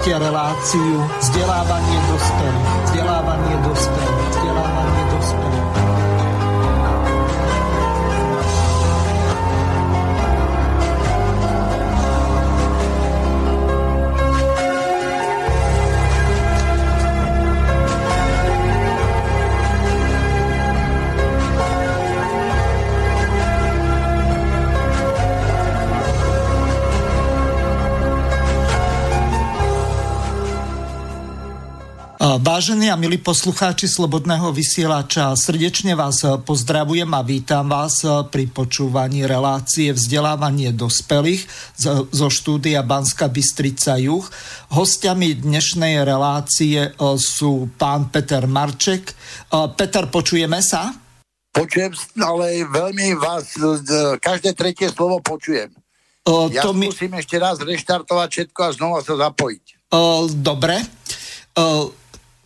Počúvate 0.00 0.16
reláciu 0.32 0.96
vzdelávanie 1.20 1.98
dospelých. 2.08 2.79
Vážení 32.60 32.92
a 32.92 32.96
milí 33.00 33.16
poslucháči 33.16 33.88
Slobodného 33.88 34.52
vysielača, 34.52 35.32
srdečne 35.32 35.96
vás 35.96 36.20
pozdravujem 36.44 37.08
a 37.08 37.24
vítam 37.24 37.72
vás 37.72 38.04
pri 38.04 38.52
počúvaní 38.52 39.24
relácie 39.24 39.88
vzdelávanie 39.96 40.68
dospelých 40.76 41.48
zo 42.12 42.28
štúdia 42.28 42.84
Banska 42.84 43.32
Bystrica 43.32 43.96
Juch. 43.96 44.28
Hostiami 44.76 45.40
dnešnej 45.40 46.04
relácie 46.04 46.92
e, 46.92 47.16
sú 47.16 47.72
pán 47.80 48.12
Peter 48.12 48.44
Marček. 48.44 49.08
E, 49.08 49.14
Peter, 49.72 50.12
počujeme 50.12 50.60
sa? 50.60 50.92
Počujem, 51.56 51.96
ale 52.20 52.68
veľmi 52.68 53.16
vás, 53.16 53.56
e, 53.56 54.20
každé 54.20 54.52
tretie 54.52 54.92
slovo 54.92 55.24
počujem. 55.24 55.72
Ja 56.28 56.60
to 56.60 56.76
musím 56.76 57.16
mi... 57.16 57.24
ešte 57.24 57.40
raz 57.40 57.56
reštartovať 57.56 58.28
všetko 58.28 58.60
a 58.60 58.70
znova 58.76 59.00
sa 59.00 59.16
zapojiť. 59.16 59.64
Dobre. 60.44 60.84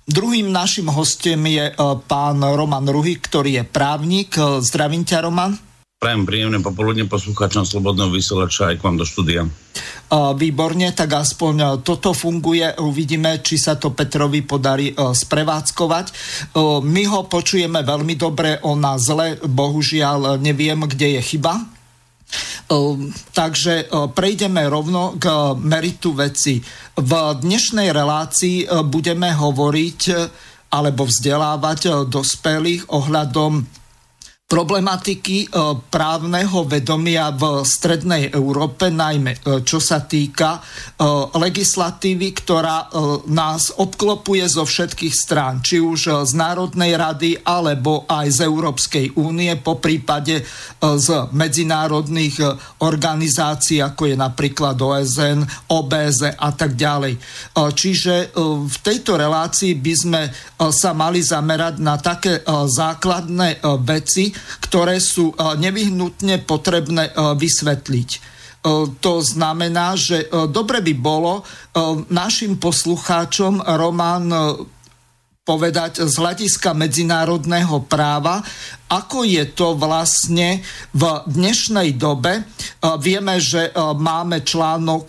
Druhým 0.05 0.52
našim 0.52 0.92
hostem 0.92 1.41
je 1.48 1.72
e, 1.72 1.74
pán 2.05 2.36
Roman 2.36 2.84
Ruhy, 2.84 3.16
ktorý 3.16 3.56
je 3.56 3.64
právnik. 3.64 4.36
E, 4.36 4.61
zdravím 4.61 5.00
ťa, 5.00 5.24
Roman. 5.24 5.56
Prajem 5.96 6.28
príjemné 6.28 6.61
popoludne 6.61 7.08
poslucháčom 7.08 7.64
Slobodného 7.64 8.12
vysielača 8.12 8.69
aj 8.69 8.77
k 8.77 8.84
vám 8.84 9.00
do 9.00 9.08
štúdia. 9.08 9.48
E, 9.48 9.50
výborne, 10.36 10.92
tak 10.92 11.08
aspoň 11.08 11.80
toto 11.80 12.12
funguje. 12.12 12.84
Uvidíme, 12.84 13.41
či 13.41 13.56
sa 13.56 13.80
to 13.80 13.96
Petrovi 13.96 14.44
podarí 14.44 14.92
sprevádzkovať. 14.92 16.06
My 16.84 17.02
ho 17.08 17.24
počujeme 17.24 17.80
veľmi 17.80 18.12
dobre, 18.20 18.61
ona 18.61 19.00
zle, 19.00 19.41
bohužiaľ 19.41 20.36
neviem, 20.36 20.84
kde 20.84 21.16
je 21.16 21.20
chyba. 21.33 21.73
Ehm, 22.70 23.12
takže 23.33 23.85
e, 23.85 23.86
prejdeme 24.08 24.64
rovno 24.67 25.20
k 25.20 25.55
meritu 25.61 26.17
veci. 26.17 26.58
V 26.96 27.12
dnešnej 27.39 27.92
relácii 27.92 28.64
e, 28.64 28.67
budeme 28.89 29.30
hovoriť 29.36 30.01
e, 30.08 30.14
alebo 30.74 31.07
vzdelávať 31.07 32.11
dospelých 32.11 32.90
ohľadom 32.90 33.63
problematiky 34.44 35.48
e, 35.48 35.56
právneho 35.88 36.68
vedomia 36.68 37.32
v 37.32 37.64
strednej 37.64 38.28
Európe, 38.28 38.92
najmä 38.92 39.32
e, 39.32 39.38
čo 39.64 39.80
sa 39.80 40.05
týka 40.05 40.60
e, 40.60 41.08
legislatívy, 41.40 42.28
ktorá 42.44 42.77
nás 43.30 43.72
obklopuje 43.72 44.44
zo 44.44 44.68
všetkých 44.68 45.14
strán, 45.14 45.64
či 45.64 45.80
už 45.80 46.28
z 46.28 46.33
Národnej 46.36 46.92
rady, 46.94 47.40
alebo 47.40 48.04
aj 48.04 48.27
z 48.28 48.40
Európskej 48.44 49.06
únie, 49.16 49.50
po 49.56 49.80
prípade 49.80 50.44
z 50.80 51.08
medzinárodných 51.33 52.42
organizácií, 52.83 53.80
ako 53.80 54.12
je 54.12 54.16
napríklad 54.18 54.77
OSN, 54.77 55.70
OBZ 55.70 56.36
a 56.36 56.50
tak 56.52 56.77
ďalej. 56.77 57.16
Čiže 57.56 58.34
v 58.68 58.77
tejto 58.83 59.16
relácii 59.16 59.78
by 59.78 59.94
sme 59.94 60.22
sa 60.70 60.90
mali 60.92 61.24
zamerať 61.24 61.74
na 61.80 61.96
také 61.96 62.42
základné 62.50 63.64
veci, 63.83 64.33
ktoré 64.61 64.98
sú 65.02 65.33
e, 65.33 65.34
nevyhnutne 65.58 66.42
potrebné 66.42 67.11
e, 67.11 67.12
vysvetliť. 67.34 68.11
E, 68.11 68.18
to 68.98 69.14
znamená, 69.20 69.95
že 69.95 70.28
dobre 70.48 70.80
by 70.80 70.95
bolo 70.96 71.45
našim 72.08 72.56
poslucháčom 72.56 73.61
Román 73.61 74.30
povedať 75.45 76.08
z 76.08 76.14
hľadiska 76.17 76.72
medzinárodného 76.72 77.84
práva, 77.84 78.40
ako 78.89 79.28
je 79.28 79.45
to 79.52 79.77
vlastne 79.77 80.64
v 80.96 81.02
dnešnej 81.28 81.98
dobe. 82.01 82.48
Vieme, 83.05 83.36
že 83.36 83.68
máme 83.77 84.40
článok 84.40 85.06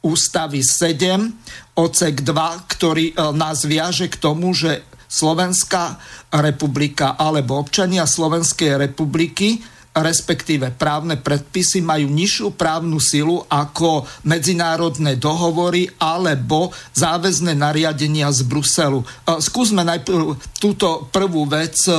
ústavy 0.00 0.64
7, 0.64 1.76
ocek 1.76 2.24
2, 2.24 2.72
ktorý 2.72 3.06
nás 3.36 3.68
viaže 3.68 4.08
k 4.08 4.16
tomu, 4.16 4.56
že 4.56 4.80
Slovenská 5.10 5.98
republika 6.30 7.18
alebo 7.18 7.58
občania 7.58 8.06
Slovenskej 8.06 8.78
republiky 8.78 9.58
respektíve 9.90 10.70
právne 10.78 11.18
predpisy 11.18 11.82
majú 11.82 12.06
nižšiu 12.14 12.54
právnu 12.54 13.02
silu 13.02 13.42
ako 13.50 14.06
medzinárodné 14.22 15.18
dohovory 15.18 15.90
alebo 15.98 16.70
záväzné 16.94 17.58
nariadenia 17.58 18.30
z 18.30 18.46
Bruselu. 18.46 19.02
Skúsme 19.26 19.82
najprv 19.82 20.38
túto 20.62 21.10
prvú 21.10 21.42
vec 21.50 21.74
e, 21.90 21.94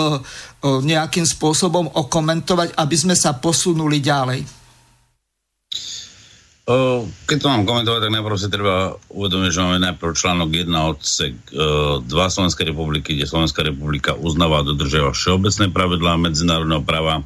nejakým 0.64 1.28
spôsobom 1.28 1.92
okomentovať, 1.92 2.80
aby 2.80 2.96
sme 2.96 3.16
sa 3.20 3.36
posunuli 3.36 4.00
ďalej. 4.00 4.61
Keď 6.62 7.38
to 7.42 7.50
mám 7.50 7.66
komentovať, 7.66 8.06
tak 8.06 8.14
najprv 8.14 8.38
si 8.38 8.48
treba 8.54 8.94
uvedomiť, 9.10 9.50
že 9.50 9.66
máme 9.66 9.82
najprv 9.82 10.14
článok 10.14 10.50
1 10.54 10.70
odsek 10.94 11.34
2 11.52 12.06
Slovenskej 12.06 12.70
republiky, 12.70 13.18
kde 13.18 13.26
Slovenská 13.26 13.66
republika 13.66 14.14
uznáva 14.14 14.62
a 14.62 14.68
dodržiava 14.70 15.10
všeobecné 15.10 15.74
pravidlá 15.74 16.22
medzinárodného 16.22 16.86
práva, 16.86 17.26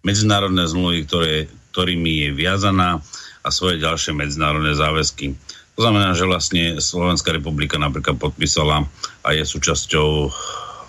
medzinárodné 0.00 0.64
zmluvy, 0.66 1.04
ktoré, 1.04 1.52
ktorými 1.76 2.26
je 2.26 2.30
viazaná 2.32 3.04
a 3.44 3.48
svoje 3.52 3.76
ďalšie 3.76 4.16
medzinárodné 4.16 4.72
záväzky. 4.72 5.36
To 5.76 5.80
znamená, 5.84 6.16
že 6.16 6.24
vlastne 6.28 6.80
Slovenská 6.80 7.32
republika 7.32 7.76
napríklad 7.76 8.16
podpísala 8.16 8.88
a 9.20 9.28
je 9.36 9.44
súčasťou 9.44 10.32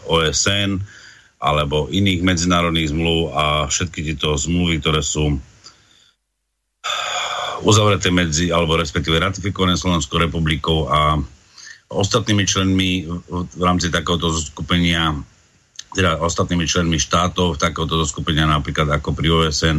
OSN 0.07 0.79
alebo 1.43 1.91
iných 1.91 2.23
medzinárodných 2.23 2.95
zmluv 2.95 3.35
a 3.35 3.67
všetky 3.67 4.07
tieto 4.07 4.39
zmluvy, 4.39 4.79
ktoré 4.79 5.03
sú 5.03 5.35
uzavreté 7.63 8.11
medzi, 8.11 8.51
alebo 8.51 8.75
respektíve 8.75 9.19
ratifikované 9.19 9.79
Slovenskou 9.79 10.19
republikou 10.19 10.91
a 10.91 11.17
ostatnými 11.89 12.43
členmi 12.43 13.07
v 13.31 13.61
rámci 13.63 13.87
takéhoto 13.93 14.33
zoskupenia 14.33 15.15
teda 15.93 16.17
ostatnými 16.25 16.65
členmi 16.65 16.97
štátov 16.97 17.61
takéhoto 17.61 18.01
zoskupenia 18.01 18.49
napríklad 18.49 18.89
ako 18.89 19.13
pri 19.13 19.29
OSN 19.29 19.77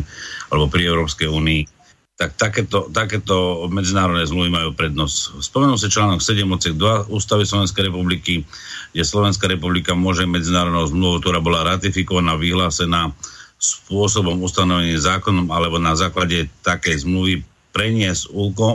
alebo 0.54 0.70
pri 0.70 0.86
Európskej 0.86 1.26
únii, 1.26 1.66
tak 2.14 2.38
takéto, 2.38 2.86
takéto 2.94 3.66
medzinárodné 3.66 4.22
zmluvy 4.22 4.50
majú 4.54 4.70
prednosť. 4.78 5.42
Spomenul 5.42 5.74
sa 5.74 5.90
článok 5.90 6.22
7 6.22 6.46
odsek 6.46 6.78
2 6.78 7.10
Ústavy 7.10 7.42
Slovenskej 7.42 7.90
republiky, 7.90 8.46
kde 8.94 9.02
Slovenská 9.02 9.50
republika 9.50 9.98
môže 9.98 10.22
medzinárodnou 10.22 10.86
zmluvou, 10.86 11.18
ktorá 11.18 11.42
bola 11.42 11.66
ratifikovaná, 11.66 12.38
vyhlásená 12.38 13.10
spôsobom 13.58 14.38
ustanovený 14.38 14.94
zákonom 15.02 15.50
alebo 15.50 15.82
na 15.82 15.98
základe 15.98 16.46
takej 16.62 17.02
zmluvy 17.02 17.42
preniesť 17.74 18.30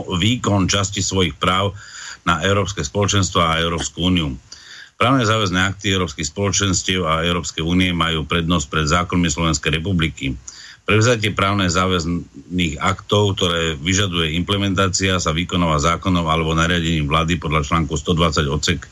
výkon 0.06 0.68
časti 0.68 1.00
svojich 1.00 1.40
práv 1.40 1.72
na 2.28 2.44
Európske 2.44 2.84
spoločenstvo 2.84 3.40
a 3.40 3.64
Európsku 3.64 4.04
úniu. 4.04 4.36
Právne 5.00 5.24
záväzné 5.24 5.56
akty 5.64 5.96
Európskych 5.96 6.28
spoločenstiev 6.28 7.08
a 7.08 7.24
Európskej 7.24 7.64
únie 7.64 7.96
majú 7.96 8.28
prednosť 8.28 8.66
pred 8.68 8.84
zákonmi 8.84 9.32
Slovenskej 9.32 9.80
republiky. 9.80 10.36
Prevzatie 10.84 11.32
právne 11.32 11.72
záväzných 11.72 12.76
aktov, 12.76 13.40
ktoré 13.40 13.80
vyžaduje 13.80 14.36
implementácia, 14.36 15.16
sa 15.16 15.32
vykonáva 15.32 15.80
zákonom 15.80 16.28
alebo 16.28 16.52
nariadením 16.52 17.08
vlády 17.08 17.40
podľa 17.40 17.64
článku 17.64 17.96
120 17.96 18.44
odsek 18.52 18.84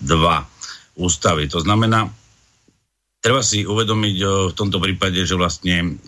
2 0.00 1.04
ústavy. 1.04 1.44
To 1.52 1.60
znamená, 1.60 2.08
treba 3.20 3.44
si 3.44 3.68
uvedomiť 3.68 4.16
v 4.48 4.54
tomto 4.56 4.80
prípade, 4.80 5.20
že 5.28 5.36
vlastne 5.36 6.00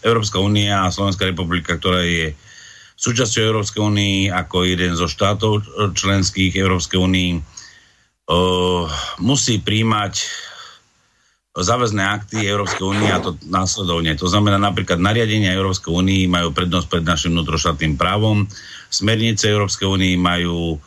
Európska 0.00 0.40
únia 0.40 0.88
a 0.88 0.94
Slovenská 0.94 1.28
republika, 1.28 1.76
ktorá 1.76 2.00
je 2.08 2.32
súčasťou 3.02 3.42
Európskej 3.42 3.82
únie 3.82 4.30
ako 4.30 4.62
jeden 4.62 4.94
zo 4.94 5.10
štátov 5.10 5.66
členských 5.98 6.54
Európskej 6.54 7.02
únii 7.02 7.30
musí 9.18 9.58
príjmať 9.58 10.14
záväzné 11.52 12.00
akty 12.00 12.46
Európskej 12.46 12.84
únie 12.86 13.10
a 13.12 13.20
to 13.20 13.36
následovne. 13.50 14.14
To 14.16 14.30
znamená 14.30 14.56
napríklad 14.56 15.02
nariadenia 15.02 15.52
Európskej 15.52 15.92
únie 15.92 16.30
majú 16.30 16.54
prednosť 16.54 16.86
pred 16.88 17.04
našim 17.04 17.34
vnútroštátnym 17.34 17.98
právom, 18.00 18.46
smernice 18.88 19.50
Európskej 19.50 19.84
únie 19.90 20.14
majú 20.14 20.78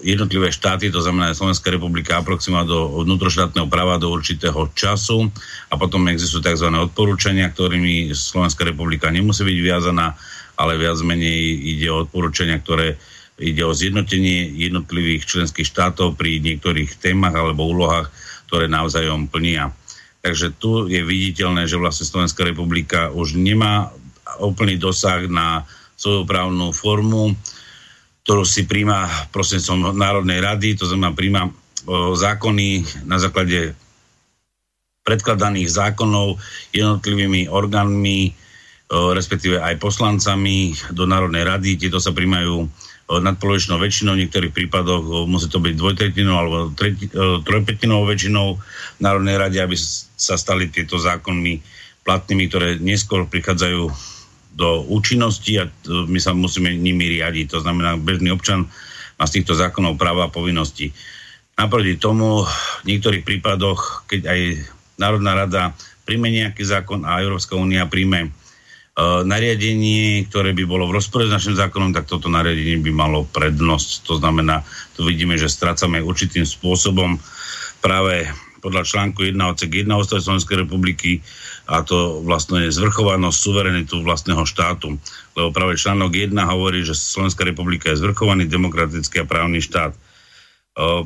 jednotlivé 0.00 0.48
štáty, 0.48 0.88
to 0.88 1.04
znamená 1.04 1.36
Slovenská 1.36 1.68
republika 1.68 2.16
aproximá 2.16 2.64
do 2.64 3.04
vnútroštátneho 3.04 3.68
práva 3.68 4.00
do 4.00 4.08
určitého 4.08 4.72
času 4.72 5.28
a 5.68 5.76
potom 5.76 6.08
existujú 6.08 6.40
tzv. 6.40 6.72
odporúčania, 6.72 7.52
ktorými 7.52 8.08
Slovenská 8.16 8.64
republika 8.64 9.12
nemusí 9.12 9.44
byť 9.44 9.58
viazaná 9.60 10.16
ale 10.54 10.78
viac 10.78 10.98
menej 11.02 11.58
ide 11.76 11.90
o 11.90 12.06
odporúčania, 12.06 12.62
ktoré 12.62 12.98
ide 13.42 13.66
o 13.66 13.74
zjednotenie 13.74 14.46
jednotlivých 14.54 15.26
členských 15.26 15.66
štátov 15.66 16.14
pri 16.14 16.38
niektorých 16.38 17.02
témach 17.02 17.34
alebo 17.34 17.66
úlohách, 17.66 18.10
ktoré 18.46 18.70
navzájom 18.70 19.26
plnia. 19.26 19.74
Takže 20.22 20.54
tu 20.56 20.86
je 20.86 21.02
viditeľné, 21.02 21.66
že 21.66 21.76
vlastne 21.76 22.06
Slovenská 22.06 22.46
republika 22.46 23.10
už 23.10 23.34
nemá 23.34 23.90
úplný 24.38 24.78
dosah 24.78 25.26
na 25.26 25.66
svoju 25.98 26.24
právnu 26.24 26.70
formu, 26.70 27.34
ktorú 28.24 28.46
si 28.46 28.64
príjma 28.64 29.10
prostredníctvom 29.34 29.98
Národnej 29.98 30.40
rady, 30.40 30.78
to 30.78 30.88
znamená 30.88 31.12
príjma 31.12 31.52
zákony 32.16 32.86
na 33.04 33.20
základe 33.20 33.76
predkladaných 35.04 35.68
zákonov 35.68 36.40
jednotlivými 36.72 37.52
orgánmi, 37.52 38.32
respektíve 38.90 39.58
aj 39.58 39.80
poslancami 39.80 40.76
do 40.92 41.08
Národnej 41.08 41.44
rady. 41.48 41.80
Tieto 41.80 41.98
sa 41.98 42.12
príjmajú 42.12 42.68
nadpolovičnou 43.04 43.76
väčšinou, 43.76 44.16
v 44.16 44.24
niektorých 44.24 44.56
prípadoch 44.56 45.28
musí 45.28 45.52
to 45.52 45.60
byť 45.60 45.74
dvojtretinou 45.76 46.34
alebo 46.36 46.56
trojpetinou 47.44 48.08
väčšinou 48.08 48.56
v 48.56 49.00
Národnej 49.00 49.36
rade, 49.36 49.58
aby 49.60 49.76
sa 50.16 50.40
stali 50.40 50.72
tieto 50.72 50.96
zákony 50.96 51.60
platnými, 52.04 52.48
ktoré 52.48 52.80
neskôr 52.80 53.28
prichádzajú 53.28 53.92
do 54.54 54.68
účinnosti 54.88 55.60
a 55.60 55.68
my 55.88 56.16
sa 56.16 56.32
musíme 56.32 56.72
nimi 56.72 57.18
riadiť. 57.18 57.52
To 57.52 57.58
znamená, 57.60 58.00
bežný 58.00 58.32
občan 58.32 58.70
má 59.20 59.24
z 59.28 59.40
týchto 59.40 59.52
zákonov 59.52 60.00
práva 60.00 60.28
a 60.28 60.32
povinnosti. 60.32 60.94
Naproti 61.60 62.00
tomu 62.00 62.46
v 62.46 62.84
niektorých 62.86 63.26
prípadoch, 63.26 64.08
keď 64.08 64.32
aj 64.32 64.40
Národná 64.96 65.32
rada 65.34 65.62
príjme 66.06 66.32
nejaký 66.32 66.62
zákon 66.64 67.02
a 67.04 67.20
Európska 67.20 67.58
únia 67.58 67.84
príjme 67.84 68.32
nariadenie, 69.02 70.30
ktoré 70.30 70.54
by 70.54 70.64
bolo 70.70 70.86
v 70.86 71.02
rozpore 71.02 71.26
s 71.26 71.34
našim 71.34 71.58
zákonom, 71.58 71.90
tak 71.90 72.06
toto 72.06 72.30
nariadenie 72.30 72.78
by 72.78 72.94
malo 72.94 73.26
prednosť. 73.26 74.06
To 74.06 74.22
znamená, 74.22 74.62
tu 74.94 75.02
vidíme, 75.02 75.34
že 75.34 75.50
strácame 75.50 75.98
určitým 75.98 76.46
spôsobom 76.46 77.18
práve 77.82 78.30
podľa 78.62 78.86
článku 78.86 79.26
1 79.28 79.36
odsek 79.36 79.84
1 79.84 79.92
Ústavy 79.92 80.24
Slovenskej 80.24 80.64
republiky 80.64 81.20
a 81.68 81.84
to 81.84 82.24
vlastne 82.24 82.64
je 82.64 82.72
zvrchovanosť 82.72 83.36
suverenitu 83.36 84.00
vlastného 84.00 84.46
štátu. 84.48 84.96
Lebo 85.36 85.52
práve 85.52 85.76
článok 85.76 86.16
1 86.16 86.32
hovorí, 86.48 86.80
že 86.80 86.96
Slovenská 86.96 87.44
republika 87.44 87.92
je 87.92 88.00
zvrchovaný 88.00 88.48
demokratický 88.48 89.20
a 89.20 89.28
právny 89.28 89.60
štát. 89.60 89.92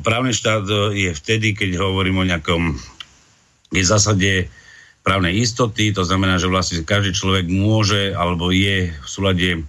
Právny 0.05 0.31
štát 0.31 0.93
je 0.95 1.11
vtedy, 1.11 1.51
keď 1.57 1.83
hovorím 1.83 2.23
o 2.23 2.29
nejakom 2.29 2.79
je 3.69 3.85
v 3.85 3.91
zásade 3.91 4.49
právnej 5.09 5.41
istoty, 5.41 5.89
to 5.89 6.05
znamená, 6.05 6.37
že 6.37 6.45
vlastne 6.45 6.85
každý 6.85 7.17
človek 7.17 7.49
môže 7.49 8.13
alebo 8.13 8.53
je 8.53 8.93
v 8.93 9.07
súlade 9.09 9.49
e, 9.57 9.61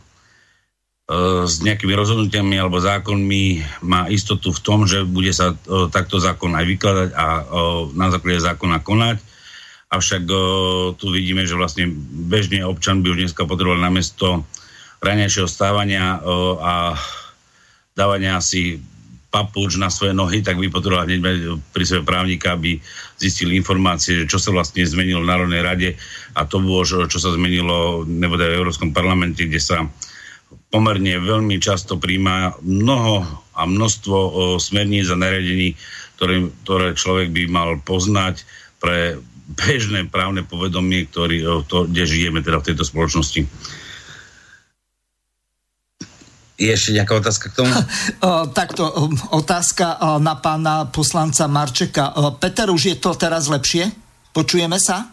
s 1.49 1.65
nejakými 1.65 1.97
rozhodnutiami 1.97 2.61
alebo 2.61 2.77
zákonmi 2.77 3.65
má 3.89 4.05
istotu 4.13 4.53
v 4.53 4.61
tom, 4.61 4.85
že 4.85 5.09
bude 5.09 5.33
sa 5.33 5.57
o, 5.57 5.89
takto 5.89 6.21
zákon 6.21 6.53
aj 6.53 6.65
vykladať 6.69 7.09
a 7.17 7.27
o, 7.41 7.41
na 7.97 8.13
základe 8.13 8.45
zákona 8.45 8.85
konať. 8.85 9.17
Avšak 9.89 10.23
o, 10.29 10.41
tu 10.93 11.09
vidíme, 11.09 11.49
že 11.49 11.57
vlastne 11.57 11.89
bežne 12.29 12.61
občan 12.69 13.01
by 13.01 13.09
už 13.09 13.19
dneska 13.25 13.49
potreboval 13.49 13.81
namiesto 13.81 14.45
ranejšieho 15.01 15.49
stávania 15.49 16.21
a 16.61 16.93
dávania 17.97 18.37
si 18.45 18.77
papuč 19.31 19.79
na 19.79 19.89
svoje 19.89 20.11
nohy, 20.11 20.43
tak 20.43 20.59
by 20.59 20.67
potreboval 20.67 21.07
hneď 21.07 21.21
mať 21.23 21.37
pri 21.71 21.85
sebe 21.87 22.03
právnika, 22.03 22.59
aby 22.59 22.83
zistil 23.15 23.55
informácie, 23.55 24.27
čo 24.27 24.43
sa 24.43 24.51
vlastne 24.51 24.83
zmenilo 24.83 25.23
v 25.23 25.31
Národnej 25.31 25.63
rade 25.63 25.89
a 26.35 26.43
to 26.45 26.59
bolo, 26.59 26.83
čo 26.83 27.19
sa 27.19 27.31
zmenilo 27.31 28.03
nebude 28.05 28.51
v 28.51 28.59
Európskom 28.59 28.91
parlamente, 28.91 29.47
kde 29.47 29.63
sa 29.63 29.87
pomerne 30.71 31.23
veľmi 31.23 31.63
často 31.63 31.99
príjma 31.99 32.59
mnoho 32.63 33.23
a 33.55 33.63
množstvo 33.67 34.59
smerníc 34.59 35.11
a 35.11 35.19
nariadení, 35.19 35.79
ktoré, 36.19 36.51
ktoré 36.67 36.87
človek 36.99 37.31
by 37.31 37.43
mal 37.47 37.79
poznať 37.83 38.43
pre 38.83 39.19
bežné 39.51 40.07
právne 40.07 40.47
povedomie, 40.47 41.11
ktorý, 41.11 41.67
to, 41.67 41.87
kde 41.91 42.03
žijeme 42.07 42.43
teda 42.43 42.63
v 42.63 42.67
tejto 42.71 42.87
spoločnosti. 42.87 43.47
Je 46.61 46.69
ešte 46.69 46.93
nejaká 46.93 47.17
otázka 47.17 47.49
k 47.49 47.65
tomu? 47.65 47.73
Takto, 48.61 48.85
otázka 49.33 49.97
na 50.21 50.37
pána 50.37 50.85
poslanca 50.93 51.49
Marčeka. 51.49 52.13
Peter, 52.37 52.69
už 52.69 52.83
je 52.93 52.97
to 53.01 53.17
teraz 53.17 53.49
lepšie? 53.49 53.89
Počujeme 54.37 54.77
sa? 54.77 55.09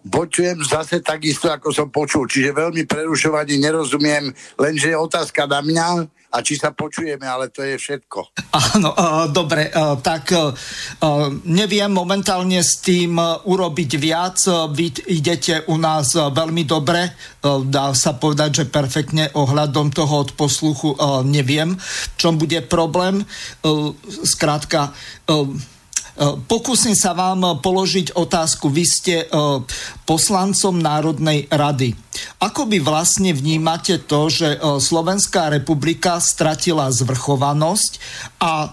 Počujem 0.00 0.60
zase 0.64 1.00
takisto, 1.00 1.48
ako 1.48 1.72
som 1.72 1.88
počul. 1.88 2.28
Čiže 2.28 2.56
veľmi 2.56 2.84
prerušovaní 2.84 3.56
nerozumiem, 3.60 4.32
lenže 4.60 4.92
je 4.92 4.96
otázka 4.96 5.48
na 5.48 5.60
mňa 5.64 5.86
a 6.30 6.36
či 6.46 6.54
sa 6.54 6.70
počujeme, 6.70 7.26
ale 7.26 7.50
to 7.50 7.66
je 7.66 7.74
všetko. 7.74 8.18
Áno, 8.54 8.94
dobre, 9.34 9.66
tak 10.04 10.30
neviem 11.42 11.90
momentálne 11.90 12.62
s 12.62 12.78
tým 12.78 13.18
urobiť 13.44 13.90
viac. 13.98 14.38
Vy 14.70 15.10
idete 15.10 15.66
u 15.66 15.74
nás 15.74 16.14
veľmi 16.14 16.62
dobre, 16.62 17.10
dá 17.66 17.90
sa 17.98 18.14
povedať, 18.14 18.62
že 18.62 18.70
perfektne 18.70 19.34
ohľadom 19.34 19.90
toho 19.90 20.22
od 20.22 20.30
posluchu 20.38 20.94
neviem, 21.26 21.74
čom 22.14 22.38
bude 22.38 22.62
problém. 22.62 23.26
Skrátka, 24.22 24.94
E, 25.30 25.46
pokúsim 26.44 26.92
sa 26.92 27.16
vám 27.16 27.64
položiť 27.64 28.12
otázku. 28.12 28.68
Vy 28.68 28.84
ste 28.84 29.14
e, 29.24 29.26
poslancom 30.04 30.76
Národnej 30.76 31.48
rady. 31.48 31.96
Ako 32.42 32.66
by 32.66 32.82
vlastne 32.82 33.30
vnímate 33.30 34.02
to, 34.02 34.26
že 34.26 34.56
e, 34.56 34.58
Slovenská 34.82 35.52
republika 35.52 36.18
stratila 36.18 36.90
zvrchovanosť 36.90 37.92
a 38.42 38.72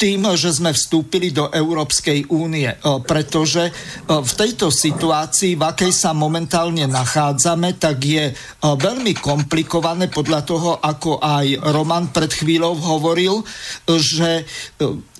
tým, 0.00 0.26
že 0.34 0.50
sme 0.50 0.72
vstúpili 0.72 1.28
do 1.30 1.48
Európskej 1.52 2.32
únie, 2.32 2.68
pretože 3.04 3.68
v 4.08 4.32
tejto 4.32 4.72
situácii, 4.72 5.60
v 5.60 5.62
akej 5.64 5.92
sa 5.92 6.16
momentálne 6.16 6.88
nachádzame, 6.88 7.76
tak 7.76 8.00
je 8.00 8.32
veľmi 8.64 9.12
komplikované 9.20 10.08
podľa 10.08 10.40
toho, 10.48 10.70
ako 10.80 11.20
aj 11.20 11.60
Roman 11.76 12.08
pred 12.12 12.32
chvíľou 12.32 12.76
hovoril, 12.80 13.44
že 13.88 14.48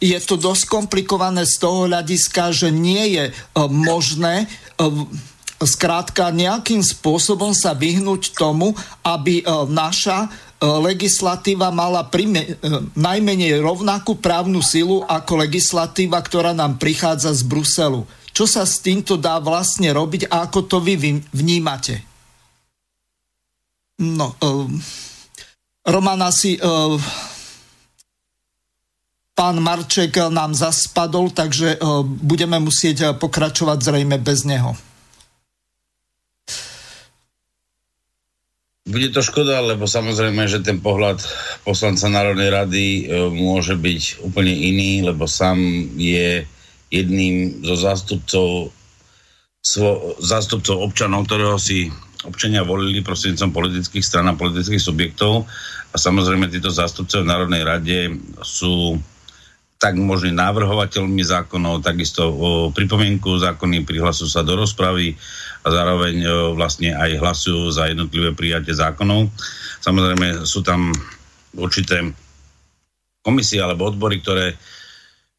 je 0.04 0.18
to 0.20 0.36
dosť 0.36 0.64
komplikované 0.68 1.48
z 1.48 1.56
toho 1.56 1.88
hľadiska, 1.88 2.52
že 2.52 2.68
nie 2.68 3.16
je 3.16 3.24
e, 3.28 3.32
možné 3.72 4.44
e, 4.44 4.46
skrátka 5.62 6.34
nejakým 6.34 6.82
spôsobom 6.82 7.54
sa 7.54 7.76
vyhnúť 7.76 8.34
tomu, 8.34 8.74
aby 9.06 9.40
e, 9.40 9.44
naša 9.70 10.30
legislatíva 10.64 11.68
mala 11.68 12.08
prime, 12.08 12.56
najmenej 12.96 13.60
rovnakú 13.60 14.16
právnu 14.16 14.64
silu 14.64 15.04
ako 15.04 15.44
legislatíva, 15.44 16.16
ktorá 16.24 16.56
nám 16.56 16.80
prichádza 16.80 17.36
z 17.36 17.44
Bruselu. 17.44 18.08
Čo 18.32 18.48
sa 18.48 18.64
s 18.64 18.80
týmto 18.80 19.20
dá 19.20 19.36
vlastne 19.44 19.92
robiť 19.92 20.32
a 20.32 20.48
ako 20.48 20.64
to 20.64 20.80
vy 20.80 21.20
vnímate? 21.36 22.00
No, 24.00 24.32
uh, 24.40 24.64
Roman 25.84 26.24
asi 26.24 26.56
uh, 26.56 26.96
Pán 29.34 29.58
Marček 29.58 30.14
nám 30.30 30.54
zaspadol, 30.54 31.34
takže 31.34 31.74
e, 31.74 31.78
budeme 32.06 32.62
musieť 32.62 32.96
e, 33.02 33.06
pokračovať 33.18 33.82
zrejme 33.82 34.14
bez 34.22 34.46
neho. 34.46 34.78
Bude 38.84 39.08
to 39.08 39.24
škoda, 39.24 39.64
lebo 39.64 39.88
samozrejme, 39.88 40.44
že 40.44 40.60
ten 40.60 40.76
pohľad 40.76 41.24
poslanca 41.64 42.04
Národnej 42.12 42.52
rady 42.52 42.84
e, 42.84 43.02
môže 43.32 43.80
byť 43.80 44.20
úplne 44.28 44.52
iný, 44.52 45.00
lebo 45.00 45.24
sám 45.24 45.56
je 45.96 46.44
jedným 46.92 47.64
zo 47.64 47.80
zástupcov, 47.80 48.68
svo, 49.64 49.90
zástupcov 50.20 50.84
občanov, 50.84 51.24
ktorého 51.24 51.56
si 51.56 51.88
občania 52.28 52.60
volili 52.60 53.00
prostredníctvom 53.00 53.56
politických 53.56 54.04
stran 54.04 54.28
a 54.28 54.36
politických 54.36 54.84
subjektov. 54.84 55.48
A 55.88 55.96
samozrejme, 55.96 56.52
títo 56.52 56.68
zástupcov 56.68 57.24
v 57.24 57.30
Národnej 57.32 57.64
rade 57.64 58.20
sú 58.44 59.00
tak 59.80 59.96
možný 59.96 60.32
návrhovateľmi 60.32 61.24
zákonov, 61.24 61.84
takisto 61.84 62.24
o 62.28 62.50
pripomienku 62.68 63.36
zákony 63.36 63.84
prihlasujú 63.84 64.28
sa 64.28 64.40
do 64.40 64.60
rozpravy 64.60 65.16
a 65.64 65.68
zároveň 65.72 66.14
o, 66.22 66.30
vlastne 66.52 66.92
aj 66.92 67.16
hlasujú 67.16 67.72
za 67.72 67.88
jednotlivé 67.88 68.36
prijatie 68.36 68.76
zákonov. 68.76 69.32
Samozrejme 69.80 70.44
sú 70.44 70.60
tam 70.60 70.92
určité 71.56 72.04
komisie 73.24 73.64
alebo 73.64 73.88
odbory, 73.88 74.20
ktoré 74.20 74.52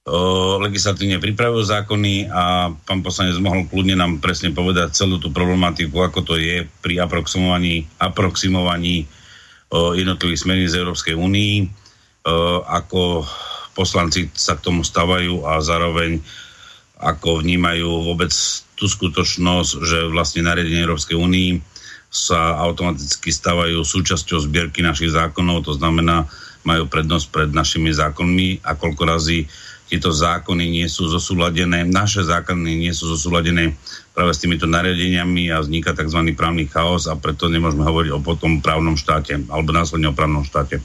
o, 0.10 0.58
legislatívne 0.65 1.22
pripravujú 1.22 1.63
zákony 1.70 2.34
a 2.34 2.74
pán 2.74 3.05
poslanec 3.05 3.38
mohol 3.38 3.70
kľudne 3.70 4.01
nám 4.01 4.17
presne 4.17 4.50
povedať 4.50 4.98
celú 4.98 5.22
tú 5.22 5.29
problematiku, 5.29 6.01
ako 6.01 6.25
to 6.25 6.41
je 6.41 6.65
pri 6.82 7.05
aproximovaní, 7.05 7.86
aproximovaní 8.01 9.05
o, 9.70 9.94
jednotlivých 9.94 10.41
smerníc 10.41 10.74
z 10.74 10.82
Európskej 10.82 11.13
únii, 11.13 11.86
ako 12.65 13.22
poslanci 13.77 14.34
sa 14.34 14.58
k 14.58 14.65
tomu 14.65 14.82
stavajú 14.82 15.46
a 15.46 15.62
zároveň 15.62 16.17
ako 16.98 17.46
vnímajú 17.46 17.86
vôbec 18.08 18.34
tú 18.75 18.86
skutočnosť, 18.91 19.72
že 19.84 19.98
vlastne 20.12 20.46
nariadenie 20.46 20.84
Európskej 20.84 21.15
únii 21.15 21.51
sa 22.12 22.55
automaticky 22.63 23.32
stávajú 23.32 23.84
súčasťou 23.84 24.39
zbierky 24.48 24.79
našich 24.79 25.12
zákonov, 25.12 25.67
to 25.67 25.75
znamená, 25.75 26.27
majú 26.63 26.88
prednosť 26.89 27.25
pred 27.29 27.50
našimi 27.51 27.91
zákonmi 27.91 28.63
a 28.65 28.74
koľko 28.74 29.03
razy 29.05 29.46
tieto 29.86 30.10
zákony 30.10 30.82
nie 30.82 30.88
sú 30.89 31.05
zosúladené, 31.05 31.86
naše 31.86 32.25
zákony 32.25 32.89
nie 32.89 32.94
sú 32.96 33.05
zosúladené 33.13 33.77
práve 34.17 34.34
s 34.34 34.41
týmito 34.41 34.65
nariadeniami 34.65 35.53
a 35.53 35.62
vzniká 35.62 35.94
tzv. 35.94 36.34
právny 36.34 36.65
chaos 36.65 37.05
a 37.05 37.13
preto 37.13 37.46
nemôžeme 37.46 37.86
hovoriť 37.86 38.12
o 38.17 38.24
potom 38.24 38.65
právnom 38.65 38.98
štáte 38.98 39.38
alebo 39.46 39.70
následne 39.70 40.10
o 40.10 40.17
právnom 40.17 40.41
štáte. 40.41 40.82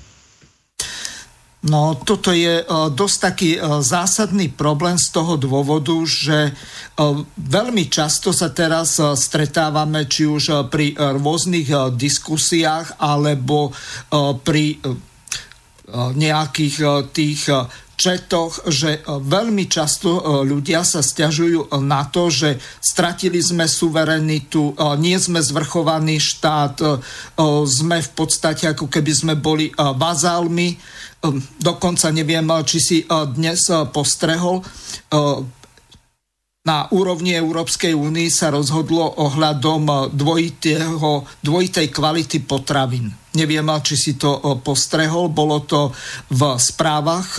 No, 1.60 1.92
toto 1.92 2.32
je 2.32 2.64
uh, 2.64 2.88
dosť 2.88 3.16
taký 3.20 3.50
uh, 3.60 3.84
zásadný 3.84 4.48
problém 4.48 4.96
z 4.96 5.12
toho 5.12 5.36
dôvodu, 5.36 5.92
že 6.08 6.56
uh, 6.56 7.20
veľmi 7.36 7.84
často 7.92 8.32
sa 8.32 8.48
teraz 8.48 8.96
stretávame 8.96 10.08
či 10.08 10.24
už 10.24 10.72
pri 10.72 10.96
rôznych 10.96 11.92
diskusiách 12.00 12.96
alebo 12.96 13.76
pri 14.40 14.80
nejakých 15.94 16.76
uh, 16.82 17.04
tých 17.10 17.50
uh, 17.50 17.68
četoch, 18.00 18.64
že 18.64 19.04
veľmi 19.04 19.68
často 19.68 20.40
ľudia 20.40 20.80
sa 20.88 21.04
stiažujú 21.04 21.68
na 21.84 22.08
to, 22.08 22.32
že 22.32 22.56
stratili 22.80 23.44
sme 23.44 23.68
suverenitu, 23.68 24.72
nie 24.96 25.20
sme 25.20 25.36
zvrchovaný 25.44 26.16
štát, 26.16 26.80
sme 27.68 28.00
v 28.00 28.10
podstate 28.16 28.72
ako 28.72 28.88
keby 28.88 29.12
sme 29.12 29.34
boli 29.36 29.68
vazálmi 29.76 30.80
Ehm, 31.20 31.36
dokonca 31.60 32.08
neviem, 32.08 32.48
či 32.64 32.78
si 32.80 32.98
eh, 33.04 33.06
dnes 33.28 33.68
eh, 33.68 33.84
postrehol, 33.92 34.64
eh, 34.64 35.58
na 36.60 36.84
úrovni 36.92 37.32
Európskej 37.32 37.96
únie 37.96 38.28
sa 38.28 38.52
rozhodlo 38.52 39.16
ohľadom 39.16 40.12
dvojitého, 40.12 41.24
dvojitej 41.40 41.88
kvality 41.88 42.44
potravín. 42.44 43.08
Neviem, 43.30 43.66
či 43.86 43.94
si 43.94 44.12
to 44.18 44.42
postrehol, 44.64 45.30
bolo 45.30 45.62
to 45.62 45.94
v 46.34 46.58
správach 46.58 47.38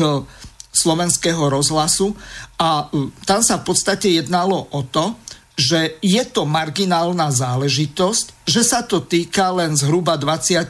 slovenského 0.72 1.52
rozhlasu. 1.52 2.16
A 2.56 2.88
tam 3.28 3.44
sa 3.44 3.60
v 3.60 3.68
podstate 3.68 4.08
jednalo 4.08 4.72
o 4.72 4.82
to, 4.88 5.20
že 5.62 6.00
je 6.02 6.24
to 6.26 6.48
marginálna 6.48 7.30
záležitosť, 7.30 8.48
že 8.48 8.62
sa 8.64 8.82
to 8.82 9.04
týka 9.04 9.52
len 9.52 9.76
zhruba 9.76 10.16
20 10.18 10.64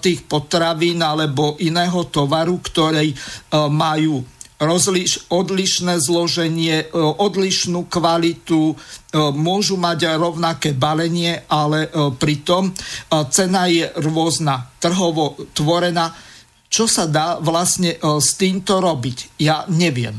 tých 0.00 0.20
potravín 0.26 0.98
alebo 1.04 1.54
iného 1.60 2.02
tovaru, 2.08 2.58
ktoré 2.58 3.12
e, 3.12 3.14
majú 3.68 4.24
rozliš, 4.62 5.26
odlišné 5.26 5.98
zloženie, 5.98 6.86
e, 6.86 6.94
odlišnú 6.94 7.90
kvalitu, 7.90 8.72
e, 8.72 8.74
môžu 9.34 9.74
mať 9.74 10.14
rovnaké 10.14 10.70
balenie, 10.72 11.42
ale 11.50 11.90
pritom 12.16 12.70
cena 13.34 13.66
je 13.66 13.90
rôzna, 13.98 14.70
trhovo 14.78 15.34
tvorená. 15.52 16.14
Čo 16.70 16.88
sa 16.88 17.04
dá 17.04 17.36
vlastne 17.36 18.00
s 18.00 18.38
týmto 18.40 18.80
robiť? 18.80 19.36
Ja 19.44 19.68
neviem. 19.68 20.16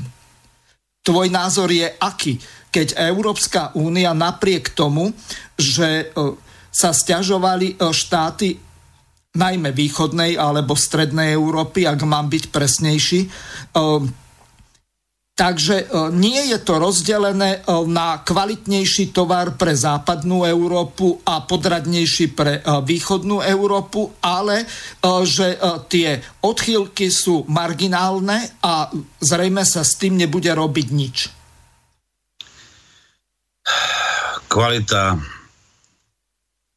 Tvoj 1.01 1.27
názor 1.33 1.73
je 1.73 1.89
aký? 1.97 2.38
keď 2.73 2.97
Európska 2.97 3.69
únia 3.77 4.17
napriek 4.17 4.73
tomu, 4.73 5.13
že 5.53 6.09
e, 6.09 6.33
sa 6.73 6.89
stiažovali 6.89 7.77
e, 7.77 7.93
štáty 7.93 8.57
najmä 9.38 9.69
východnej 9.69 10.41
alebo 10.41 10.73
strednej 10.73 11.38
Európy, 11.38 11.85
ak 11.85 12.01
mám 12.01 12.33
byť 12.33 12.50
presnejší. 12.50 13.21
E, 15.34 15.44
takže 15.44 15.90
nie 16.13 16.54
je 16.54 16.62
to 16.62 16.78
rozdelené 16.78 17.66
na 17.90 18.22
kvalitnejší 18.22 19.10
tovar 19.10 19.58
pre 19.58 19.74
západnú 19.74 20.46
Európu 20.46 21.25
a 21.25 21.42
podradnejší 21.42 22.38
pre 22.38 22.62
východnú 22.62 23.42
Európu, 23.42 24.13
ale 24.22 24.70
že 25.25 25.58
tie 25.90 26.22
odchýlky 26.46 27.10
sú 27.10 27.50
marginálne 27.50 28.62
a 28.62 28.94
zrejme 29.20 29.66
sa 29.66 29.82
s 29.82 29.98
tým 29.98 30.22
nebude 30.22 30.54
robiť 30.54 30.88
nič. 30.94 31.18
Kvalita 34.48 35.18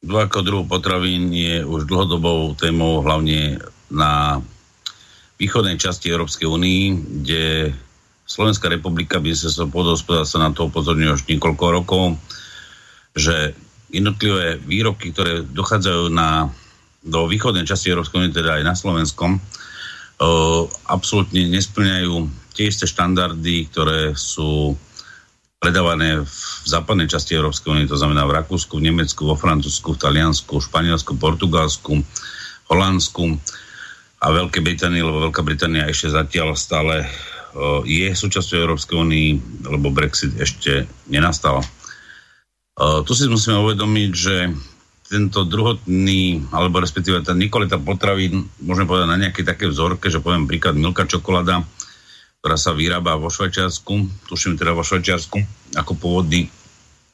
ako 0.07 0.39
druhu 0.41 0.65
potravín 0.65 1.29
je 1.29 1.61
už 1.61 1.85
dlhodobou 1.85 2.57
témou 2.57 3.05
hlavne 3.05 3.59
na 3.91 4.41
východnej 5.37 5.77
časti 5.77 6.09
Európskej 6.09 6.47
únii, 6.49 6.81
kde 7.21 7.75
Slovenská 8.27 8.67
republika 8.67 9.23
by 9.23 9.31
sa 9.33 10.37
na 10.43 10.51
to 10.51 10.67
upozorňuje 10.67 11.15
už 11.15 11.23
niekoľko 11.31 11.65
rokov, 11.71 12.19
že 13.15 13.55
jednotlivé 13.87 14.59
výrobky, 14.59 15.15
ktoré 15.15 15.47
dochádzajú 15.47 16.11
na, 16.11 16.51
do 17.07 17.23
východnej 17.31 17.63
časti 17.63 17.87
Európskej 17.87 18.19
únie, 18.19 18.35
teda 18.35 18.59
aj 18.59 18.63
na 18.67 18.75
Slovenskom, 18.75 19.39
absolútne 20.91 21.47
nesplňajú 21.47 22.13
tie 22.51 22.67
isté 22.67 22.83
štandardy, 22.89 23.69
ktoré 23.71 24.11
sú 24.17 24.75
predávané 25.57 26.21
v 26.21 26.37
západnej 26.67 27.09
časti 27.09 27.33
Európskej 27.33 27.69
únie, 27.73 27.89
to 27.89 27.97
znamená 27.97 28.27
v 28.27 28.35
Rakúsku, 28.37 28.77
v 28.77 28.91
Nemecku, 28.91 29.25
vo 29.25 29.39
Francúzsku, 29.39 29.95
v 29.95 30.01
Taliansku, 30.01 30.57
v 30.57 30.65
Španielsku, 30.67 31.17
Portugalsku, 31.17 31.97
Holandsku 32.69 33.39
a 34.21 34.25
Veľkej 34.33 34.61
Británii, 34.61 35.01
lebo 35.01 35.23
Veľká 35.29 35.41
Británia 35.41 35.89
ešte 35.89 36.13
zatiaľ 36.13 36.53
stále 36.53 37.07
je 37.87 38.07
súčasťou 38.11 38.57
Európskej 38.59 38.95
únie, 38.97 39.39
lebo 39.63 39.93
Brexit 39.93 40.35
ešte 40.37 40.85
nenastal. 41.07 41.63
Uh, 42.77 43.01
tu 43.01 43.17
si 43.17 43.25
musíme 43.25 43.57
uvedomiť, 43.57 44.11
že 44.13 44.35
tento 45.07 45.47
druhotný, 45.47 46.51
alebo 46.51 46.83
respektíve 46.83 47.23
tá 47.23 47.31
nekolita 47.31 47.79
potravín, 47.79 48.45
môžeme 48.59 48.85
povedať 48.85 49.07
na 49.07 49.21
nejakej 49.23 49.45
také 49.47 49.65
vzorke, 49.71 50.11
že 50.11 50.21
poviem 50.21 50.45
príklad 50.45 50.75
Milka 50.75 51.07
čokoláda, 51.07 51.63
ktorá 52.43 52.57
sa 52.59 52.75
vyrába 52.75 53.17
vo 53.17 53.31
Švajčiarsku, 53.31 54.27
tuším 54.29 54.59
teda 54.59 54.75
vo 54.75 54.85
Švajčiarsku, 54.85 55.39
ako 55.79 55.91
pôvodný 55.97 56.51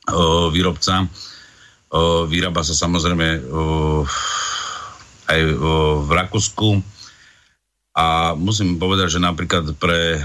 uh, 0.10 0.50
výrobca. 0.52 1.08
Uh, 1.94 2.26
vyrába 2.28 2.66
sa 2.66 2.74
samozrejme 2.74 3.46
uh, 3.46 4.04
aj 5.30 5.40
uh, 5.40 5.58
v 6.04 6.10
Rakúsku 6.12 6.93
a 7.94 8.34
musím 8.34 8.82
povedať, 8.82 9.18
že 9.18 9.20
napríklad 9.22 9.78
pre 9.78 10.22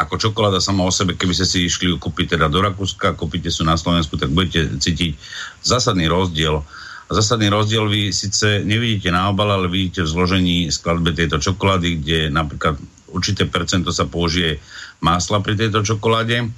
ako 0.00 0.16
čokoláda 0.16 0.64
sama 0.64 0.88
o 0.88 0.92
sebe, 0.92 1.12
keby 1.12 1.36
ste 1.36 1.46
si 1.46 1.58
išli 1.68 1.92
kúpiť 1.92 2.34
teda 2.34 2.48
do 2.48 2.64
Rakúska, 2.64 3.20
kúpite 3.20 3.52
sú 3.52 3.68
na 3.68 3.76
Slovensku, 3.76 4.16
tak 4.16 4.32
budete 4.32 4.80
cítiť 4.80 5.12
zásadný 5.60 6.08
rozdiel. 6.08 6.64
A 7.06 7.10
zásadný 7.12 7.52
rozdiel 7.52 7.84
vy 7.84 8.08
síce 8.08 8.64
nevidíte 8.64 9.12
na 9.12 9.28
obale, 9.28 9.52
ale 9.52 9.68
vidíte 9.68 10.08
v 10.08 10.12
zložení 10.16 10.56
skladbe 10.72 11.12
tejto 11.12 11.36
čokolády, 11.36 12.00
kde 12.00 12.18
napríklad 12.32 12.80
určité 13.12 13.44
percento 13.44 13.92
sa 13.92 14.08
použije 14.08 14.56
masla 15.04 15.44
pri 15.44 15.58
tejto 15.58 15.84
čokoláde 15.84 16.48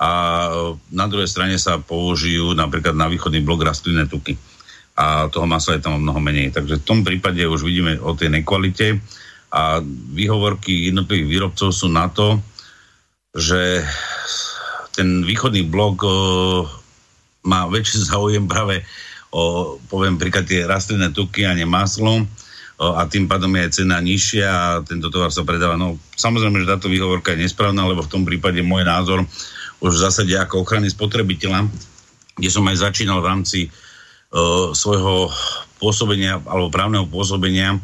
a 0.00 0.10
na 0.88 1.06
druhej 1.08 1.28
strane 1.28 1.60
sa 1.60 1.76
použijú 1.76 2.56
napríklad 2.56 2.96
na 2.96 3.12
východný 3.12 3.44
blok 3.44 3.64
rastlinné 3.64 4.08
tuky. 4.08 4.40
A 4.96 5.28
toho 5.28 5.44
masla 5.44 5.76
je 5.76 5.84
tam 5.84 6.00
o 6.00 6.02
mnoho 6.02 6.20
menej. 6.20 6.56
Takže 6.56 6.80
v 6.80 6.86
tom 6.88 7.04
prípade 7.04 7.44
už 7.44 7.62
vidíme 7.68 8.00
o 8.00 8.16
tej 8.16 8.32
nekvalite 8.32 8.96
a 9.52 9.80
výhovorky 10.12 10.88
jednotlivých 10.88 11.28
výrobcov 11.28 11.68
sú 11.70 11.92
na 11.92 12.08
to, 12.08 12.40
že 13.36 13.84
ten 14.96 15.22
východný 15.22 15.68
blok 15.68 16.00
o, 16.02 16.08
e, 16.08 16.14
má 17.44 17.68
väčší 17.68 18.08
záujem 18.08 18.48
práve 18.48 18.80
o, 19.28 19.76
poviem 19.92 20.16
príklad, 20.16 20.48
tie 20.48 20.64
rastlinné 20.64 21.12
tuky 21.12 21.44
a 21.44 21.52
nie 21.52 21.68
maslo 21.68 22.24
a 22.76 23.08
tým 23.08 23.24
pádom 23.24 23.48
je 23.56 23.80
cena 23.82 23.96
nižšia 24.04 24.48
a 24.48 24.84
tento 24.84 25.08
tovar 25.08 25.32
sa 25.32 25.48
predáva. 25.48 25.80
No 25.80 25.96
samozrejme, 26.12 26.60
že 26.60 26.68
táto 26.68 26.92
výhovorka 26.92 27.32
je 27.32 27.48
nesprávna, 27.48 27.88
lebo 27.88 28.04
v 28.04 28.12
tom 28.12 28.22
prípade 28.28 28.60
môj 28.60 28.84
názor 28.84 29.24
už 29.80 29.96
v 29.96 30.02
zásade 30.04 30.36
ako 30.36 30.60
ochrany 30.64 30.92
spotrebiteľa, 30.92 31.64
kde 32.36 32.48
som 32.52 32.64
aj 32.68 32.84
začínal 32.84 33.24
v 33.24 33.28
rámci 33.32 33.58
svojho 34.76 35.32
pôsobenia 35.80 36.40
alebo 36.44 36.72
právneho 36.72 37.08
pôsobenia 37.08 37.80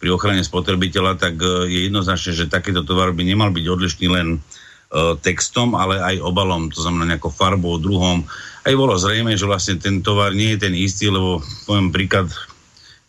pri 0.00 0.12
ochrane 0.12 0.44
spotrebiteľa, 0.44 1.16
tak 1.16 1.40
uh, 1.40 1.64
je 1.64 1.88
jednoznačné, 1.88 2.30
že 2.36 2.52
takýto 2.52 2.84
tovar 2.84 3.16
by 3.16 3.24
nemal 3.24 3.48
byť 3.48 3.64
odlišný 3.64 4.06
len 4.12 4.28
uh, 4.36 5.16
textom, 5.16 5.72
ale 5.72 5.96
aj 5.96 6.20
obalom, 6.20 6.68
to 6.68 6.84
znamená 6.84 7.16
nejakou 7.16 7.32
farbou, 7.32 7.80
druhom. 7.80 8.20
Aj 8.64 8.74
bolo 8.76 9.00
zrejme, 9.00 9.32
že 9.32 9.48
vlastne 9.48 9.80
ten 9.80 10.04
tovar 10.04 10.36
nie 10.36 10.56
je 10.56 10.68
ten 10.68 10.74
istý, 10.76 11.08
lebo 11.08 11.40
poviem 11.64 11.88
príklad, 11.88 12.28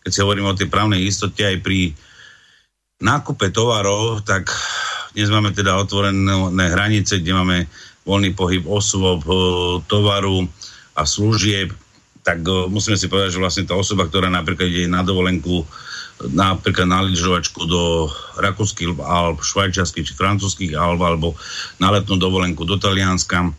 keď 0.04 0.10
si 0.12 0.22
hovoríme 0.24 0.48
o 0.48 0.56
tej 0.56 0.72
právnej 0.72 1.04
istote 1.04 1.44
aj 1.44 1.60
pri 1.60 1.92
nákupe 3.04 3.52
tovarov, 3.52 4.24
tak 4.24 4.48
dnes 5.12 5.28
máme 5.28 5.52
teda 5.52 5.76
otvorené 5.76 6.64
hranice, 6.72 7.20
kde 7.20 7.32
máme 7.32 7.58
voľný 8.08 8.32
pohyb 8.32 8.64
osôb, 8.64 9.20
tovaru 9.84 10.48
a 10.96 11.02
služieb, 11.04 11.72
tak 12.26 12.42
musíme 12.42 12.98
si 12.98 13.06
povedať, 13.06 13.38
že 13.38 13.42
vlastne 13.42 13.64
tá 13.70 13.78
osoba, 13.78 14.10
ktorá 14.10 14.26
napríklad 14.26 14.66
ide 14.66 14.90
na 14.90 15.06
dovolenku, 15.06 15.62
napríklad 16.34 16.90
na 16.90 17.06
lyžovačku 17.06 17.70
do 17.70 18.10
rakúskych 18.42 18.98
alebo 18.98 19.38
švajčiarských 19.38 20.10
či 20.10 20.14
francúzských 20.18 20.74
alebo, 20.74 21.06
alebo 21.06 21.28
na 21.78 21.94
letnú 21.94 22.18
dovolenku 22.18 22.66
do 22.66 22.82
Talianska, 22.82 23.54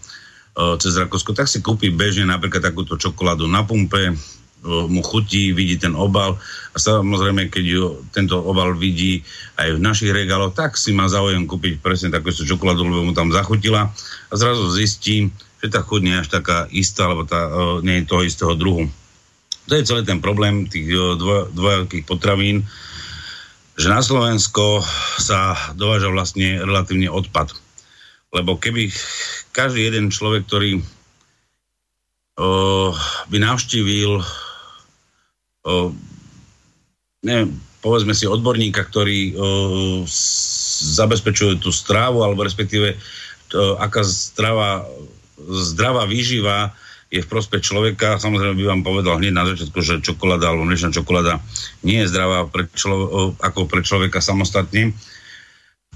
cez 0.81 0.97
Rakúsko, 0.97 1.37
tak 1.37 1.45
si 1.45 1.61
kúpi 1.61 1.93
bežne 1.93 2.25
napríklad 2.25 2.65
takúto 2.65 2.97
čokoládu 2.97 3.45
na 3.45 3.61
pumpe, 3.61 4.17
mu 4.65 5.05
chutí, 5.05 5.53
vidí 5.53 5.77
ten 5.77 5.93
obal 5.93 6.35
a 6.73 6.77
samozrejme, 6.81 7.53
keď 7.53 7.63
ju, 7.63 7.83
tento 8.09 8.41
obal 8.41 8.73
vidí 8.73 9.21
aj 9.55 9.77
v 9.77 9.79
našich 9.79 10.09
regáloch, 10.11 10.57
tak 10.57 10.75
si 10.75 10.97
má 10.97 11.05
záujem 11.05 11.45
kúpiť 11.45 11.77
presne 11.77 12.09
takú 12.09 12.33
čokoládu, 12.33 12.83
lebo 12.89 13.05
mu 13.05 13.13
tam 13.13 13.29
zachutila 13.29 13.93
a 14.27 14.33
zrazu 14.33 14.65
zistí, 14.73 15.29
že 15.63 15.67
tá 15.73 15.81
chuť 15.81 16.01
nie 16.03 16.13
je 16.17 16.21
až 16.21 16.29
taká 16.29 16.57
istá, 16.69 17.09
alebo 17.09 17.25
tá, 17.25 17.49
nie 17.81 18.01
je 18.01 18.09
toho 18.09 18.23
istého 18.23 18.53
druhu. 18.53 18.85
To 19.67 19.73
je 19.75 19.87
celý 19.87 20.07
ten 20.07 20.23
problém 20.23 20.69
tých 20.69 20.87
dvo, 20.91 21.49
dvojakých 21.51 22.07
potravín, 22.07 22.63
že 23.77 23.91
na 23.91 24.01
Slovensko 24.01 24.81
sa 25.19 25.53
dováža 25.77 26.09
vlastne 26.09 26.61
relatívne 26.61 27.11
odpad. 27.11 27.53
Lebo 28.33 28.57
keby 28.57 28.89
každý 29.53 29.89
jeden 29.89 30.09
človek, 30.09 30.49
ktorý 30.49 30.81
o, 32.37 32.95
by 33.29 33.37
navštívil 33.41 34.23
neviem, 37.27 37.49
povedzme 37.83 38.15
si 38.15 38.23
odborníka, 38.23 38.87
ktorý 38.87 39.35
zabezpečuje 40.95 41.59
tú 41.59 41.75
strávu, 41.75 42.23
alebo 42.23 42.47
respektíve 42.47 42.95
to, 43.51 43.75
aká 43.79 44.03
zdravá, 44.03 44.87
zdravá 45.37 46.09
výživa 46.09 46.73
je 47.07 47.23
v 47.23 47.31
prospech 47.31 47.63
človeka. 47.63 48.19
Samozrejme 48.19 48.59
by 48.59 48.65
vám 48.67 48.81
povedal 48.83 49.15
hneď 49.21 49.33
na 49.33 49.47
začiatku, 49.47 49.79
že 49.79 50.03
čokoláda 50.03 50.51
alebo 50.51 50.67
mliečna 50.67 50.91
čokoláda 50.91 51.39
nie 51.87 52.03
je 52.03 52.11
zdravá 52.11 52.51
pre 52.51 52.67
člo, 52.75 53.31
ako 53.39 53.69
pre 53.69 53.85
človeka 53.85 54.19
samostatne. 54.19 54.91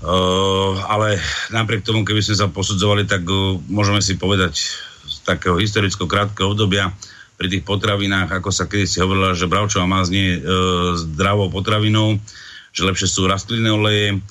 Uh, 0.02 0.82
ale 0.90 1.22
napriek 1.54 1.86
tomu, 1.86 2.02
keby 2.02 2.26
sme 2.26 2.34
sa 2.34 2.48
posudzovali, 2.50 3.06
tak 3.06 3.22
uh, 3.28 3.60
môžeme 3.70 4.02
si 4.02 4.18
povedať 4.18 4.58
z 5.06 5.16
takého 5.28 5.62
historického 5.62 6.10
krátkeho 6.10 6.58
obdobia, 6.58 6.90
pri 7.42 7.50
tých 7.50 7.66
potravinách, 7.66 8.30
ako 8.38 8.54
sa 8.54 8.70
kedy 8.70 8.86
si 8.86 9.02
hovorila, 9.02 9.34
že 9.34 9.50
bravčová 9.50 9.90
maz 9.90 10.14
nie 10.14 10.38
e, 10.38 10.40
zdravou 10.94 11.50
potravinou, 11.50 12.22
že 12.70 12.86
lepšie 12.86 13.10
sú 13.10 13.26
rastlinné 13.26 13.74
oleje, 13.74 14.22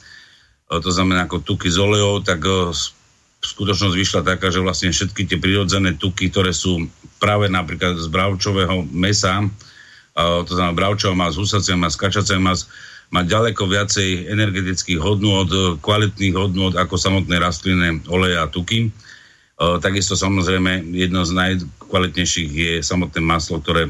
to 0.71 0.90
znamená 0.95 1.26
ako 1.26 1.43
tuky 1.43 1.67
z 1.67 1.83
olejov, 1.83 2.23
tak 2.23 2.38
e, 2.47 2.71
skutočnosť 3.40 3.97
vyšla 3.97 4.20
taká, 4.23 4.52
že 4.52 4.61
vlastne 4.61 4.92
všetky 4.92 5.25
tie 5.25 5.40
prirodzené 5.40 5.97
tuky, 5.97 6.28
ktoré 6.28 6.52
sú 6.52 6.85
práve 7.16 7.49
napríklad 7.49 7.97
z 7.97 8.06
bravčového 8.12 8.85
mesa, 8.92 9.44
to 10.20 10.52
znamená 10.52 10.76
bravčová 10.76 11.16
maz, 11.16 11.40
husacia 11.40 11.73
maz, 11.73 11.97
kačacia 11.97 12.37
maz, 12.37 12.68
má 13.11 13.25
ďaleko 13.25 13.66
viacej 13.66 14.28
energetických 14.28 15.00
hodnôt, 15.00 15.49
kvalitných 15.80 16.37
hodnôt 16.37 16.76
ako 16.76 16.94
samotné 16.94 17.40
rastlinné 17.40 18.04
oleje 18.06 18.37
a 18.37 18.47
tuky. 18.47 18.92
Takisto 19.59 20.14
samozrejme 20.14 20.94
jedno 20.94 21.24
z 21.24 21.33
najkvalitnejších 21.33 22.50
je 22.53 22.72
samotné 22.85 23.20
maslo, 23.24 23.59
ktoré 23.61 23.88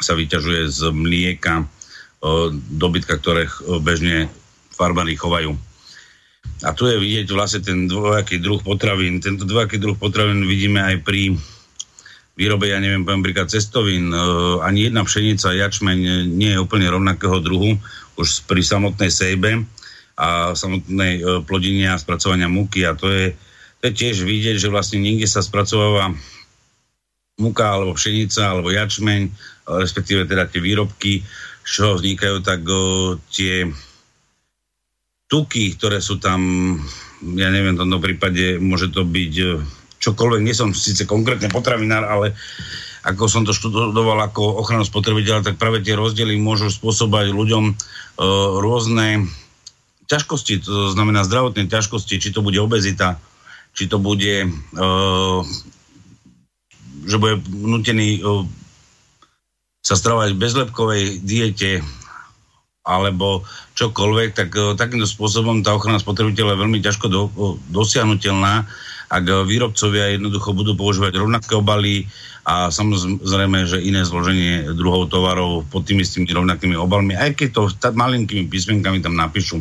sa 0.00 0.12
vyťažuje 0.14 0.62
z 0.70 0.80
mlieka 0.92 1.64
dobytka, 2.72 3.16
ktoré 3.20 3.48
bežne 3.84 4.32
farmári 4.72 5.16
chovajú. 5.16 5.56
A 6.64 6.72
tu 6.72 6.88
je 6.88 6.96
vidieť 6.96 7.28
vlastne 7.34 7.60
ten 7.60 7.84
dvojaký 7.90 8.40
druh 8.40 8.62
potravín. 8.62 9.20
Tento 9.20 9.44
dvojaký 9.44 9.76
druh 9.76 9.96
potravín 9.98 10.48
vidíme 10.48 10.80
aj 10.80 11.04
pri 11.04 11.36
výrobe, 12.34 12.72
ja 12.72 12.80
neviem, 12.80 13.04
poviem 13.04 13.22
príklad 13.22 13.52
cestovín. 13.52 14.10
Ani 14.64 14.88
jedna 14.88 15.04
pšenica, 15.04 15.54
jačmeň 15.54 16.30
nie 16.34 16.56
je 16.56 16.62
úplne 16.62 16.88
rovnakého 16.88 17.38
druhu 17.38 17.76
už 18.16 18.48
pri 18.48 18.64
samotnej 18.64 19.12
sejbe 19.12 19.62
a 20.18 20.54
samotnej 20.54 21.44
plodine 21.44 21.90
a 21.90 22.00
spracovania 22.00 22.46
múky 22.46 22.86
a 22.86 22.94
to 22.94 23.10
je 23.10 23.34
to 23.84 23.92
je 23.92 24.00
tiež 24.00 24.24
vidieť, 24.24 24.56
že 24.56 24.72
vlastne 24.72 24.96
niekde 24.96 25.28
sa 25.28 25.44
spracováva 25.44 26.16
muka 27.36 27.68
alebo 27.68 27.92
pšenica 27.92 28.40
alebo 28.40 28.72
jačmeň, 28.72 29.28
respektíve 29.68 30.24
teda 30.24 30.48
tie 30.48 30.64
výrobky, 30.64 31.20
z 31.60 31.68
čoho 31.68 32.00
vznikajú, 32.00 32.40
tak 32.40 32.64
o, 32.64 33.20
tie 33.28 33.68
tuky, 35.28 35.74
ktoré 35.74 35.98
sú 36.04 36.20
tam, 36.20 36.40
ja 37.22 37.48
neviem, 37.48 37.74
v 37.74 37.82
tomto 37.84 37.98
prípade 38.00 38.60
môže 38.60 38.92
to 38.92 39.02
byť 39.02 39.34
čokoľvek, 40.04 40.40
nie 40.44 40.52
som 40.52 40.76
síce 40.76 41.08
konkrétne 41.08 41.48
potravinár, 41.48 42.04
ale 42.04 42.36
ako 43.04 43.28
som 43.28 43.42
to 43.44 43.52
študoval 43.52 44.20
ako 44.24 44.60
ochranu 44.64 44.84
spotrebiteľa, 44.84 45.44
tak 45.44 45.60
práve 45.60 45.84
tie 45.84 45.96
rozdiely 45.96 46.40
môžu 46.40 46.72
spôsobať 46.72 47.36
ľuďom 47.36 47.64
e, 47.68 47.74
rôzne 48.64 49.28
ťažkosti, 50.08 50.64
to 50.64 50.92
znamená 50.92 51.24
zdravotné 51.24 51.68
ťažkosti, 51.68 52.20
či 52.20 52.28
to 52.32 52.44
bude 52.44 52.60
obezita, 52.60 53.16
či 53.74 53.88
to 53.90 53.98
bude, 53.98 54.46
uh, 54.76 55.40
že 57.08 57.16
bude 57.18 57.42
nutený 57.50 58.22
uh, 58.22 58.46
sa 59.82 59.96
stravovať 59.96 60.36
bezlepkovej 60.36 61.24
diete 61.24 61.82
alebo 62.84 63.42
čokoľvek, 63.74 64.28
tak 64.36 64.50
uh, 64.54 64.76
takýmto 64.76 65.08
spôsobom 65.08 65.64
tá 65.64 65.72
ochrana 65.72 65.98
spotrebiteľa 65.98 66.54
je 66.54 66.62
veľmi 66.62 66.78
ťažko 66.84 67.06
do, 67.08 67.20
uh, 67.32 67.56
dosiahnutelná, 67.72 68.68
ak 69.12 69.24
výrobcovia 69.46 70.16
jednoducho 70.16 70.56
budú 70.56 70.72
používať 70.74 71.20
rovnaké 71.20 71.52
obaly 71.54 72.08
a 72.44 72.68
samozrejme, 72.68 73.64
že 73.64 73.84
iné 73.84 74.04
zloženie 74.04 74.74
druhov 74.76 75.08
tovarov 75.12 75.64
pod 75.72 75.88
tými 75.88 76.04
s 76.04 76.16
tými 76.16 76.28
rovnakými 76.28 76.76
obalmi, 76.76 77.16
aj 77.16 77.36
keď 77.36 77.48
to 77.54 77.62
malinkými 77.94 78.48
písmenkami 78.48 79.00
tam 79.00 79.16
napíšu. 79.16 79.60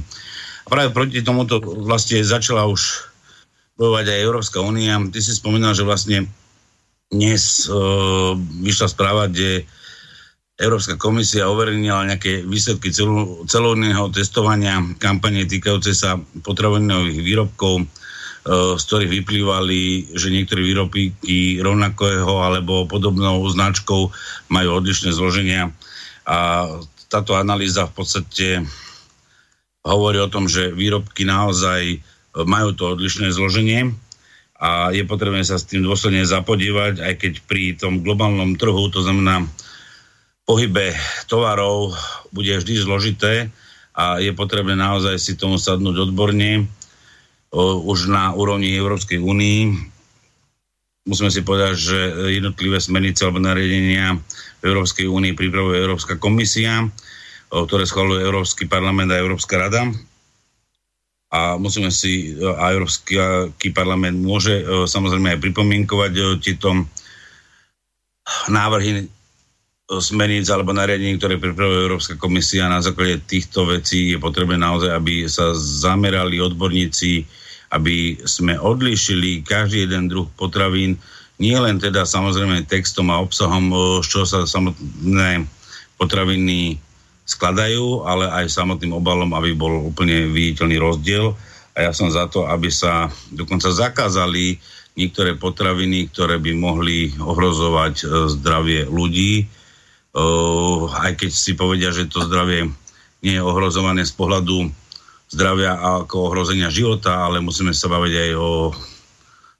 A 0.63 0.67
práve 0.67 0.95
proti 0.95 1.19
tomuto 1.21 1.59
vlastne 1.63 2.23
začala 2.23 2.67
už 2.67 3.07
bojovať 3.75 4.05
aj 4.15 4.23
Európska 4.23 4.59
únia. 4.63 4.99
Ty 5.12 5.19
si 5.19 5.31
spomínal, 5.36 5.75
že 5.75 5.88
vlastne 5.88 6.27
dnes 7.12 7.67
uh, 7.67 8.33
vyšla 8.63 8.88
správa, 8.89 9.29
kde 9.29 9.67
Európska 10.63 10.95
komisia 10.95 11.52
overenila 11.52 12.08
nejaké 12.08 12.47
výsledky 12.47 12.95
celovného 13.43 14.08
testovania 14.15 14.80
kampane 14.95 15.43
týkajúce 15.43 15.91
sa 15.91 16.15
potravinových 16.15 17.19
výrobkov, 17.19 17.84
uh, 17.84 18.80
z 18.80 18.84
ktorých 18.88 19.12
vyplývali, 19.19 19.82
že 20.15 20.32
niektoré 20.32 20.63
výrobky 20.63 21.12
rovnakého 21.60 22.39
alebo 22.39 22.88
podobnou 22.88 23.43
značkou 23.52 24.08
majú 24.47 24.69
odlišné 24.80 25.12
zloženia. 25.12 25.76
A 26.23 26.65
táto 27.12 27.36
analýza 27.36 27.84
v 27.91 27.93
podstate 27.99 28.47
hovorí 29.84 30.23
o 30.23 30.32
tom, 30.32 30.47
že 30.47 30.71
výrobky 30.71 31.28
naozaj 31.28 31.99
majú 32.34 32.73
to 32.73 32.97
odlišné 32.97 33.30
zloženie 33.36 33.93
a 34.63 34.95
je 34.95 35.04
potrebné 35.04 35.43
sa 35.43 35.60
s 35.60 35.67
tým 35.67 35.84
dôsledne 35.84 36.23
zapodívať, 36.23 37.04
aj 37.04 37.13
keď 37.19 37.34
pri 37.43 37.76
tom 37.76 37.99
globálnom 37.99 38.56
trhu, 38.56 38.88
to 38.89 39.04
znamená 39.04 39.43
pohybe 40.43 40.91
tovarov, 41.32 41.95
bude 42.36 42.51
vždy 42.60 42.84
zložité 42.84 43.47
a 43.95 44.19
je 44.19 44.36
potrebné 44.36 44.75
naozaj 44.75 45.15
si 45.21 45.39
tomu 45.39 45.56
sadnúť 45.56 46.12
odborne 46.12 46.67
už 47.56 48.10
na 48.10 48.34
úrovni 48.34 48.73
Európskej 48.73 49.21
únii. 49.21 49.60
Musíme 51.08 51.29
si 51.29 51.45
povedať, 51.45 51.73
že 51.77 51.99
jednotlivé 52.39 52.79
smernice 52.79 53.27
alebo 53.27 53.43
nariadenia 53.43 54.17
v 54.60 54.63
Európskej 54.63 55.06
únii 55.08 55.38
pripravuje 55.38 55.77
Európska 55.77 56.17
komisia, 56.17 56.88
ktoré 57.47 57.86
schvaluje 57.86 58.25
Európsky 58.25 58.65
parlament 58.65 59.13
a 59.13 59.21
Európska 59.21 59.62
rada 59.62 59.88
a 61.34 61.58
musíme 61.58 61.89
si, 61.89 62.38
a 62.41 62.73
Európsky 62.73 63.69
parlament 63.73 64.21
môže 64.21 64.65
samozrejme 64.86 65.34
aj 65.34 65.39
pripomienkovať 65.41 66.12
tieto 66.41 66.86
návrhy 68.49 69.10
smerníc 69.99 70.49
alebo 70.49 70.71
nariadení, 70.71 71.19
ktoré 71.19 71.38
pripravuje 71.38 71.86
Európska 71.89 72.15
komisia. 72.15 72.71
Na 72.71 72.79
základe 72.79 73.21
týchto 73.27 73.67
vecí 73.67 74.13
je 74.13 74.17
potrebné 74.21 74.58
naozaj, 74.58 74.93
aby 74.93 75.27
sa 75.27 75.51
zamerali 75.58 76.39
odborníci, 76.39 77.27
aby 77.73 78.21
sme 78.23 78.56
odlišili 78.56 79.43
každý 79.43 79.89
jeden 79.89 80.08
druh 80.08 80.29
potravín, 80.38 81.01
nie 81.41 81.58
len 81.58 81.82
teda 81.82 82.06
samozrejme 82.06 82.69
textom 82.69 83.10
a 83.10 83.19
obsahom, 83.19 83.73
z 83.99 84.08
čoho 84.08 84.25
sa 84.29 84.45
samotné 84.45 85.49
potraviny 85.97 86.77
skladajú, 87.25 88.06
ale 88.06 88.29
aj 88.29 88.53
samotným 88.53 88.93
obalom, 88.93 89.34
aby 89.34 89.58
bol 89.58 89.89
úplne 89.89 90.29
viditeľný 90.29 90.77
rozdiel. 90.77 91.34
A 91.73 91.89
ja 91.89 91.91
som 91.91 92.13
za 92.13 92.29
to, 92.29 92.45
aby 92.45 92.69
sa 92.69 93.10
dokonca 93.34 93.73
zakázali 93.73 94.62
niektoré 94.93 95.34
potraviny, 95.34 96.13
ktoré 96.13 96.38
by 96.38 96.53
mohli 96.53 97.10
ohrozovať 97.17 97.95
e, 97.97 98.06
zdravie 98.29 98.86
ľudí. 98.86 99.49
E, 100.13 100.23
aj 100.93 101.12
keď 101.17 101.32
si 101.34 101.58
povedia, 101.58 101.89
že 101.89 102.06
to 102.06 102.21
zdravie 102.23 102.69
nie 103.26 103.34
je 103.39 103.43
ohrozované 103.43 104.06
z 104.06 104.13
pohľadu 104.13 104.69
zdravia 105.34 105.73
ako 106.06 106.30
ohrozenia 106.30 106.69
života, 106.69 107.26
ale 107.26 107.41
musíme 107.41 107.73
sa 107.73 107.89
baviť 107.89 108.13
aj 108.13 108.32
o 108.38 108.52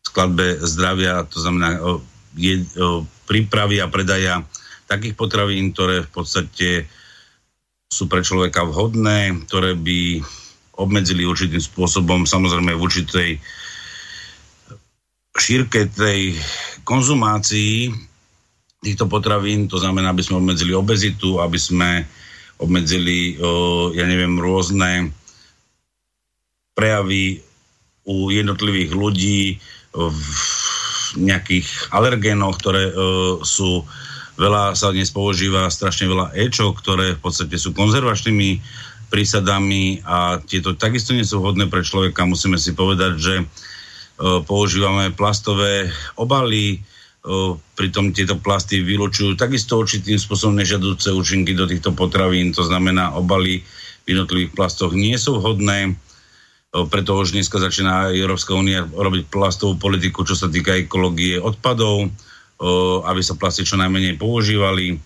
skladbe 0.06 0.62
zdravia, 0.62 1.26
to 1.26 1.42
znamená 1.42 1.82
o, 1.82 1.92
je, 2.38 2.62
o 2.78 3.08
prípravy 3.26 3.82
a 3.82 3.90
predaja 3.90 4.46
takých 4.86 5.18
potravín, 5.18 5.74
ktoré 5.74 6.06
v 6.06 6.12
podstate 6.14 6.70
sú 7.90 8.06
pre 8.06 8.22
človeka 8.22 8.68
vhodné, 8.68 9.48
ktoré 9.50 9.74
by 9.74 10.22
obmedzili 10.78 11.26
určitým 11.26 11.62
spôsobom, 11.62 12.26
samozrejme 12.30 12.78
v 12.78 12.84
určitej 12.86 13.30
šírke 15.34 15.90
tej 15.90 16.38
konzumácii 16.86 17.90
týchto 18.84 19.08
potravín, 19.08 19.72
to 19.72 19.80
znamená, 19.80 20.12
aby 20.12 20.20
sme 20.20 20.44
obmedzili 20.44 20.76
obezitu, 20.76 21.40
aby 21.40 21.56
sme 21.56 22.04
obmedzili, 22.60 23.40
ja 23.96 24.06
neviem, 24.06 24.36
rôzne 24.38 25.10
prejavy 26.76 27.40
u 28.04 28.28
jednotlivých 28.30 28.92
ľudí 28.92 29.58
v 29.96 30.24
nejakých 31.18 31.94
alergénoch, 31.96 32.60
ktoré 32.60 32.92
sú 33.48 33.88
veľa 34.36 34.74
sa 34.74 34.90
dnes 34.90 35.14
používa 35.14 35.70
strašne 35.70 36.10
veľa 36.10 36.34
ečok, 36.34 36.82
ktoré 36.82 37.16
v 37.16 37.22
podstate 37.22 37.56
sú 37.56 37.72
konzervačnými 37.72 38.60
prísadami 39.14 40.02
a 40.02 40.42
tieto 40.42 40.74
takisto 40.74 41.14
nie 41.14 41.22
sú 41.22 41.38
vhodné 41.38 41.70
pre 41.70 41.86
človeka. 41.86 42.26
Musíme 42.26 42.58
si 42.58 42.74
povedať, 42.74 43.14
že 43.22 43.36
používame 44.50 45.14
plastové 45.14 45.94
obaly, 46.18 46.82
pritom 47.80 48.12
tieto 48.12 48.36
plasty 48.36 48.84
vylučujú 48.84 49.40
takisto 49.40 49.80
určitým 49.80 50.20
spôsobom 50.20 50.60
nežadúce 50.60 51.08
účinky 51.08 51.56
do 51.56 51.64
týchto 51.64 51.96
potravín, 51.96 52.52
to 52.52 52.68
znamená 52.68 53.16
obaly 53.16 53.64
v 54.04 54.08
jednotlivých 54.12 54.52
plastoch 54.52 54.92
nie 54.92 55.16
sú 55.16 55.40
vhodné, 55.40 55.96
preto 56.92 57.16
už 57.16 57.32
dneska 57.38 57.62
začína 57.62 58.12
Európska 58.12 58.58
únia 58.58 58.84
robiť 58.84 59.32
plastovú 59.32 59.80
politiku, 59.80 60.28
čo 60.28 60.36
sa 60.36 60.52
týka 60.52 60.76
ekológie 60.76 61.40
odpadov, 61.40 62.12
aby 63.08 63.22
sa 63.24 63.40
plasty 63.40 63.64
čo 63.64 63.80
najmenej 63.80 64.20
používali. 64.20 65.00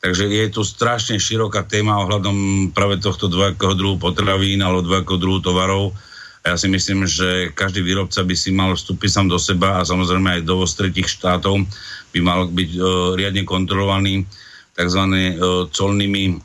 Takže 0.00 0.32
je 0.32 0.46
tu 0.48 0.64
strašne 0.64 1.20
široká 1.20 1.68
téma 1.68 2.00
ohľadom 2.06 2.70
práve 2.72 2.96
tohto 3.04 3.28
dvojakého 3.28 3.76
druhu 3.76 4.00
potravín 4.00 4.64
alebo 4.64 4.80
dvojakého 4.80 5.18
druhu 5.20 5.44
tovarov, 5.44 5.92
ja 6.40 6.56
si 6.56 6.72
myslím, 6.72 7.04
že 7.04 7.52
každý 7.52 7.84
výrobca 7.84 8.24
by 8.24 8.32
si 8.32 8.48
mal 8.48 8.72
vstúpiť 8.72 9.10
sám 9.12 9.26
do 9.28 9.36
seba 9.36 9.76
a 9.76 9.84
samozrejme 9.84 10.40
aj 10.40 10.48
dovoz 10.48 10.72
tretich 10.72 11.04
štátov 11.04 11.68
by 12.16 12.20
mal 12.24 12.48
byť 12.48 12.70
uh, 12.80 13.12
riadne 13.12 13.44
kontrolovaný 13.44 14.24
tzv. 14.72 15.02
Uh, 15.04 15.68
colnými 15.68 16.40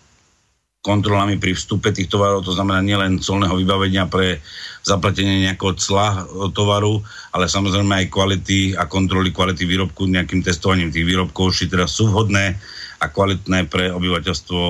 kontrolami 0.83 1.39
pri 1.41 1.55
vstupe 1.55 1.89
tých 1.95 2.11
tovarov, 2.11 2.45
to 2.45 2.53
znamená 2.53 2.83
nielen 2.83 3.17
colného 3.23 3.57
vybavenia 3.57 4.05
pre 4.05 4.43
zaplatenie 4.83 5.47
nejakého 5.47 5.79
cla 5.79 6.27
uh, 6.27 6.51
tovaru, 6.51 6.99
ale 7.31 7.47
samozrejme 7.47 8.03
aj 8.03 8.11
kvality 8.11 8.75
a 8.75 8.91
kontroly 8.91 9.31
kvality 9.31 9.63
výrobku 9.63 10.11
nejakým 10.11 10.43
testovaním 10.43 10.91
tých 10.91 11.07
výrobkov, 11.07 11.55
či 11.55 11.71
teda 11.71 11.87
sú 11.87 12.11
vhodné 12.11 12.59
a 12.99 13.05
kvalitné 13.07 13.71
pre 13.71 13.95
obyvateľstvo 13.95 14.61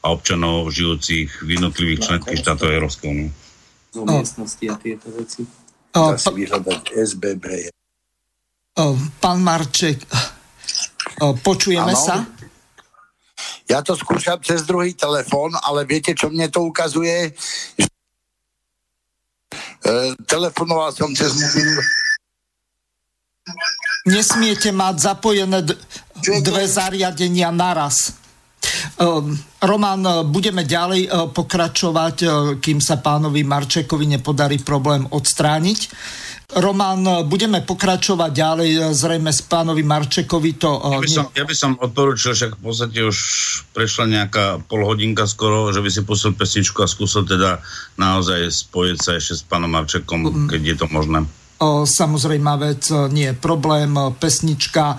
a 0.00 0.06
občanov 0.08 0.72
žijúcich 0.72 1.44
v 1.44 1.48
jednotlivých 1.60 2.00
členských 2.08 2.40
štátoch 2.40 2.72
Európskej 2.72 3.08
únie 3.12 3.30
zo 3.90 4.02
miestnosti 4.06 4.64
a 4.70 4.74
tieto 4.78 5.10
veci. 5.10 5.42
Dá 5.90 6.14
si 6.14 6.30
vyhľadať 6.30 6.82
SBB. 6.94 7.74
Pán 9.18 9.38
Marček, 9.42 10.06
počujeme 11.42 11.92
ano. 11.92 11.98
sa? 11.98 12.16
Ja 13.66 13.82
to 13.86 13.94
skúšam 13.94 14.42
cez 14.42 14.66
druhý 14.66 14.94
telefón, 14.98 15.54
ale 15.62 15.86
viete, 15.86 16.10
čo 16.14 16.26
mne 16.26 16.50
to 16.50 16.66
ukazuje? 16.66 17.30
E, 19.80 19.92
telefonoval 20.26 20.90
som 20.90 21.10
cez 21.14 21.30
mobil. 21.38 21.78
Nesmiete 24.10 24.74
mať 24.74 24.94
zapojené 25.14 25.62
d- 25.62 25.78
dve 26.42 26.66
zariadenia 26.66 27.54
naraz. 27.54 28.19
Ehm, 29.00 29.32
Roman, 29.60 30.00
e, 30.04 30.12
budeme 30.28 30.64
ďalej 30.64 31.02
e, 31.04 31.08
pokračovať, 31.32 32.16
e, 32.20 32.26
kým 32.60 32.78
sa 32.80 33.00
pánovi 33.00 33.44
Marčekovi 33.44 34.04
nepodarí 34.08 34.60
problém 34.60 35.04
odstrániť. 35.08 35.80
Roman, 36.50 37.30
budeme 37.30 37.62
pokračovať 37.62 38.30
ďalej, 38.34 38.70
zrejme 38.90 39.30
s 39.30 39.38
pánovi 39.46 39.86
Marčekovi 39.86 40.58
to... 40.58 40.82
Ja 40.82 40.98
by 40.98 41.06
som, 41.06 41.26
ja 41.30 41.46
by 41.46 41.54
som 41.54 41.78
odporúčil, 41.78 42.34
však 42.34 42.58
v 42.58 42.62
podstate 42.66 43.06
už 43.06 43.18
prešla 43.70 44.10
nejaká 44.10 44.58
polhodinka 44.66 45.30
skoro, 45.30 45.70
že 45.70 45.78
by 45.78 45.86
si 45.86 46.02
pustil 46.02 46.34
pesničku 46.34 46.82
a 46.82 46.90
skúsil 46.90 47.22
teda 47.22 47.62
naozaj 48.02 48.50
spojiť 48.50 48.98
sa 48.98 49.14
ešte 49.14 49.38
s 49.38 49.42
pánom 49.46 49.70
Marčekom, 49.70 50.26
mm. 50.26 50.48
keď 50.50 50.60
je 50.74 50.76
to 50.82 50.86
možné. 50.90 51.22
Samozrejme 51.86 52.52
vec, 52.58 52.82
nie 53.14 53.30
je 53.30 53.38
problém, 53.38 53.94
pesnička... 54.18 54.98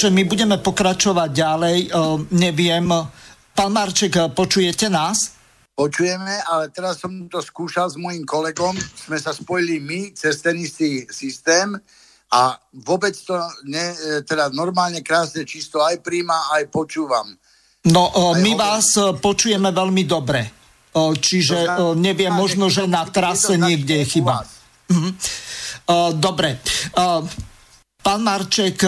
takže 0.00 0.16
my 0.16 0.24
budeme 0.24 0.56
pokračovať 0.56 1.28
ďalej. 1.28 1.78
Neviem, 2.32 2.88
pán 3.52 3.68
Marček, 3.68 4.32
počujete 4.32 4.88
nás? 4.88 5.36
Počujeme, 5.76 6.40
ale 6.48 6.72
teraz 6.72 7.04
som 7.04 7.28
to 7.28 7.36
skúšal 7.44 7.84
s 7.84 8.00
mojim 8.00 8.24
kolegom, 8.24 8.72
sme 8.80 9.20
sa 9.20 9.36
spojili 9.36 9.76
my 9.76 10.16
cez 10.16 10.40
ten 10.40 10.56
istý 10.56 11.04
systém 11.12 11.76
a 12.32 12.56
vôbec 12.80 13.12
to 13.12 13.36
ne, 13.68 13.92
e, 13.92 14.24
teda 14.24 14.48
normálne 14.56 15.04
krásne 15.04 15.44
čisto 15.44 15.84
aj 15.84 16.00
príjma, 16.00 16.48
aj 16.56 16.72
počúvam. 16.72 17.36
No, 17.84 18.08
o, 18.08 18.32
my 18.40 18.56
hovorím. 18.56 18.56
vás 18.56 18.96
e, 18.96 19.04
počujeme 19.20 19.68
veľmi 19.68 20.08
dobre. 20.08 20.48
Čiže 20.96 21.76
o, 21.76 21.92
neviem, 21.92 22.32
možno, 22.32 22.72
že 22.72 22.88
na 22.88 23.04
trase 23.04 23.60
niekde 23.60 24.00
je 24.00 24.16
chyba. 24.16 24.48
Mhm. 24.88 25.10
Dobre. 26.16 26.56
Pán 28.00 28.20
Marček, 28.24 28.80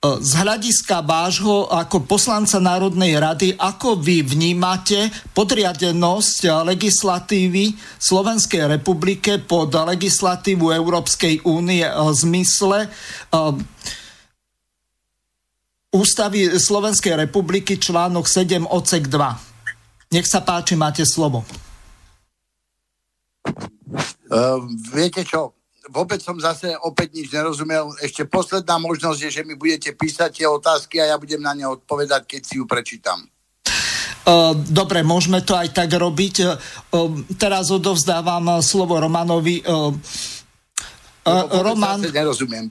z 0.00 0.32
hľadiska 0.32 1.04
vášho 1.04 1.68
ako 1.68 2.08
poslanca 2.08 2.56
Národnej 2.56 3.20
rady, 3.20 3.52
ako 3.52 4.00
vy 4.00 4.24
vnímate 4.24 5.12
podriadenosť 5.36 6.64
legislatívy 6.64 7.76
Slovenskej 8.00 8.64
republike 8.80 9.36
pod 9.44 9.76
legislatívu 9.76 10.72
Európskej 10.72 11.44
únie 11.44 11.84
v 11.84 12.10
zmysle 12.16 12.88
Ústavy 15.92 16.48
Slovenskej 16.56 17.20
republiky 17.20 17.76
článok 17.76 18.24
7 18.24 18.64
odsek 18.72 19.04
2. 19.04 20.16
Nech 20.16 20.24
sa 20.24 20.40
páči, 20.40 20.80
máte 20.80 21.04
slovo. 21.04 21.44
Uh, 24.30 24.64
viete 24.94 25.28
čo, 25.28 25.59
vôbec 25.90 26.22
som 26.22 26.38
zase 26.38 26.72
opäť 26.86 27.18
nič 27.18 27.28
nerozumel. 27.34 27.90
Ešte 28.00 28.24
posledná 28.24 28.78
možnosť 28.78 29.18
je, 29.26 29.30
že 29.30 29.42
mi 29.42 29.58
budete 29.58 29.92
písať 29.92 30.30
tie 30.40 30.46
otázky 30.46 31.02
a 31.02 31.10
ja 31.12 31.16
budem 31.18 31.42
na 31.42 31.52
ne 31.52 31.66
odpovedať, 31.66 32.24
keď 32.30 32.40
si 32.46 32.56
ju 32.56 32.64
prečítam. 32.64 33.26
Dobre, 34.70 35.02
môžeme 35.02 35.42
to 35.42 35.58
aj 35.58 35.74
tak 35.74 35.90
robiť. 35.90 36.36
Teraz 37.34 37.74
odovzdávam 37.74 38.62
slovo 38.62 39.00
Romanovi. 39.02 39.64
Roman... 41.26 41.98
nerozumiem. 42.04 42.70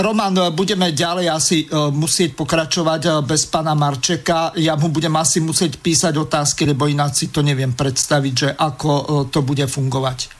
Roman, 0.00 0.32
budeme 0.56 0.96
ďalej 0.96 1.26
asi 1.28 1.68
musieť 1.92 2.32
pokračovať 2.40 3.20
bez 3.20 3.52
pána 3.52 3.76
Marčeka. 3.76 4.56
Ja 4.56 4.80
mu 4.80 4.88
budem 4.88 5.12
asi 5.12 5.44
musieť 5.44 5.76
písať 5.76 6.16
otázky, 6.16 6.64
lebo 6.64 6.88
ináč 6.88 7.12
si 7.22 7.26
to 7.28 7.44
neviem 7.44 7.76
predstaviť, 7.76 8.32
že 8.32 8.48
ako 8.56 9.28
to 9.28 9.44
bude 9.44 9.68
fungovať. 9.68 10.37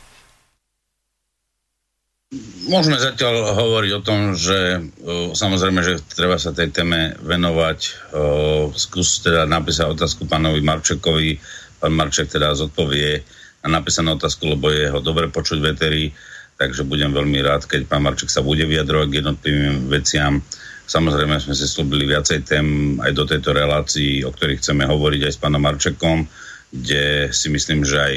Môžeme 2.69 3.01
zatiaľ 3.01 3.57
hovoriť 3.57 3.93
o 3.97 4.05
tom, 4.05 4.37
že 4.37 4.77
uh, 4.77 5.33
samozrejme, 5.33 5.81
že 5.81 6.05
treba 6.13 6.37
sa 6.37 6.53
tej 6.53 6.69
téme 6.77 7.17
venovať. 7.25 7.79
Uh, 8.13 8.69
skús 8.77 9.25
teda 9.25 9.49
napísať 9.49 9.97
otázku 9.97 10.29
pánovi 10.29 10.61
Marčekovi. 10.61 11.41
Pán 11.81 11.97
Marček 11.97 12.29
teda 12.29 12.53
zodpovie 12.53 13.25
na 13.65 13.81
napísanú 13.81 14.21
otázku, 14.21 14.45
lebo 14.45 14.69
je 14.69 14.93
ho 14.93 15.01
dobre 15.01 15.33
počuť 15.33 15.57
veteri, 15.57 16.13
takže 16.61 16.85
budem 16.85 17.17
veľmi 17.17 17.41
rád, 17.41 17.65
keď 17.65 17.89
pán 17.89 18.05
Marček 18.05 18.29
sa 18.29 18.45
bude 18.45 18.69
vyjadrovať 18.69 19.09
k 19.09 19.19
jednotlivým 19.25 19.89
veciam. 19.89 20.45
Samozrejme 20.85 21.41
sme 21.41 21.57
si 21.57 21.65
slúbili 21.65 22.05
viacej 22.05 22.45
tém 22.45 23.01
aj 23.01 23.13
do 23.17 23.25
tejto 23.25 23.57
relácii, 23.57 24.29
o 24.29 24.37
ktorých 24.37 24.61
chceme 24.61 24.85
hovoriť 24.85 25.21
aj 25.25 25.33
s 25.33 25.41
pánom 25.41 25.65
Marčekom, 25.65 26.29
kde 26.77 27.33
si 27.33 27.49
myslím, 27.49 27.89
že 27.89 27.97
aj 27.97 28.15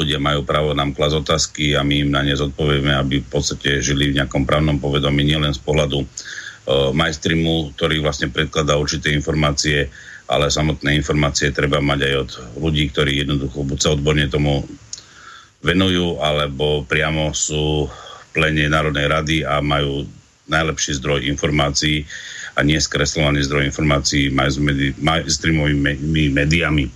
ľudia 0.00 0.16
majú 0.16 0.42
právo 0.48 0.72
nám 0.72 0.96
klas 0.96 1.12
otázky 1.12 1.76
a 1.76 1.84
my 1.84 2.08
im 2.08 2.10
na 2.10 2.24
ne 2.24 2.32
zodpovieme, 2.32 2.96
aby 2.96 3.20
v 3.20 3.28
podstate 3.28 3.84
žili 3.84 4.10
v 4.10 4.16
nejakom 4.20 4.48
právnom 4.48 4.80
povedomí, 4.80 5.22
nielen 5.22 5.52
z 5.52 5.60
pohľadu 5.60 6.00
uh, 6.00 6.08
majstrimu, 6.96 7.76
ktorý 7.76 8.00
vlastne 8.00 8.32
predkladá 8.32 8.80
určité 8.80 9.12
informácie, 9.12 9.92
ale 10.30 10.48
samotné 10.48 10.96
informácie 10.96 11.52
treba 11.52 11.84
mať 11.84 12.00
aj 12.06 12.14
od 12.16 12.30
ľudí, 12.64 12.88
ktorí 12.88 13.20
jednoducho 13.20 13.66
buď 13.66 13.78
sa 13.78 13.92
odborne 13.92 14.24
tomu 14.32 14.64
venujú, 15.60 16.16
alebo 16.24 16.88
priamo 16.88 17.36
sú 17.36 17.84
plene 18.32 18.70
Národnej 18.70 19.06
rady 19.10 19.36
a 19.44 19.60
majú 19.60 20.08
najlepší 20.48 20.98
zdroj 20.98 21.28
informácií 21.28 22.08
a 22.56 22.64
nie 22.64 22.80
skreslovaný 22.80 23.44
zdroj 23.46 23.68
informácií 23.68 24.32
mainstreamovými 24.98 26.32
médiami 26.32 26.90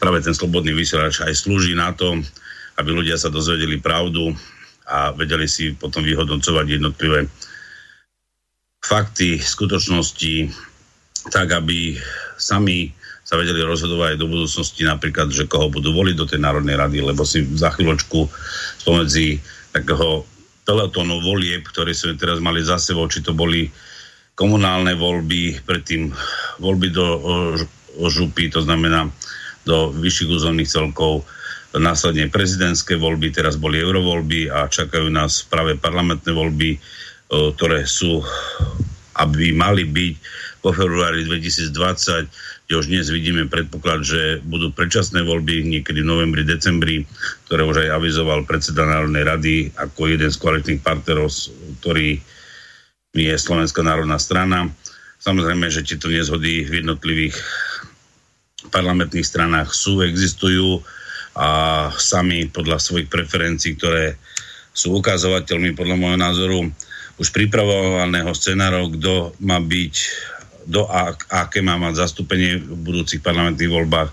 práve 0.00 0.24
ten 0.24 0.32
slobodný 0.32 0.72
vysielač 0.72 1.20
aj 1.20 1.36
slúži 1.36 1.76
na 1.76 1.92
to, 1.92 2.16
aby 2.80 2.90
ľudia 2.96 3.20
sa 3.20 3.28
dozvedeli 3.28 3.76
pravdu 3.78 4.32
a 4.88 5.12
vedeli 5.12 5.46
si 5.46 5.76
potom 5.76 6.02
vyhodnocovať 6.02 6.66
jednotlivé 6.66 7.28
fakty, 8.80 9.38
skutočnosti, 9.38 10.50
tak 11.30 11.52
aby 11.52 12.00
sami 12.40 12.90
sa 13.22 13.38
vedeli 13.38 13.62
rozhodovať 13.62 14.16
aj 14.16 14.18
do 14.18 14.26
budúcnosti 14.26 14.82
napríklad, 14.82 15.30
že 15.30 15.46
koho 15.46 15.70
budú 15.70 15.94
voliť 15.94 16.16
do 16.18 16.26
tej 16.26 16.40
Národnej 16.42 16.74
rady, 16.74 16.98
lebo 17.04 17.22
si 17.22 17.46
za 17.54 17.70
chvíľočku 17.70 18.26
spomedzi 18.82 19.38
takého 19.70 20.26
peletónu 20.66 21.22
volieb, 21.22 21.62
ktoré 21.62 21.94
sme 21.94 22.18
teraz 22.18 22.42
mali 22.42 22.64
za 22.64 22.80
sebou, 22.80 23.06
či 23.06 23.22
to 23.22 23.30
boli 23.30 23.70
komunálne 24.34 24.96
voľby, 24.98 25.62
predtým 25.62 26.10
voľby 26.58 26.88
do 26.90 27.06
župy, 28.08 28.50
to 28.50 28.64
znamená 28.64 29.06
do 29.68 29.92
vyšších 29.94 30.30
územných 30.34 30.72
celkov, 30.72 31.22
následne 31.76 32.26
prezidentské 32.26 32.98
voľby, 32.98 33.30
teraz 33.30 33.54
boli 33.54 33.78
eurovoľby 33.78 34.50
a 34.50 34.66
čakajú 34.66 35.06
nás 35.06 35.46
práve 35.46 35.78
parlamentné 35.78 36.34
voľby, 36.34 36.82
ktoré 37.30 37.86
sú, 37.86 38.26
aby 39.14 39.54
mali 39.54 39.86
byť 39.86 40.14
vo 40.66 40.74
februári 40.74 41.22
2020, 41.24 42.26
kde 42.66 42.74
už 42.74 42.86
dnes 42.90 43.06
vidíme 43.10 43.46
predpoklad, 43.46 44.02
že 44.02 44.42
budú 44.42 44.74
predčasné 44.74 45.22
voľby 45.22 45.62
niekedy 45.66 46.02
v 46.02 46.10
novembri, 46.10 46.42
decembri, 46.42 47.06
ktoré 47.46 47.62
už 47.66 47.86
aj 47.86 47.88
avizoval 48.02 48.46
predseda 48.46 48.86
Národnej 48.86 49.24
rady 49.26 49.54
ako 49.78 50.10
jeden 50.10 50.30
z 50.30 50.38
kvalitných 50.38 50.82
partnerov, 50.82 51.30
ktorý 51.82 52.18
je 53.14 53.34
Slovenská 53.34 53.82
národná 53.82 54.18
strana. 54.22 54.70
Samozrejme, 55.18 55.66
že 55.70 55.86
tieto 55.86 56.06
nezhody 56.06 56.66
v 56.66 56.82
jednotlivých 56.82 57.34
parlamentných 58.70 59.26
stranách 59.26 59.74
sú, 59.74 60.02
existujú 60.06 60.82
a 61.36 61.48
sami 61.94 62.50
podľa 62.50 62.82
svojich 62.82 63.06
preferencií, 63.06 63.78
ktoré 63.78 64.18
sú 64.74 64.98
ukazovateľmi 64.98 65.74
podľa 65.74 65.96
môjho 65.98 66.18
názoru 66.18 66.58
už 67.20 67.28
pripravovaného 67.36 68.32
scenárov, 68.32 68.96
kto 68.96 69.36
má 69.44 69.60
byť, 69.60 69.94
do 70.64 70.88
a, 70.88 71.12
aké 71.44 71.60
má 71.60 71.76
mať 71.76 72.00
zastúpenie 72.06 72.56
v 72.56 72.80
budúcich 72.80 73.20
parlamentných 73.20 73.68
voľbách, 73.68 74.10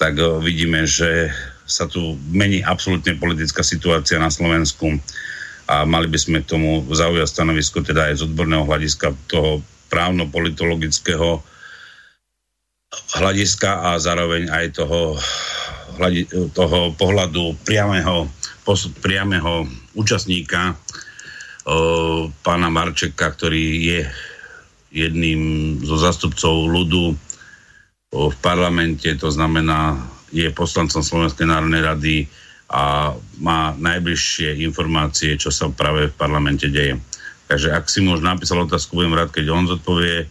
tak 0.00 0.16
eh, 0.16 0.26
vidíme, 0.40 0.88
že 0.88 1.28
sa 1.68 1.86
tu 1.86 2.18
mení 2.32 2.60
absolútne 2.64 3.16
politická 3.16 3.62
situácia 3.62 4.18
na 4.18 4.28
Slovensku 4.28 4.98
a 5.70 5.86
mali 5.86 6.10
by 6.10 6.18
sme 6.18 6.38
k 6.42 6.50
tomu 6.58 6.84
zaujať 6.90 7.28
stanovisko 7.32 7.80
teda 7.86 8.10
aj 8.10 8.20
z 8.20 8.24
odborného 8.28 8.66
hľadiska 8.66 9.14
toho 9.30 9.62
právno-politologického 9.88 11.40
hľadiska 12.92 13.70
a 13.88 13.90
zároveň 13.96 14.52
aj 14.52 14.84
toho, 14.84 15.16
toho 16.52 16.94
pohľadu 16.96 17.56
priamého, 17.62 18.28
priamého 19.00 19.68
účastníka 19.96 20.74
pána 22.42 22.68
Marčeka, 22.72 23.30
ktorý 23.30 23.64
je 23.86 24.00
jedným 24.92 25.40
zo 25.80 25.96
zastupcov 25.96 26.68
ľudu 26.68 27.16
v 28.12 28.36
parlamente, 28.44 29.08
to 29.16 29.32
znamená, 29.32 29.96
je 30.28 30.48
poslancom 30.52 31.00
Slovenskej 31.00 31.48
národnej 31.48 31.80
rady 31.80 32.16
a 32.68 33.12
má 33.40 33.72
najbližšie 33.76 34.64
informácie, 34.64 35.36
čo 35.40 35.48
sa 35.48 35.68
práve 35.72 36.08
v 36.08 36.18
parlamente 36.18 36.68
deje. 36.68 37.00
Takže 37.48 37.72
ak 37.72 37.88
si 37.88 38.00
môž 38.00 38.24
napísal 38.24 38.64
otázku, 38.64 38.96
budem 38.96 39.16
rád, 39.16 39.32
keď 39.32 39.52
on 39.52 39.68
zodpovie 39.68 40.28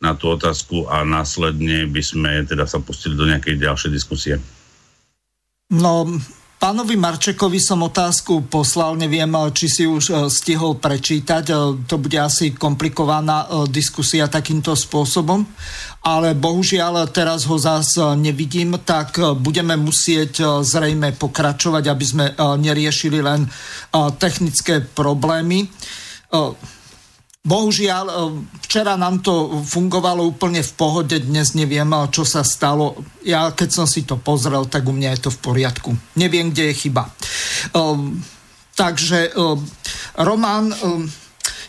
na 0.00 0.12
tú 0.16 0.32
otázku 0.32 0.84
a 0.88 1.00
následne 1.04 1.88
by 1.88 2.02
sme 2.04 2.30
teda 2.44 2.68
sa 2.68 2.80
pustili 2.80 3.16
do 3.16 3.24
nejakej 3.24 3.56
ďalšej 3.56 3.90
diskusie. 3.92 4.36
No, 5.74 6.06
Pánovi 6.54 6.96
Marčekovi 6.96 7.60
som 7.60 7.84
otázku 7.84 8.48
poslal, 8.48 8.96
neviem, 8.96 9.28
či 9.52 9.66
si 9.68 9.84
už 9.84 10.04
e, 10.08 10.12
stihol 10.32 10.80
prečítať, 10.80 11.44
e, 11.50 11.54
to 11.84 12.00
bude 12.00 12.16
asi 12.16 12.54
komplikovaná 12.56 13.66
diskusia 13.68 14.30
takýmto 14.30 14.72
spôsobom, 14.72 15.44
ale 16.06 16.32
bohužiaľ 16.32 17.10
teraz 17.10 17.44
ho 17.50 17.58
zás 17.60 18.00
nevidím, 18.16 18.80
tak 18.80 19.18
budeme 19.42 19.76
musieť 19.76 20.64
zrejme 20.64 21.12
pokračovať, 21.18 21.84
aby 21.90 22.04
sme 22.04 22.24
neriešili 22.38 23.20
len 23.24 23.48
technické 24.20 24.84
problémy. 24.84 25.68
Bohužiaľ, 27.44 28.06
e, 28.08 28.14
včera 28.64 28.96
nám 28.96 29.20
to 29.20 29.60
fungovalo 29.68 30.24
úplne 30.24 30.64
v 30.64 30.72
pohode, 30.80 31.12
dnes 31.20 31.52
neviem, 31.52 31.92
e, 31.92 32.08
čo 32.08 32.24
sa 32.24 32.40
stalo. 32.40 32.96
Ja 33.20 33.52
keď 33.52 33.68
som 33.68 33.84
si 33.84 34.08
to 34.08 34.16
pozrel, 34.16 34.64
tak 34.64 34.88
u 34.88 34.96
mňa 34.96 35.12
je 35.12 35.28
to 35.28 35.30
v 35.30 35.42
poriadku. 35.44 35.92
Neviem, 36.16 36.48
kde 36.48 36.72
je 36.72 36.88
chyba. 36.88 37.04
E, 37.04 37.12
takže, 38.72 39.36
Roman, 40.18 40.72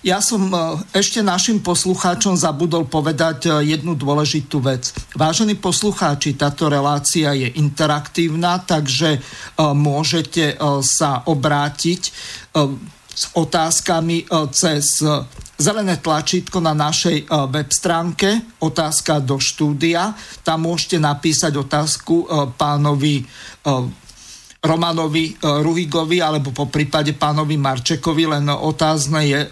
ja 0.02 0.18
som 0.18 0.50
ešte 0.90 1.22
našim 1.22 1.62
poslucháčom 1.62 2.34
zabudol 2.34 2.90
povedať 2.90 3.62
jednu 3.62 3.94
dôležitú 3.94 4.58
vec. 4.58 4.90
Vážení 5.14 5.54
poslucháči, 5.54 6.34
táto 6.34 6.66
relácia 6.66 7.38
je 7.38 7.62
interaktívna, 7.62 8.58
takže 8.58 9.22
môžete 9.62 10.58
sa 10.82 11.22
obrátiť 11.30 12.02
s 13.16 13.32
otázkami 13.32 14.28
cez 14.52 15.00
zelené 15.56 16.04
tlačítko 16.04 16.60
na 16.60 16.76
našej 16.76 17.32
web 17.48 17.72
stránke, 17.72 18.60
otázka 18.60 19.24
do 19.24 19.40
štúdia. 19.40 20.12
Tam 20.44 20.68
môžete 20.68 21.00
napísať 21.00 21.56
otázku 21.56 22.28
pánovi 22.60 23.24
Romanovi 24.66 25.32
e, 25.32 25.34
Ruhigovi 25.62 26.20
alebo 26.20 26.50
po 26.50 26.66
prípade 26.68 27.14
pánovi 27.14 27.56
Marčekovi, 27.56 28.26
len 28.26 28.50
otázne 28.50 29.22
je 29.24 29.40
e, 29.46 29.50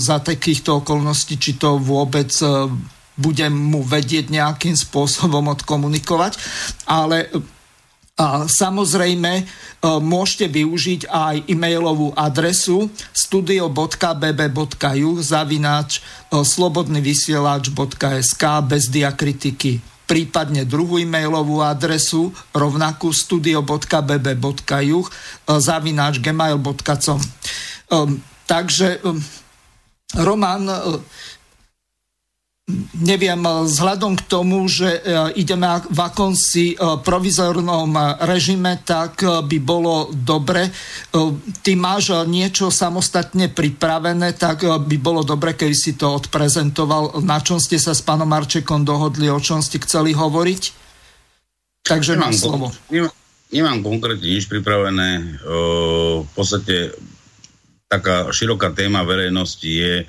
za 0.00 0.24
takýchto 0.24 0.82
okolností, 0.82 1.36
či 1.36 1.60
to 1.60 1.76
vôbec 1.76 2.32
e, 2.40 2.72
budem 3.14 3.52
mu 3.52 3.84
vedieť 3.84 4.32
nejakým 4.32 4.74
spôsobom 4.88 5.52
odkomunikovať, 5.54 6.40
ale 6.88 7.28
samozrejme 8.46 9.42
môžete 9.82 10.46
využiť 10.46 11.10
aj 11.10 11.50
e-mailovú 11.50 12.14
adresu 12.14 12.86
studio.bb.ju 13.10 15.10
zavináč 15.18 15.98
slobodnyvysielač.sk 16.30 18.44
bez 18.70 18.86
diakritiky. 18.86 19.82
Prípadne 20.04 20.68
druhú 20.68 21.00
e-mailovú 21.00 21.64
adresu 21.64 22.28
rovnakú 22.54 23.08
studio.bb.juh 23.10 25.06
zavináč 25.58 26.20
gmail.com 26.22 27.18
um, 27.90 28.22
Takže 28.44 29.00
um, 29.02 29.16
Roman, 30.14 30.70
neviem, 33.04 33.44
vzhľadom 33.44 34.16
k 34.16 34.22
tomu, 34.24 34.64
že 34.64 34.88
e, 34.88 35.00
ideme 35.36 35.68
v 35.84 35.98
akomsi 36.00 36.72
e, 36.72 36.76
provizornom 37.04 37.92
režime, 38.24 38.80
tak 38.80 39.20
by 39.20 39.58
bolo 39.60 40.08
dobre. 40.08 40.72
Ty 41.60 41.72
máš 41.76 42.24
niečo 42.24 42.72
samostatne 42.72 43.52
pripravené, 43.52 44.32
tak 44.32 44.64
by 44.64 44.96
bolo 44.96 45.20
dobre, 45.20 45.52
keby 45.52 45.76
si 45.76 45.92
to 45.92 46.16
odprezentoval. 46.16 47.20
Na 47.20 47.36
čom 47.44 47.60
ste 47.60 47.76
sa 47.76 47.92
s 47.92 48.00
pánom 48.00 48.28
Marčekom 48.28 48.80
dohodli, 48.80 49.28
o 49.28 49.40
čom 49.40 49.60
ste 49.60 49.76
chceli 49.84 50.16
hovoriť? 50.16 50.62
Takže 51.84 52.16
nemám, 52.16 52.32
slovo. 52.32 52.72
Nemám, 52.88 53.12
nemám 53.52 53.78
konkrétne 53.84 54.24
nič 54.24 54.48
pripravené. 54.48 55.36
V 56.24 56.30
podstate 56.32 56.96
taká 57.92 58.32
široká 58.32 58.72
téma 58.72 59.04
verejnosti 59.04 59.68
je, 59.68 60.08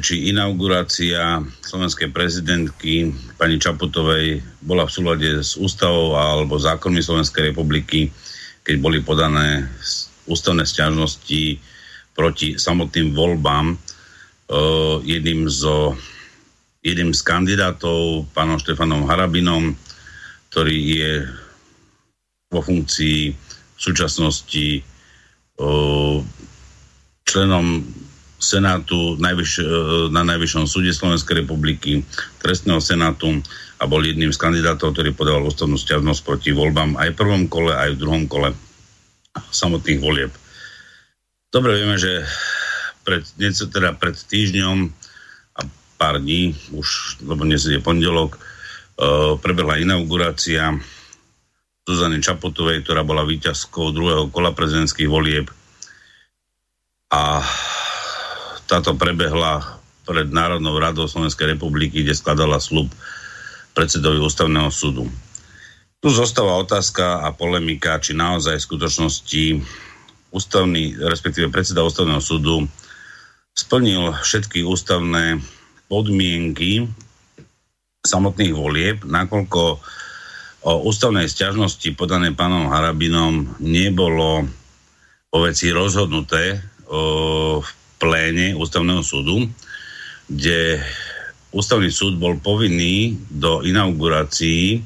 či 0.00 0.30
inaugurácia 0.32 1.42
slovenskej 1.62 2.10
prezidentky 2.10 3.14
pani 3.38 3.60
Čaputovej 3.60 4.42
bola 4.64 4.88
v 4.88 4.94
súlade 4.94 5.30
s 5.38 5.54
ústavou 5.54 6.16
alebo 6.18 6.58
zákonmi 6.58 6.98
Slovenskej 6.98 7.52
republiky, 7.52 8.10
keď 8.64 8.74
boli 8.80 9.04
podané 9.04 9.68
ústavné 10.24 10.64
stiažnosti 10.64 11.60
proti 12.16 12.56
samotným 12.56 13.12
voľbám. 13.12 13.76
Uh, 14.44 15.00
jedným, 15.04 15.48
zo, 15.48 15.96
jedným 16.84 17.16
z 17.16 17.20
kandidátov, 17.24 18.28
pánom 18.36 18.60
Štefanom 18.60 19.08
Harabinom, 19.08 19.72
ktorý 20.52 20.78
je 21.00 21.12
vo 22.52 22.60
funkcii 22.60 23.20
v 23.74 23.80
súčasnosti 23.80 24.84
uh, 25.58 26.20
členom 27.24 27.82
Senátu 28.44 29.16
najvyš, 29.16 29.50
e, 29.58 29.62
na 30.12 30.20
Najvyššom 30.20 30.68
súde 30.68 30.92
Slovenskej 30.92 31.40
republiky, 31.40 32.04
trestného 32.44 32.84
senátu 32.84 33.40
a 33.80 33.88
bol 33.88 34.04
jedným 34.04 34.30
z 34.30 34.38
kandidátov, 34.38 34.92
ktorý 34.92 35.16
podával 35.16 35.48
ústavnú 35.48 35.80
stiažnosť 35.80 36.20
proti 36.20 36.50
voľbám 36.52 37.00
aj 37.00 37.16
v 37.16 37.18
prvom 37.18 37.42
kole, 37.48 37.72
aj 37.72 37.96
v 37.96 38.00
druhom 38.00 38.24
kole 38.28 38.52
samotných 39.34 40.00
volieb. 40.00 40.32
Dobre 41.48 41.80
vieme, 41.80 41.96
že 41.96 42.22
pred, 43.06 43.22
nieco, 43.38 43.68
teda 43.70 43.94
pred 43.94 44.16
týždňom 44.16 44.90
a 45.58 45.60
pár 46.00 46.18
dní, 46.18 46.54
už, 46.74 47.20
lebo 47.22 47.46
dnes 47.46 47.62
je 47.62 47.78
pondelok, 47.78 48.38
uh, 48.38 49.38
prebehla 49.38 49.78
inaugurácia 49.78 50.74
Zuzany 51.84 52.24
Čaputovej, 52.24 52.82
ktorá 52.82 53.04
bola 53.04 53.28
víťazkou 53.28 53.92
druhého 53.92 54.32
kola 54.32 54.56
prezidentských 54.56 55.06
volieb 55.06 55.52
a 57.12 57.44
táto 58.64 58.96
prebehla 58.96 59.80
pred 60.04 60.28
Národnou 60.28 60.76
radou 60.76 61.08
Slovenskej 61.08 61.56
republiky, 61.56 62.04
kde 62.04 62.16
skladala 62.16 62.60
slub 62.60 62.92
predsedovi 63.72 64.20
ústavného 64.20 64.68
súdu. 64.68 65.08
Tu 66.04 66.12
zostáva 66.12 66.60
otázka 66.60 67.24
a 67.24 67.32
polemika, 67.32 67.96
či 67.96 68.12
naozaj 68.12 68.60
v 68.60 68.66
skutočnosti 68.68 69.44
ústavný, 70.28 71.00
respektíve 71.00 71.48
predseda 71.48 71.80
ústavného 71.80 72.20
súdu 72.20 72.68
splnil 73.56 74.12
všetky 74.20 74.66
ústavné 74.66 75.40
podmienky 75.88 76.90
samotných 78.04 78.52
volieb, 78.52 79.00
nakoľko 79.06 79.62
o 80.64 80.72
ústavnej 80.88 81.28
stiažnosti 81.28 81.88
podané 81.96 82.32
pánom 82.32 82.68
Harabinom 82.68 83.60
nebolo 83.60 84.48
o 85.28 85.36
veci 85.44 85.68
rozhodnuté 85.72 86.60
o, 86.88 87.60
v 87.60 87.68
pléne 88.04 88.52
ústavného 88.52 89.00
súdu, 89.00 89.48
kde 90.28 90.76
ústavný 91.56 91.88
súd 91.88 92.20
bol 92.20 92.36
povinný 92.36 93.16
do 93.32 93.64
inaugurácií 93.64 94.84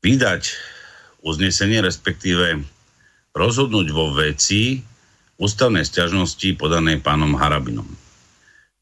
vydať 0.00 0.42
uznesenie, 1.20 1.84
respektíve 1.84 2.64
rozhodnúť 3.36 3.86
vo 3.92 4.16
veci 4.16 4.80
ústavnej 5.36 5.84
stiažnosti 5.84 6.56
podanej 6.56 7.04
pánom 7.04 7.36
Harabinom. 7.36 7.84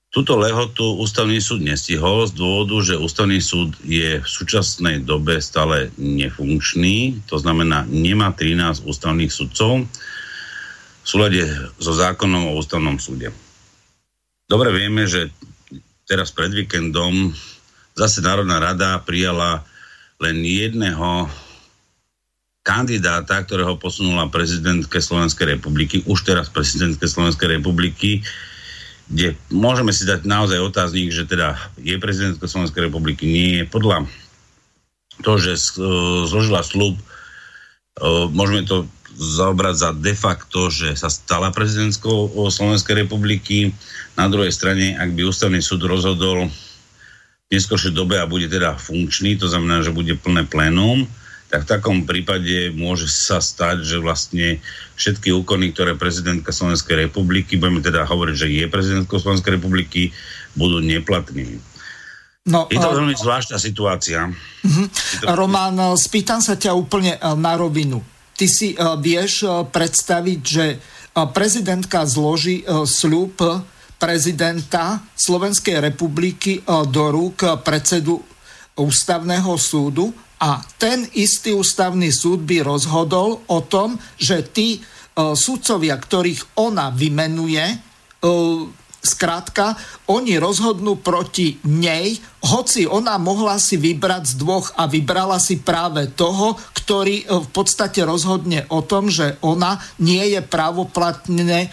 Túto 0.08 0.40
lehotu 0.40 0.96
ústavný 0.96 1.36
súd 1.42 1.60
nestihol 1.60 2.24
z 2.24 2.32
dôvodu, 2.38 2.80
že 2.80 2.96
ústavný 2.96 3.42
súd 3.44 3.76
je 3.84 4.22
v 4.22 4.28
súčasnej 4.28 5.04
dobe 5.04 5.42
stále 5.42 5.92
nefunkčný, 6.00 7.28
to 7.28 7.36
znamená 7.36 7.84
nemá 7.90 8.32
13 8.32 8.88
ústavných 8.88 9.28
sudcov, 9.28 9.84
súlade 11.08 11.40
so 11.80 11.96
zákonom 11.96 12.52
o 12.52 12.60
ústavnom 12.60 13.00
súde. 13.00 13.32
Dobre 14.44 14.68
vieme, 14.76 15.08
že 15.08 15.32
teraz 16.04 16.28
pred 16.28 16.52
víkendom 16.52 17.32
zase 17.96 18.20
Národná 18.20 18.60
rada 18.60 19.00
prijala 19.00 19.64
len 20.20 20.44
jedného 20.44 21.32
kandidáta, 22.60 23.40
ktorého 23.40 23.80
posunula 23.80 24.28
prezidentke 24.28 25.00
Slovenskej 25.00 25.56
republiky, 25.56 26.04
už 26.04 26.28
teraz 26.28 26.52
prezidentke 26.52 27.08
Slovenskej 27.08 27.56
republiky, 27.56 28.20
kde 29.08 29.32
môžeme 29.48 29.88
si 29.96 30.04
dať 30.04 30.28
naozaj 30.28 30.60
otáznik, 30.60 31.08
že 31.08 31.24
teda 31.24 31.56
je 31.80 31.96
prezidentka 31.96 32.44
Slovenskej 32.44 32.92
republiky, 32.92 33.24
nie 33.24 33.48
je. 33.56 33.64
Podľa 33.64 34.04
toho, 35.24 35.40
že 35.40 35.56
zložila 36.28 36.60
slub, 36.60 37.00
môžeme 38.36 38.68
to 38.68 38.84
zaobrať 39.18 39.74
za 39.74 39.90
de 39.90 40.14
facto, 40.14 40.70
že 40.70 40.94
sa 40.94 41.10
stala 41.10 41.50
prezidentskou 41.50 42.30
Slovenskej 42.48 43.02
republiky. 43.02 43.74
Na 44.14 44.30
druhej 44.30 44.54
strane, 44.54 44.94
ak 44.94 45.10
by 45.10 45.26
ústavný 45.26 45.58
súd 45.58 45.82
rozhodol 45.90 46.46
v 46.46 47.50
neskôršej 47.50 47.92
dobe 47.98 48.14
a 48.22 48.30
bude 48.30 48.46
teda 48.46 48.78
funkčný, 48.78 49.34
to 49.34 49.50
znamená, 49.50 49.82
že 49.82 49.90
bude 49.90 50.14
plné 50.22 50.46
plénum, 50.46 51.02
tak 51.48 51.64
v 51.64 51.70
takom 51.74 51.98
prípade 52.04 52.70
môže 52.76 53.08
sa 53.08 53.40
stať, 53.40 53.82
že 53.82 53.96
vlastne 53.98 54.60
všetky 55.00 55.32
úkony, 55.32 55.72
ktoré 55.72 55.96
prezidentka 55.96 56.54
Slovenskej 56.54 57.08
republiky, 57.08 57.56
budeme 57.56 57.80
teda 57.80 58.04
hovoriť, 58.04 58.36
že 58.36 58.48
je 58.52 58.64
prezidentkou 58.68 59.16
Slovenskej 59.18 59.56
republiky, 59.56 60.12
budú 60.54 60.78
neplatnými. 60.84 61.58
No, 62.48 62.68
je 62.68 62.80
to 62.80 62.96
veľmi 62.96 63.16
zvláštna 63.16 63.60
situácia. 63.60 64.28
Uh-huh. 64.28 64.86
To... 65.24 65.36
Roman, 65.36 65.96
spýtam 65.96 66.40
sa 66.40 66.56
ťa 66.56 66.72
úplne 66.72 67.16
e, 67.16 67.20
na 67.36 67.56
rovinu 67.56 68.00
ty 68.38 68.46
si 68.46 68.68
uh, 68.78 68.94
vieš 68.94 69.42
uh, 69.42 69.66
predstaviť, 69.66 70.40
že 70.46 70.66
uh, 70.78 71.26
prezidentka 71.34 72.06
zloží 72.06 72.62
sľub 72.86 73.42
prezidenta 73.98 75.02
Slovenskej 75.18 75.82
republiky 75.82 76.62
do 76.62 77.04
rúk 77.10 77.42
predsedu 77.66 78.22
ústavného 78.78 79.58
súdu 79.58 80.14
a 80.38 80.62
ten 80.78 81.02
istý 81.18 81.50
ústavný 81.50 82.14
súd 82.14 82.46
by 82.46 82.62
rozhodol 82.62 83.42
o 83.50 83.58
tom, 83.66 83.98
že 84.14 84.46
tí 84.54 84.78
sudcovia, 85.18 85.98
ktorých 85.98 86.62
ona 86.62 86.94
vymenuje, 86.94 87.74
skrátka, 89.02 89.74
oni 90.06 90.38
rozhodnú 90.38 91.02
proti 91.02 91.58
nej 91.66 92.22
hoci 92.38 92.86
ona 92.86 93.18
mohla 93.18 93.58
si 93.58 93.74
vybrať 93.74 94.22
z 94.30 94.34
dvoch 94.38 94.70
a 94.78 94.86
vybrala 94.86 95.42
si 95.42 95.58
práve 95.58 96.06
toho, 96.14 96.54
ktorý 96.70 97.26
e, 97.26 97.44
v 97.44 97.48
podstate 97.50 98.06
rozhodne 98.06 98.62
o 98.70 98.80
tom, 98.80 99.10
že 99.10 99.36
ona 99.42 99.82
nie 99.98 100.22
je 100.32 100.40
právoplatne 100.40 101.66
e, 101.66 101.68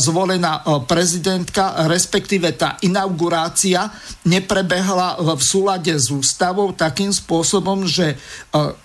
zvolená 0.00 0.64
e, 0.64 0.82
prezidentka, 0.88 1.86
respektíve 1.86 2.56
tá 2.56 2.80
inaugurácia 2.80 3.92
neprebehla 4.24 5.20
v 5.36 5.42
súlade 5.44 5.92
s 5.92 6.08
ústavou 6.08 6.72
takým 6.72 7.12
spôsobom, 7.12 7.88
že 7.88 8.20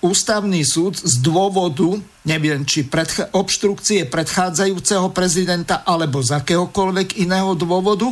ústavný 0.00 0.64
súd 0.64 0.96
z 0.96 1.20
dôvodu 1.20 2.00
neviem, 2.24 2.64
či 2.64 2.88
predch- 2.88 3.28
obštrukcie 3.36 4.08
predchádzajúceho 4.08 5.12
prezidenta 5.12 5.84
alebo 5.84 6.24
z 6.24 6.40
akéhokoľvek 6.40 7.20
iného 7.20 7.52
dôvodu, 7.52 8.08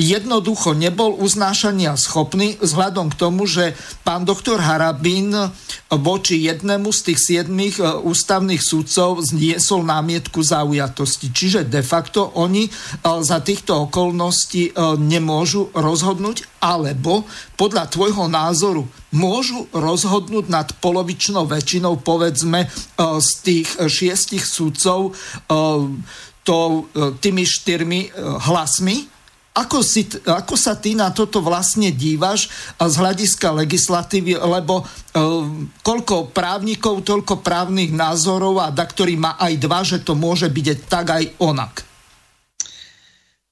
jednoducho 0.00 0.72
nebol 0.72 1.12
uznášania 1.20 1.94
schopný 2.00 2.49
vzhľadom 2.58 3.12
k 3.12 3.18
tomu, 3.20 3.46
že 3.46 3.78
pán 4.02 4.26
doktor 4.26 4.58
Harabín 4.58 5.30
voči 5.90 6.46
jednému 6.46 6.94
z 6.94 7.00
tých 7.10 7.20
siedmých 7.20 7.82
e, 7.82 7.84
ústavných 8.06 8.62
súdcov 8.62 9.26
zniesol 9.26 9.82
námietku 9.82 10.38
zaujatosti. 10.38 11.34
Čiže 11.34 11.66
de 11.66 11.82
facto 11.82 12.30
oni 12.38 12.66
e, 12.66 12.70
za 13.22 13.42
týchto 13.42 13.90
okolností 13.90 14.70
e, 14.70 14.72
nemôžu 14.98 15.74
rozhodnúť, 15.74 16.46
alebo 16.62 17.26
podľa 17.58 17.90
tvojho 17.90 18.30
názoru 18.30 18.86
môžu 19.10 19.66
rozhodnúť 19.74 20.46
nad 20.46 20.68
polovičnou 20.78 21.48
väčšinou, 21.48 21.98
povedzme, 22.04 22.68
z 23.00 23.30
tých 23.42 23.68
šiestich 23.90 24.44
súdcov 24.44 25.16
to, 26.44 26.58
tými 27.18 27.42
štyrmi 27.42 28.12
hlasmi, 28.44 29.08
ako, 29.50 29.82
si, 29.82 30.06
ako 30.22 30.54
sa 30.54 30.78
ty 30.78 30.94
na 30.94 31.10
toto 31.10 31.42
vlastne 31.42 31.90
dívaš 31.90 32.46
z 32.78 32.94
hľadiska 32.94 33.50
legislatívy, 33.66 34.38
lebo 34.38 34.86
uh, 34.86 34.86
koľko 35.82 36.30
právnikov, 36.30 37.02
toľko 37.02 37.42
právnych 37.42 37.90
názorov 37.90 38.62
a 38.62 38.70
da, 38.70 38.86
ktorý 38.86 39.18
má 39.18 39.34
aj 39.42 39.54
dva, 39.58 39.80
že 39.82 39.98
to 40.06 40.14
môže 40.14 40.46
byť 40.46 40.66
tak 40.86 41.06
aj 41.10 41.24
onak? 41.42 41.82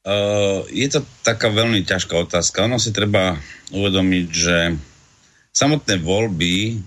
Uh, 0.06 0.62
je 0.70 0.86
to 0.88 1.02
taká 1.26 1.50
veľmi 1.50 1.82
ťažká 1.82 2.14
otázka. 2.14 2.64
Ono 2.64 2.78
si 2.78 2.94
treba 2.94 3.36
uvedomiť, 3.74 4.26
že 4.30 4.56
samotné 5.52 5.98
voľby 5.98 6.78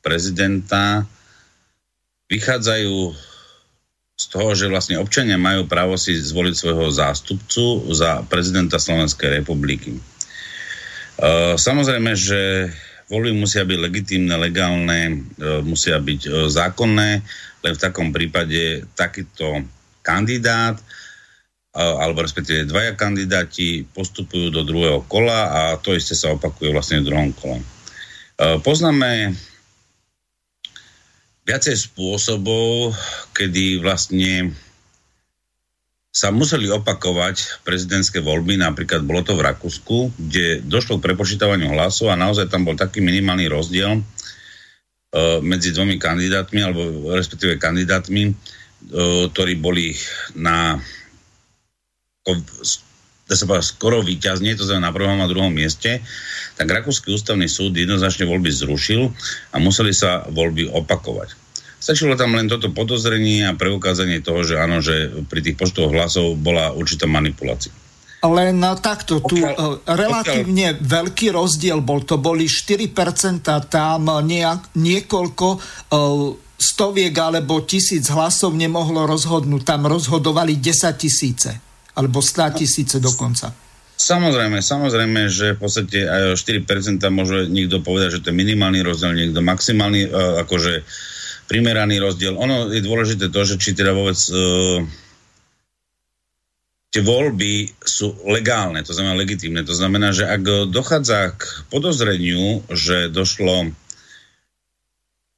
prezidenta 0.00 1.04
vychádzajú 2.32 3.27
z 4.18 4.26
toho, 4.34 4.50
že 4.50 4.66
vlastne 4.66 4.98
občania 4.98 5.38
majú 5.38 5.70
právo 5.70 5.94
si 5.94 6.18
zvoliť 6.18 6.54
svojho 6.58 6.90
zástupcu 6.90 7.86
za 7.94 8.26
prezidenta 8.26 8.82
Slovenskej 8.82 9.38
republiky. 9.38 9.94
E, 9.94 10.00
samozrejme, 11.54 12.18
že 12.18 12.66
voľby 13.06 13.38
musia 13.38 13.62
byť 13.62 13.78
legitímne, 13.78 14.34
legálne, 14.34 15.22
e, 15.38 15.62
musia 15.62 16.02
byť 16.02 16.20
e, 16.26 16.30
zákonné, 16.50 17.10
len 17.62 17.72
v 17.78 17.82
takom 17.82 18.10
prípade 18.10 18.90
takýto 18.98 19.62
kandidát 20.02 20.78
alebo 21.78 22.26
respektíve 22.26 22.66
dvaja 22.66 22.98
kandidáti 22.98 23.86
postupujú 23.86 24.50
do 24.50 24.66
druhého 24.66 25.06
kola 25.06 25.46
a 25.46 25.60
to 25.78 25.94
isté 25.94 26.18
sa 26.18 26.34
opakuje 26.34 26.74
vlastne 26.74 27.04
v 27.04 27.06
druhom 27.06 27.30
kole. 27.38 27.62
Poznáme 28.66 29.30
viacej 31.48 31.76
spôsobov, 31.80 32.92
kedy 33.32 33.80
vlastne 33.80 34.52
sa 36.12 36.28
museli 36.28 36.68
opakovať 36.68 37.64
prezidentské 37.64 38.20
voľby, 38.20 38.60
napríklad 38.60 39.00
bolo 39.00 39.24
to 39.24 39.32
v 39.32 39.48
Rakúsku, 39.48 40.12
kde 40.18 40.60
došlo 40.60 41.00
k 41.00 41.08
prepočítavaniu 41.08 41.72
hlasov 41.72 42.12
a 42.12 42.20
naozaj 42.20 42.52
tam 42.52 42.68
bol 42.68 42.76
taký 42.76 43.00
minimálny 43.00 43.48
rozdiel 43.48 43.96
uh, 43.96 45.38
medzi 45.40 45.72
dvomi 45.72 45.96
kandidátmi, 45.96 46.60
alebo 46.60 47.14
respektíve 47.16 47.56
kandidátmi, 47.56 48.28
uh, 48.28 49.30
ktorí 49.32 49.56
boli 49.56 49.96
na 50.36 50.76
dá 53.28 53.34
sa 53.36 53.44
povedať, 53.44 53.76
skoro 53.76 54.00
výťazne, 54.00 54.56
to 54.56 54.64
znamená 54.64 54.88
na 54.88 54.96
prvom 54.96 55.20
a 55.20 55.28
druhom 55.28 55.52
mieste, 55.52 56.00
tak 56.56 56.72
Rakúsky 56.72 57.12
ústavný 57.12 57.44
súd 57.44 57.76
jednoznačne 57.76 58.24
voľby 58.24 58.48
zrušil 58.48 59.12
a 59.52 59.56
museli 59.60 59.92
sa 59.92 60.24
voľby 60.32 60.72
opakovať. 60.72 61.36
Stačilo 61.78 62.18
tam 62.18 62.34
len 62.34 62.50
toto 62.50 62.74
podozrenie 62.74 63.46
a 63.46 63.54
preukázanie 63.54 64.18
toho, 64.18 64.42
že 64.42 64.58
áno, 64.58 64.82
že 64.82 65.22
pri 65.30 65.44
tých 65.44 65.54
počtoch 65.54 65.94
hlasov 65.94 66.34
bola 66.34 66.74
určitá 66.74 67.06
manipulácia. 67.06 67.70
Len 68.18 68.58
takto, 68.82 69.22
tu 69.22 69.38
pokiaľ, 69.38 69.54
eh, 69.54 69.94
relatívne 69.94 70.74
pokiaľ... 70.74 70.90
veľký 70.90 71.26
rozdiel 71.30 71.78
bol, 71.78 72.02
to 72.02 72.18
boli 72.18 72.50
4%, 72.50 73.46
tam 73.70 74.10
nejak, 74.10 74.74
niekoľko 74.74 75.46
uh, 75.54 76.34
stoviek 76.58 77.14
alebo 77.14 77.62
tisíc 77.62 78.10
hlasov 78.10 78.58
nemohlo 78.58 79.06
rozhodnúť, 79.06 79.62
tam 79.62 79.86
rozhodovali 79.86 80.58
10 80.58 80.98
tisíce, 80.98 81.67
alebo 81.98 82.22
100 82.22 82.62
tisíce 82.62 82.96
dokonca. 83.02 83.50
Samozrejme, 83.98 84.62
samozrejme, 84.62 85.26
že 85.26 85.58
v 85.58 85.58
podstate 85.58 86.06
aj 86.06 86.38
4% 86.38 87.02
môže 87.10 87.50
niekto 87.50 87.82
povedať, 87.82 88.18
že 88.18 88.22
to 88.22 88.30
je 88.30 88.40
minimálny 88.40 88.86
rozdiel, 88.86 89.10
niekto 89.10 89.42
maximálny, 89.42 90.06
uh, 90.06 90.46
akože 90.46 90.86
primeraný 91.50 91.98
rozdiel. 91.98 92.38
Ono 92.38 92.70
je 92.70 92.78
dôležité 92.78 93.26
to, 93.26 93.42
že 93.42 93.58
či 93.58 93.74
teda 93.74 93.90
vôbec 93.90 94.14
uh, 94.30 94.86
tie 96.94 97.02
voľby 97.02 97.74
sú 97.82 98.22
legálne, 98.30 98.86
to 98.86 98.94
znamená 98.94 99.18
legitímne. 99.18 99.66
To 99.66 99.74
znamená, 99.74 100.14
že 100.14 100.30
ak 100.30 100.70
dochádza 100.70 101.34
k 101.34 101.42
podozreniu, 101.68 102.62
že 102.70 103.10
došlo 103.10 103.74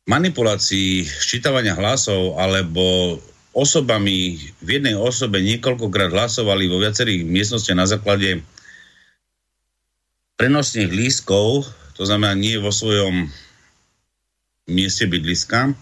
manipulácii 0.04 1.06
ščítavania 1.06 1.78
hlasov 1.78 2.38
alebo 2.38 3.16
osobami 3.50 4.38
v 4.62 4.68
jednej 4.68 4.94
osobe 4.94 5.42
niekoľkokrát 5.42 6.14
hlasovali 6.14 6.70
vo 6.70 6.78
viacerých 6.78 7.26
miestnostiach 7.26 7.78
na 7.78 7.86
základe 7.86 8.46
prenosných 10.38 10.88
lístkov, 10.88 11.68
to 11.98 12.02
znamená 12.06 12.32
nie 12.38 12.56
vo 12.56 12.72
svojom 12.72 13.28
mieste 14.70 15.04
bydliska, 15.10 15.74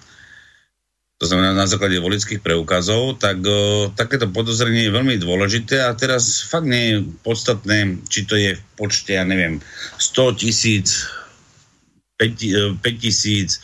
to 1.18 1.26
znamená 1.26 1.50
na 1.50 1.66
základe 1.66 1.98
volických 1.98 2.38
preukazov, 2.38 3.18
tak 3.18 3.42
o, 3.42 3.90
takéto 3.90 4.30
podozrenie 4.30 4.86
je 4.86 4.94
veľmi 4.94 5.18
dôležité 5.18 5.82
a 5.82 5.90
teraz 5.98 6.46
fakt 6.46 6.66
nie 6.66 6.94
je 6.94 6.96
podstatné, 7.26 7.98
či 8.06 8.22
to 8.22 8.38
je 8.38 8.54
v 8.54 8.62
počte, 8.78 9.18
ja 9.18 9.26
neviem, 9.26 9.58
100 9.98 10.38
tisíc, 10.38 11.10
5 12.22 12.82
e, 12.82 12.92
tisíc, 13.02 13.58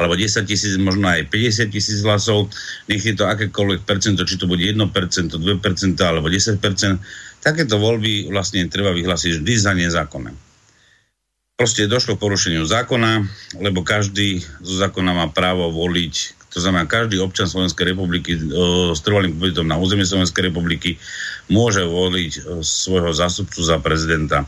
alebo 0.00 0.16
10 0.16 0.48
tisíc, 0.48 0.80
možno 0.80 1.12
aj 1.12 1.28
50 1.28 1.68
tisíc 1.68 2.00
hlasov, 2.00 2.48
nech 2.88 3.04
je 3.04 3.12
to 3.12 3.28
akékoľvek 3.28 3.84
percento, 3.84 4.24
či 4.24 4.40
to 4.40 4.48
bude 4.48 4.64
1%, 4.64 4.80
2% 4.80 5.36
alebo 6.00 6.26
10%, 6.32 6.56
takéto 7.44 7.76
voľby 7.76 8.32
vlastne 8.32 8.64
treba 8.72 8.96
vyhlásiť 8.96 9.44
vždy 9.44 9.54
za 9.60 9.72
nezákonné. 9.76 10.32
Proste 11.60 11.84
došlo 11.84 12.16
k 12.16 12.24
porušeniu 12.24 12.64
zákona, 12.64 13.28
lebo 13.60 13.84
každý 13.84 14.40
zo 14.64 14.80
zákona 14.80 15.12
má 15.12 15.26
právo 15.28 15.68
voliť 15.68 16.40
to 16.50 16.58
znamená, 16.58 16.90
každý 16.90 17.22
občan 17.22 17.46
Slovenskej 17.46 17.94
republiky 17.94 18.34
e, 18.34 18.40
s 18.90 19.00
trvalým 19.06 19.38
pobytom 19.38 19.70
na 19.70 19.78
území 19.78 20.02
Slovenskej 20.02 20.50
republiky 20.50 20.98
môže 21.46 21.86
voliť 21.86 22.32
e, 22.34 22.40
svojho 22.66 23.14
zástupcu 23.14 23.62
za 23.62 23.78
prezidenta. 23.78 24.42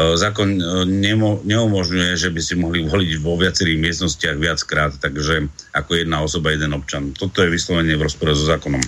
E, 0.00 0.16
zákon 0.16 0.48
nemo, 0.88 1.44
neumožňuje, 1.44 2.16
že 2.16 2.32
by 2.32 2.40
si 2.40 2.56
mohli 2.56 2.88
voliť 2.88 3.10
vo 3.20 3.36
viacerých 3.36 3.76
miestnostiach 3.76 4.36
viackrát, 4.40 4.96
takže 4.96 5.52
ako 5.76 5.90
jedna 5.92 6.24
osoba, 6.24 6.56
jeden 6.56 6.72
občan. 6.72 7.12
Toto 7.12 7.44
je 7.44 7.52
vyslovene 7.52 7.92
v 8.00 8.08
rozpore 8.08 8.32
so 8.32 8.48
zákonom. 8.48 8.80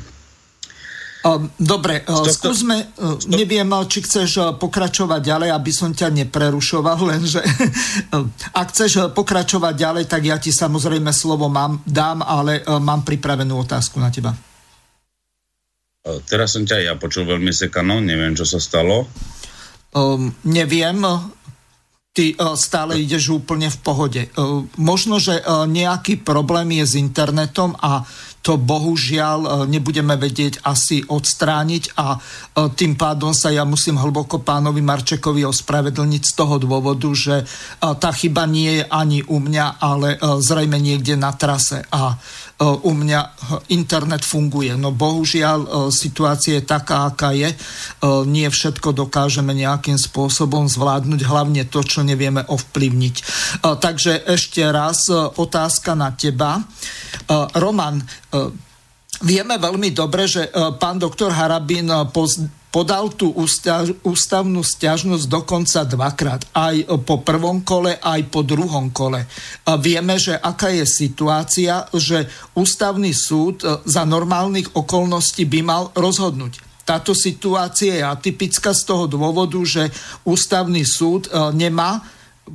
Dobre, 1.55 2.03
Stop, 2.03 2.35
skúsme, 2.35 2.91
Stop. 2.99 3.31
neviem, 3.31 3.71
či 3.87 4.03
chceš 4.03 4.59
pokračovať 4.59 5.23
ďalej, 5.23 5.49
aby 5.55 5.71
som 5.71 5.95
ťa 5.95 6.11
neprerušoval, 6.11 6.99
lenže 7.15 7.39
ak 8.51 8.67
chceš 8.75 9.15
pokračovať 9.15 9.75
ďalej, 9.77 10.05
tak 10.11 10.27
ja 10.27 10.43
ti 10.43 10.51
samozrejme 10.51 11.15
slovo 11.15 11.47
mám, 11.47 11.79
dám, 11.87 12.27
ale 12.27 12.67
mám 12.67 13.07
pripravenú 13.07 13.55
otázku 13.63 14.03
na 14.03 14.11
teba. 14.11 14.35
Teraz 16.27 16.59
som 16.59 16.67
ťa 16.67 16.91
ja 16.91 16.99
počul 16.99 17.23
veľmi 17.23 17.55
sekano, 17.55 18.03
neviem, 18.03 18.35
čo 18.35 18.43
sa 18.43 18.59
stalo. 18.59 19.07
Um, 19.93 20.33
neviem, 20.49 21.05
ty 22.17 22.33
uh, 22.33 22.57
stále 22.57 22.97
ideš 22.97 23.37
úplne 23.37 23.69
v 23.69 23.79
pohode. 23.85 24.23
Uh, 24.33 24.65
možno, 24.81 25.21
že 25.21 25.37
uh, 25.37 25.69
nejaký 25.69 26.25
problém 26.25 26.81
je 26.81 26.85
s 26.85 26.95
internetom 26.97 27.77
a 27.77 28.01
to 28.43 28.59
bohužiaľ 28.59 29.71
nebudeme 29.71 30.19
vedieť 30.19 30.67
asi 30.67 31.07
odstrániť 31.07 31.95
a 31.95 32.19
tým 32.75 32.99
pádom 32.99 33.31
sa 33.31 33.55
ja 33.55 33.63
musím 33.63 33.95
hlboko 33.95 34.43
pánovi 34.43 34.83
Marčekovi 34.83 35.47
ospravedlniť 35.47 36.23
z 36.27 36.33
toho 36.35 36.59
dôvodu, 36.59 37.07
že 37.15 37.47
tá 37.79 38.11
chyba 38.11 38.51
nie 38.51 38.83
je 38.83 38.85
ani 38.91 39.23
u 39.31 39.39
mňa, 39.39 39.79
ale 39.79 40.19
zrejme 40.43 40.75
niekde 40.75 41.15
na 41.15 41.31
trase 41.39 41.87
a 41.95 42.19
u 42.63 42.93
mňa 42.95 43.21
internet 43.75 44.23
funguje. 44.23 44.79
No 44.79 44.95
bohužiaľ 44.95 45.91
situácia 45.91 46.63
je 46.63 46.69
taká, 46.69 47.11
aká 47.11 47.35
je. 47.35 47.51
Nie 48.31 48.55
všetko 48.55 48.95
dokážeme 48.95 49.51
nejakým 49.51 49.99
spôsobom 49.99 50.71
zvládnuť, 50.71 51.27
hlavne 51.27 51.67
to, 51.67 51.83
čo 51.83 52.07
nevieme 52.07 52.47
ovplyvniť. 52.47 53.15
Takže 53.67 54.31
ešte 54.31 54.63
raz 54.71 55.11
otázka 55.35 55.99
na 55.99 56.15
teba. 56.15 56.63
Roman, 57.59 57.99
vieme 59.27 59.59
veľmi 59.59 59.91
dobre, 59.91 60.31
že 60.31 60.47
pán 60.79 61.03
doktor 61.03 61.35
Harabín 61.35 61.91
podal 62.73 63.13
tú 63.13 63.37
ústavnú 64.03 64.65
stiažnosť 64.65 65.25
dokonca 65.29 65.85
dvakrát. 65.85 66.49
Aj 66.57 66.73
po 67.05 67.21
prvom 67.21 67.61
kole, 67.61 68.01
aj 68.01 68.33
po 68.33 68.41
druhom 68.41 68.89
kole. 68.89 69.29
Vieme, 69.85 70.17
že 70.17 70.41
aká 70.41 70.73
je 70.73 70.89
situácia, 70.89 71.85
že 71.93 72.33
ústavný 72.57 73.13
súd 73.13 73.61
e, 73.61 73.85
za 73.85 74.09
normálnych 74.09 74.73
okolností 74.73 75.45
by 75.45 75.61
mal 75.61 75.93
rozhodnúť. 75.93 76.65
Táto 76.89 77.13
situácia 77.13 78.01
je 78.01 78.05
atypická 78.09 78.73
z 78.73 78.83
toho 78.89 79.05
dôvodu, 79.05 79.61
že 79.69 79.93
ústavný 80.25 80.83
súd 80.89 81.29
e, 81.29 81.53
nemá 81.53 82.01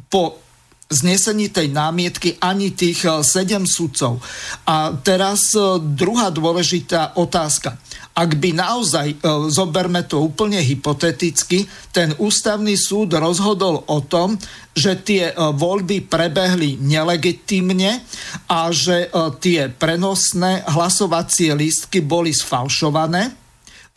po 0.10 0.47
znesení 0.88 1.52
tej 1.52 1.72
námietky 1.72 2.40
ani 2.40 2.72
tých 2.72 3.04
e, 3.04 3.24
sedem 3.24 3.68
sudcov. 3.68 4.24
A 4.68 4.96
teraz 5.04 5.52
druhá 5.96 6.32
dôležitá 6.32 7.16
otázka 7.20 7.76
ak 8.18 8.42
by 8.42 8.50
naozaj, 8.50 9.08
e, 9.14 9.18
zoberme 9.54 10.02
to 10.10 10.26
úplne 10.26 10.58
hypoteticky, 10.58 11.70
ten 11.94 12.18
ústavný 12.18 12.74
súd 12.74 13.14
rozhodol 13.14 13.86
o 13.86 14.02
tom, 14.02 14.34
že 14.74 14.98
tie 14.98 15.34
voľby 15.38 16.06
prebehli 16.06 16.82
nelegitímne 16.82 18.02
a 18.50 18.70
že 18.70 19.10
tie 19.42 19.70
prenosné 19.74 20.66
hlasovacie 20.70 21.54
lístky 21.58 22.06
boli 22.06 22.30
sfalšované. 22.30 23.34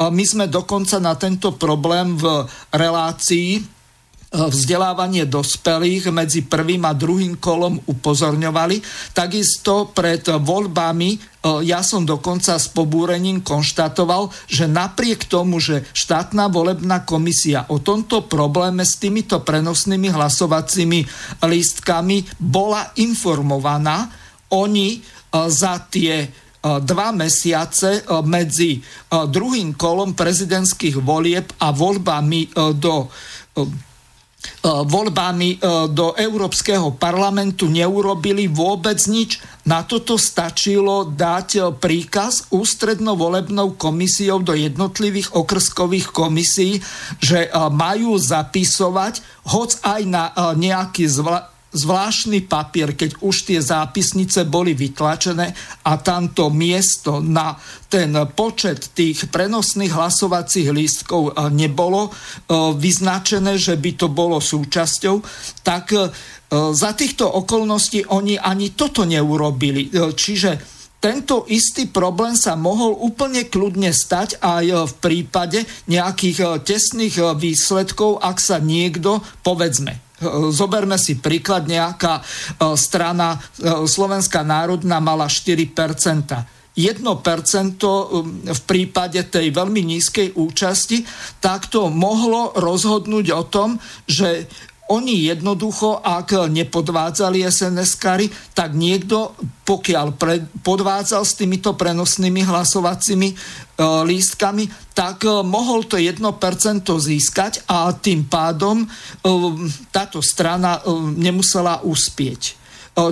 My 0.00 0.24
sme 0.24 0.48
dokonca 0.48 0.96
na 0.96 1.12
tento 1.20 1.52
problém 1.60 2.16
v 2.16 2.48
relácii 2.72 3.60
vzdelávanie 4.30 5.26
dospelých 5.26 6.14
medzi 6.14 6.46
prvým 6.46 6.86
a 6.86 6.94
druhým 6.94 7.42
kolom 7.42 7.82
upozorňovali. 7.82 8.78
Takisto 9.10 9.90
pred 9.90 10.22
voľbami 10.22 11.10
e, 11.10 11.18
ja 11.66 11.82
som 11.82 12.06
dokonca 12.06 12.54
s 12.54 12.70
pobúrením 12.70 13.42
konštatoval, 13.42 14.30
že 14.46 14.70
napriek 14.70 15.26
tomu, 15.26 15.58
že 15.58 15.82
štátna 15.90 16.46
volebná 16.46 17.02
komisia 17.02 17.66
o 17.74 17.82
tomto 17.82 18.30
probléme 18.30 18.86
s 18.86 19.02
týmito 19.02 19.42
prenosnými 19.42 20.14
hlasovacími 20.14 21.00
lístkami 21.42 22.38
bola 22.38 22.94
informovaná, 23.02 24.14
oni 24.54 24.88
e, 24.94 24.98
za 25.50 25.90
tie 25.90 26.30
dva 26.60 27.08
mesiace 27.16 28.04
medzi 28.28 28.84
druhým 29.08 29.80
kolom 29.80 30.12
prezidentských 30.12 31.00
volieb 31.00 31.48
a 31.56 31.72
voľbami 31.72 32.52
do 32.76 33.08
voľbami 34.64 35.50
e, 35.56 35.58
do 35.92 36.16
Európskeho 36.16 36.96
parlamentu 36.96 37.68
neurobili 37.68 38.48
vôbec 38.48 38.96
nič. 39.08 39.40
Na 39.68 39.84
toto 39.84 40.16
stačilo 40.16 41.08
dať 41.08 41.48
e, 41.56 41.60
príkaz 41.76 42.48
ústredno-volebnou 42.48 43.76
komisiou 43.76 44.40
do 44.40 44.56
jednotlivých 44.56 45.36
okrskových 45.36 46.12
komisí, 46.12 46.80
že 47.20 47.52
majú 47.52 48.16
zapisovať, 48.16 49.20
hoc 49.48 49.76
aj 49.84 50.00
na 50.08 50.24
nejaký 50.56 51.04
zvla- 51.08 51.59
zvláštny 51.70 52.50
papier, 52.50 52.98
keď 52.98 53.22
už 53.22 53.46
tie 53.46 53.62
zápisnice 53.62 54.42
boli 54.46 54.74
vytlačené 54.74 55.54
a 55.86 55.92
tamto 56.02 56.50
miesto 56.50 57.22
na 57.22 57.54
ten 57.90 58.14
počet 58.34 58.94
tých 58.94 59.30
prenosných 59.30 59.94
hlasovacích 59.94 60.70
lístkov 60.70 61.22
eh, 61.30 61.50
nebolo 61.50 62.10
eh, 62.10 62.14
vyznačené, 62.74 63.58
že 63.58 63.78
by 63.78 63.90
to 63.98 64.06
bolo 64.10 64.42
súčasťou, 64.42 65.22
tak 65.62 65.94
eh, 65.94 66.10
za 66.50 66.90
týchto 66.98 67.30
okolností 67.30 68.10
oni 68.10 68.34
ani 68.34 68.74
toto 68.74 69.06
neurobili. 69.06 69.86
Čiže 69.94 70.58
tento 70.98 71.46
istý 71.46 71.86
problém 71.86 72.34
sa 72.34 72.58
mohol 72.58 72.98
úplne 72.98 73.46
kľudne 73.46 73.94
stať 73.94 74.42
aj 74.42 74.90
v 74.90 74.94
prípade 74.98 75.62
nejakých 75.86 76.66
tesných 76.66 77.38
výsledkov, 77.38 78.18
ak 78.18 78.42
sa 78.42 78.58
niekto, 78.58 79.22
povedzme, 79.46 80.09
Zoberme 80.52 81.00
si 81.00 81.16
príklad, 81.16 81.64
nejaká 81.64 82.20
e, 82.20 82.22
strana 82.76 83.36
e, 83.36 83.88
Slovenská 83.88 84.44
národná 84.44 85.00
mala 85.00 85.26
4%. 85.26 86.60
1% 86.70 87.02
v 88.46 88.60
prípade 88.64 89.20
tej 89.26 89.50
veľmi 89.50 89.82
nízkej 89.84 90.38
účasti, 90.38 91.02
tak 91.42 91.66
to 91.68 91.90
mohlo 91.90 92.54
rozhodnúť 92.54 93.26
o 93.34 93.42
tom, 93.44 93.76
že 94.06 94.46
oni 94.90 95.30
jednoducho, 95.30 96.02
ak 96.02 96.50
nepodvádzali 96.50 97.46
SNS-kary, 97.46 98.26
tak 98.50 98.74
niekto, 98.74 99.38
pokiaľ 99.62 100.06
pre, 100.18 100.42
podvádzal 100.66 101.22
s 101.22 101.38
týmito 101.38 101.78
prenosnými 101.78 102.42
hlasovacími 102.42 103.28
e, 103.30 103.34
lístkami, 103.80 104.66
tak 104.90 105.22
e, 105.22 105.46
mohol 105.46 105.86
to 105.86 105.94
1% 105.94 106.18
získať 106.82 107.70
a 107.70 107.94
tým 107.94 108.26
pádom 108.26 108.82
e, 108.82 108.86
táto 109.94 110.18
strana 110.18 110.82
e, 110.82 110.90
nemusela 111.14 111.86
uspieť. 111.86 112.42
E, 112.50 112.52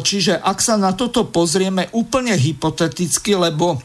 čiže 0.02 0.34
ak 0.42 0.58
sa 0.58 0.74
na 0.74 0.98
toto 0.98 1.30
pozrieme 1.30 1.86
úplne 1.94 2.34
hypoteticky, 2.34 3.38
lebo 3.38 3.78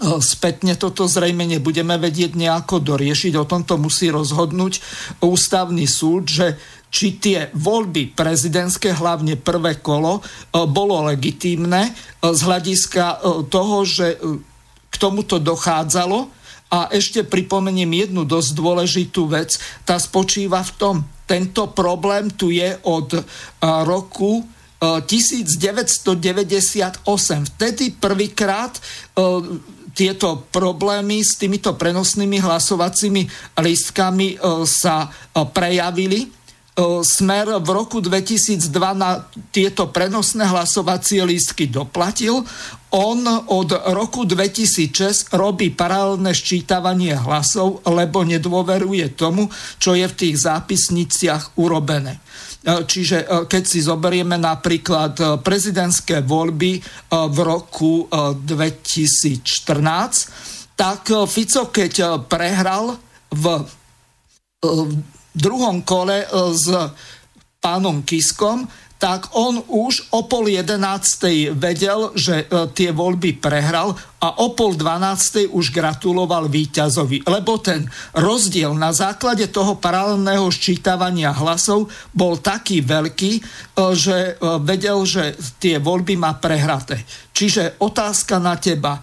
Spätne 0.00 0.80
toto 0.80 1.04
zrejme 1.04 1.44
nebudeme 1.44 2.00
vedieť 2.00 2.32
nejako 2.32 2.80
doriešiť. 2.80 3.36
O 3.36 3.44
tomto 3.44 3.76
musí 3.76 4.08
rozhodnúť 4.08 4.80
ústavný 5.20 5.84
súd, 5.84 6.24
že 6.24 6.56
či 6.90 7.22
tie 7.22 7.54
voľby 7.54 8.18
prezidentské, 8.18 8.90
hlavne 8.96 9.38
prvé 9.38 9.78
kolo, 9.78 10.18
e, 10.18 10.22
bolo 10.66 11.06
legitímne 11.06 11.86
e, 11.86 11.90
z 12.34 12.40
hľadiska 12.42 13.04
e, 13.06 13.16
toho, 13.46 13.76
že 13.86 14.18
k 14.90 14.94
tomuto 14.98 15.38
dochádzalo. 15.38 16.42
A 16.70 16.86
ešte 16.94 17.26
pripomeniem 17.26 18.06
jednu 18.06 18.22
dosť 18.22 18.54
dôležitú 18.54 19.26
vec. 19.26 19.58
Tá 19.82 19.98
spočíva 19.98 20.62
v 20.62 20.72
tom, 20.78 21.02
tento 21.26 21.66
problém 21.74 22.30
tu 22.30 22.54
je 22.54 22.78
od 22.86 23.10
roku 23.58 24.46
1998. 24.78 27.02
Vtedy 27.58 27.90
prvýkrát 27.98 28.78
tieto 30.00 30.48
problémy 30.48 31.20
s 31.20 31.36
týmito 31.36 31.76
prenosnými 31.76 32.40
hlasovacími 32.40 33.28
listkami 33.60 34.40
sa 34.64 35.12
prejavili 35.52 36.40
Smer 37.04 37.60
v 37.60 37.68
roku 37.68 38.00
2002 38.00 38.72
na 38.96 39.20
tieto 39.52 39.92
prenosné 39.92 40.48
hlasovacie 40.48 41.20
lístky 41.20 41.68
doplatil. 41.68 42.40
On 42.96 43.20
od 43.52 43.68
roku 43.92 44.24
2006 44.24 45.36
robí 45.36 45.68
paralelné 45.68 46.32
ščítavanie 46.32 47.20
hlasov, 47.20 47.84
lebo 47.84 48.24
nedôveruje 48.24 49.12
tomu, 49.12 49.52
čo 49.76 49.92
je 49.92 50.08
v 50.08 50.16
tých 50.16 50.40
zápisniciach 50.40 51.60
urobené. 51.60 52.16
Čiže 52.60 53.48
keď 53.48 53.62
si 53.64 53.80
zoberieme 53.80 54.36
napríklad 54.36 55.40
prezidentské 55.40 56.20
voľby 56.20 56.76
v 57.08 57.38
roku 57.40 58.04
2014, 58.10 60.76
tak 60.76 61.08
Fico 61.24 61.72
keď 61.72 62.20
prehral 62.28 63.00
v 63.32 63.64
druhom 65.34 65.82
kole 65.86 66.24
e, 66.24 66.26
s 66.54 66.66
pánom 67.60 68.02
Kiskom, 68.02 68.66
tak 69.00 69.32
on 69.32 69.64
už 69.64 70.12
o 70.12 70.28
pol 70.28 70.52
jedenáctej 70.52 71.56
vedel, 71.56 72.12
že 72.12 72.44
e, 72.44 72.68
tie 72.76 72.92
voľby 72.92 73.40
prehral 73.40 73.96
a 74.20 74.44
o 74.44 74.52
pol 74.52 74.76
dvanáctej 74.76 75.48
už 75.48 75.72
gratuloval 75.72 76.52
víťazovi. 76.52 77.24
Lebo 77.24 77.56
ten 77.56 77.88
rozdiel 78.12 78.76
na 78.76 78.92
základe 78.92 79.48
toho 79.48 79.80
paralelného 79.80 80.44
ščítavania 80.52 81.32
hlasov 81.32 81.88
bol 82.12 82.36
taký 82.36 82.84
veľký, 82.84 83.32
e, 83.40 83.42
že 83.96 84.36
vedel, 84.60 85.08
že 85.08 85.32
tie 85.56 85.80
voľby 85.80 86.20
má 86.20 86.36
prehraté. 86.36 87.00
Čiže 87.32 87.80
otázka 87.80 88.36
na 88.36 88.60
teba. 88.60 89.00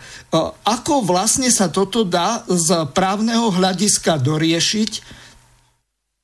Ako 0.62 1.02
vlastne 1.02 1.50
sa 1.50 1.74
toto 1.74 2.06
dá 2.06 2.46
z 2.46 2.86
právneho 2.94 3.50
hľadiska 3.50 4.22
doriešiť, 4.22 4.92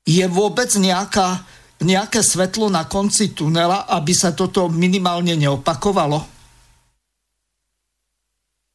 je 0.04 0.26
vôbec 0.28 0.70
nejaká, 0.76 1.42
nejaké 1.84 2.24
svetlo 2.24 2.72
na 2.72 2.88
konci 2.88 3.36
tunela, 3.36 3.86
aby 3.92 4.12
sa 4.16 4.32
toto 4.32 4.68
minimálne 4.72 5.36
neopakovalo? 5.38 6.20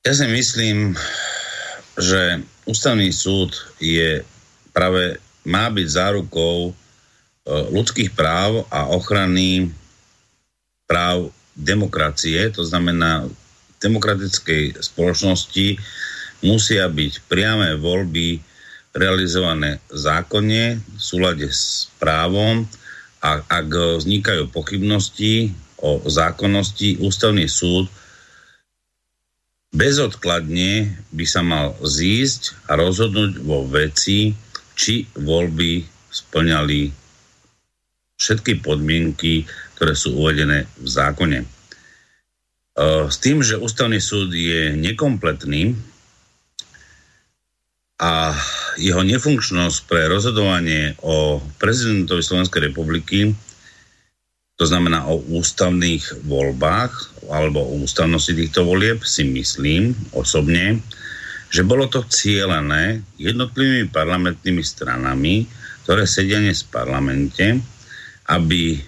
Ja 0.06 0.12
si 0.14 0.24
myslím, 0.30 0.96
že 1.98 2.40
ústavný 2.64 3.10
súd 3.10 3.52
je 3.82 4.22
práve 4.70 5.18
má 5.42 5.66
byť 5.72 5.86
zárukou 5.88 6.70
e, 6.70 6.72
ľudských 7.74 8.14
práv 8.14 8.62
a 8.70 8.88
ochrany 8.94 9.72
práv 10.86 11.34
demokracie, 11.58 12.38
to 12.54 12.62
znamená 12.62 13.26
demokratickej 13.82 14.78
spoločnosti 14.78 15.76
musia 16.46 16.86
byť 16.86 17.26
priame 17.26 17.74
voľby 17.74 18.38
realizované 18.94 19.82
zákonne 19.90 20.78
v 20.78 20.98
súlade 20.98 21.50
s 21.50 21.90
právom 21.98 22.66
a 23.18 23.42
ak 23.42 23.68
vznikajú 24.02 24.50
pochybnosti 24.50 25.50
o 25.78 26.02
zákonnosti, 26.06 27.02
ústavný 27.02 27.46
súd 27.50 27.90
bezodkladne 29.74 30.96
by 31.12 31.24
sa 31.28 31.44
mal 31.44 31.76
zísť 31.84 32.56
a 32.70 32.78
rozhodnúť 32.78 33.32
vo 33.44 33.66
veci, 33.68 34.32
či 34.78 35.06
voľby 35.18 35.84
splňali 36.08 36.80
všetky 38.18 38.62
podmienky, 38.62 39.46
ktoré 39.78 39.94
sú 39.94 40.18
uvedené 40.18 40.66
v 40.78 40.88
zákone. 40.88 41.38
E, 41.42 41.46
s 43.06 43.16
tým, 43.22 43.42
že 43.42 43.58
ústavný 43.58 44.02
súd 44.02 44.34
je 44.34 44.74
nekompletný 44.74 45.74
a 47.98 48.30
jeho 48.78 49.02
nefunkčnosť 49.02 49.78
pre 49.90 50.06
rozhodovanie 50.06 50.94
o 51.02 51.42
prezidentovi 51.58 52.22
Slovenskej 52.22 52.70
republiky 52.70 53.34
to 54.58 54.66
znamená 54.66 55.06
o 55.06 55.22
ústavných 55.38 56.26
voľbách 56.26 57.22
alebo 57.30 57.62
o 57.62 57.78
ústavnosti 57.78 58.34
týchto 58.34 58.66
volieb, 58.66 59.06
si 59.06 59.22
myslím 59.22 59.94
osobne, 60.10 60.82
že 61.48 61.62
bolo 61.62 61.86
to 61.86 62.02
cieľené 62.02 63.06
jednotlivými 63.22 63.86
parlamentnými 63.94 64.58
stranami, 64.66 65.46
ktoré 65.86 66.10
sedia 66.10 66.42
dnes 66.42 66.66
v 66.66 66.74
parlamente, 66.74 67.46
aby 68.26 68.82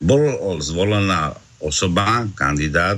bol 0.00 0.24
zvolená 0.64 1.36
osoba, 1.60 2.24
kandidát, 2.32 2.96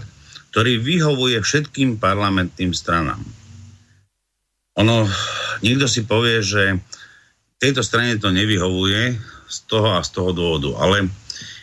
ktorý 0.54 0.78
vyhovuje 0.78 1.42
všetkým 1.42 1.98
parlamentným 1.98 2.70
stranám. 2.70 3.18
Ono, 4.78 5.08
niekto 5.66 5.90
si 5.90 6.06
povie, 6.06 6.44
že 6.44 6.78
tejto 7.58 7.82
strane 7.82 8.20
to 8.22 8.30
nevyhovuje 8.30 9.18
z 9.50 9.56
toho 9.66 9.98
a 9.98 10.06
z 10.06 10.10
toho 10.14 10.30
dôvodu, 10.30 10.70
ale 10.78 11.10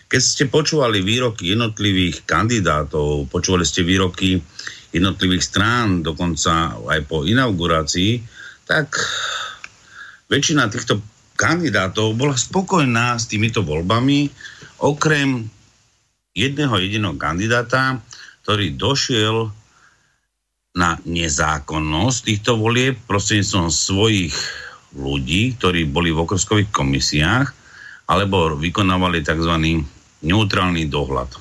keď 0.07 0.21
ste 0.23 0.43
počúvali 0.47 1.03
výroky 1.03 1.51
jednotlivých 1.51 2.23
kandidátov, 2.23 3.27
počúvali 3.27 3.67
ste 3.67 3.83
výroky 3.83 4.39
jednotlivých 4.95 5.43
strán, 5.43 5.99
dokonca 5.99 6.79
aj 6.79 6.99
po 7.07 7.27
inaugurácii, 7.27 8.23
tak 8.63 8.95
väčšina 10.31 10.71
týchto 10.71 11.03
kandidátov 11.35 12.15
bola 12.15 12.35
spokojná 12.39 13.19
s 13.19 13.27
týmito 13.27 13.63
voľbami, 13.67 14.31
okrem 14.83 15.47
jedného 16.31 16.75
jediného 16.79 17.15
kandidáta, 17.19 17.99
ktorý 18.47 18.79
došiel 18.79 19.51
na 20.77 21.01
nezákonnosť 21.01 22.17
týchto 22.21 22.61
volieb 22.61 23.01
prostredníctvom 23.09 23.73
svojich 23.73 24.37
ľudí, 24.93 25.57
ktorí 25.57 25.89
boli 25.89 26.13
v 26.13 26.21
okrskových 26.21 26.69
komisiách 26.69 27.49
alebo 28.05 28.53
vykonávali 28.53 29.25
tzv 29.25 29.83
neutrálny 30.21 30.85
dohľad 30.85 31.33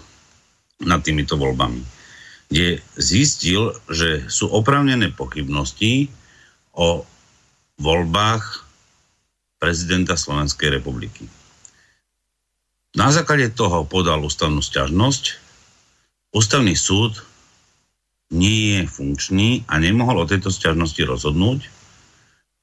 nad 0.88 1.00
týmito 1.04 1.36
voľbami, 1.36 1.84
kde 2.48 2.80
zistil, 2.96 3.76
že 3.92 4.24
sú 4.32 4.48
opravnené 4.48 5.12
pochybnosti 5.12 6.08
o 6.72 7.04
voľbách 7.76 8.64
prezidenta 9.60 10.16
Slovenskej 10.16 10.80
republiky. 10.80 11.28
Na 12.96 13.12
základe 13.12 13.52
toho 13.52 13.84
podal 13.84 14.24
ústavnú 14.24 14.64
sťažnosť. 14.64 15.44
Ústavný 16.32 16.72
súd 16.72 17.20
nie 18.34 18.78
je 18.78 18.80
funkčný 18.90 19.62
a 19.70 19.78
nemohol 19.78 20.22
o 20.22 20.30
tejto 20.30 20.50
sťažnosti 20.50 20.98
rozhodnúť 20.98 21.60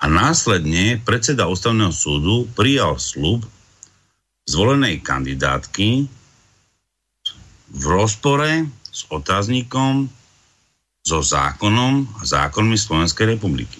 a 0.04 0.06
následne 0.12 1.00
predseda 1.00 1.48
ústavného 1.48 1.96
súdu 1.96 2.50
prijal 2.52 3.00
slub 3.00 3.48
zvolenej 4.44 5.00
kandidátky 5.00 6.12
v 7.74 7.84
rozpore 7.88 8.68
s 8.92 9.08
otáznikom, 9.08 10.12
so 11.04 11.20
zákonom 11.20 12.08
a 12.20 12.24
zákonmi 12.24 12.80
Slovenskej 12.80 13.36
republiky. 13.36 13.76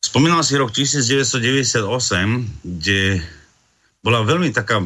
Spomínal 0.00 0.40
si 0.40 0.56
rok 0.56 0.72
1998, 0.72 1.84
kde 2.64 3.20
bola 4.00 4.24
veľmi 4.24 4.48
taká 4.50 4.80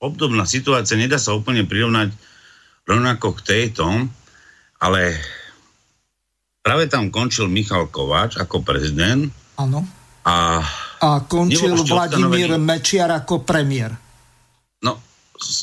obdobná 0.00 0.48
situácia, 0.48 0.96
nedá 0.96 1.20
sa 1.20 1.36
úplne 1.36 1.68
prirovnať 1.68 2.10
rovnako 2.88 3.36
k 3.36 3.40
tejto, 3.44 3.84
ale 4.80 5.20
práve 6.64 6.88
tam 6.88 7.12
končil 7.12 7.46
Michal 7.52 7.92
Kováč 7.92 8.40
ako 8.40 8.64
prezident. 8.64 9.28
Áno. 9.60 9.84
A 10.24 10.64
a 10.98 11.22
končil 11.30 11.78
Vladimír 11.78 12.50
ustanovený... 12.50 12.66
Mečiar 12.66 13.10
ako 13.14 13.46
premiér. 13.46 13.94
No, 14.82 14.98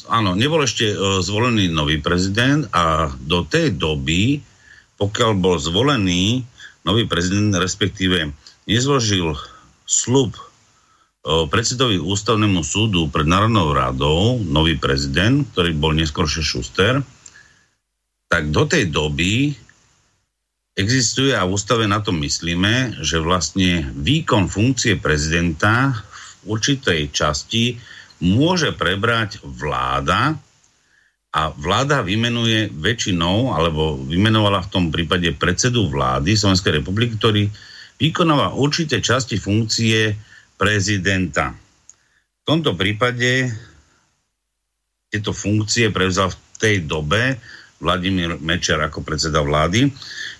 áno, 0.08 0.32
nebol 0.32 0.64
ešte 0.64 0.96
uh, 0.96 1.20
zvolený 1.20 1.68
nový 1.68 2.00
prezident 2.00 2.64
a 2.72 3.12
do 3.20 3.44
tej 3.44 3.76
doby, 3.76 4.40
pokiaľ 4.96 5.32
bol 5.36 5.60
zvolený 5.60 6.48
nový 6.88 7.04
prezident, 7.04 7.52
respektíve 7.60 8.32
nezložil 8.64 9.36
slub 9.84 10.40
uh, 10.40 11.44
predsedovi 11.52 12.00
ústavnému 12.00 12.64
súdu 12.64 13.12
pred 13.12 13.28
Národnou 13.28 13.76
radou, 13.76 14.40
nový 14.40 14.80
prezident, 14.80 15.44
ktorý 15.52 15.76
bol 15.76 15.92
neskôršie 16.00 16.48
Šuster, 16.48 17.04
tak 18.36 18.52
do 18.52 18.68
tej 18.68 18.92
doby 18.92 19.56
existuje 20.76 21.32
a 21.32 21.48
v 21.48 21.56
ústave 21.56 21.88
na 21.88 22.04
to 22.04 22.12
myslíme, 22.12 23.00
že 23.00 23.24
vlastne 23.24 23.88
výkon 23.96 24.52
funkcie 24.52 25.00
prezidenta 25.00 26.04
v 26.44 26.52
určitej 26.52 27.16
časti 27.16 27.80
môže 28.20 28.76
prebrať 28.76 29.40
vláda 29.40 30.36
a 31.32 31.42
vláda 31.56 32.04
vymenuje 32.04 32.76
väčšinou, 32.76 33.56
alebo 33.56 34.04
vymenovala 34.04 34.68
v 34.68 34.72
tom 34.72 34.86
prípade 34.92 35.32
predsedu 35.40 35.88
vlády 35.88 36.36
Slovenskej 36.36 36.84
republiky, 36.84 37.16
ktorý 37.16 37.48
vykonáva 37.96 38.52
určité 38.52 39.00
časti 39.00 39.40
funkcie 39.40 40.12
prezidenta. 40.60 41.56
V 41.56 42.44
tomto 42.44 42.76
prípade 42.76 43.48
tieto 45.08 45.32
funkcie 45.32 45.88
prevzal 45.88 46.36
v 46.36 46.40
tej 46.60 46.76
dobe 46.84 47.40
Vladimír 47.84 48.40
Mečer 48.40 48.80
ako 48.80 49.04
predseda 49.04 49.44
vlády 49.44 49.92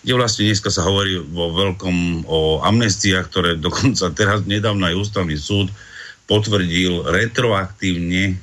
kde 0.06 0.14
vlastne 0.14 0.46
dneska 0.46 0.70
sa 0.70 0.86
hovorí 0.86 1.18
vo 1.18 1.50
veľkom 1.50 2.30
o 2.30 2.62
amnestiách, 2.62 3.26
ktoré 3.26 3.52
dokonca 3.66 4.14
teraz 4.14 4.46
nedávno 4.46 4.86
aj 4.86 5.02
ústavný 5.02 5.34
súd 5.34 5.74
potvrdil 6.30 7.10
retroaktívne, 7.10 8.38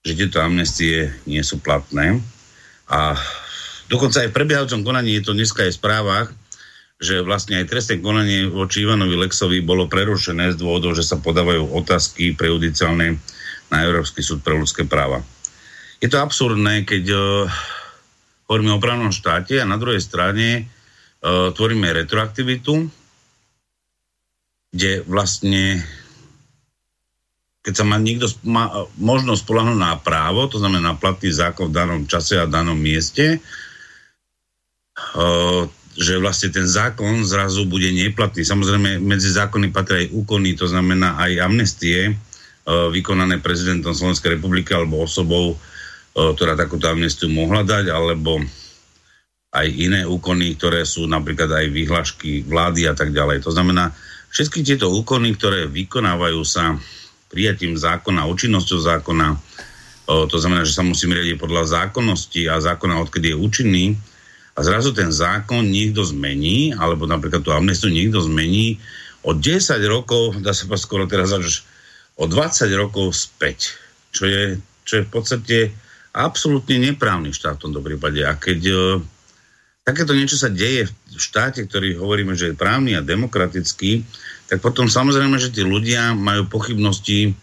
že 0.00 0.12
tieto 0.16 0.40
amnestie 0.40 1.12
nie 1.28 1.44
sú 1.44 1.60
platné. 1.60 2.20
A 2.88 3.12
dokonca 3.92 4.24
aj 4.24 4.32
v 4.32 4.36
prebiehajúcom 4.36 4.80
konaní 4.80 5.20
je 5.20 5.28
to 5.28 5.36
dneska 5.36 5.68
aj 5.68 5.76
v 5.76 5.80
správach, 5.80 6.28
že 6.98 7.20
vlastne 7.20 7.60
aj 7.60 7.68
trestné 7.68 8.00
konanie 8.00 8.48
voči 8.48 8.82
Ivanovi 8.82 9.14
Lexovi 9.14 9.60
bolo 9.60 9.88
prerušené 9.92 10.56
z 10.56 10.60
dôvodov, 10.60 10.96
že 10.96 11.04
sa 11.04 11.20
podávajú 11.20 11.68
otázky 11.76 12.32
prejudiciálne 12.32 13.20
na 13.68 13.76
Európsky 13.84 14.24
súd 14.24 14.40
pre 14.40 14.56
ľudské 14.56 14.88
práva. 14.88 15.20
Je 16.00 16.08
to 16.08 16.20
absurdné, 16.20 16.84
keď 16.88 17.04
uh, 17.12 17.20
hovoríme 18.48 18.72
o 18.72 18.82
právnom 18.82 19.12
štáte 19.12 19.60
a 19.60 19.68
na 19.68 19.76
druhej 19.76 20.00
strane 20.00 20.64
uh, 20.64 21.52
tvoríme 21.52 21.84
retroaktivitu, 21.92 22.88
kde 24.72 25.04
vlastne 25.04 25.84
keď 27.58 27.74
sa 27.76 27.84
má 27.84 28.00
niekto 28.00 28.32
má 28.48 28.88
možnosť 28.96 29.44
spolahnúť 29.44 29.76
na 29.76 29.92
právo, 30.00 30.48
to 30.48 30.56
znamená 30.56 30.96
na 30.96 30.96
platný 30.96 31.28
zákon 31.28 31.68
v 31.68 31.76
danom 31.76 32.08
čase 32.08 32.40
a 32.40 32.48
danom 32.48 32.80
mieste, 32.80 33.44
uh, 34.96 35.68
že 35.98 36.16
vlastne 36.16 36.48
ten 36.48 36.64
zákon 36.64 37.28
zrazu 37.28 37.68
bude 37.68 37.92
neplatný. 37.92 38.46
Samozrejme, 38.46 38.96
medzi 39.04 39.28
zákony 39.28 39.68
patria 39.68 40.08
aj 40.08 40.14
úkony, 40.16 40.56
to 40.56 40.64
znamená 40.64 41.20
aj 41.20 41.44
amnestie 41.44 42.16
uh, 42.16 42.88
vykonané 42.88 43.44
prezidentom 43.44 43.92
Slovenskej 43.92 44.40
republiky 44.40 44.72
alebo 44.72 45.04
osobou, 45.04 45.60
ktorá 46.14 46.54
takúto 46.56 46.86
amnestiu 46.88 47.28
mohla 47.32 47.66
dať, 47.66 47.90
alebo 47.90 48.40
aj 49.48 49.66
iné 49.72 50.04
úkony, 50.04 50.54
ktoré 50.60 50.84
sú 50.84 51.08
napríklad 51.08 51.48
aj 51.48 51.66
výhľašky 51.72 52.44
vlády 52.44 52.84
a 52.84 52.94
tak 52.94 53.16
ďalej. 53.16 53.42
To 53.48 53.50
znamená, 53.50 53.96
všetky 54.28 54.60
tieto 54.60 54.92
úkony, 54.92 55.32
ktoré 55.34 55.64
vykonávajú 55.66 56.40
sa 56.44 56.76
prijatím 57.32 57.76
zákona, 57.76 58.28
účinnosťou 58.28 58.78
zákona, 58.80 59.28
to 60.08 60.36
znamená, 60.40 60.64
že 60.64 60.76
sa 60.76 60.84
musíme 60.84 61.12
riadiť 61.16 61.36
podľa 61.36 61.64
zákonnosti 61.68 62.48
a 62.48 62.60
zákona, 62.60 63.00
odkedy 63.04 63.32
je 63.32 63.36
účinný, 63.36 63.86
a 64.58 64.66
zrazu 64.66 64.90
ten 64.90 65.14
zákon 65.14 65.62
niekto 65.70 66.02
zmení, 66.02 66.74
alebo 66.74 67.06
napríklad 67.06 67.46
tú 67.46 67.54
amnestiu 67.54 67.94
niekto 67.94 68.18
zmení 68.26 68.82
o 69.22 69.30
10 69.30 69.54
rokov, 69.86 70.34
dá 70.42 70.50
sa 70.50 70.66
skoro 70.74 71.06
teraz 71.06 71.30
až 71.30 71.62
o 72.18 72.26
20 72.26 72.66
rokov 72.74 73.14
späť, 73.14 73.78
čo 74.10 74.26
je, 74.26 74.58
čo 74.82 74.98
je 74.98 75.02
v 75.06 75.10
podstate 75.14 75.56
absolútne 76.18 76.82
neprávny 76.82 77.30
štát 77.30 77.62
v 77.62 77.70
tomto 77.70 77.80
prípade. 77.80 78.26
A 78.26 78.34
keď 78.34 78.60
uh, 78.74 78.78
takéto 79.86 80.18
niečo 80.18 80.34
sa 80.34 80.50
deje 80.50 80.90
v 80.90 81.16
štáte, 81.16 81.62
ktorý 81.62 81.94
hovoríme, 81.94 82.34
že 82.34 82.50
je 82.50 82.58
právny 82.58 82.98
a 82.98 83.06
demokratický, 83.06 84.02
tak 84.50 84.58
potom 84.58 84.90
samozrejme, 84.90 85.38
že 85.38 85.54
tí 85.54 85.62
ľudia 85.62 86.18
majú 86.18 86.50
pochybnosti, 86.50 87.38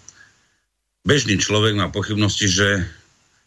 bežný 1.07 1.39
človek 1.39 1.79
má 1.79 1.87
pochybnosti, 1.87 2.51
že 2.51 2.83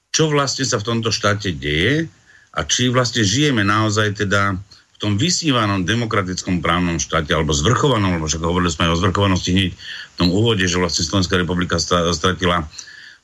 čo 0.09 0.33
vlastne 0.33 0.65
sa 0.65 0.81
v 0.81 0.89
tomto 0.89 1.13
štáte 1.13 1.53
deje 1.53 2.09
a 2.57 2.65
či 2.65 2.89
vlastne 2.89 3.21
žijeme 3.21 3.61
naozaj 3.61 4.25
teda 4.25 4.57
v 4.59 4.97
tom 4.99 5.15
vysnívanom 5.15 5.87
demokratickom 5.87 6.59
právnom 6.59 6.99
štáte 6.99 7.31
alebo 7.31 7.55
zvrchovanom, 7.55 8.19
lebo 8.19 8.27
však 8.27 8.43
hovorili 8.43 8.73
sme 8.73 8.91
aj 8.91 8.93
o 8.99 9.01
zvrchovanosti 9.05 9.51
hneď 9.55 9.71
v 9.79 10.17
tom 10.19 10.29
úvode, 10.35 10.67
že 10.67 10.81
vlastne 10.81 11.07
Slovenská 11.07 11.39
republika 11.39 11.79
stratila 11.79 12.67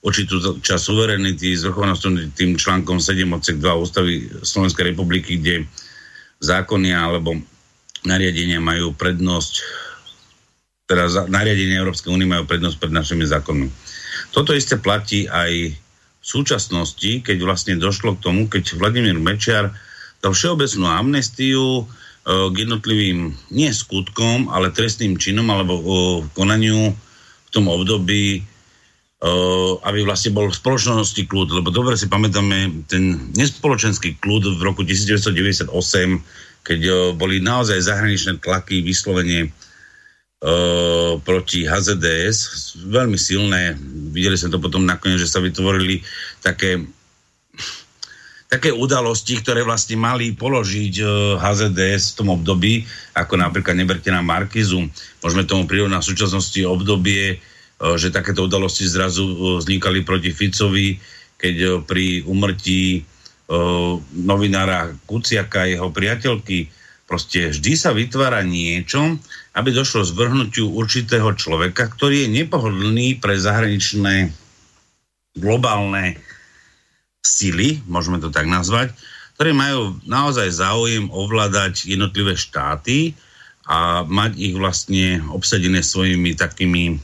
určitú 0.05 0.61
čas 0.61 0.85
suverenity 0.85 1.57
zvrchovanosťou 1.57 2.37
tým 2.37 2.61
článkom 2.61 3.01
7 3.01 3.25
odsek 3.33 3.57
2 3.57 3.83
ústavy 3.83 4.29
Slovenskej 4.45 4.93
republiky, 4.93 5.41
kde 5.41 5.65
zákony 6.45 6.93
alebo 6.93 7.41
nariadenia 8.05 8.61
majú 8.61 8.93
prednosť 8.93 9.65
teda 10.85 11.33
nariadenia 11.33 11.81
Európskej 11.81 12.13
únie 12.13 12.29
majú 12.29 12.45
prednosť 12.45 12.77
pred 12.77 12.93
našimi 12.93 13.25
zákonmi. 13.25 13.69
Toto 14.37 14.53
isté 14.53 14.77
platí 14.77 15.25
aj 15.25 15.73
v 15.73 16.27
súčasnosti, 16.27 17.25
keď 17.25 17.41
vlastne 17.41 17.81
došlo 17.81 18.21
k 18.21 18.25
tomu, 18.25 18.53
keď 18.53 18.77
Vladimír 18.77 19.17
Mečiar 19.17 19.73
dal 20.21 20.33
všeobecnú 20.37 20.85
amnestiu 20.85 21.65
e, 21.65 21.83
k 22.53 22.55
jednotlivým 22.69 23.33
nie 23.53 23.73
skutkom, 23.73 24.53
ale 24.53 24.77
trestným 24.77 25.17
činom 25.17 25.49
alebo 25.49 25.75
e, 25.81 25.85
konaniu 26.37 26.93
v 27.49 27.51
tom 27.53 27.65
období, 27.69 28.45
aby 29.81 30.05
vlastne 30.05 30.37
bol 30.37 30.53
v 30.53 30.59
spoločnosti 30.61 31.25
kľud. 31.25 31.49
Lebo 31.57 31.73
dobre 31.73 31.97
si 31.97 32.13
pamätáme 32.13 32.85
ten 32.85 33.33
nespoločenský 33.33 34.21
kľud 34.21 34.61
v 34.61 34.61
roku 34.61 34.85
1998, 34.85 35.73
keď 36.61 36.81
boli 37.17 37.41
naozaj 37.41 37.81
zahraničné 37.81 38.45
tlaky 38.45 38.85
vyslovene 38.85 39.49
proti 41.25 41.65
HZDS, 41.65 42.37
veľmi 42.85 43.17
silné. 43.17 43.81
Videli 44.13 44.37
sme 44.37 44.53
to 44.53 44.61
potom 44.61 44.85
nakoniec, 44.85 45.17
že 45.17 45.33
sa 45.33 45.41
vytvorili 45.41 46.05
také 46.45 46.85
také 48.45 48.71
udalosti, 48.71 49.43
ktoré 49.43 49.67
vlastne 49.67 49.99
mali 49.99 50.31
položiť 50.31 50.95
HZDS 51.43 52.15
v 52.15 52.17
tom 52.23 52.29
období, 52.39 52.87
ako 53.19 53.35
napríklad 53.35 53.75
neberte 53.75 54.15
na 54.15 54.23
Markizu. 54.23 54.87
Môžeme 55.19 55.43
tomu 55.43 55.67
prirovnať 55.67 55.99
v 56.05 56.11
súčasnosti 56.15 56.61
obdobie, 56.63 57.43
že 57.85 58.09
takéto 58.09 58.49
udalosti 58.49 58.89
zrazu 58.89 59.61
vznikali 59.61 60.01
proti 60.01 60.33
Ficovi, 60.33 60.97
keď 61.37 61.85
pri 61.85 62.25
umrtí 62.25 63.05
novinára 64.25 64.97
Kuciaka, 65.05 65.69
jeho 65.69 65.93
priateľky, 65.93 66.73
proste 67.05 67.53
vždy 67.53 67.73
sa 67.77 67.93
vytvára 67.93 68.41
niečo, 68.41 69.21
aby 69.53 69.69
došlo 69.69 70.09
zvrhnutiu 70.09 70.73
určitého 70.73 71.37
človeka, 71.37 71.93
ktorý 71.93 72.25
je 72.25 72.35
nepohodlný 72.41 73.21
pre 73.21 73.37
zahraničné 73.37 74.33
globálne 75.37 76.17
sily, 77.21 77.85
môžeme 77.85 78.17
to 78.25 78.33
tak 78.33 78.49
nazvať, 78.49 78.97
ktoré 79.37 79.53
majú 79.53 80.01
naozaj 80.09 80.49
záujem 80.49 81.13
ovládať 81.13 81.85
jednotlivé 81.91 82.39
štáty 82.39 83.13
a 83.69 84.07
mať 84.09 84.41
ich 84.41 84.55
vlastne 84.57 85.21
obsadené 85.29 85.85
svojimi 85.85 86.33
takými 86.39 86.97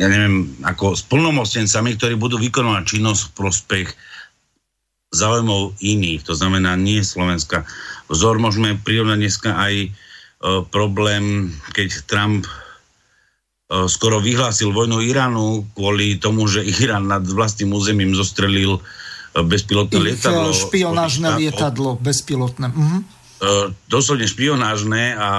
ja 0.00 0.08
neviem, 0.08 0.56
ako 0.64 0.96
splnomocnencami, 0.96 2.00
ktorí 2.00 2.16
budú 2.16 2.40
vykonovať 2.40 2.82
činnosť 2.88 3.20
v 3.20 3.34
prospech 3.36 3.88
záujmov 5.12 5.76
iných, 5.84 6.24
to 6.24 6.32
znamená 6.32 6.72
nie 6.80 7.04
Slovenska. 7.04 7.68
Vzor 8.08 8.40
môžeme 8.40 8.80
prirovnať 8.80 9.18
dneska 9.20 9.50
aj 9.52 9.74
e, 9.84 9.88
problém, 10.72 11.52
keď 11.76 12.08
Trump 12.08 12.48
e, 12.48 12.50
skoro 13.92 14.24
vyhlásil 14.24 14.72
vojnu 14.72 15.04
Iránu 15.04 15.68
kvôli 15.76 16.16
tomu, 16.16 16.48
že 16.48 16.64
Irán 16.64 17.10
nad 17.10 17.26
vlastným 17.26 17.74
územím 17.74 18.16
zostrelil 18.16 18.78
e, 18.78 19.42
bezpilotné 19.44 20.00
Ich 20.00 20.06
lietadlo. 20.16 20.54
špionážne 20.56 21.28
lietadlo, 21.36 22.00
bezpilotné. 22.00 22.72
Mhm. 22.72 22.98
E, 23.40 23.52
doslovne 23.90 24.24
špionážne 24.30 25.18
a 25.18 25.30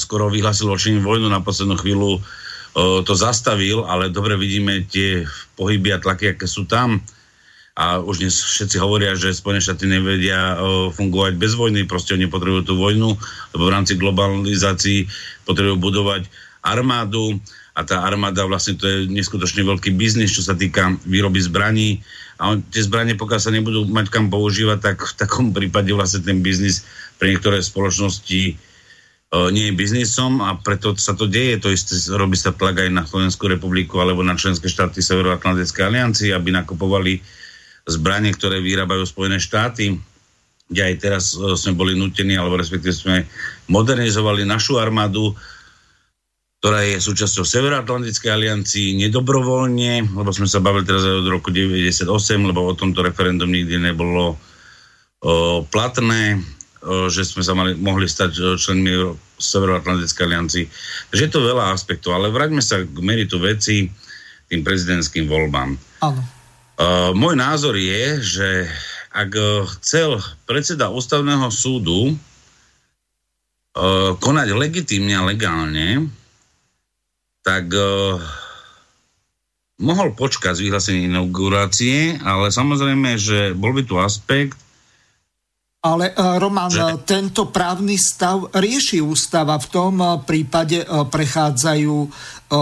skoro 0.00 0.32
vyhlásil 0.32 0.66
voči 0.66 0.96
vojnu 0.96 1.28
na 1.28 1.44
poslednú 1.44 1.76
chvíľu 1.76 2.18
e, 2.18 2.49
to 2.76 3.12
zastavil, 3.18 3.82
ale 3.86 4.14
dobre 4.14 4.38
vidíme 4.38 4.86
tie 4.86 5.26
pohyby 5.58 5.94
a 5.94 5.98
tlaky, 5.98 6.34
aké 6.34 6.46
sú 6.46 6.66
tam. 6.70 7.02
A 7.74 7.98
už 8.02 8.20
dnes 8.20 8.34
všetci 8.36 8.76
hovoria, 8.76 9.16
že 9.16 9.32
Spojené 9.32 9.62
štáty 9.62 9.88
nevedia 9.88 10.58
fungovať 10.92 11.34
bez 11.40 11.56
vojny, 11.56 11.88
proste 11.88 12.12
oni 12.12 12.28
potrebujú 12.28 12.62
tú 12.66 12.74
vojnu, 12.76 13.16
lebo 13.56 13.62
v 13.64 13.72
rámci 13.72 13.96
globalizácií 13.96 15.08
potrebujú 15.48 15.80
budovať 15.80 16.28
armádu. 16.60 17.40
A 17.72 17.86
tá 17.86 18.04
armáda 18.04 18.44
vlastne 18.44 18.76
to 18.76 18.84
je 18.84 19.08
neskutočne 19.08 19.64
veľký 19.64 19.96
biznis, 19.96 20.34
čo 20.34 20.44
sa 20.44 20.52
týka 20.52 20.98
výroby 21.08 21.40
zbraní. 21.40 22.04
A 22.36 22.52
on, 22.52 22.60
tie 22.68 22.84
zbranie, 22.84 23.16
pokiaľ 23.16 23.40
sa 23.40 23.54
nebudú 23.54 23.88
mať 23.88 24.12
kam 24.12 24.28
používať, 24.28 24.78
tak 24.92 24.96
v 25.00 25.14
takom 25.16 25.46
prípade 25.54 25.88
vlastne 25.94 26.20
ten 26.20 26.44
biznis 26.44 26.84
pre 27.16 27.32
niektoré 27.32 27.64
spoločnosti 27.64 28.58
nie 29.30 29.70
je 29.70 29.78
biznisom 29.78 30.42
a 30.42 30.58
preto 30.58 30.98
sa 30.98 31.14
to 31.14 31.30
deje. 31.30 31.62
To 31.62 31.70
isté 31.70 31.94
robí 32.10 32.34
sa 32.34 32.50
tlak 32.50 32.82
aj 32.82 32.90
na 32.90 33.06
Slovenskú 33.06 33.46
republiku 33.46 34.02
alebo 34.02 34.26
na 34.26 34.34
členské 34.34 34.66
štáty 34.66 34.98
Severoatlantickej 34.98 35.86
aliancie, 35.86 36.34
aby 36.34 36.50
nakupovali 36.50 37.22
zbranie, 37.86 38.34
ktoré 38.34 38.58
vyrábajú 38.58 39.06
Spojené 39.06 39.38
štáty, 39.38 39.94
kde 40.66 40.82
aj 40.82 40.94
teraz 40.98 41.24
e, 41.34 41.54
sme 41.54 41.78
boli 41.78 41.94
nutení, 41.94 42.34
alebo 42.34 42.58
respektíve 42.58 42.94
sme 42.94 43.16
modernizovali 43.70 44.42
našu 44.42 44.82
armádu, 44.82 45.34
ktorá 46.60 46.84
je 46.84 47.00
súčasťou 47.00 47.46
Severoatlantickej 47.46 48.30
aliancii 48.30 48.98
nedobrovoľne, 49.06 50.10
lebo 50.12 50.30
sme 50.34 50.50
sa 50.50 50.60
bavili 50.60 50.84
teraz 50.84 51.06
aj 51.06 51.24
od 51.24 51.28
roku 51.32 51.48
98, 51.54 52.04
lebo 52.50 52.66
o 52.66 52.76
tomto 52.76 53.00
referendum 53.00 53.48
nikdy 53.48 53.80
nebolo 53.80 54.36
o, 55.24 55.64
platné, 55.70 56.36
o, 56.36 56.59
že 56.80 57.28
sme 57.28 57.44
sa 57.44 57.52
mali, 57.52 57.76
mohli 57.76 58.08
stať 58.08 58.56
členmi 58.56 59.12
Severoatlantickej 59.36 60.24
aliancii. 60.24 60.64
Takže 61.12 61.24
je 61.28 61.32
to 61.32 61.44
veľa 61.44 61.76
aspektov, 61.76 62.16
ale 62.16 62.32
vráťme 62.32 62.64
sa 62.64 62.80
k 62.80 62.96
meritu 63.04 63.36
veci 63.36 63.92
tým 64.50 64.66
prezidentským 64.66 65.30
voľbám. 65.30 65.78
Áno. 66.02 66.22
Uh, 66.80 67.12
môj 67.12 67.36
názor 67.36 67.76
je, 67.76 68.24
že 68.24 68.48
ak 69.12 69.36
chcel 69.78 70.16
predseda 70.48 70.88
ústavného 70.88 71.52
súdu 71.52 72.16
uh, 72.16 74.16
konať 74.16 74.48
legitímne 74.56 75.12
a 75.12 75.28
legálne, 75.28 76.08
tak 77.44 77.68
uh, 77.76 78.16
mohol 79.80 80.12
počkať 80.16 80.56
z 80.56 80.64
vyhlásenia 80.68 81.08
inaugurácie, 81.08 82.16
ale 82.20 82.52
samozrejme, 82.52 83.16
že 83.20 83.52
bol 83.56 83.72
by 83.76 83.82
tu 83.84 84.00
aspekt, 84.00 84.56
ale 85.80 86.12
Roman, 86.36 86.68
že... 86.68 86.84
tento 87.08 87.48
právny 87.48 87.96
stav 87.96 88.52
rieši 88.52 89.00
ústava. 89.00 89.56
V 89.56 89.66
tom 89.72 89.94
prípade 90.28 90.84
prechádzajú 90.84 91.96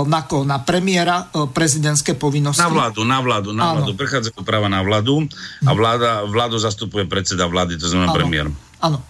na 0.07 0.23
ko? 0.23 0.47
Na 0.47 0.63
premiéra 0.63 1.27
prezidentské 1.51 2.15
povinnosti? 2.15 2.63
Na 2.63 2.71
vládu, 2.71 3.03
na 3.03 3.19
vládu, 3.19 3.51
na 3.51 3.75
vládu. 3.75 3.99
Prechádzajú 3.99 4.39
práva 4.47 4.71
na 4.71 4.87
vládu 4.87 5.27
a 5.67 5.71
vláda, 5.75 6.23
vládu 6.31 6.63
zastupuje 6.63 7.11
predseda 7.11 7.51
vlády, 7.51 7.75
to 7.75 7.91
znamená 7.91 8.15
ano. 8.15 8.19
premiér. 8.23 8.47
Áno. 8.79 9.03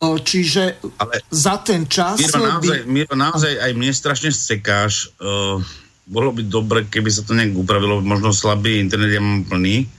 Čiže 0.00 0.80
Ale 0.96 1.20
za 1.28 1.60
ten 1.60 1.84
čas... 1.90 2.22
Miro, 2.22 2.40
naozaj, 2.40 2.78
by... 2.82 2.88
Miro, 2.88 3.14
naozaj 3.18 3.52
aj 3.52 3.72
mne 3.76 3.92
strašne 3.92 4.30
sekáš. 4.32 5.12
Uh, 5.20 5.60
bolo 6.08 6.32
by 6.32 6.46
dobre, 6.46 6.86
keby 6.86 7.10
sa 7.12 7.26
to 7.26 7.36
nejak 7.36 7.52
upravilo. 7.52 8.00
Možno 8.00 8.32
slabý 8.32 8.80
internet 8.80 9.12
ja 9.12 9.20
mám 9.20 9.44
plný 9.44 9.90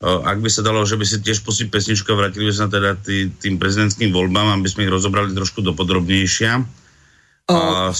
ak 0.00 0.38
by 0.40 0.48
sa 0.48 0.64
dalo, 0.64 0.80
že 0.88 0.96
by 0.96 1.04
si 1.04 1.20
tiež 1.20 1.44
pustili 1.44 1.68
pesničku 1.68 2.08
a 2.08 2.16
vrátili 2.16 2.48
by 2.48 2.54
sa 2.56 2.72
teda 2.72 2.96
tý, 2.96 3.28
tým 3.36 3.60
prezidentským 3.60 4.08
voľbám, 4.08 4.56
aby 4.56 4.68
sme 4.68 4.88
ich 4.88 4.92
rozobrali 4.92 5.36
trošku 5.36 5.60
dopodrobnejšia. 5.60 6.80
Uh, 7.50 7.90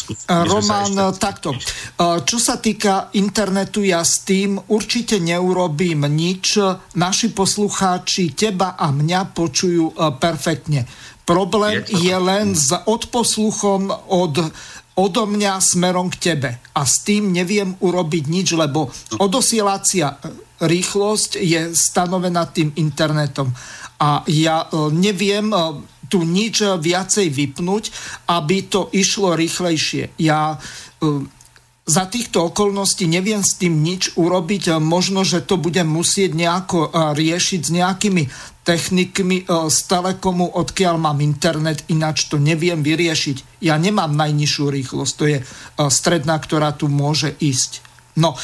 Roman, 0.46 0.94
ešte... 0.94 1.18
takto. 1.18 1.50
Uh, 1.98 2.22
čo 2.22 2.38
sa 2.38 2.62
týka 2.62 3.10
internetu, 3.18 3.82
ja 3.82 4.06
s 4.06 4.22
tým 4.22 4.56
určite 4.70 5.18
neurobím 5.18 6.06
nič. 6.06 6.62
Naši 6.94 7.34
poslucháči 7.34 8.32
teba 8.32 8.78
a 8.78 8.94
mňa 8.94 9.34
počujú 9.34 9.84
uh, 9.90 10.14
perfektne. 10.14 10.86
Problém 11.26 11.82
je, 11.82 12.10
je 12.10 12.16
len 12.16 12.54
s 12.54 12.70
odposluchom 12.70 13.90
od 13.90 14.34
odo 15.00 15.24
mňa 15.26 15.58
smerom 15.58 16.12
k 16.14 16.16
tebe. 16.32 16.50
A 16.76 16.80
s 16.86 17.02
tým 17.02 17.34
neviem 17.34 17.74
urobiť 17.80 18.24
nič, 18.30 18.54
lebo 18.54 18.92
odosielacia 19.18 20.14
rýchlosť 20.60 21.40
je 21.40 21.72
stanovená 21.72 22.46
tým 22.52 22.72
internetom. 22.76 23.52
A 24.00 24.24
ja 24.28 24.64
neviem 24.92 25.52
tu 26.08 26.24
nič 26.24 26.64
viacej 26.64 27.28
vypnúť, 27.28 27.84
aby 28.32 28.64
to 28.68 28.88
išlo 28.96 29.36
rýchlejšie. 29.36 30.16
Ja 30.16 30.56
za 31.90 32.06
týchto 32.06 32.54
okolností 32.54 33.10
neviem 33.10 33.42
s 33.42 33.58
tým 33.58 33.82
nič 33.82 34.14
urobiť. 34.14 34.78
Možno, 34.78 35.26
že 35.26 35.42
to 35.42 35.58
budem 35.58 35.90
musieť 35.90 36.38
nejako 36.38 36.86
e, 36.86 36.88
riešiť 37.18 37.60
s 37.66 37.70
nejakými 37.74 38.22
technikmi 38.62 39.42
e, 39.42 39.44
z 39.66 39.78
Telekomu, 39.90 40.46
odkiaľ 40.54 41.02
mám 41.02 41.18
internet, 41.18 41.82
ináč 41.90 42.30
to 42.30 42.38
neviem 42.38 42.86
vyriešiť. 42.86 43.66
Ja 43.66 43.74
nemám 43.74 44.14
najnižšiu 44.14 44.64
rýchlosť, 44.70 45.12
to 45.18 45.24
je 45.26 45.38
e, 45.42 45.44
stredná, 45.90 46.38
ktorá 46.38 46.70
tu 46.78 46.86
môže 46.86 47.34
ísť. 47.42 47.82
No, 48.18 48.34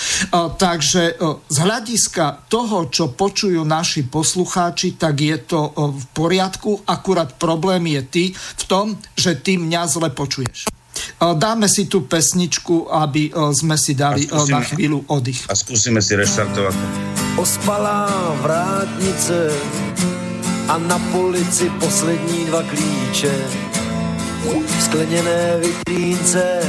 takže 0.56 1.18
z 1.50 1.56
hľadiska 1.58 2.46
toho, 2.46 2.86
čo 2.86 3.10
počujú 3.10 3.66
naši 3.66 4.06
poslucháči, 4.06 4.94
tak 4.94 5.18
je 5.18 5.36
to 5.42 5.74
v 5.74 6.04
poriadku, 6.14 6.86
akurát 6.86 7.34
problém 7.34 7.98
je 7.98 8.02
ty 8.06 8.24
v 8.34 8.64
tom, 8.70 8.94
že 9.18 9.34
ty 9.34 9.58
mňa 9.58 9.82
zle 9.90 10.08
počuješ. 10.14 10.70
Dáme 11.18 11.68
si 11.68 11.90
tú 11.90 12.08
pesničku, 12.08 12.88
aby 12.88 13.28
sme 13.52 13.76
si 13.76 13.92
dali 13.92 14.24
skúsime, 14.24 14.54
na 14.54 14.60
chvíľu 14.64 14.98
oddych. 15.10 15.44
A 15.50 15.54
skúsime 15.58 16.00
si 16.00 16.16
reštartovať. 16.16 16.72
Ospalá 17.36 18.08
vrátnice 18.40 19.52
a 20.72 20.78
na 20.78 20.96
polici 21.12 21.68
poslední 21.82 22.48
dva 22.48 22.62
klíče. 22.64 23.34
V 24.46 24.82
skleněné 24.82 25.58
vitrínce 25.58 26.62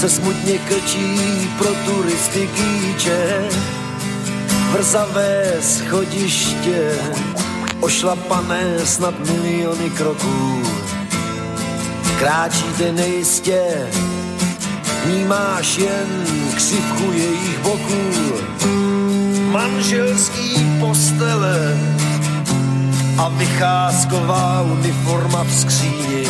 se 0.00 0.08
smutně 0.08 0.58
krčí 0.58 1.50
pro 1.58 1.74
turisty 1.74 2.48
kýče. 2.54 3.48
Vrzavé 4.72 5.52
schodiště, 5.60 6.98
ošlapané 7.80 8.78
snad 8.84 9.14
miliony 9.18 9.90
kroků 9.90 10.62
Kráčíte 12.18 12.92
nejistě, 12.92 13.62
vnímáš 15.04 15.78
jen 15.78 16.24
křivku 16.54 17.12
jejich 17.12 17.58
boků. 17.58 18.10
Manželský 19.52 20.66
postele 20.80 21.78
a 23.18 23.28
vycházková 23.28 24.62
uniforma 24.62 25.44
v 25.44 25.54
skříni. 25.54 26.26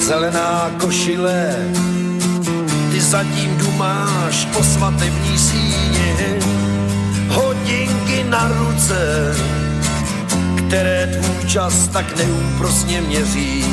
Zelená 0.00 0.70
košile, 0.80 1.56
zatím 3.14 3.58
dumáš 3.58 4.48
o 4.58 4.62
svatební 4.64 5.38
síně. 5.38 6.14
Hodinky 7.28 8.24
na 8.28 8.48
ruce, 8.48 9.34
které 10.56 11.06
tvůj 11.06 11.50
čas 11.50 11.88
tak 11.88 12.16
neúprosně 12.16 13.00
měří. 13.00 13.64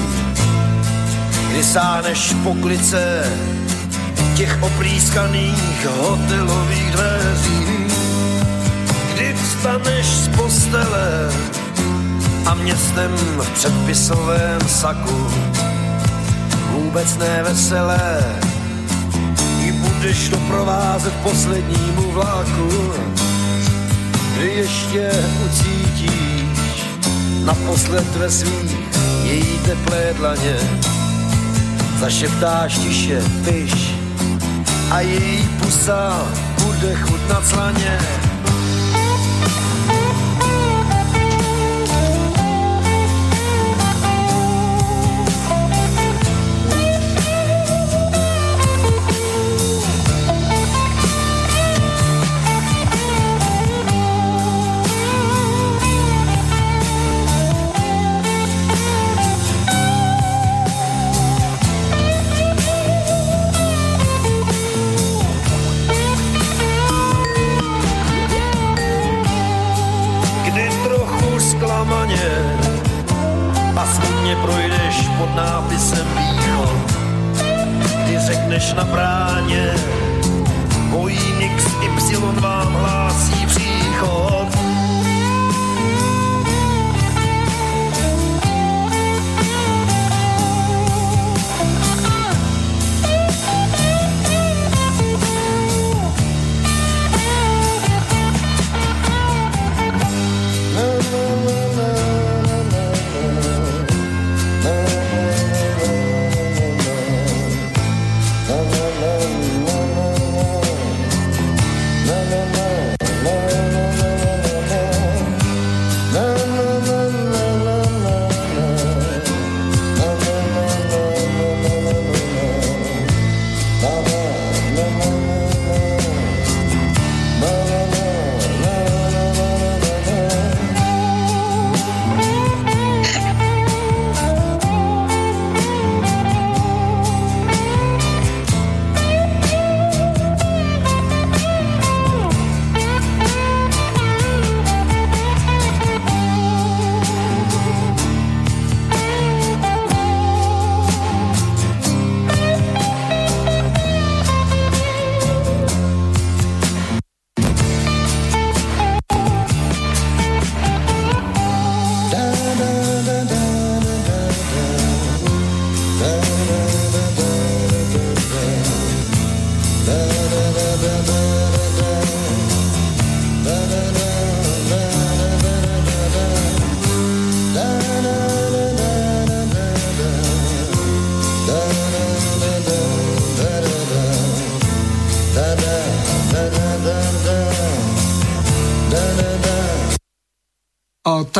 Kdy 1.49 1.63
sáhneš 1.63 2.35
po 2.43 2.55
těch 4.35 4.63
oplískaných 4.63 5.85
hotelových 5.85 6.91
dveří, 6.91 7.87
kdy 9.13 9.33
vstaneš 9.33 10.05
z 10.05 10.27
postele 10.27 11.31
a 12.45 12.53
městem 12.53 13.11
v 13.37 13.49
předpisovém 13.53 14.61
saku. 14.67 15.27
Vůbec 16.71 17.17
neveselé. 17.17 18.41
i 18.47 18.50
budeš 20.01 20.29
doprovázet 20.29 21.13
poslednímu 21.13 22.11
vlaku, 22.11 22.93
kdy 24.35 24.47
ještě 24.47 25.11
ucítíš 25.45 26.85
naposled 27.45 28.15
ve 28.15 28.31
svých 28.31 28.77
její 29.23 29.59
teplé 29.65 30.13
dlaně 30.13 30.57
zašeptáš 31.99 32.77
tiše 32.77 33.23
piš 33.45 33.95
a 34.91 34.99
její 34.99 35.49
pusa 35.59 36.25
bude 36.65 36.95
chutnat 36.95 37.47
slaně. 37.47 37.99
Na 78.73 78.83
bráně. 78.85 79.90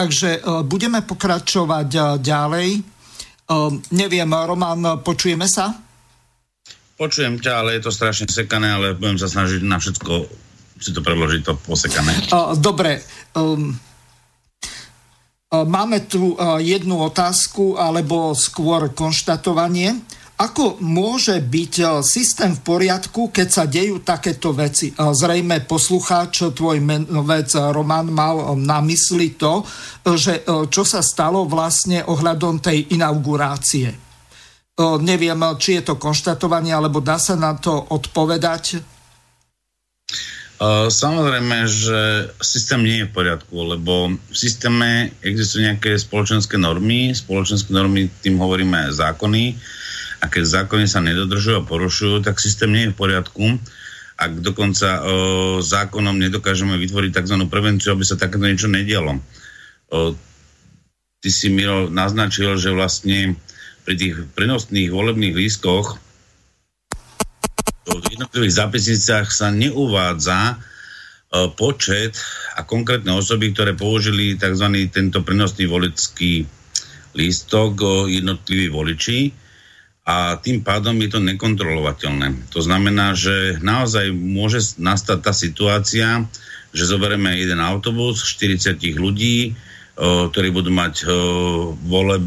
Takže 0.02 0.30
e, 0.34 0.66
budeme 0.66 1.06
pokračovať 1.06 1.89
e, 1.93 2.02
ďalej. 2.26 2.70
E, 2.74 2.82
neviem, 3.93 4.26
Roman, 4.34 4.97
počujeme 5.06 5.45
sa? 5.45 5.78
Počujem 6.97 7.38
ťa, 7.38 7.54
ale 7.62 7.78
je 7.78 7.86
to 7.86 7.93
strašne 7.93 8.26
sekané, 8.26 8.74
ale 8.74 8.97
budem 8.97 9.22
sa 9.22 9.30
snažiť 9.30 9.62
na 9.62 9.78
všetko 9.78 10.26
si 10.82 10.89
to 10.97 11.06
preložiť 11.06 11.41
to 11.45 11.54
posekané. 11.62 12.10
Dobre. 12.58 13.06
Um, 13.38 13.70
máme 15.54 16.10
tu 16.10 16.34
jednu 16.58 17.06
otázku, 17.06 17.78
alebo 17.78 18.34
skôr 18.34 18.89
konštatovanie. 18.89 19.93
Ako 20.42 20.82
môže 20.82 21.38
byť 21.38 21.74
e, 21.78 21.86
systém 22.02 22.58
v 22.58 22.66
poriadku, 22.66 23.30
keď 23.30 23.48
sa 23.54 23.70
dejú 23.70 24.02
takéto 24.02 24.50
veci? 24.58 24.89
E, 24.89 24.94
zrejme 24.98 25.70
poslucháč, 25.70 26.50
tvoj 26.58 26.82
menovec 26.82 27.54
Roman 27.70 28.10
mal 28.10 28.58
na 28.58 28.82
mysli 28.82 29.38
to, 29.38 29.62
že 30.18 30.42
čo 30.74 30.82
sa 30.82 31.06
stalo 31.06 31.46
vlastne 31.46 32.02
ohľadom 32.02 32.58
tej 32.58 32.98
inaugurácie. 32.98 33.94
Neviem, 34.82 35.38
či 35.62 35.78
je 35.78 35.94
to 35.94 36.02
konštatovanie, 36.02 36.74
alebo 36.74 37.06
dá 37.06 37.22
sa 37.22 37.38
na 37.38 37.54
to 37.54 37.78
odpovedať? 37.94 38.82
Samozrejme, 40.89 41.58
že 41.70 42.00
systém 42.42 42.82
nie 42.82 42.98
je 43.02 43.10
v 43.10 43.14
poriadku, 43.14 43.78
lebo 43.78 44.14
v 44.14 44.36
systéme 44.38 45.14
existujú 45.22 45.70
nejaké 45.70 45.98
spoločenské 46.02 46.58
normy. 46.58 47.14
Spoločenské 47.14 47.70
normy, 47.74 48.10
tým 48.26 48.42
hovoríme 48.42 48.89
zákony, 48.89 49.54
a 50.22 50.26
keď 50.30 50.63
zákony 50.63 50.86
sa 50.86 51.01
nedodržujú 51.01 51.55
a 51.57 51.67
porušujú, 51.67 52.22
tak 52.22 52.38
systém 52.38 52.69
nie 52.69 52.84
je 52.88 52.93
v 52.93 52.99
poriadku. 53.01 53.57
Ak 54.22 54.38
dokonca 54.38 55.01
o, 55.01 55.03
zákonom 55.65 56.13
nedokážeme 56.13 56.78
vytvoriť 56.78 57.11
tzv. 57.17 57.38
prevenciu, 57.49 57.97
aby 57.97 58.05
sa 58.05 58.22
takéto 58.22 58.45
niečo 58.45 58.69
nedialo. 58.69 59.17
O, 59.17 60.13
ty 61.26 61.30
si, 61.34 61.49
Miro, 61.49 61.89
naznačil, 61.89 62.53
že 62.61 62.69
vlastne 62.69 63.34
pri 63.82 63.97
tých 63.97 64.15
prenosných 64.38 64.93
volebných 64.93 65.34
lístkoch 65.34 65.97
v 67.82 68.05
jednotlivých 68.13 68.61
zápisnicách 68.61 69.28
sa 69.34 69.49
neuvádza 69.49 70.61
počet 71.57 72.19
a 72.53 72.61
konkrétne 72.61 73.15
osoby, 73.15 73.55
ktoré 73.55 73.74
použili 73.74 74.38
tzv. 74.38 74.67
tento 74.91 75.26
prenosný 75.26 75.65
volický 75.65 76.45
lístok 77.17 77.82
jednotliví 78.05 78.69
voliči 78.69 79.41
a 80.02 80.41
tým 80.41 80.66
pádom 80.66 80.97
je 80.97 81.14
to 81.14 81.20
nekontrolovateľné. 81.22 82.49
To 82.49 82.60
znamená, 82.60 83.14
že 83.14 83.62
naozaj 83.62 84.10
môže 84.10 84.82
nastať 84.82 85.18
tá 85.22 85.30
situácia, 85.30 86.26
že 86.74 86.89
zoberieme 86.89 87.38
jeden 87.38 87.62
autobus, 87.62 88.26
40 88.26 88.82
ľudí, 88.97 89.54
ktorí 90.02 90.49
budú 90.49 90.74
mať 90.74 91.06
vole, 91.86 92.18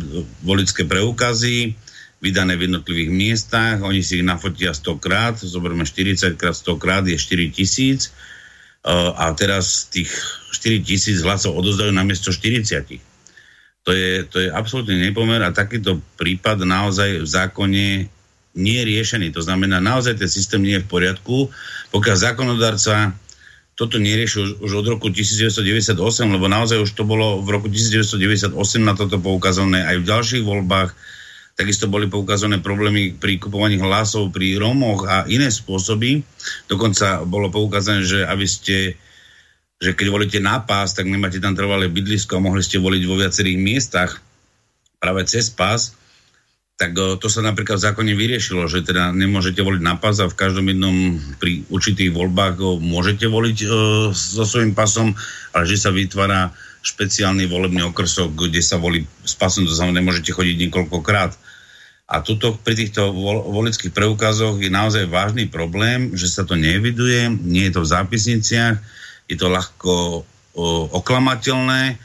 volické 0.46 0.86
preukazy, 0.86 1.74
vydané 2.22 2.56
v 2.56 2.70
jednotlivých 2.70 3.10
miestach, 3.10 3.82
oni 3.82 4.00
si 4.00 4.22
ich 4.22 4.24
nafotia 4.24 4.72
100 4.72 4.96
krát, 5.02 5.34
zoberieme 5.36 5.84
40 5.84 6.38
krát 6.38 6.54
100 6.56 6.80
krát 6.80 7.04
je 7.04 7.18
4 7.18 7.52
tisíc 7.52 8.14
a 8.86 9.28
teraz 9.36 9.90
tých 9.90 10.08
4 10.54 10.80
tisíc 10.80 11.20
hlasov 11.20 11.58
odozdajú 11.58 11.92
na 11.92 12.06
miesto 12.06 12.32
40 12.32 13.13
to 13.84 13.92
je, 13.92 14.24
to 14.24 14.36
je 14.40 14.48
absolútne 14.48 14.96
nepomer 14.96 15.44
a 15.44 15.52
takýto 15.52 16.00
prípad 16.16 16.64
naozaj 16.64 17.20
v 17.20 17.28
zákone 17.28 17.86
nie 18.54 18.76
je 18.80 18.84
riešený. 18.88 19.28
To 19.36 19.44
znamená, 19.44 19.82
naozaj 19.82 20.16
ten 20.16 20.30
systém 20.30 20.64
nie 20.64 20.80
je 20.80 20.84
v 20.86 20.90
poriadku, 20.90 21.52
pokiaľ 21.92 22.16
zákonodarca 22.16 23.12
toto 23.74 23.98
nerieši 23.98 24.36
už, 24.38 24.50
už 24.62 24.72
od 24.80 24.86
roku 24.86 25.10
1998, 25.10 25.98
lebo 26.30 26.46
naozaj 26.46 26.78
už 26.78 26.94
to 26.94 27.02
bolo 27.02 27.42
v 27.42 27.48
roku 27.58 27.66
1998 27.66 28.54
na 28.80 28.94
toto 28.94 29.18
poukazané 29.18 29.82
aj 29.82 29.96
v 30.00 30.08
ďalších 30.08 30.44
voľbách. 30.46 30.94
Takisto 31.54 31.86
boli 31.86 32.10
poukazané 32.10 32.62
problémy 32.62 33.14
pri 33.14 33.38
kupovaní 33.38 33.78
hlasov 33.78 34.30
pri 34.34 34.58
Rómoch 34.58 35.06
a 35.06 35.26
iné 35.26 35.50
spôsoby. 35.50 36.22
Dokonca 36.66 37.22
bolo 37.26 37.50
poukázané, 37.50 38.02
že 38.06 38.26
aby 38.26 38.46
ste 38.46 38.98
že 39.82 39.96
keď 39.96 40.06
volíte 40.10 40.38
na 40.38 40.62
pás, 40.62 40.94
tak 40.94 41.10
nemáte 41.10 41.42
tam 41.42 41.56
trvalé 41.56 41.90
bydlisko 41.90 42.38
a 42.38 42.44
mohli 42.44 42.62
ste 42.62 42.78
voliť 42.78 43.02
vo 43.06 43.18
viacerých 43.18 43.58
miestach 43.58 44.22
práve 45.02 45.26
cez 45.28 45.50
pás, 45.50 45.94
tak 46.74 46.90
to 47.22 47.30
sa 47.30 47.38
napríklad 47.38 47.78
v 47.78 47.86
zákone 47.86 48.12
vyriešilo, 48.18 48.66
že 48.66 48.82
teda 48.82 49.14
nemôžete 49.14 49.62
voliť 49.62 49.78
na 49.78 49.94
pás 49.94 50.18
a 50.18 50.26
v 50.26 50.34
každom 50.34 50.66
jednom 50.66 51.22
pri 51.38 51.62
určitých 51.70 52.10
voľbách 52.10 52.82
môžete 52.82 53.30
voliť 53.30 53.58
e, 53.62 53.66
so 54.10 54.42
svojím 54.42 54.74
pasom, 54.74 55.14
ale 55.54 55.70
že 55.70 55.78
sa 55.78 55.94
vytvára 55.94 56.50
špeciálny 56.82 57.46
volebný 57.46 57.86
okrsok, 57.94 58.34
kde 58.34 58.58
sa 58.58 58.82
volí 58.82 59.06
s 59.22 59.38
pasom, 59.38 59.62
to 59.62 59.70
znamená, 59.70 60.02
nemôžete 60.02 60.34
chodiť 60.34 60.66
niekoľkokrát. 60.66 61.38
A 62.10 62.20
tuto 62.20 62.58
pri 62.58 62.74
týchto 62.76 63.14
volických 63.48 63.94
preukazoch 63.94 64.58
je 64.58 64.68
naozaj 64.68 65.08
vážny 65.08 65.48
problém, 65.48 66.12
že 66.18 66.28
sa 66.28 66.42
to 66.42 66.58
neviduje, 66.58 67.32
nie 67.38 67.70
je 67.70 67.80
to 67.80 67.86
v 67.86 67.92
zápisniciach, 67.96 68.76
je 69.28 69.36
to 69.36 69.48
ľahko 69.48 70.22
oklamateľné 70.94 71.98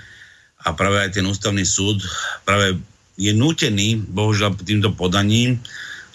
a 0.60 0.68
práve 0.74 0.98
aj 1.06 1.20
ten 1.20 1.26
ústavný 1.26 1.64
súd 1.64 2.02
práve 2.44 2.80
je 3.20 3.36
nútený, 3.36 4.00
bohužiaľ 4.10 4.56
týmto 4.64 4.96
podaním, 4.96 5.60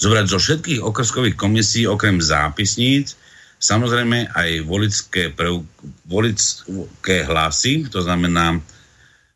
zobrať 0.00 0.26
zo 0.26 0.38
všetkých 0.40 0.80
okrskových 0.80 1.36
komisí 1.36 1.84
okrem 1.84 2.18
zápisníc 2.18 3.14
samozrejme 3.64 4.28
aj 4.36 4.50
volické, 4.68 5.32
volické 6.04 7.24
hlasy, 7.24 7.88
to 7.88 8.04
znamená 8.04 8.60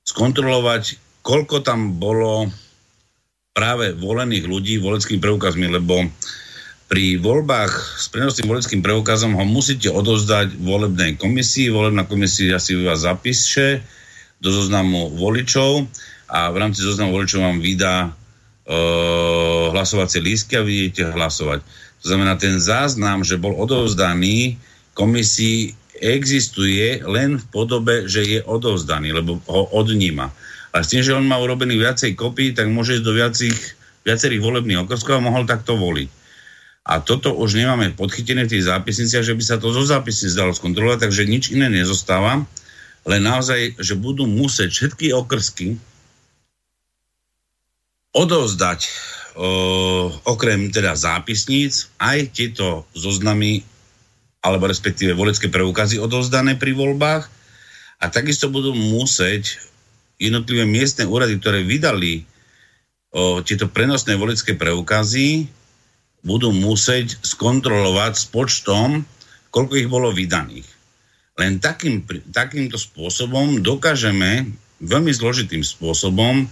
skontrolovať, 0.05 1.01
koľko 1.25 1.64
tam 1.64 1.97
bolo 1.97 2.53
práve 3.57 3.97
volených 3.97 4.45
ľudí 4.45 4.75
volickými 4.77 5.16
preukazmi, 5.16 5.66
lebo 5.73 6.05
pri 6.89 7.20
voľbách 7.20 8.01
s 8.01 8.09
prenosným 8.09 8.49
volickým 8.49 8.80
preukazom 8.80 9.36
ho 9.36 9.45
musíte 9.45 9.93
odozdať 9.93 10.57
volebnej 10.57 11.20
komisii. 11.20 11.68
Volebná 11.68 12.09
komisia 12.09 12.57
si 12.57 12.72
vás 12.80 13.05
zapíše 13.05 13.84
do 14.41 14.49
zoznamu 14.49 15.12
voličov 15.12 15.84
a 16.32 16.49
v 16.49 16.57
rámci 16.57 16.80
zoznamu 16.80 17.12
voličov 17.12 17.45
vám 17.45 17.61
vydá 17.61 18.09
e, 18.09 18.11
hlasovacie 19.76 20.24
lístky 20.24 20.57
a 20.57 20.64
vy 20.64 20.89
hlasovať. 20.97 21.61
To 22.01 22.05
znamená, 22.09 22.41
ten 22.41 22.57
záznam, 22.57 23.20
že 23.20 23.36
bol 23.36 23.53
odovzdaný 23.53 24.57
komisii 24.97 25.76
existuje 26.01 27.05
len 27.05 27.36
v 27.36 27.45
podobe, 27.53 28.09
že 28.09 28.24
je 28.24 28.41
odovzdaný, 28.41 29.12
lebo 29.12 29.45
ho 29.45 29.68
odníma. 29.76 30.32
A 30.72 30.80
s 30.80 30.95
tým, 30.95 31.05
že 31.05 31.12
on 31.12 31.26
má 31.26 31.36
urobený 31.36 31.76
viacej 31.76 32.16
kopí, 32.16 32.57
tak 32.57 32.70
môže 32.70 32.97
ísť 32.97 33.05
do 33.05 33.12
viacich, 33.12 33.57
viacerých 34.07 34.41
volebných 34.41 34.89
okrskov 34.89 35.20
a 35.20 35.26
mohol 35.26 35.45
takto 35.45 35.76
voliť. 35.76 36.18
A 36.89 37.05
toto 37.05 37.36
už 37.36 37.61
nemáme 37.61 37.93
podchytené 37.93 38.49
v 38.49 38.57
tých 38.57 38.64
zápisniciach, 38.64 39.20
že 39.20 39.36
by 39.36 39.45
sa 39.45 39.61
to 39.61 39.68
zo 39.76 39.84
zápisnic 39.84 40.32
dalo 40.32 40.57
skontrolovať, 40.57 41.05
takže 41.05 41.28
nič 41.28 41.53
iné 41.53 41.68
nezostáva, 41.68 42.49
len 43.05 43.20
naozaj, 43.20 43.76
že 43.76 43.93
budú 43.93 44.24
musieť 44.24 44.72
všetky 44.72 45.12
okrsky 45.12 45.76
odovzdať 48.16 48.89
o, 49.36 50.09
okrem 50.32 50.72
teda 50.72 50.97
zápisníc 50.97 51.93
aj 52.01 52.32
tieto 52.32 52.89
zoznamy 52.97 53.68
alebo 54.41 54.64
respektíve 54.64 55.12
volecké 55.12 55.53
preukazy 55.53 56.01
odovzdané 56.01 56.57
pri 56.57 56.72
voľbách. 56.72 57.28
A 58.01 58.05
takisto 58.09 58.49
budú 58.49 58.72
musieť 58.72 59.61
jednotlivé 60.16 60.64
miestne 60.64 61.05
úrady, 61.05 61.36
ktoré 61.36 61.61
vydali 61.68 62.24
o, 63.12 63.45
tieto 63.45 63.68
prenosné 63.68 64.16
volecké 64.16 64.57
preukazy, 64.57 65.58
budú 66.27 66.51
musieť 66.51 67.19
skontrolovať 67.23 68.12
s 68.19 68.25
počtom, 68.27 69.07
koľko 69.55 69.75
ich 69.79 69.89
bolo 69.89 70.11
vydaných. 70.11 70.66
Len 71.39 71.62
takým, 71.62 72.03
takýmto 72.35 72.75
spôsobom 72.75 73.62
dokážeme, 73.62 74.51
veľmi 74.83 75.12
zložitým 75.14 75.62
spôsobom, 75.62 76.51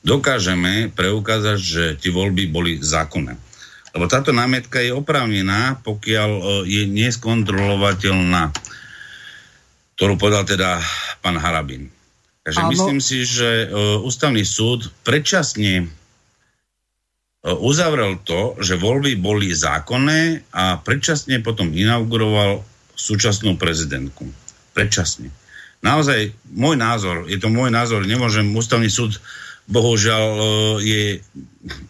dokážeme 0.00 0.88
preukázať, 0.96 1.58
že 1.60 1.84
tie 2.00 2.10
voľby 2.10 2.48
boli 2.48 2.80
zákonné. 2.80 3.36
Lebo 3.92 4.08
táto 4.08 4.32
námietka 4.32 4.80
je 4.80 4.88
oprávnená, 4.96 5.84
pokiaľ 5.84 6.30
e, 6.32 6.42
je 6.64 6.82
neskontrolovateľná, 6.88 8.48
ktorú 10.00 10.16
povedal 10.16 10.48
teda 10.48 10.80
pán 11.20 11.36
Harabin. 11.36 11.92
Takže 12.42 12.60
Áno. 12.64 12.72
myslím 12.74 12.98
si, 12.98 13.22
že 13.22 13.70
uh, 13.70 14.02
ústavný 14.02 14.42
súd 14.42 14.90
predčasne 15.06 15.86
E, 15.86 16.01
uzavrel 17.42 18.22
to, 18.22 18.54
že 18.62 18.78
voľby 18.78 19.18
boli 19.18 19.50
zákonné 19.50 20.46
a 20.54 20.78
predčasne 20.78 21.42
potom 21.42 21.74
inauguroval 21.74 22.62
súčasnú 22.94 23.58
prezidentku. 23.58 24.30
Predčasne. 24.70 25.34
Naozaj, 25.82 26.30
môj 26.54 26.78
názor, 26.78 27.26
je 27.26 27.42
to 27.42 27.50
môj 27.50 27.74
názor, 27.74 28.06
nemôžem, 28.06 28.46
ústavný 28.54 28.86
súd 28.86 29.18
bohužiaľ 29.66 30.26
e, 30.38 30.44
je 30.86 31.04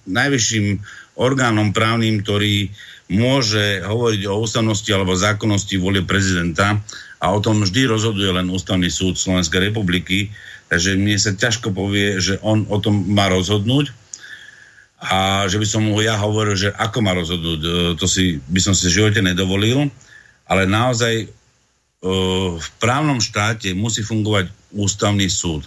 najvyšším 0.09 0.81
orgánom 1.21 1.77
právnym, 1.77 2.25
ktorý 2.25 2.73
môže 3.13 3.85
hovoriť 3.85 4.23
o 4.33 4.41
ústavnosti 4.41 4.89
alebo 4.89 5.13
zákonnosti 5.13 5.77
volie 5.77 6.01
prezidenta 6.01 6.81
a 7.21 7.27
o 7.29 7.39
tom 7.45 7.61
vždy 7.61 7.93
rozhoduje 7.93 8.33
len 8.33 8.49
ústavný 8.49 8.89
súd 8.89 9.21
Slovenskej 9.21 9.69
republiky, 9.69 10.33
takže 10.73 10.97
mne 10.97 11.21
sa 11.21 11.37
ťažko 11.37 11.77
povie, 11.77 12.17
že 12.25 12.41
on 12.41 12.65
o 12.73 12.81
tom 12.81 13.05
má 13.13 13.29
rozhodnúť 13.29 13.93
a 15.03 15.51
že 15.51 15.59
by 15.59 15.67
som 15.67 15.83
mu 15.83 15.99
ja 15.99 16.15
hovoril, 16.15 16.55
že 16.55 16.71
ako 16.71 16.99
má 17.03 17.11
rozhodnúť, 17.19 17.61
e, 17.61 17.71
to 17.99 18.07
si, 18.07 18.39
by 18.47 18.61
som 18.63 18.71
si 18.71 18.87
v 18.87 19.03
živote 19.03 19.19
nedovolil, 19.19 19.91
ale 20.47 20.63
naozaj 20.71 21.27
v 22.59 22.69
právnom 22.83 23.23
štáte 23.23 23.71
musí 23.79 24.03
fungovať 24.03 24.51
ústavný 24.75 25.31
súd. 25.31 25.63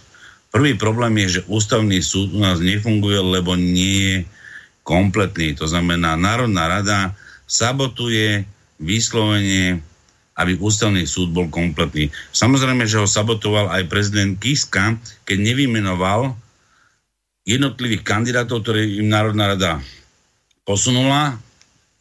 Prvý 0.52 0.76
problém 0.76 1.16
je, 1.24 1.40
že 1.40 1.48
ústavný 1.48 2.04
súd 2.04 2.36
u 2.36 2.44
nás 2.44 2.60
nefunguje, 2.60 3.20
lebo 3.24 3.56
nie 3.56 3.96
je 4.04 4.16
kompletný. 4.84 5.56
To 5.56 5.66
znamená, 5.68 6.20
Národná 6.20 6.68
rada 6.68 7.00
sabotuje 7.48 8.44
vyslovene, 8.76 9.80
aby 10.36 10.60
ústavný 10.60 11.08
súd 11.08 11.32
bol 11.32 11.48
kompletný. 11.48 12.12
Samozrejme, 12.36 12.84
že 12.84 13.00
ho 13.00 13.08
sabotoval 13.08 13.72
aj 13.72 13.88
prezident 13.88 14.36
Kiska, 14.36 15.00
keď 15.24 15.38
nevymenoval 15.40 16.36
jednotlivých 17.46 18.02
kandidátov, 18.02 18.66
ktoré 18.66 18.90
im 18.90 19.06
Národná 19.06 19.54
rada 19.54 19.78
posunula, 20.66 21.38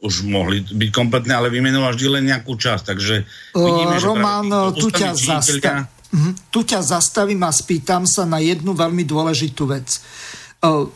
už 0.00 0.24
mohli 0.24 0.64
byť 0.64 0.90
kompletné, 0.92 1.32
ale 1.36 1.52
vymenoval 1.52 1.92
vždy 1.96 2.08
len 2.20 2.24
nejakú 2.28 2.56
časť. 2.56 2.82
Takže 2.92 3.14
vidíme, 3.56 3.96
Roman, 4.00 4.72
tu 4.76 4.88
ťa, 4.88 5.16
zastav... 5.16 5.88
Mhm. 6.12 6.52
tu 6.52 6.60
ťa 6.64 6.80
zastavím 6.80 7.44
a 7.44 7.52
spýtam 7.52 8.08
sa 8.08 8.24
na 8.24 8.40
jednu 8.40 8.72
veľmi 8.76 9.04
dôležitú 9.04 9.64
vec. 9.68 9.88
E, 9.92 10.00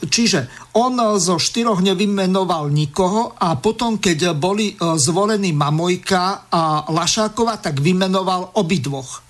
čiže 0.09 0.73
on 0.77 0.97
zo 1.21 1.41
štyroch 1.41 1.81
nevymenoval 1.81 2.69
nikoho 2.69 3.37
a 3.37 3.57
potom, 3.57 3.97
keď 3.97 4.37
boli 4.37 4.77
zvolení 4.77 5.57
Mamojka 5.57 6.49
a 6.53 6.89
Lašákova, 6.93 7.61
tak 7.61 7.81
vymenoval 7.81 8.61
obidvoch. 8.61 9.28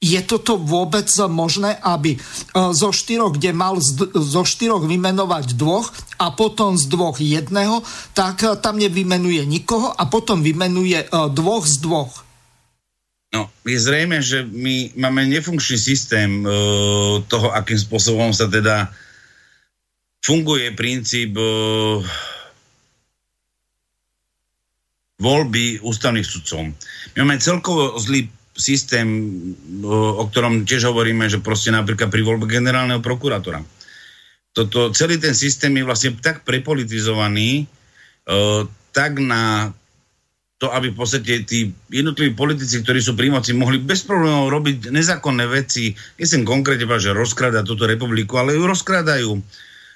Je 0.00 0.16
toto 0.24 0.56
vôbec 0.56 1.12
možné, 1.28 1.76
aby 1.76 2.16
zo 2.56 2.88
štyroch, 2.88 3.36
kde 3.36 3.52
mal 3.52 3.76
zo 4.16 4.42
štyroch 4.48 4.88
vymenovať 4.88 5.52
dvoch 5.60 5.92
a 6.16 6.32
potom 6.32 6.80
z 6.80 6.88
dvoch 6.88 7.20
jedného, 7.20 7.84
tak 8.16 8.40
tam 8.64 8.80
nevymenuje 8.80 9.44
nikoho 9.44 9.92
a 9.92 10.08
potom 10.08 10.40
vymenuje 10.40 11.04
dvoch 11.36 11.68
z 11.68 11.76
dvoch. 11.84 12.24
No, 13.30 13.52
je 13.62 13.78
zrejme, 13.78 14.24
že 14.24 14.42
my 14.42 14.96
máme 14.98 15.28
nefunkčný 15.30 15.78
systém 15.78 16.42
uh, 16.42 17.22
toho, 17.30 17.54
akým 17.54 17.78
spôsobom 17.78 18.34
sa 18.34 18.50
teda 18.50 18.90
funguje 20.24 20.74
princíp 20.74 21.38
uh, 21.38 22.02
voľby 25.22 25.78
ústavných 25.84 26.26
sudcov. 26.26 26.74
My 27.14 27.16
máme 27.22 27.38
celkovo 27.38 28.00
zlý 28.00 28.32
systém, 28.60 29.08
o 29.88 30.24
ktorom 30.28 30.68
tiež 30.68 30.92
hovoríme, 30.92 31.26
že 31.32 31.40
proste 31.40 31.72
napríklad 31.72 32.12
pri 32.12 32.20
voľbe 32.20 32.44
generálneho 32.44 33.00
prokurátora. 33.00 33.64
Toto, 34.52 34.92
celý 34.92 35.16
ten 35.16 35.32
systém 35.32 35.72
je 35.72 35.88
vlastne 35.88 36.12
tak 36.20 36.44
prepolitizovaný, 36.44 37.64
tak 38.92 39.12
na 39.22 39.72
to, 40.60 40.68
aby 40.68 40.92
v 40.92 40.98
podstate 41.00 41.48
tí 41.48 41.72
jednotliví 41.88 42.36
politici, 42.36 42.84
ktorí 42.84 43.00
sú 43.00 43.16
pri 43.16 43.32
moci, 43.32 43.56
mohli 43.56 43.80
bez 43.80 44.04
problémov 44.04 44.52
robiť 44.52 44.92
nezákonné 44.92 45.48
veci. 45.48 45.96
Nechcem 46.20 46.44
konkrétne 46.44 46.84
povedať, 46.84 47.08
že 47.08 47.16
rozkradať 47.16 47.64
túto 47.64 47.88
republiku, 47.88 48.36
ale 48.36 48.52
ju 48.52 48.68
rozkradajú 48.68 49.30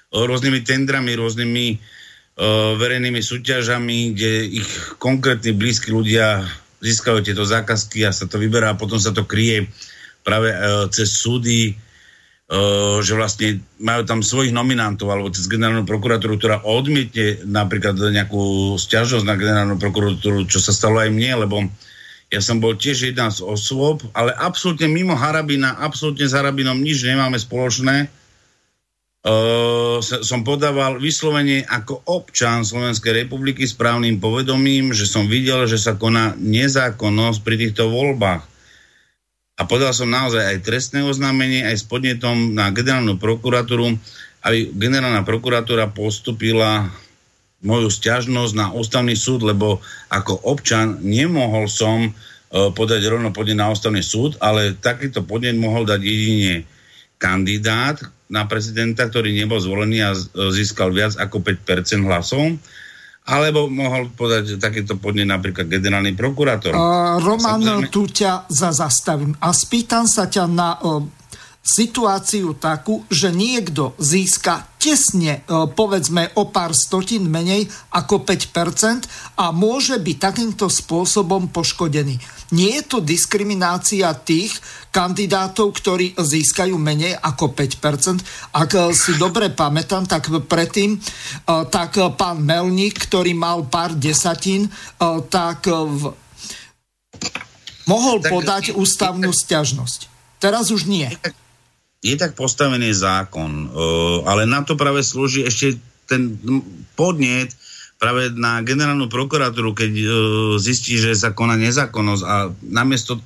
rôznymi 0.09 0.59
tendrami, 0.65 1.13
rôznymi 1.13 1.65
uh, 1.69 2.73
verejnými 2.81 3.21
súťažami, 3.21 4.17
kde 4.17 4.31
ich 4.63 4.69
konkrétni 4.97 5.53
blízki 5.53 5.93
ľudia 5.93 6.41
získajú 6.85 7.25
tieto 7.25 7.41
zákazky 7.41 8.05
a 8.05 8.13
sa 8.13 8.29
to 8.29 8.37
vyberá 8.37 8.77
a 8.77 8.79
potom 8.79 9.01
sa 9.01 9.09
to 9.09 9.25
kryje 9.25 9.65
práve 10.21 10.53
uh, 10.53 10.85
cez 10.93 11.09
súdy 11.09 11.73
že 13.01 13.17
vlastne 13.17 13.65
majú 13.81 14.05
tam 14.05 14.21
svojich 14.21 14.53
nominantov 14.53 15.09
alebo 15.09 15.33
cez 15.33 15.49
generálnu 15.49 15.81
prokuratúru, 15.81 16.37
ktorá 16.37 16.61
odmietne 16.61 17.41
napríklad 17.41 17.97
nejakú 17.97 18.77
stiažnosť 18.77 19.25
na 19.25 19.33
generálnu 19.33 19.81
prokuratúru, 19.81 20.45
čo 20.45 20.61
sa 20.61 20.69
stalo 20.69 21.01
aj 21.01 21.09
mne, 21.09 21.49
lebo 21.49 21.65
ja 22.29 22.41
som 22.45 22.61
bol 22.61 22.77
tiež 22.77 23.09
jedna 23.09 23.33
z 23.33 23.41
osôb, 23.41 24.05
ale 24.13 24.29
absolútne 24.37 24.85
mimo 24.85 25.17
Harabina, 25.17 25.73
absolútne 25.81 26.29
s 26.29 26.37
Harabinom 26.37 26.77
nič 26.77 27.01
nemáme 27.01 27.41
spoločné. 27.41 28.13
Uh, 29.25 30.05
som 30.05 30.45
podával 30.45 31.01
vyslovene 31.01 31.65
ako 31.65 31.97
občan 32.13 32.61
Slovenskej 32.61 33.25
republiky 33.25 33.65
s 33.65 33.73
právnym 33.73 34.21
povedomím, 34.21 34.93
že 34.93 35.09
som 35.09 35.25
videl, 35.25 35.65
že 35.65 35.81
sa 35.81 35.97
koná 35.97 36.37
nezákonnosť 36.37 37.41
pri 37.41 37.55
týchto 37.57 37.89
voľbách. 37.89 38.45
A 39.57 39.61
podal 39.65 39.97
som 39.97 40.13
naozaj 40.13 40.45
aj 40.45 40.57
trestné 40.69 41.01
oznámenie, 41.01 41.65
aj 41.65 41.73
s 41.73 41.85
podnetom 41.89 42.53
na 42.53 42.69
generálnu 42.69 43.17
prokuratúru, 43.17 43.97
aby 44.45 44.69
generálna 44.77 45.25
prokuratúra 45.25 45.89
postupila 45.89 46.85
moju 47.65 47.89
stiažnosť 47.89 48.53
na 48.53 48.77
ústavný 48.77 49.17
súd, 49.17 49.41
lebo 49.41 49.81
ako 50.13 50.37
občan 50.45 51.01
nemohol 51.01 51.65
som 51.65 52.13
uh, 52.13 52.69
podať 52.69 53.01
rovno 53.09 53.33
podnet 53.33 53.57
na 53.57 53.73
ústavný 53.73 54.05
súd, 54.05 54.37
ale 54.37 54.77
takýto 54.77 55.25
podnet 55.25 55.57
mohol 55.57 55.81
dať 55.81 55.97
jedine 55.97 56.74
kandidát 57.17 58.01
na 58.25 58.49
prezidenta, 58.49 59.05
ktorý 59.05 59.31
nebol 59.31 59.61
zvolený 59.61 60.01
a 60.01 60.11
získal 60.51 60.89
viac 60.89 61.13
ako 61.15 61.41
5% 61.41 62.07
hlasov 62.09 62.57
alebo 63.25 63.65
mohol 63.65 64.13
podať 64.13 64.61
takýto 64.61 65.01
podnet 65.01 65.25
napríklad 65.25 65.65
generálny 65.65 66.13
prokurátor. 66.13 66.77
Uh, 66.77 67.17
Roman, 67.25 67.57
Samozrejme... 67.57 67.89
tu 67.89 68.05
ťa 68.05 68.45
za 68.45 68.69
zastavím 68.69 69.33
a 69.41 69.49
spýtam 69.49 70.05
sa 70.05 70.29
ťa 70.29 70.45
na 70.45 70.77
uh, 70.77 71.01
situáciu 71.65 72.53
takú, 72.61 73.01
že 73.09 73.33
niekto 73.33 73.97
získa 73.97 74.77
tesne, 74.77 75.41
uh, 75.49 75.65
povedzme, 75.65 76.29
o 76.37 76.53
pár 76.53 76.77
stotín 76.77 77.25
menej 77.25 77.65
ako 77.89 78.21
5% 78.21 79.09
a 79.41 79.49
môže 79.49 79.97
byť 79.97 80.17
takýmto 80.21 80.69
spôsobom 80.69 81.49
poškodený. 81.49 82.21
Nie 82.53 82.77
je 82.77 82.83
to 82.85 82.97
diskriminácia 83.01 84.05
tých 84.21 84.53
kandidátov, 84.93 85.73
ktorí 85.73 86.13
získajú 86.13 86.77
menej 86.77 87.17
ako 87.17 87.57
5%. 87.57 88.53
Ak 88.53 88.69
si 88.93 89.17
dobre 89.17 89.49
pamätám, 89.49 90.05
tak 90.05 90.29
predtým 90.45 90.93
e, 90.93 90.99
tak 91.73 91.97
pán 92.13 92.45
Melník, 92.45 93.09
ktorý 93.09 93.33
mal 93.33 93.65
pár 93.65 93.97
desatín, 93.97 94.69
e, 94.69 94.71
tak 95.25 95.65
v... 95.65 96.13
mohol 97.89 98.21
podať 98.21 98.77
ústavnú 98.77 99.33
stiažnosť. 99.33 100.13
Teraz 100.37 100.69
už 100.69 100.85
nie. 100.85 101.09
Je 102.05 102.13
tak, 102.13 102.37
postavený 102.37 102.93
zákon, 102.93 103.49
e, 103.49 103.65
ale 104.29 104.45
na 104.45 104.61
to 104.61 104.77
práve 104.77 105.01
slúži 105.01 105.41
ešte 105.41 105.81
ten 106.05 106.37
podnet, 106.93 107.49
práve 107.97 108.29
na 108.37 108.61
generálnu 108.61 109.07
prokuratúru, 109.07 109.71
keď 109.71 109.91
uh, 109.95 110.09
zistí, 110.59 110.99
že 110.99 111.15
sa 111.15 111.31
koná 111.31 111.55
nezákonnosť 111.55 112.23
a 112.27 112.35
namiesto, 112.61 113.17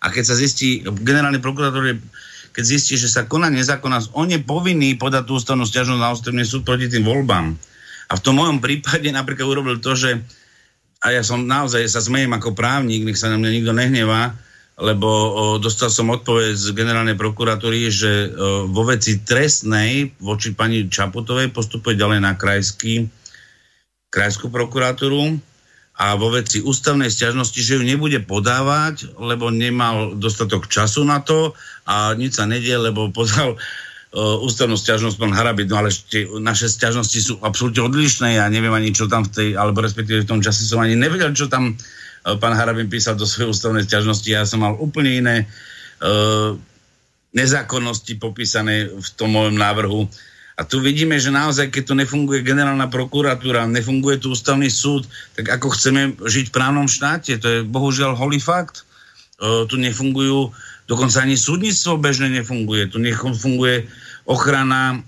a 0.00 0.10
keď 0.10 0.24
sa 0.24 0.34
zistí, 0.34 0.82
generálny 0.82 1.38
prokurátor 1.38 2.00
keď 2.54 2.64
zistí, 2.64 2.94
že 2.94 3.10
sa 3.10 3.26
koná 3.26 3.50
nezákonnosť, 3.50 4.14
on 4.14 4.30
je 4.30 4.38
povinný 4.38 4.94
podať 4.94 5.26
tú 5.26 5.38
ústavnú 5.42 5.66
stiažnosť 5.66 6.00
na 6.00 6.14
ústavný 6.14 6.44
súd 6.46 6.62
proti 6.62 6.86
tým 6.86 7.02
voľbám. 7.02 7.50
A 8.08 8.12
v 8.14 8.22
tom 8.22 8.38
mojom 8.38 8.62
prípade 8.62 9.10
napríklad 9.10 9.50
urobil 9.50 9.82
to, 9.82 9.98
že 9.98 10.22
a 11.04 11.12
ja 11.12 11.20
som 11.20 11.44
naozaj 11.44 11.84
sa 11.84 12.00
smejem 12.00 12.32
ako 12.32 12.56
právnik, 12.56 13.04
nech 13.04 13.18
sa 13.18 13.28
na 13.28 13.36
mňa 13.36 13.50
nikto 13.60 13.72
nehnevá, 13.74 14.32
lebo 14.74 15.08
dostal 15.62 15.86
som 15.86 16.10
odpoveď 16.10 16.58
z 16.58 16.74
generálnej 16.74 17.14
prokuratúry, 17.14 17.86
že 17.94 18.34
vo 18.70 18.82
veci 18.82 19.22
trestnej 19.22 20.18
voči 20.18 20.50
pani 20.50 20.90
Čaputovej 20.90 21.54
postupuje 21.54 21.94
ďalej 21.94 22.20
na 22.22 22.34
krajský 22.34 23.06
krajskú 24.10 24.50
prokuratúru 24.50 25.38
a 25.94 26.18
vo 26.18 26.34
veci 26.34 26.58
ústavnej 26.58 27.06
stiažnosti, 27.06 27.54
že 27.54 27.78
ju 27.78 27.86
nebude 27.86 28.18
podávať, 28.26 29.14
lebo 29.14 29.54
nemal 29.54 30.18
dostatok 30.18 30.66
času 30.66 31.06
na 31.06 31.22
to 31.22 31.54
a 31.86 32.18
nič 32.18 32.38
sa 32.38 32.50
nedie, 32.50 32.74
lebo 32.74 33.14
podal 33.14 33.54
ústavnú 34.14 34.78
stiažnosť 34.78 35.18
pán 35.18 35.34
Harabit, 35.34 35.66
no 35.66 35.82
ale 35.82 35.90
tie, 35.90 36.26
naše 36.38 36.70
stiažnosti 36.70 37.18
sú 37.18 37.34
absolútne 37.42 37.82
odlišné, 37.82 38.38
ja 38.38 38.46
neviem 38.46 38.70
ani 38.70 38.94
čo 38.94 39.10
tam 39.10 39.26
v 39.26 39.30
tej, 39.34 39.48
alebo 39.58 39.82
respektíve 39.82 40.22
v 40.22 40.30
tom 40.30 40.38
čase 40.38 40.62
som 40.66 40.78
ani 40.78 40.94
nevedel, 40.94 41.34
čo 41.34 41.50
tam 41.50 41.74
pán 42.24 42.56
Harabin 42.56 42.88
písal 42.88 43.20
do 43.20 43.28
svojej 43.28 43.52
ústavnej 43.52 43.84
stiažnosti, 43.84 44.24
ja 44.24 44.48
som 44.48 44.64
mal 44.64 44.72
úplne 44.80 45.12
iné 45.20 45.36
uh, 45.44 46.56
nezákonnosti 47.36 48.16
popísané 48.16 48.88
v 48.88 49.08
tom 49.12 49.36
mojom 49.36 49.60
návrhu. 49.60 50.08
A 50.54 50.62
tu 50.62 50.78
vidíme, 50.78 51.18
že 51.18 51.34
naozaj, 51.34 51.68
keď 51.68 51.82
tu 51.82 51.94
nefunguje 51.98 52.46
generálna 52.46 52.86
prokuratúra, 52.86 53.66
nefunguje 53.66 54.22
tu 54.22 54.32
ústavný 54.32 54.70
súd, 54.70 55.02
tak 55.34 55.50
ako 55.50 55.74
chceme 55.74 56.14
žiť 56.14 56.48
v 56.48 56.54
právnom 56.54 56.86
štáte? 56.86 57.36
To 57.42 57.46
je 57.50 57.58
bohužiaľ 57.66 58.14
holý 58.14 58.38
fakt. 58.38 58.86
O, 59.42 59.66
tu 59.66 59.74
nefungujú, 59.82 60.54
dokonca 60.86 61.26
ani 61.26 61.34
súdnictvo 61.34 61.98
bežne 61.98 62.30
nefunguje. 62.30 62.86
Tu 62.86 63.02
nefunguje 63.02 63.90
ochrana 64.30 65.02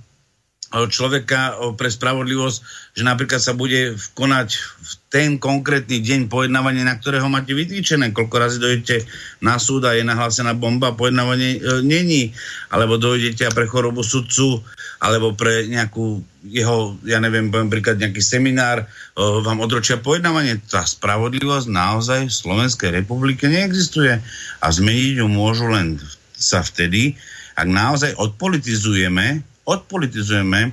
človeka 0.67 1.55
pre 1.79 1.95
spravodlivosť, 1.95 2.59
že 2.99 3.03
napríklad 3.07 3.39
sa 3.39 3.55
bude 3.55 3.95
konať 4.19 4.49
v 4.59 4.93
ten 5.17 5.41
konkrétny 5.41 6.05
deň 6.05 6.29
pojednávanie, 6.29 6.85
na 6.85 7.01
ktorého 7.01 7.25
máte 7.33 7.57
vytýčené, 7.57 8.13
koľko 8.13 8.37
razy 8.37 8.61
dojdete 8.61 9.09
na 9.41 9.57
súd 9.57 9.89
a 9.89 9.97
je 9.97 10.05
nahlásená 10.05 10.53
bomba, 10.53 10.93
pojednávanie 10.93 11.57
e, 11.57 11.61
není, 11.81 12.37
alebo 12.69 13.01
dojdete 13.01 13.49
a 13.49 13.57
pre 13.57 13.65
chorobu 13.65 14.05
sudcu, 14.05 14.61
alebo 15.01 15.33
pre 15.33 15.73
nejakú 15.73 16.21
jeho, 16.45 17.01
ja 17.09 17.17
neviem, 17.17 17.49
poviem 17.49 17.73
príklad, 17.73 17.97
nejaký 17.97 18.21
seminár, 18.21 18.85
e, 18.85 18.87
vám 19.17 19.65
odročia 19.65 19.97
pojednávanie. 19.97 20.61
Tá 20.69 20.85
spravodlivosť 20.85 21.73
naozaj 21.73 22.29
v 22.29 22.37
Slovenskej 22.37 23.01
republike 23.01 23.49
neexistuje 23.49 24.21
a 24.61 24.67
zmeniť 24.69 25.25
ju 25.25 25.27
môžu 25.33 25.73
len 25.73 25.97
sa 26.37 26.61
vtedy, 26.61 27.17
ak 27.57 27.65
naozaj 27.65 28.13
odpolitizujeme 28.21 29.41
odpolitizujeme 29.65 30.71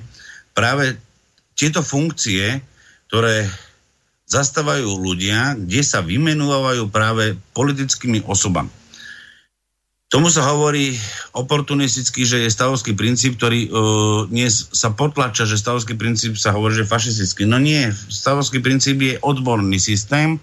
práve 0.54 1.00
tieto 1.56 1.80
funkcie, 1.80 2.60
ktoré 3.08 3.48
zastávajú 4.24 4.88
ľudia, 4.98 5.56
kde 5.58 5.80
sa 5.84 6.00
vymenúvajú 6.00 6.88
práve 6.88 7.36
politickými 7.52 8.24
osobami. 8.24 8.72
Tomu 10.14 10.30
sa 10.30 10.46
hovorí 10.46 10.94
oportunisticky, 11.34 12.22
že 12.22 12.46
je 12.46 12.54
stavovský 12.54 12.94
princíp, 12.94 13.34
ktorý 13.34 13.66
uh, 13.66 13.70
dnes 14.30 14.70
sa 14.70 14.94
potlača, 14.94 15.42
že 15.42 15.58
stavovský 15.58 15.98
princíp 15.98 16.38
sa 16.38 16.54
hovorí, 16.54 16.78
že 16.78 16.86
fašistický. 16.86 17.50
No 17.50 17.58
nie, 17.58 17.90
stavovský 17.90 18.62
princíp 18.62 19.02
je 19.02 19.18
odborný 19.18 19.82
systém, 19.82 20.38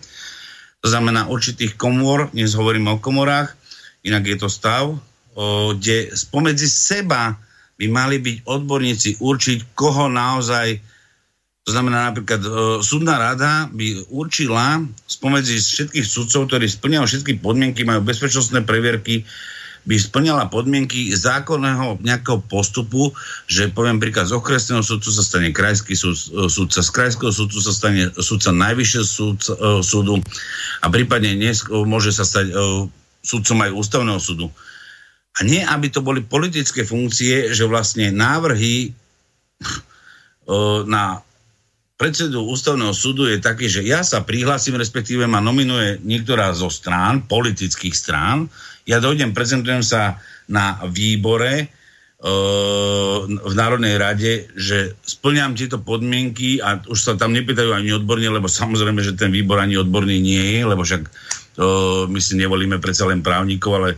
to 0.83 0.91
znamená 0.91 1.31
určitých 1.31 1.79
komôr, 1.79 2.27
dnes 2.35 2.51
hovoríme 2.51 2.89
o 2.91 2.99
komorách, 2.99 3.55
inak 4.03 4.27
je 4.27 4.37
to 4.43 4.49
stav, 4.51 4.91
uh, 4.91 5.71
kde 5.71 6.19
spomedzi 6.19 6.67
seba 6.67 7.39
by 7.79 7.85
mali 7.87 8.19
byť 8.19 8.37
odborníci 8.43 9.23
určiť, 9.23 9.71
koho 9.71 10.11
naozaj, 10.11 10.83
to 11.71 11.79
znamená 11.79 12.11
napríklad 12.11 12.43
e, 12.43 12.49
súdna 12.83 13.15
rada 13.15 13.71
by 13.71 14.11
určila 14.11 14.83
spomedzi 15.07 15.55
všetkých 15.55 16.03
sudcov, 16.03 16.51
ktorí 16.51 16.67
splňajú 16.67 17.05
všetky 17.07 17.39
podmienky, 17.39 17.87
majú 17.87 18.03
bezpečnostné 18.03 18.67
previerky, 18.67 19.23
by 19.87 19.95
splňala 19.95 20.51
podmienky 20.51 21.15
zákonného 21.15 22.03
nejakého 22.03 22.43
postupu, 22.43 23.15
že 23.47 23.71
poviem 23.71 24.03
príklad 24.03 24.27
z 24.27 24.35
okresného 24.35 24.83
súdcu 24.83 25.15
sa 25.15 25.23
stane 25.23 25.55
krajský 25.55 25.95
súd, 25.95 26.19
e, 26.19 26.51
súdca, 26.51 26.83
z 26.83 26.91
krajského 26.91 27.31
súdcu 27.31 27.59
sa 27.63 27.71
stane 27.71 28.11
súdca 28.19 28.51
najvyššieho 28.51 29.07
súd, 29.07 29.39
e, 29.47 29.79
súdu 29.79 30.19
a 30.83 30.91
prípadne 30.91 31.39
dnes 31.39 31.63
e, 31.63 31.71
môže 31.87 32.11
sa 32.11 32.27
stať 32.27 32.51
súdcom 33.23 33.63
aj 33.63 33.71
ústavného 33.71 34.19
súdu. 34.19 34.51
A 35.39 35.47
nie, 35.47 35.63
aby 35.63 35.87
to 35.87 36.03
boli 36.03 36.19
politické 36.19 36.83
funkcie, 36.83 37.55
že 37.55 37.63
vlastne 37.63 38.11
návrhy 38.11 38.91
na 40.83 41.23
predsedu 42.01 42.49
ústavného 42.49 42.97
súdu 42.97 43.29
je 43.29 43.37
taký, 43.37 43.69
že 43.69 43.85
ja 43.85 44.01
sa 44.01 44.25
prihlásim, 44.25 44.73
respektíve 44.73 45.29
ma 45.29 45.37
nominuje 45.37 46.01
niektorá 46.01 46.49
zo 46.57 46.73
strán, 46.73 47.29
politických 47.29 47.93
strán, 47.93 48.49
ja 48.89 48.97
dojdem, 48.97 49.37
prezentujem 49.37 49.85
sa 49.85 50.17
na 50.49 50.81
výbore 50.89 51.69
v 52.21 53.53
Národnej 53.57 53.97
rade, 53.97 54.45
že 54.53 54.93
splňam 55.01 55.57
tieto 55.57 55.81
podmienky 55.81 56.61
a 56.61 56.77
už 56.85 56.99
sa 57.01 57.13
tam 57.17 57.33
nepýtajú 57.33 57.73
ani 57.73 57.97
odborne, 57.97 58.29
lebo 58.29 58.45
samozrejme, 58.45 59.01
že 59.01 59.17
ten 59.17 59.33
výbor 59.33 59.57
ani 59.57 59.81
odborný 59.81 60.21
nie 60.21 60.57
je, 60.57 60.61
lebo 60.61 60.85
však 60.85 61.01
uh, 61.01 62.05
my 62.05 62.19
si 62.21 62.37
nevolíme 62.37 62.77
predsa 62.77 63.09
len 63.09 63.25
právnikov, 63.25 63.81
ale 63.81 63.89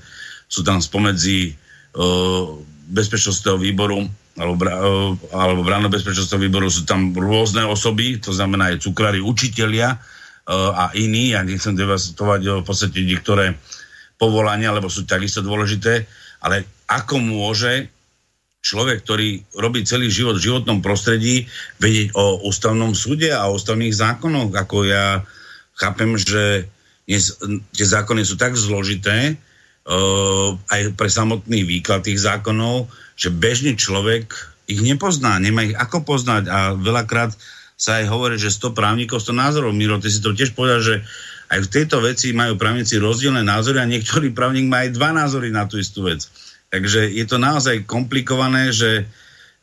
sú 0.48 0.64
tam 0.64 0.80
spomedzi 0.80 1.52
uh, 1.52 2.48
bezpečnostného 2.96 3.60
výboru 3.60 4.08
alebo, 4.34 4.66
uh, 4.66 5.14
alebo 5.30 5.62
bráno 5.62 5.94
bezpečnostného 5.94 6.42
výboru 6.50 6.68
sú 6.70 6.90
tam 6.90 7.14
rôzne 7.14 7.66
osoby, 7.70 8.18
to 8.18 8.34
znamená 8.34 8.74
aj 8.74 8.82
cukrári, 8.82 9.22
učitelia 9.22 9.98
uh, 9.98 10.74
a 10.74 10.86
iní. 10.98 11.38
Ja 11.38 11.46
nechcem 11.46 11.78
devastovať 11.78 12.42
uh, 12.50 12.52
v 12.62 12.66
podstate 12.66 13.06
niektoré 13.06 13.54
povolania, 14.18 14.74
lebo 14.74 14.90
sú 14.90 15.06
takisto 15.06 15.46
dôležité, 15.46 16.10
ale 16.42 16.66
ako 16.90 17.22
môže 17.22 17.90
človek, 18.64 19.04
ktorý 19.04 19.44
robí 19.60 19.84
celý 19.84 20.08
život 20.08 20.40
v 20.40 20.48
životnom 20.48 20.80
prostredí, 20.80 21.46
vedieť 21.84 22.16
o 22.16 22.48
ústavnom 22.48 22.96
súde 22.96 23.30
a 23.36 23.52
o 23.52 23.60
ústavných 23.60 23.92
zákonoch, 23.92 24.56
ako 24.56 24.88
ja 24.88 25.20
chápem, 25.76 26.16
že 26.16 26.72
dnes 27.04 27.36
tie 27.76 27.84
zákony 27.84 28.24
sú 28.24 28.40
tak 28.40 28.56
zložité, 28.56 29.36
aj 30.70 30.96
pre 30.96 31.10
samotný 31.12 31.68
výklad 31.68 32.08
tých 32.08 32.24
zákonov, 32.24 32.88
že 33.20 33.30
bežný 33.30 33.76
človek 33.76 34.32
ich 34.64 34.80
nepozná, 34.80 35.36
nemá 35.44 35.68
ich 35.68 35.76
ako 35.76 36.08
poznať 36.08 36.44
a 36.48 36.60
veľakrát 36.74 37.36
sa 37.76 38.00
aj 38.00 38.06
hovorí, 38.08 38.40
že 38.40 38.48
100 38.48 38.72
právnikov, 38.72 39.20
100 39.20 39.36
názorov. 39.36 39.76
Miro, 39.76 40.00
ty 40.00 40.08
si 40.08 40.24
to 40.24 40.32
tiež 40.32 40.56
povedal, 40.56 40.80
že 40.80 41.04
aj 41.52 41.68
v 41.68 41.72
tejto 41.72 42.00
veci 42.00 42.32
majú 42.32 42.56
právnici 42.56 42.96
rozdielne 42.96 43.44
názory 43.44 43.84
a 43.84 43.90
niektorý 43.90 44.32
právnik 44.32 44.72
má 44.72 44.88
aj 44.88 44.96
dva 44.96 45.12
názory 45.12 45.52
na 45.52 45.68
tú 45.68 45.76
istú 45.76 46.08
vec. 46.08 46.24
Takže 46.72 47.12
je 47.12 47.26
to 47.28 47.38
naozaj 47.38 47.84
komplikované, 47.84 48.72
že 48.72 49.06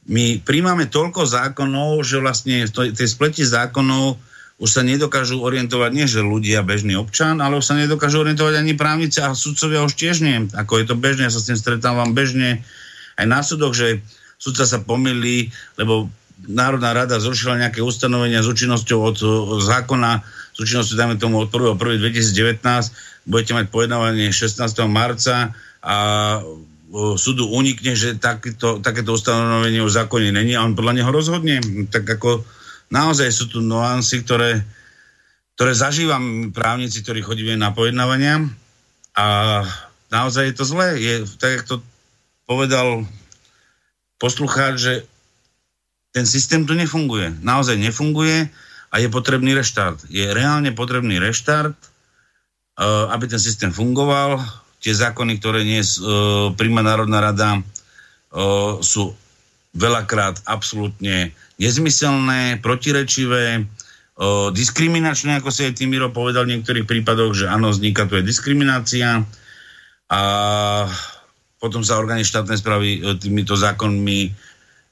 my 0.07 0.45
príjmame 0.45 0.87
toľko 0.87 1.27
zákonov, 1.27 2.05
že 2.05 2.21
vlastne 2.21 2.69
v 2.69 2.93
tej 2.93 3.09
spleti 3.09 3.43
zákonov 3.43 4.21
už 4.61 4.69
sa 4.69 4.85
nedokážu 4.85 5.41
orientovať 5.41 5.91
nie, 5.97 6.05
že 6.05 6.21
ľudia, 6.21 6.61
bežný 6.61 6.93
občan, 7.01 7.41
ale 7.41 7.57
už 7.57 7.65
sa 7.65 7.81
nedokážu 7.81 8.21
orientovať 8.21 8.61
ani 8.61 8.77
právnici 8.77 9.25
a 9.25 9.33
sudcovia 9.33 9.81
už 9.81 9.97
tiež 9.97 10.21
nie. 10.21 10.53
Ako 10.53 10.77
je 10.77 10.85
to 10.85 11.01
bežné, 11.01 11.27
ja 11.27 11.33
sa 11.33 11.41
s 11.41 11.49
tým 11.49 11.57
stretávam 11.57 12.13
bežne 12.13 12.61
aj 13.17 13.25
na 13.25 13.41
súdoch, 13.41 13.73
že 13.73 14.05
sudca 14.37 14.69
sa 14.69 14.85
pomýli, 14.85 15.49
lebo 15.81 16.13
Národná 16.45 16.93
rada 16.93 17.21
zrušila 17.21 17.61
nejaké 17.61 17.81
ustanovenia 17.81 18.45
s 18.45 18.49
účinnosťou 18.49 18.99
od, 19.01 19.19
od 19.25 19.61
zákona, 19.65 20.25
s 20.53 20.59
účinnosťou, 20.61 20.97
dajme 20.97 21.17
tomu, 21.17 21.41
od 21.41 21.49
1.1.2019, 21.49 22.61
budete 23.29 23.53
mať 23.57 23.67
pojednávanie 23.69 24.29
16. 24.29 24.61
marca 24.89 25.57
a 25.81 25.97
súdu 27.17 27.47
unikne, 27.49 27.95
že 27.95 28.19
takýto, 28.19 28.83
takéto 28.83 29.15
ustanovenie 29.15 29.81
v 29.81 29.93
zákone 29.93 30.33
není 30.35 30.53
a 30.53 30.65
on 30.65 30.75
podľa 30.75 31.01
neho 31.01 31.11
rozhodne. 31.13 31.63
Tak 31.89 32.05
ako 32.19 32.45
naozaj 32.91 33.31
sú 33.31 33.47
tu 33.47 33.63
nuancy, 33.63 34.21
ktoré, 34.27 34.61
ktoré 35.55 35.73
zažívam 35.73 36.51
právnici, 36.51 37.01
ktorí 37.01 37.23
chodíme 37.23 37.55
na 37.55 37.71
pojednávania 37.71 38.51
a 39.15 39.27
naozaj 40.11 40.51
je 40.51 40.55
to 40.59 40.65
zlé. 40.67 40.99
Je, 40.99 41.15
tak, 41.39 41.51
jak 41.63 41.65
to 41.67 41.77
povedal 42.45 43.07
poslucháč, 44.19 44.75
že 44.77 44.95
ten 46.11 46.27
systém 46.27 46.67
tu 46.67 46.75
nefunguje. 46.75 47.39
Naozaj 47.41 47.79
nefunguje 47.79 48.51
a 48.91 48.95
je 48.99 49.07
potrebný 49.07 49.55
reštart. 49.55 50.11
Je 50.11 50.27
reálne 50.35 50.75
potrebný 50.75 51.23
reštart, 51.23 51.79
uh, 51.79 53.15
aby 53.15 53.31
ten 53.31 53.39
systém 53.39 53.71
fungoval. 53.71 54.43
Tie 54.83 54.91
zákony, 54.91 55.39
ktoré 55.39 55.63
dnes 55.63 55.95
uh, 56.03 56.51
príjma 56.59 56.83
Národná 56.83 57.23
rada, 57.23 57.63
uh, 57.63 58.83
sú 58.83 59.15
veľakrát 59.71 60.43
absolútne 60.51 61.31
nezmyselné, 61.61 62.65
protirečivé, 62.65 63.69
diskriminačné, 64.53 65.41
ako 65.41 65.49
si 65.49 65.65
aj 65.65 65.81
Timiro 65.81 66.13
povedal 66.13 66.45
v 66.45 66.57
niektorých 66.57 66.85
prípadoch, 66.85 67.33
že 67.33 67.47
áno, 67.49 67.73
vzniká 67.73 68.05
tu 68.05 68.21
aj 68.21 68.25
diskriminácia. 68.25 69.25
A 70.13 70.21
potom 71.57 71.81
sa 71.81 72.01
orgány 72.01 72.25
štátnej 72.25 72.59
správy 72.61 72.89
e, 72.99 73.17
týmito 73.21 73.57
zákonmi 73.57 74.33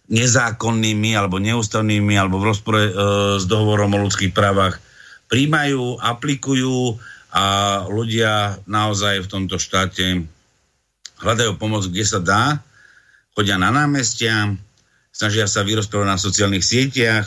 nezákonnými 0.09 1.13
alebo 1.13 1.37
neústavnými 1.41 2.15
alebo 2.17 2.41
v 2.41 2.49
rozpore 2.49 2.83
e, 2.89 2.93
s 3.37 3.45
dohovorom 3.45 3.93
o 3.99 4.03
ľudských 4.09 4.33
právach 4.33 4.81
príjmajú, 5.29 6.01
aplikujú 6.01 6.97
a 7.29 7.45
ľudia 7.89 8.65
naozaj 8.65 9.29
v 9.29 9.31
tomto 9.33 9.61
štáte 9.61 10.25
hľadajú 11.21 11.61
pomoc, 11.61 11.85
kde 11.85 12.05
sa 12.09 12.21
dá, 12.23 12.65
chodia 13.37 13.61
na 13.61 13.69
námestia, 13.69 14.57
snažia 15.19 15.51
sa 15.51 15.67
vyrozprávať 15.67 16.07
na 16.07 16.15
sociálnych 16.15 16.63
sieťach, 16.63 17.27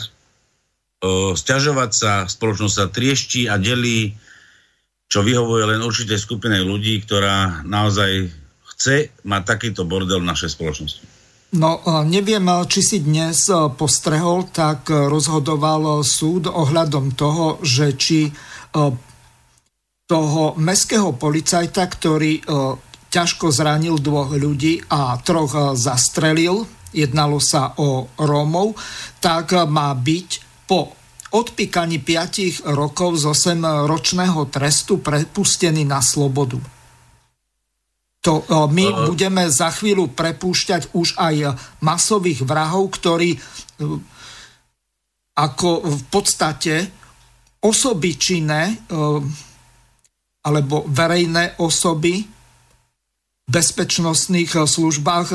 sťažovať 1.36 1.90
sa, 1.92 2.24
spoločnosť 2.24 2.72
sa 2.72 2.88
triešti 2.88 3.52
a 3.52 3.60
delí, 3.60 4.16
čo 5.12 5.20
vyhovuje 5.20 5.76
len 5.76 5.84
určitej 5.84 6.16
skupine 6.16 6.56
ľudí, 6.64 7.04
ktorá 7.04 7.60
naozaj 7.68 8.32
chce 8.72 9.12
mať 9.28 9.42
takýto 9.44 9.84
bordel 9.84 10.24
v 10.24 10.30
našej 10.32 10.56
spoločnosti. 10.56 11.04
No, 11.52 11.84
neviem, 12.08 12.48
či 12.64 12.80
si 12.80 13.04
dnes 13.04 13.44
postrehol, 13.76 14.48
tak 14.48 14.88
rozhodoval 14.88 16.00
súd 16.00 16.48
ohľadom 16.48 17.12
toho, 17.12 17.60
že 17.60 17.92
či 17.92 18.32
toho 20.08 20.42
meského 20.56 21.12
policajta, 21.12 21.84
ktorý 21.92 22.40
ťažko 23.12 23.52
zranil 23.52 24.00
dvoch 24.00 24.32
ľudí 24.32 24.80
a 24.88 25.20
troch 25.20 25.76
zastrelil, 25.76 26.64
jednalo 26.92 27.40
sa 27.40 27.74
o 27.80 28.08
Rómov, 28.20 28.76
tak 29.18 29.56
má 29.68 29.92
byť 29.96 30.28
po 30.68 30.92
odpíkaní 31.32 32.04
5 32.04 32.68
rokov 32.76 33.24
z 33.24 33.56
8-ročného 33.56 34.52
trestu 34.52 35.00
prepustený 35.00 35.88
na 35.88 36.04
slobodu. 36.04 36.60
To 38.22 38.46
my 38.70 38.86
uh, 38.86 38.96
budeme 39.10 39.50
za 39.50 39.72
chvíľu 39.74 40.14
prepúšťať 40.14 40.94
už 40.94 41.18
aj 41.18 41.58
masových 41.82 42.46
vrahov, 42.46 42.94
ktorí 42.94 43.34
ako 45.32 45.68
v 45.88 46.02
podstate 46.12 46.74
osoby 47.64 48.10
činné 48.20 48.84
alebo 50.42 50.84
verejné 50.86 51.58
osoby 51.62 52.22
v 53.42 53.48
bezpečnostných 53.48 54.54
službách 54.54 55.28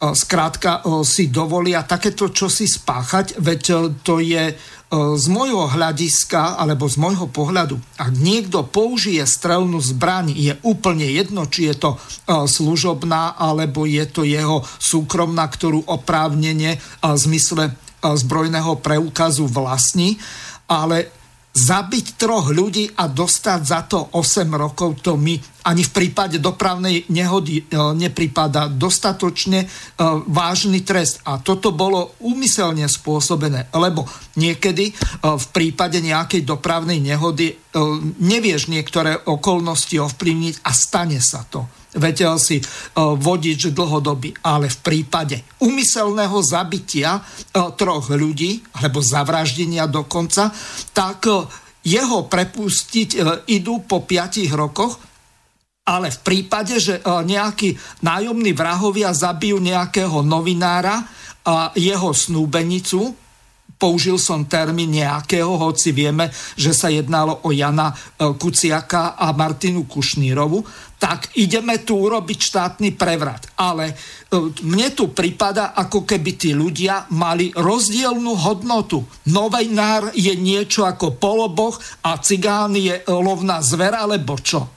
skrátka 0.00 0.80
si 1.04 1.28
dovolia 1.28 1.84
takéto 1.84 2.32
čosi 2.32 2.64
spáchať, 2.64 3.36
veď 3.36 3.62
to 4.00 4.16
je 4.16 4.56
z 4.90 5.26
môjho 5.30 5.70
hľadiska, 5.70 6.58
alebo 6.58 6.90
z 6.90 6.98
môjho 6.98 7.30
pohľadu, 7.30 7.78
ak 7.94 8.10
niekto 8.10 8.66
použije 8.66 9.22
strelnú 9.22 9.78
zbraň, 9.78 10.34
je 10.34 10.58
úplne 10.66 11.06
jedno, 11.06 11.46
či 11.46 11.70
je 11.70 11.78
to 11.78 11.90
služobná, 12.26 13.38
alebo 13.38 13.86
je 13.86 14.02
to 14.10 14.26
jeho 14.26 14.66
súkromná, 14.82 15.46
ktorú 15.46 15.86
oprávnene 15.86 16.82
v 17.06 17.14
zmysle 17.14 17.70
zbrojného 18.02 18.82
preukazu 18.82 19.46
vlastní, 19.46 20.18
ale 20.66 21.19
zabiť 21.50 22.14
troch 22.14 22.54
ľudí 22.54 22.94
a 22.94 23.10
dostať 23.10 23.60
za 23.66 23.80
to 23.90 23.98
8 24.14 24.46
rokov, 24.54 25.02
to 25.02 25.18
mi 25.18 25.34
ani 25.66 25.82
v 25.82 25.92
prípade 25.92 26.38
dopravnej 26.38 27.10
nehody 27.10 27.60
e, 27.60 27.62
nepripada 27.98 28.70
dostatočne 28.70 29.66
e, 29.66 29.68
vážny 30.30 30.86
trest. 30.86 31.20
A 31.26 31.42
toto 31.42 31.74
bolo 31.74 32.14
úmyselne 32.22 32.86
spôsobené, 32.86 33.66
lebo 33.74 34.06
niekedy 34.38 34.90
e, 34.90 34.92
v 35.26 35.46
prípade 35.50 35.98
nejakej 35.98 36.46
dopravnej 36.46 37.02
nehody 37.02 37.58
nevieš 38.18 38.66
niektoré 38.66 39.14
okolnosti 39.30 39.94
ovplyvniť 39.94 40.66
a 40.66 40.74
stane 40.74 41.22
sa 41.22 41.46
to 41.46 41.79
veď 41.96 42.38
si 42.38 42.62
vodič 42.96 43.74
dlhodobý. 43.74 44.34
Ale 44.46 44.70
v 44.70 44.78
prípade 44.84 45.42
umyselného 45.62 46.38
zabitia 46.44 47.22
troch 47.50 48.10
ľudí, 48.12 48.62
alebo 48.78 49.02
zavraždenia 49.02 49.90
dokonca, 49.90 50.54
tak 50.94 51.26
jeho 51.80 52.28
prepustiť 52.28 53.10
idú 53.48 53.82
po 53.88 54.04
5 54.04 54.44
rokoch, 54.52 55.00
ale 55.80 56.12
v 56.12 56.20
prípade, 56.22 56.76
že 56.78 57.00
nejakí 57.02 57.74
nájomní 58.04 58.52
vrahovia 58.54 59.10
zabijú 59.10 59.58
nejakého 59.58 60.22
novinára 60.22 61.02
a 61.42 61.72
jeho 61.74 62.12
snúbenicu, 62.14 63.16
použil 63.80 64.20
som 64.20 64.44
termín 64.44 64.92
nejakého, 64.92 65.56
hoci 65.56 65.96
vieme, 65.96 66.28
že 66.52 66.76
sa 66.76 66.92
jednalo 66.92 67.42
o 67.42 67.50
Jana 67.50 67.96
Kuciaka 68.20 69.16
a 69.16 69.32
Martinu 69.32 69.88
Kušnírovu, 69.88 70.60
tak 71.00 71.32
ideme 71.40 71.80
tu 71.80 71.96
urobiť 71.96 72.38
štátny 72.38 72.92
prevrat. 72.92 73.48
Ale 73.56 73.88
e, 73.88 73.94
mne 74.68 74.92
tu 74.92 75.16
prípada, 75.16 75.72
ako 75.72 76.04
keby 76.04 76.36
tí 76.36 76.52
ľudia 76.52 77.08
mali 77.16 77.48
rozdielnú 77.56 78.36
hodnotu. 78.36 79.08
Novinár 79.32 80.12
je 80.12 80.36
niečo 80.36 80.84
ako 80.84 81.16
poloboch 81.16 81.80
a 82.04 82.20
cigán 82.20 82.76
je 82.76 83.00
lovná 83.08 83.64
zvera, 83.64 84.04
alebo 84.04 84.36
čo? 84.36 84.68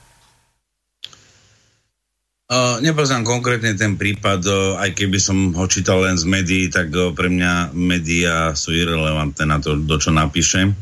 Uh, 2.44 2.76
nepoznám 2.84 3.24
konkrétne 3.24 3.72
ten 3.72 3.96
prípad, 3.96 4.40
uh, 4.44 4.76
aj 4.76 4.92
keby 4.92 5.16
som 5.16 5.56
ho 5.56 5.64
čítal 5.64 6.04
len 6.04 6.20
z 6.20 6.28
médií, 6.28 6.68
tak 6.68 6.92
pre 7.16 7.32
mňa 7.32 7.72
médiá 7.72 8.52
sú 8.52 8.68
irrelevantné 8.76 9.44
na 9.48 9.58
to, 9.64 9.80
do 9.80 9.96
čo 9.96 10.12
napíšem. 10.12 10.76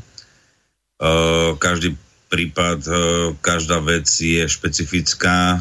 Uh, 0.99 1.55
každý 1.63 1.95
prípad, 2.33 2.81
e, 2.89 2.93
každá 3.45 3.85
vec 3.85 4.09
je 4.09 4.49
špecifická, 4.49 5.61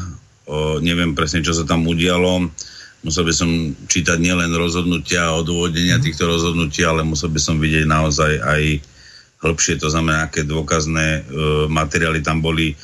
neviem 0.82 1.14
presne, 1.14 1.40
čo 1.44 1.54
sa 1.54 1.62
tam 1.62 1.86
udialo. 1.86 2.50
Musel 3.02 3.24
by 3.26 3.34
som 3.34 3.50
čítať 3.90 4.18
nielen 4.22 4.54
rozhodnutia 4.54 5.26
a 5.26 5.38
odôvodnenia 5.38 5.98
mhm. 5.98 6.04
týchto 6.06 6.24
rozhodnutí, 6.26 6.86
ale 6.86 7.06
musel 7.06 7.30
by 7.30 7.40
som 7.42 7.56
vidieť 7.58 7.86
naozaj 7.86 8.32
aj 8.42 8.62
hĺbšie, 9.42 9.74
to 9.82 9.90
znamená, 9.90 10.30
aké 10.30 10.46
dôkazné 10.46 11.06
e, 11.18 11.20
materiály 11.66 12.22
tam 12.22 12.38
boli, 12.38 12.70
e, 12.70 12.76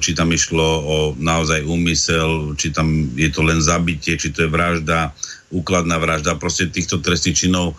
či 0.00 0.16
tam 0.16 0.32
išlo 0.32 0.64
o 0.64 0.96
naozaj 1.20 1.68
úmysel, 1.68 2.56
či 2.56 2.72
tam 2.72 3.12
je 3.12 3.28
to 3.28 3.44
len 3.44 3.60
zabitie, 3.60 4.16
či 4.16 4.32
to 4.32 4.48
je 4.48 4.50
vražda, 4.50 5.12
úkladná 5.52 6.00
vražda. 6.00 6.40
Proste 6.40 6.72
týchto 6.72 7.04
trestných 7.04 7.36
činov 7.36 7.76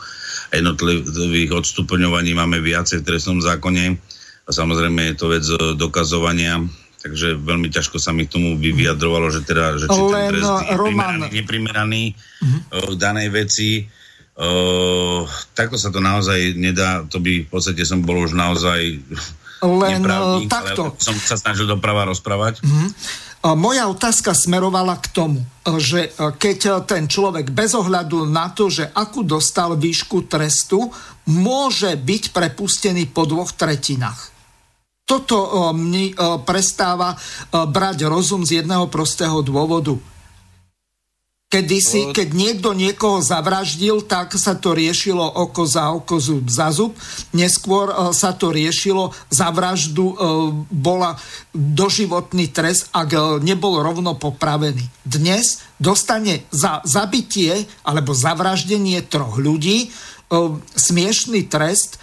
jednotlivých 0.53 1.57
odstupňovaní 1.57 2.37
máme 2.37 2.61
viacej 2.61 3.01
v 3.01 3.07
trestnom 3.09 3.41
zákone 3.41 3.97
a 4.47 4.49
samozrejme 4.55 5.11
je 5.11 5.15
to 5.19 5.27
vec 5.27 5.43
e, 5.43 5.75
dokazovania, 5.75 6.63
takže 7.03 7.35
veľmi 7.35 7.67
ťažko 7.67 7.99
sa 7.99 8.15
mi 8.15 8.23
k 8.23 8.33
tomu 8.39 8.55
vyjadrovalo, 8.55 9.27
že 9.27 9.43
teda, 9.43 9.75
že 9.75 9.91
či 9.91 9.99
ten 9.99 10.31
trest 10.31 10.55
je 10.63 10.75
Roman... 10.79 11.19
primeraný, 11.19 11.27
neprimeraný 11.35 12.03
uh-huh. 12.15 12.59
v 12.87 12.95
danej 12.95 13.29
veci. 13.35 13.69
Uh, 14.37 15.25
takto 15.57 15.81
sa 15.81 15.89
to 15.89 15.97
naozaj 15.97 16.53
nedá, 16.53 17.01
to 17.09 17.17
by 17.17 17.41
v 17.41 17.49
podstate 17.49 17.81
som 17.81 18.05
bol 18.05 18.21
už 18.21 18.37
naozaj 18.37 19.01
len 19.65 20.01
takto. 20.45 20.93
Ale 20.93 21.01
som 21.01 21.17
sa 21.17 21.33
snažil 21.41 21.65
doprava 21.65 22.05
rozprávať. 22.05 22.61
Uh-huh. 22.61 22.93
Moja 23.57 23.89
otázka 23.89 24.37
smerovala 24.37 24.97
k 25.01 25.09
tomu, 25.09 25.41
že 25.81 26.13
keď 26.13 26.85
ten 26.85 27.09
človek 27.09 27.49
bez 27.49 27.73
ohľadu 27.73 28.29
na 28.29 28.53
to, 28.53 28.69
že 28.69 28.89
akú 28.93 29.25
dostal 29.25 29.73
výšku 29.73 30.29
trestu, 30.29 30.89
môže 31.29 31.93
byť 31.97 32.23
prepustený 32.33 33.09
po 33.09 33.25
dvoch 33.25 33.53
tretinách. 33.53 34.36
Toto 35.07 35.71
mi 35.71 36.11
prestáva 36.43 37.15
brať 37.55 38.03
rozum 38.11 38.43
z 38.43 38.59
jedného 38.59 38.91
prostého 38.91 39.39
dôvodu 39.39 39.95
Kedysi, 41.47 42.11
keď 42.11 42.35
niekto 42.35 42.75
niekoho 42.75 43.23
zavraždil, 43.23 44.03
tak 44.03 44.35
sa 44.35 44.59
to 44.59 44.75
riešilo 44.75 45.23
oko 45.23 45.63
za 45.63 45.95
oko, 45.95 46.19
zub 46.19 46.51
za 46.51 46.75
zub. 46.75 46.91
Neskôr 47.31 47.87
sa 48.11 48.35
to 48.35 48.51
riešilo, 48.51 49.15
za 49.31 49.47
vraždu 49.55 50.11
bola 50.67 51.15
doživotný 51.55 52.51
trest, 52.51 52.91
ak 52.91 53.39
nebol 53.39 53.79
rovno 53.79 54.19
popravený. 54.19 55.07
Dnes 55.07 55.63
dostane 55.79 56.43
za 56.51 56.83
zabitie 56.83 57.63
alebo 57.87 58.11
zavraždenie 58.11 59.07
troch 59.07 59.39
ľudí 59.39 59.87
smiešný 60.75 61.47
trest 61.47 61.95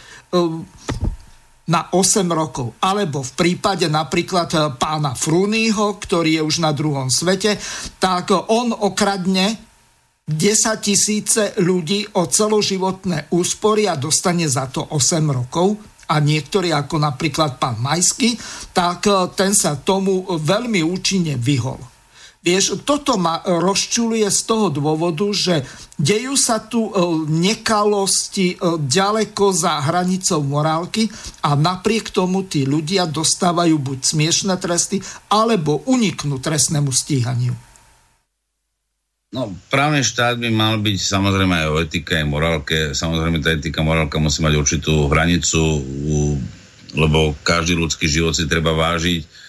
na 1.68 1.88
8 1.92 2.28
rokov. 2.28 2.76
Alebo 2.84 3.24
v 3.24 3.32
prípade 3.32 3.88
napríklad 3.88 4.50
eh, 4.52 4.60
pána 4.76 5.16
Frúnyho, 5.16 5.96
ktorý 5.96 6.40
je 6.40 6.42
už 6.44 6.56
na 6.60 6.72
druhom 6.76 7.08
svete, 7.08 7.56
tak 7.96 8.32
on 8.32 8.72
okradne 8.74 9.56
10 10.24 10.80
tisíce 10.80 11.52
ľudí 11.60 12.08
o 12.16 12.24
celoživotné 12.24 13.28
úspory 13.36 13.84
a 13.84 13.96
dostane 13.96 14.48
za 14.48 14.72
to 14.72 14.80
8 14.80 15.20
rokov 15.28 15.76
a 16.08 16.20
niektorí, 16.20 16.72
ako 16.72 17.00
napríklad 17.00 17.56
pán 17.56 17.80
Majský, 17.80 18.36
tak 18.76 19.08
eh, 19.08 19.16
ten 19.32 19.56
sa 19.56 19.80
tomu 19.80 20.24
veľmi 20.28 20.84
účinne 20.84 21.40
vyhol. 21.40 21.93
Vieš, 22.44 22.84
toto 22.84 23.16
ma 23.16 23.40
rozčuluje 23.40 24.28
z 24.28 24.40
toho 24.44 24.68
dôvodu, 24.68 25.24
že 25.32 25.64
dejú 25.96 26.36
sa 26.36 26.60
tu 26.60 26.92
e, 26.92 26.92
nekalosti 27.24 28.52
e, 28.52 28.56
ďaleko 28.84 29.48
za 29.48 29.80
hranicou 29.80 30.44
morálky 30.44 31.08
a 31.40 31.56
napriek 31.56 32.12
tomu 32.12 32.44
tí 32.44 32.68
ľudia 32.68 33.08
dostávajú 33.08 33.80
buď 33.80 33.98
smiešné 34.04 34.60
tresty, 34.60 35.00
alebo 35.32 35.88
uniknú 35.88 36.36
trestnému 36.36 36.92
stíhaniu. 36.92 37.56
No, 39.32 39.48
právny 39.72 40.04
štát 40.04 40.36
by 40.36 40.52
mal 40.52 40.76
byť 40.84 41.00
samozrejme 41.00 41.64
aj 41.64 41.68
o 41.72 41.80
etike, 41.80 42.12
aj 42.20 42.28
morálke. 42.28 42.78
Samozrejme, 42.92 43.40
tá 43.40 43.56
etika, 43.56 43.80
morálka 43.80 44.20
musí 44.20 44.44
mať 44.44 44.54
určitú 44.60 45.08
hranicu, 45.08 45.80
lebo 46.92 47.34
každý 47.40 47.72
ľudský 47.72 48.04
život 48.04 48.36
si 48.36 48.44
treba 48.44 48.76
vážiť 48.76 49.43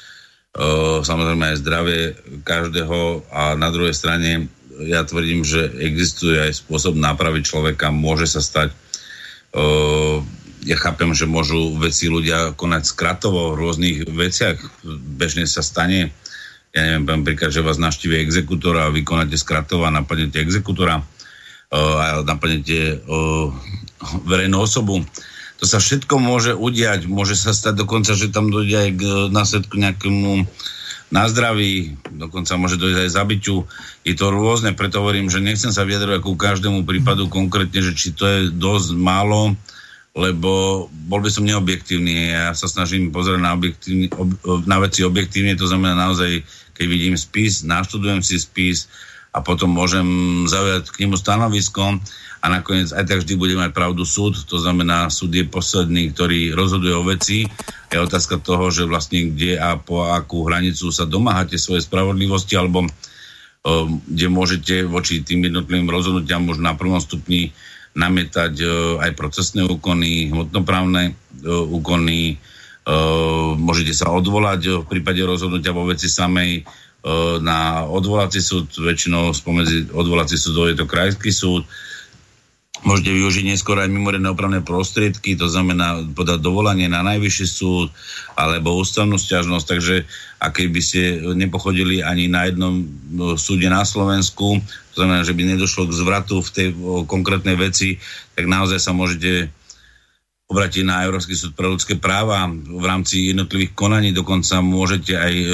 samozrejme 1.04 1.52
aj 1.52 1.62
zdravie 1.62 2.00
každého 2.48 3.28
a 3.28 3.60
na 3.60 3.70
druhej 3.76 3.92
strane 3.92 4.48
ja 4.76 5.04
tvrdím, 5.04 5.44
že 5.44 5.72
existuje 5.80 6.36
aj 6.40 6.64
spôsob 6.64 6.96
nápravy 7.00 7.44
človeka, 7.44 7.92
môže 7.92 8.28
sa 8.28 8.40
stať 8.44 8.72
ja 10.66 10.78
chápem, 10.82 11.14
že 11.14 11.30
môžu 11.30 11.78
veci 11.78 12.10
ľudia 12.10 12.58
konať 12.58 12.84
skratovo 12.90 13.54
v 13.54 13.60
rôznych 13.62 13.98
veciach. 14.10 14.58
Bežne 15.16 15.46
sa 15.46 15.62
stane, 15.62 16.10
ja 16.74 16.82
neviem, 16.82 17.06
napríklad, 17.06 17.54
že 17.54 17.62
vás 17.62 17.78
naštívi 17.78 18.18
exekutora 18.18 18.90
a 18.90 18.94
vykonáte 18.94 19.38
skratovo 19.38 19.86
a 19.86 19.94
napadnete 19.94 20.42
exekutora 20.42 21.06
a 21.70 22.26
napadnete 22.26 23.00
verejnú 24.26 24.58
osobu 24.58 25.06
to 25.60 25.64
sa 25.64 25.80
všetko 25.80 26.20
môže 26.20 26.52
udiať, 26.52 27.08
môže 27.08 27.40
sa 27.40 27.56
stať 27.56 27.88
dokonca, 27.88 28.12
že 28.12 28.34
tam 28.34 28.52
dojde 28.52 28.76
aj 28.76 28.90
k 28.96 29.02
e, 29.02 29.14
následku 29.32 29.76
nejakému 29.80 30.44
na 31.14 31.30
zdraví, 31.30 31.96
dokonca 32.18 32.58
môže 32.58 32.82
dojsť 32.82 33.00
aj 33.08 33.12
zabiťu. 33.14 33.56
Je 34.04 34.14
to 34.18 34.34
rôzne, 34.34 34.74
preto 34.74 35.00
hovorím, 35.00 35.30
že 35.30 35.40
nechcem 35.40 35.70
sa 35.70 35.86
vyjadrovať 35.86 36.20
ku 36.26 36.34
každému 36.34 36.84
prípadu 36.84 37.30
konkrétne, 37.30 37.80
že 37.80 37.94
či 37.94 38.12
to 38.18 38.26
je 38.26 38.40
dosť 38.50 38.98
málo, 38.98 39.54
lebo 40.18 40.86
bol 40.92 41.20
by 41.22 41.30
som 41.30 41.46
neobjektívny. 41.46 42.34
Ja 42.34 42.52
sa 42.58 42.66
snažím 42.66 43.14
pozerať 43.14 43.40
na, 43.40 43.54
ob, 44.18 44.30
na 44.66 44.78
veci 44.82 45.06
objektívne, 45.06 45.56
to 45.56 45.70
znamená 45.70 45.94
naozaj 45.94 46.42
keď 46.76 46.86
vidím 46.92 47.16
spis, 47.16 47.64
naštudujem 47.64 48.20
si 48.20 48.36
spis 48.36 48.92
a 49.32 49.40
potom 49.40 49.72
môžem 49.72 50.04
zaujať 50.48 50.92
k 50.92 51.08
nemu 51.08 51.16
stanovisko 51.16 52.04
a 52.46 52.62
nakoniec 52.62 52.94
aj 52.94 53.10
tak 53.10 53.26
vždy 53.26 53.34
bude 53.42 53.58
mať 53.58 53.74
pravdu 53.74 54.06
súd, 54.06 54.38
to 54.46 54.62
znamená 54.62 55.10
súd 55.10 55.34
je 55.34 55.50
posledný, 55.50 56.14
ktorý 56.14 56.54
rozhoduje 56.54 56.94
o 56.94 57.02
veci. 57.02 57.50
Je 57.90 57.98
otázka 57.98 58.38
toho, 58.38 58.70
že 58.70 58.86
vlastne 58.86 59.34
kde 59.34 59.58
a 59.58 59.82
po 59.82 60.06
akú 60.06 60.46
hranicu 60.46 60.94
sa 60.94 61.10
domáhate 61.10 61.58
svoje 61.58 61.82
spravodlivosti 61.82 62.54
alebo 62.54 62.86
um, 62.86 63.98
kde 64.06 64.28
môžete 64.30 64.76
voči 64.86 65.26
tým 65.26 65.50
jednotlivým 65.50 65.90
rozhodnutiam 65.90 66.46
už 66.46 66.62
na 66.62 66.78
prvom 66.78 67.02
stupni 67.02 67.50
namietať 67.98 68.54
uh, 68.62 69.02
aj 69.02 69.18
procesné 69.18 69.66
úkony, 69.66 70.30
hmotnoprávne 70.30 71.18
uh, 71.18 71.66
úkony, 71.66 72.38
uh, 72.86 73.58
môžete 73.58 73.98
sa 73.98 74.14
odvolať 74.14 74.86
v 74.86 74.86
prípade 74.86 75.26
rozhodnutia 75.26 75.74
vo 75.74 75.90
veci 75.90 76.06
samej 76.06 76.62
na 77.38 77.86
odvolací 77.86 78.42
súd, 78.42 78.66
väčšinou 78.82 79.30
spomedzi 79.30 79.94
odvolací 79.94 80.42
súdov 80.42 80.74
je 80.74 80.78
to 80.82 80.90
krajský 80.90 81.30
súd, 81.30 81.62
Môžete 82.86 83.18
využiť 83.18 83.50
neskôr 83.50 83.82
aj 83.82 83.90
mimoriadne 83.90 84.30
opravné 84.30 84.62
prostriedky, 84.62 85.34
to 85.34 85.50
znamená 85.50 86.06
podať 86.14 86.38
dovolanie 86.38 86.86
na 86.86 87.02
najvyšší 87.02 87.48
súd 87.50 87.90
alebo 88.38 88.78
ústavnú 88.78 89.18
stiažnosť, 89.18 89.66
takže 89.66 89.96
a 90.38 90.54
by 90.54 90.82
ste 90.86 91.18
nepochodili 91.34 92.06
ani 92.06 92.30
na 92.30 92.46
jednom 92.46 92.86
no, 93.10 93.34
súde 93.42 93.66
na 93.74 93.82
Slovensku, 93.82 94.62
to 94.94 94.96
znamená, 95.02 95.26
že 95.26 95.34
by 95.34 95.58
nedošlo 95.58 95.90
k 95.90 95.98
zvratu 95.98 96.46
v 96.46 96.54
tej 96.54 96.68
konkrétnej 97.10 97.58
veci, 97.58 97.98
tak 98.38 98.46
naozaj 98.46 98.78
sa 98.78 98.94
môžete 98.94 99.50
obrátiť 100.46 100.86
na 100.86 101.02
Európsky 101.02 101.34
súd 101.34 101.58
pre 101.58 101.66
ľudské 101.66 101.98
práva. 101.98 102.46
V 102.54 102.86
rámci 102.86 103.34
jednotlivých 103.34 103.74
konaní 103.74 104.14
dokonca 104.14 104.62
môžete 104.62 105.18
aj 105.18 105.34
e, 105.34 105.48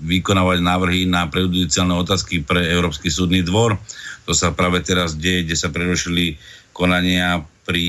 vykonávať 0.00 0.58
návrhy 0.64 1.04
na 1.04 1.28
prejudiciálne 1.28 1.92
otázky 1.92 2.40
pre 2.40 2.64
Európsky 2.72 3.12
súdny 3.12 3.44
dvor. 3.44 3.76
To 4.24 4.32
sa 4.32 4.56
práve 4.56 4.80
teraz 4.80 5.12
deje, 5.12 5.44
kde 5.44 5.56
sa 5.60 5.68
prerušili 5.68 6.40
konania 6.80 7.44
pri 7.68 7.88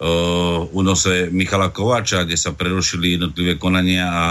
uh, 0.00 1.28
Michala 1.28 1.68
Kováča, 1.68 2.24
kde 2.24 2.40
sa 2.40 2.56
prerušili 2.56 3.20
jednotlivé 3.20 3.60
konania 3.60 4.08
a 4.08 4.24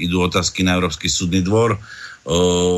idú 0.00 0.24
otázky 0.24 0.64
na 0.64 0.80
Európsky 0.80 1.12
súdny 1.12 1.44
dvor 1.44 1.76
uh, 1.76 1.80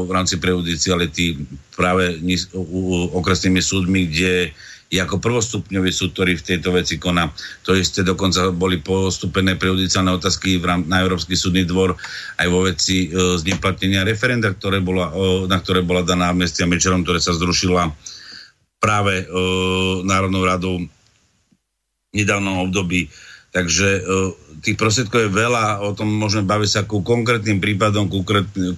v 0.02 0.10
rámci 0.10 0.42
prejudiciality 0.42 1.38
práve 1.78 2.18
uh, 2.18 3.14
okresnými 3.14 3.62
súdmi, 3.62 4.10
kde 4.10 4.50
je 4.90 4.98
ako 4.98 5.22
prvostupňový 5.22 5.94
súd, 5.94 6.10
ktorý 6.18 6.34
v 6.34 6.46
tejto 6.50 6.74
veci 6.74 6.98
koná. 6.98 7.30
To 7.62 7.78
isté 7.78 8.02
dokonca 8.02 8.50
boli 8.50 8.82
postupené 8.82 9.54
prejudiciálne 9.54 10.10
otázky 10.10 10.58
v 10.58 10.66
rám, 10.66 10.82
na 10.90 10.98
Európsky 10.98 11.38
súdny 11.38 11.62
dvor 11.62 11.94
aj 12.42 12.46
vo 12.50 12.66
veci 12.66 13.06
e, 13.06 13.38
zneplatnenia 13.38 14.02
referenda, 14.02 14.50
ktoré 14.50 14.82
bola, 14.82 15.14
e, 15.14 15.46
na 15.46 15.62
ktoré 15.62 15.86
bola 15.86 16.02
daná 16.02 16.34
amnestia 16.34 16.66
Mečerom, 16.66 17.06
ktoré 17.06 17.22
sa 17.22 17.30
zrušila 17.30 17.86
práve 18.80 19.28
uh, 19.28 20.02
Národnou 20.02 20.42
radou 20.42 20.80
v 22.10 22.14
nedávnom 22.16 22.66
období. 22.66 23.12
Takže 23.52 23.88
uh, 24.00 24.32
tých 24.64 24.80
prostriedkov 24.80 25.28
je 25.28 25.36
veľa, 25.36 25.84
o 25.84 25.92
tom 25.92 26.08
môžeme 26.08 26.48
baviť 26.48 26.70
sa 26.70 26.82
ku 26.88 27.04
konkrétnym 27.04 27.60
prípadom, 27.60 28.08
ku 28.08 28.24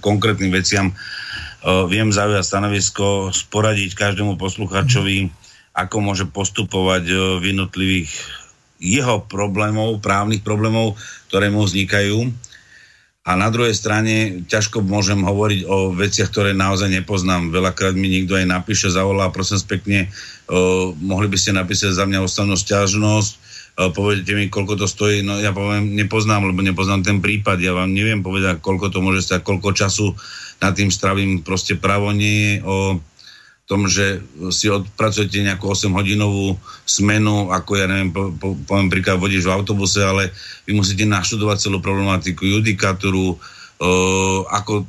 konkrétnym 0.03 0.51
veciam. 0.51 0.91
Uh, 1.63 1.87
viem 1.87 2.11
zaujať 2.11 2.43
stanovisko, 2.43 3.31
sporadiť 3.31 3.95
každému 3.95 4.35
poslucháčovi, 4.35 5.31
ako 5.73 5.95
môže 6.03 6.27
postupovať 6.27 7.03
uh, 7.09 7.17
v 7.39 7.55
jednotlivých 7.55 8.11
jeho 8.83 9.23
problémov, 9.23 10.03
právnych 10.03 10.43
problémov, 10.43 10.99
ktoré 11.31 11.47
mu 11.47 11.63
vznikajú 11.63 12.27
a 13.23 13.39
na 13.39 13.47
druhej 13.47 13.71
strane 13.71 14.43
ťažko 14.51 14.83
môžem 14.83 15.23
hovoriť 15.23 15.63
o 15.63 15.95
veciach, 15.95 16.27
ktoré 16.27 16.51
naozaj 16.51 16.91
nepoznám. 16.91 17.55
Veľakrát 17.55 17.95
mi 17.95 18.11
niekto 18.11 18.35
aj 18.35 18.43
napíše, 18.43 18.91
zavolá, 18.91 19.31
prosím 19.31 19.63
pekne, 19.63 20.11
uh, 20.11 20.91
mohli 20.99 21.31
by 21.31 21.39
ste 21.39 21.55
napísať 21.55 21.95
za 21.95 22.03
mňa 22.03 22.19
ostavnú 22.19 22.59
stiažnosť, 22.59 23.31
uh, 23.31 23.89
povedete 23.95 24.35
mi, 24.35 24.51
koľko 24.51 24.75
to 24.75 24.91
stojí, 24.91 25.23
no 25.23 25.39
ja 25.39 25.55
poviem, 25.55 25.95
nepoznám, 25.95 26.51
lebo 26.51 26.59
nepoznám 26.59 27.07
ten 27.07 27.23
prípad, 27.23 27.63
ja 27.63 27.71
vám 27.71 27.95
neviem 27.95 28.19
povedať, 28.19 28.59
koľko 28.59 28.91
to 28.91 28.99
môže 28.99 29.23
stať, 29.23 29.39
koľko 29.39 29.71
času 29.71 30.11
nad 30.59 30.75
tým 30.75 30.91
stravím, 30.91 31.47
proste 31.47 31.79
právo 31.79 32.11
nie 32.11 32.59
je 32.59 32.67
o 32.67 32.99
tom, 33.63 33.87
že 33.87 34.19
si 34.51 34.67
odpracujete 34.67 35.39
nejakú 35.39 35.71
8-hodinovú 35.71 36.59
smenu, 36.83 37.47
ako 37.47 37.71
ja 37.79 37.85
neviem, 37.87 38.11
po, 38.11 38.35
po, 38.35 38.59
poviem 38.67 38.91
príklad, 38.91 39.23
vodíš 39.23 39.47
v 39.47 39.55
autobuse, 39.55 40.03
ale 40.03 40.35
vy 40.67 40.75
musíte 40.75 41.07
naštudovať 41.07 41.57
celú 41.63 41.79
problematiku, 41.79 42.43
judikatúru, 42.43 43.39
uh, 43.39 44.39
ako 44.51 44.83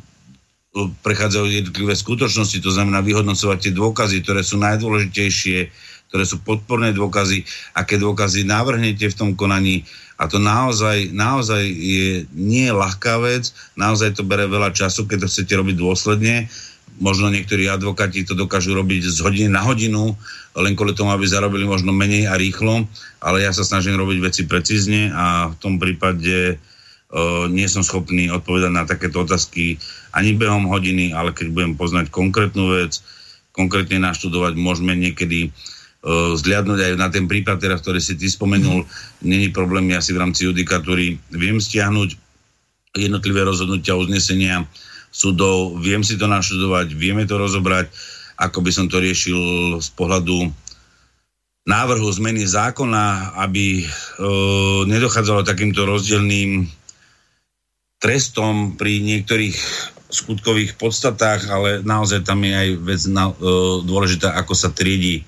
prechádzajú 0.74 1.46
jednotlivé 1.54 1.94
skutočnosti, 1.94 2.58
to 2.58 2.74
znamená 2.74 2.98
vyhodnocovať 2.98 3.58
tie 3.62 3.72
dôkazy, 3.78 4.26
ktoré 4.26 4.42
sú 4.42 4.58
najdôležitejšie, 4.58 5.70
ktoré 6.10 6.24
sú 6.26 6.42
podporné 6.42 6.90
dôkazy, 6.90 7.46
aké 7.78 7.94
dôkazy 7.94 8.42
navrhnete 8.42 9.06
v 9.06 9.18
tom 9.18 9.30
konaní. 9.38 9.86
A 10.18 10.26
to 10.26 10.42
naozaj, 10.42 11.14
naozaj 11.14 11.62
je 11.62 12.26
nie 12.34 12.70
ľahká 12.74 13.22
vec, 13.22 13.54
naozaj 13.78 14.18
to 14.18 14.26
bere 14.26 14.50
veľa 14.50 14.74
času, 14.74 15.06
keď 15.06 15.26
to 15.26 15.30
chcete 15.30 15.54
robiť 15.54 15.74
dôsledne 15.78 16.50
možno 17.02 17.26
niektorí 17.30 17.66
advokáti 17.66 18.22
to 18.22 18.38
dokážu 18.38 18.74
robiť 18.74 19.10
z 19.10 19.18
hodiny 19.22 19.48
na 19.50 19.66
hodinu, 19.66 20.14
len 20.54 20.72
kvôli 20.78 20.94
tomu, 20.94 21.10
aby 21.10 21.26
zarobili 21.26 21.66
možno 21.66 21.90
menej 21.90 22.30
a 22.30 22.38
rýchlo, 22.38 22.86
ale 23.18 23.42
ja 23.42 23.50
sa 23.50 23.66
snažím 23.66 23.98
robiť 23.98 24.18
veci 24.22 24.42
precízne 24.46 25.10
a 25.10 25.50
v 25.50 25.56
tom 25.58 25.82
prípade 25.82 26.54
uh, 26.54 27.50
nie 27.50 27.66
som 27.66 27.82
schopný 27.82 28.30
odpovedať 28.30 28.70
na 28.70 28.86
takéto 28.86 29.26
otázky 29.26 29.82
ani 30.14 30.38
behom 30.38 30.70
hodiny, 30.70 31.10
ale 31.10 31.34
keď 31.34 31.50
budem 31.50 31.72
poznať 31.74 32.14
konkrétnu 32.14 32.78
vec, 32.78 33.02
konkrétne 33.50 33.98
naštudovať, 33.98 34.54
môžeme 34.54 34.94
niekedy 34.94 35.50
uh, 35.50 36.38
zliadnúť 36.38 36.78
aj 36.78 36.92
na 36.94 37.10
ten 37.10 37.26
prípad, 37.26 37.58
teraz, 37.58 37.82
ktorý 37.82 37.98
si 37.98 38.14
ty 38.14 38.30
spomenul, 38.30 38.86
není 39.26 39.50
problém, 39.50 39.90
ja 39.90 39.98
si 39.98 40.14
v 40.14 40.22
rámci 40.22 40.46
judikatúry 40.46 41.18
viem 41.34 41.58
stiahnuť 41.58 42.22
jednotlivé 42.94 43.42
rozhodnutia, 43.42 43.98
uznesenia, 43.98 44.62
súdov, 45.14 45.78
viem 45.78 46.02
si 46.02 46.18
to 46.18 46.26
naštudovať, 46.26 46.90
vieme 46.98 47.22
to 47.22 47.38
rozobrať, 47.38 47.86
ako 48.34 48.58
by 48.66 48.70
som 48.74 48.90
to 48.90 48.98
riešil 48.98 49.38
z 49.78 49.88
pohľadu 49.94 50.50
návrhu 51.64 52.08
zmeny 52.10 52.42
zákona, 52.42 53.38
aby 53.46 53.80
e, 53.80 53.84
nedochádzalo 54.90 55.46
takýmto 55.46 55.86
rozdielným 55.86 56.66
trestom 58.02 58.74
pri 58.74 59.00
niektorých 59.00 59.56
skutkových 60.10 60.76
podstatách, 60.76 61.48
ale 61.48 61.70
naozaj 61.80 62.26
tam 62.26 62.42
je 62.44 62.52
aj 62.52 62.68
vec 62.84 63.02
na, 63.08 63.30
e, 63.30 63.34
dôležitá, 63.86 64.34
ako 64.34 64.52
sa 64.52 64.74
triedi 64.74 65.22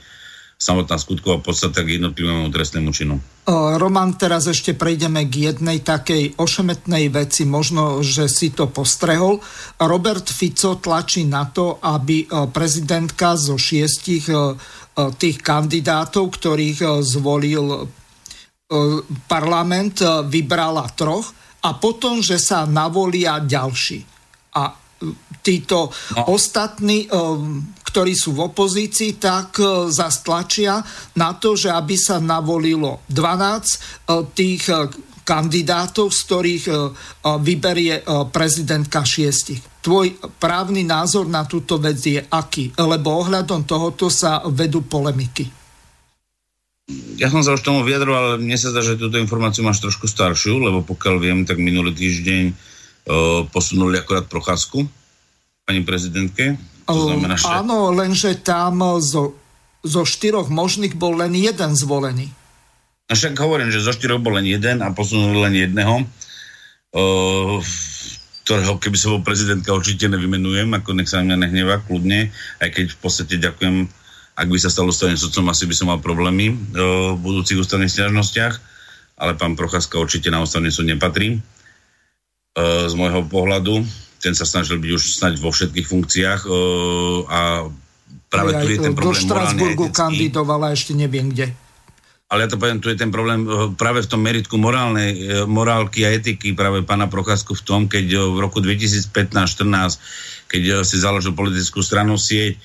samotná 0.57 0.97
skutková 0.97 1.37
podstata 1.45 1.85
k 1.85 2.01
jednotlivému 2.01 2.49
trestnému 2.49 2.89
činu. 2.89 3.21
Roman, 3.47 4.17
teraz 4.17 4.49
ešte 4.49 4.73
prejdeme 4.73 5.29
k 5.29 5.53
jednej 5.53 5.85
takej 5.85 6.41
ošemetnej 6.41 7.13
veci, 7.13 7.45
možno, 7.45 8.01
že 8.01 8.27
si 8.27 8.51
to 8.51 8.67
postrehol. 8.67 9.45
Robert 9.77 10.27
Fico 10.33 10.81
tlačí 10.81 11.29
na 11.29 11.45
to, 11.47 11.77
aby 11.79 12.25
prezidentka 12.51 13.37
zo 13.37 13.61
šiestich 13.61 14.27
tých 14.97 15.37
kandidátov, 15.45 16.33
ktorých 16.33 17.05
zvolil 17.05 17.85
parlament, 19.29 20.01
vybrala 20.27 20.89
troch 20.97 21.31
a 21.63 21.77
potom, 21.77 22.25
že 22.25 22.41
sa 22.41 22.65
navolia 22.65 23.45
ďalší. 23.45 24.03
A 24.57 24.73
títo 25.45 25.93
no. 26.17 26.33
ostatní 26.33 27.07
ktorí 27.97 28.13
sú 28.13 28.37
v 28.37 28.53
opozícii, 28.53 29.17
tak 29.17 29.57
e, 29.57 29.89
zastlačia 29.89 30.85
na 31.17 31.33
to, 31.33 31.57
že 31.57 31.73
aby 31.73 31.97
sa 31.97 32.21
navolilo 32.21 33.01
12 33.09 33.17
e, 33.17 33.79
tých 34.37 34.69
e, 34.69 34.93
kandidátov, 35.25 36.13
z 36.13 36.21
ktorých 36.23 36.65
vyberie 37.43 37.99
prezidentka 38.31 39.03
šiestich. 39.03 39.59
Tvoj 39.83 40.23
právny 40.39 40.87
názor 40.87 41.27
na 41.27 41.43
túto 41.43 41.83
vec 41.83 41.99
je 41.99 42.23
aký? 42.23 42.71
Lebo 42.79 43.27
ohľadom 43.27 43.67
tohoto 43.67 44.07
sa 44.07 44.47
vedú 44.47 44.87
polemiky. 44.87 45.51
Ja 47.19 47.27
som 47.27 47.43
sa 47.43 47.59
už 47.59 47.67
tomu 47.67 47.83
vyjadril, 47.83 48.15
ale 48.15 48.33
mne 48.39 48.55
sa 48.55 48.71
zdá, 48.71 48.87
že 48.87 48.95
túto 48.95 49.19
informáciu 49.19 49.67
máš 49.67 49.83
trošku 49.83 50.07
staršiu, 50.07 50.63
lebo 50.63 50.87
pokiaľ 50.87 51.15
viem, 51.19 51.43
tak 51.43 51.59
minulý 51.59 51.91
týždeň 51.91 52.55
posunuli 53.51 53.99
akorát 53.99 54.31
procházku 54.31 54.87
pani 55.67 55.83
prezidentke 55.83 56.76
to 56.95 57.03
znamená, 57.11 57.35
že... 57.35 57.47
Áno, 57.51 57.91
lenže 57.91 58.39
tam 58.39 58.79
zo, 59.03 59.35
zo 59.83 60.03
štyroch 60.07 60.47
možných 60.47 60.95
bol 60.95 61.19
len 61.19 61.35
jeden 61.35 61.75
zvolený. 61.75 62.31
A 63.07 63.15
však 63.15 63.39
hovorím, 63.39 63.71
že 63.71 63.83
zo 63.83 63.95
štyroch 63.95 64.23
bol 64.23 64.39
len 64.39 64.47
jeden 64.47 64.83
a 64.83 64.91
posunuli 64.91 65.39
len 65.39 65.55
jedného, 65.55 66.03
uh, 66.03 67.59
ktorého 68.47 68.79
keby 68.79 68.97
som 68.99 69.19
bol 69.19 69.23
prezidentka 69.27 69.75
určite 69.75 70.11
nevymenujem, 70.11 70.71
ako 70.75 70.95
nech 70.95 71.11
sa 71.11 71.23
mňa 71.23 71.37
nehnevá, 71.39 71.83
kľudne, 71.87 72.31
aj 72.63 72.69
keď 72.71 72.87
v 72.95 72.99
podstate 72.99 73.35
ďakujem, 73.39 73.87
ak 74.37 74.47
by 74.47 74.59
sa 74.59 74.71
stalo 74.71 74.91
ústavným 74.91 75.19
sudcom, 75.19 75.47
asi 75.51 75.67
by 75.71 75.75
som 75.75 75.91
mal 75.91 75.99
problémy 76.03 76.51
uh, 76.51 77.15
v 77.15 77.19
budúcich 77.19 77.59
ústavných 77.59 77.91
stiažnostiach, 77.91 78.55
ale 79.23 79.33
pán 79.35 79.59
Procházka 79.59 79.99
určite 79.99 80.31
na 80.31 80.43
ústavný 80.43 80.71
súd 80.71 80.91
nepatrí 80.91 81.39
uh, 81.39 82.87
z 82.91 82.95
môjho 82.95 83.23
pohľadu 83.27 84.06
ten 84.23 84.33
sa 84.33 84.49
snažil 84.49 84.81
byť 84.81 84.91
už 84.91 85.03
snať 85.23 85.35
vo 85.39 85.51
všetkých 85.53 85.87
funkciách 85.87 86.41
uh, 86.47 86.55
a 87.29 87.41
práve 88.33 88.51
tu 88.65 88.67
je 88.73 88.79
ten 88.81 88.93
problém 88.95 89.15
Do 89.15 89.23
Štrasburgu 89.23 89.87
kandidovala 89.93 90.75
ešte 90.75 90.93
neviem 90.97 91.31
kde. 91.31 91.55
Ale 92.27 92.43
ja 92.43 92.51
to 92.51 92.59
poviem, 92.59 92.83
tu 92.83 92.91
je 92.91 92.99
ten 92.99 93.15
problém 93.15 93.47
práve 93.79 94.03
v 94.03 94.11
tom 94.11 94.19
meritku 94.19 94.59
morálnej, 94.59 95.47
morálky 95.47 96.03
a 96.03 96.11
etiky 96.11 96.59
práve 96.59 96.83
pána 96.83 97.07
Procházku 97.07 97.55
v 97.55 97.63
tom, 97.63 97.81
keď 97.87 98.19
v 98.19 98.43
roku 98.43 98.59
2015-14, 98.59 100.51
keď 100.51 100.83
si 100.83 100.97
založil 100.99 101.39
politickú 101.39 101.87
stranu 101.87 102.19
sieť, 102.19 102.59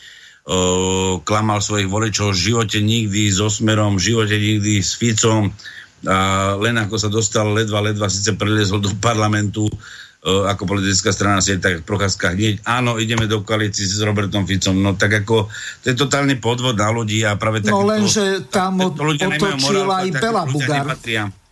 klamal 1.21 1.61
svojich 1.61 1.85
voličov 1.85 2.33
v 2.33 2.41
živote 2.41 2.81
nikdy 2.81 3.29
so 3.29 3.53
Smerom, 3.53 4.01
v 4.01 4.05
živote 4.09 4.33
nikdy 4.33 4.81
s 4.81 4.97
Ficom, 4.97 5.53
a 6.01 6.17
len 6.57 6.81
ako 6.81 6.97
sa 6.97 7.09
dostal 7.13 7.53
ledva, 7.53 7.85
ledva 7.85 8.09
síce 8.09 8.33
preliezol 8.33 8.81
do 8.81 8.89
parlamentu 8.97 9.69
e, 9.69 9.73
ako 10.21 10.69
politická 10.69 11.09
strana 11.09 11.41
sieť, 11.41 11.59
tak 11.65 11.73
Procházka 11.81 12.37
hneď, 12.37 12.61
áno, 12.61 13.01
ideme 13.01 13.25
do 13.25 13.41
koalícii 13.41 13.89
s 13.89 14.05
Robertom 14.05 14.45
Ficom, 14.45 14.77
no 14.77 14.93
tak 14.93 15.25
ako, 15.25 15.49
to 15.81 15.85
je 15.89 15.95
totálne 15.97 16.37
podvod 16.37 16.77
na 16.77 16.93
ľudí 16.93 17.25
a 17.25 17.33
práve 17.41 17.65
No 17.65 17.81
len, 17.81 18.05
že 18.05 18.45
tam 18.53 18.77
otočil 18.85 19.89
aj 19.89 20.07
Bela 20.13 20.45
Bugár. 20.45 20.93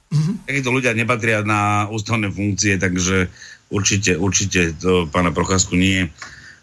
Mm-hmm. 0.09 0.35
Takíto 0.45 0.69
ľudia 0.69 0.93
nepatria 0.93 1.41
na 1.41 1.89
ústavné 1.89 2.29
funkcie, 2.29 2.77
takže 2.77 3.29
určite, 3.73 4.17
určite 4.17 4.77
to 4.77 5.09
pána 5.09 5.33
Procházku 5.33 5.73
nie, 5.73 6.05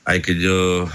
aj 0.06 0.18
keď 0.22 0.38
uh, 0.46 0.86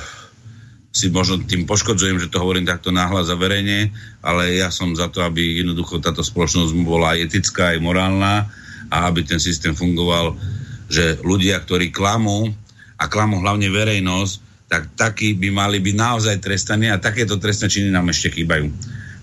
si 0.95 1.11
možno 1.11 1.43
tým 1.43 1.67
poškodzujem, 1.67 2.23
že 2.23 2.31
to 2.31 2.39
hovorím 2.39 2.67
takto 2.67 2.91
náhlas 2.91 3.27
a 3.31 3.39
verejne, 3.39 3.91
ale 4.23 4.59
ja 4.59 4.71
som 4.71 4.95
za 4.95 5.11
to, 5.11 5.23
aby 5.23 5.59
jednoducho 5.63 5.99
táto 6.03 6.23
spoločnosť 6.23 6.71
bola 6.83 7.15
aj 7.15 7.31
etická, 7.31 7.75
aj 7.75 7.83
morálna 7.83 8.47
a 8.91 9.07
aby 9.07 9.23
ten 9.23 9.39
systém 9.39 9.71
fungoval, 9.71 10.35
že 10.91 11.23
ľudia, 11.23 11.55
ktorí 11.63 11.95
klamú 11.95 12.51
a 12.99 13.07
klamú 13.07 13.39
hlavne 13.39 13.71
verejnosť, 13.71 14.33
tak 14.67 14.91
takí 14.95 15.35
by 15.35 15.49
mali 15.51 15.79
byť 15.79 15.95
naozaj 15.95 16.35
trestaní 16.43 16.91
a 16.91 16.99
takéto 16.99 17.39
trestné 17.39 17.71
činy 17.71 17.89
nám 17.91 18.11
ešte 18.11 18.31
chýbajú. 18.35 18.67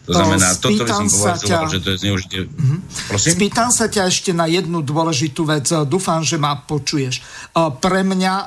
To 0.09 0.17
znamená, 0.17 0.57
Spýtam 0.57 0.61
toto 0.65 0.83
by 0.89 0.93
som 0.97 1.09
považoval, 1.13 1.65
že 1.69 1.79
to 1.85 1.89
je 1.93 1.99
zneužitie. 2.01 2.41
Mm-hmm. 2.49 2.79
Prosím? 3.13 3.31
Spýtam 3.37 3.69
sa 3.69 3.87
ťa 3.93 4.03
ešte 4.09 4.33
na 4.33 4.49
jednu 4.49 4.81
dôležitú 4.81 5.45
vec. 5.45 5.69
Dúfam, 5.85 6.25
že 6.25 6.41
ma 6.41 6.57
počuješ. 6.65 7.21
Pre 7.53 8.01
mňa 8.09 8.33
e, 8.33 8.47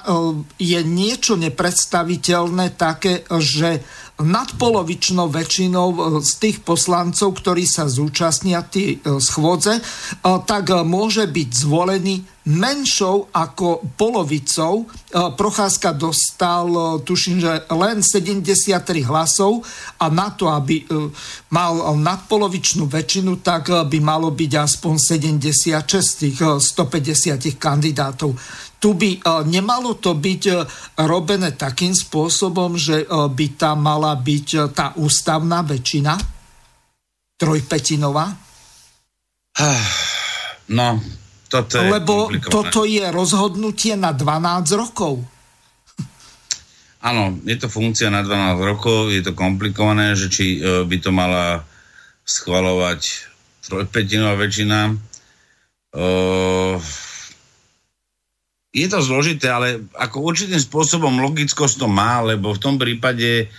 je 0.57 0.79
niečo 0.81 1.37
nepredstaviteľné 1.37 2.73
také, 2.73 3.29
že 3.37 3.85
nadpolovičnou 4.23 5.27
väčšinou 5.27 5.87
e, 5.91 5.97
z 6.21 6.31
tých 6.37 6.57
poslancov, 6.61 7.37
ktorí 7.41 7.65
sa 7.65 7.89
zúčastnia 7.89 8.61
tí 8.65 8.97
e, 9.01 9.17
schôdze, 9.19 9.83
tak 10.21 10.69
môže 10.85 11.25
byť 11.25 11.49
zvolený 11.65 12.23
menšou 12.41 13.29
ako 13.29 13.85
polovicou. 13.93 14.89
Procházka 15.13 15.93
dostal, 15.93 16.65
tuším, 17.05 17.37
že 17.37 17.69
len 17.69 18.01
73 18.01 18.81
hlasov 19.05 19.61
a 20.01 20.09
na 20.09 20.33
to, 20.33 20.49
aby 20.49 20.81
mal 21.53 21.93
nadpolovičnú 22.01 22.89
väčšinu, 22.89 23.45
tak 23.45 23.69
by 23.69 23.97
malo 24.01 24.33
byť 24.33 24.51
aspoň 24.57 24.93
76 24.97 26.01
z 26.01 26.13
tých 26.17 26.37
150 26.41 27.61
kandidátov. 27.61 28.33
Tu 28.81 28.89
by 28.97 29.45
nemalo 29.45 29.93
to 30.01 30.17
byť 30.17 30.43
robené 31.05 31.53
takým 31.53 31.93
spôsobom, 31.93 32.81
že 32.81 33.05
by 33.05 33.47
tam 33.53 33.85
mala 33.85 34.17
byť 34.17 34.73
tá 34.73 34.97
ústavná 34.97 35.61
väčšina 35.61 36.17
trojpetinová? 37.37 38.25
No, 40.71 41.03
toto 41.51 41.83
je 41.83 41.91
Lebo 41.91 42.31
toto 42.47 42.87
je 42.87 43.03
rozhodnutie 43.11 43.99
na 43.99 44.15
12 44.15 44.71
rokov. 44.79 45.19
Áno, 47.11 47.35
je 47.43 47.59
to 47.59 47.67
funkcia 47.67 48.07
na 48.07 48.23
12 48.23 48.55
rokov, 48.63 49.11
je 49.11 49.19
to 49.19 49.35
komplikované, 49.35 50.15
že 50.15 50.31
či 50.31 50.63
e, 50.63 50.87
by 50.87 50.97
to 51.03 51.11
mala 51.11 51.67
schvalovať 52.23 53.27
trojpetinová 53.67 54.39
väčšina. 54.39 54.79
E, 54.87 54.93
je 58.71 58.87
to 58.87 58.99
zložité, 59.03 59.51
ale 59.51 59.83
ako 59.99 60.31
určitým 60.31 60.59
spôsobom 60.59 61.19
logickosť 61.19 61.75
to 61.83 61.87
má, 61.91 62.23
lebo 62.23 62.55
v 62.55 62.63
tom 62.63 62.75
prípade 62.79 63.51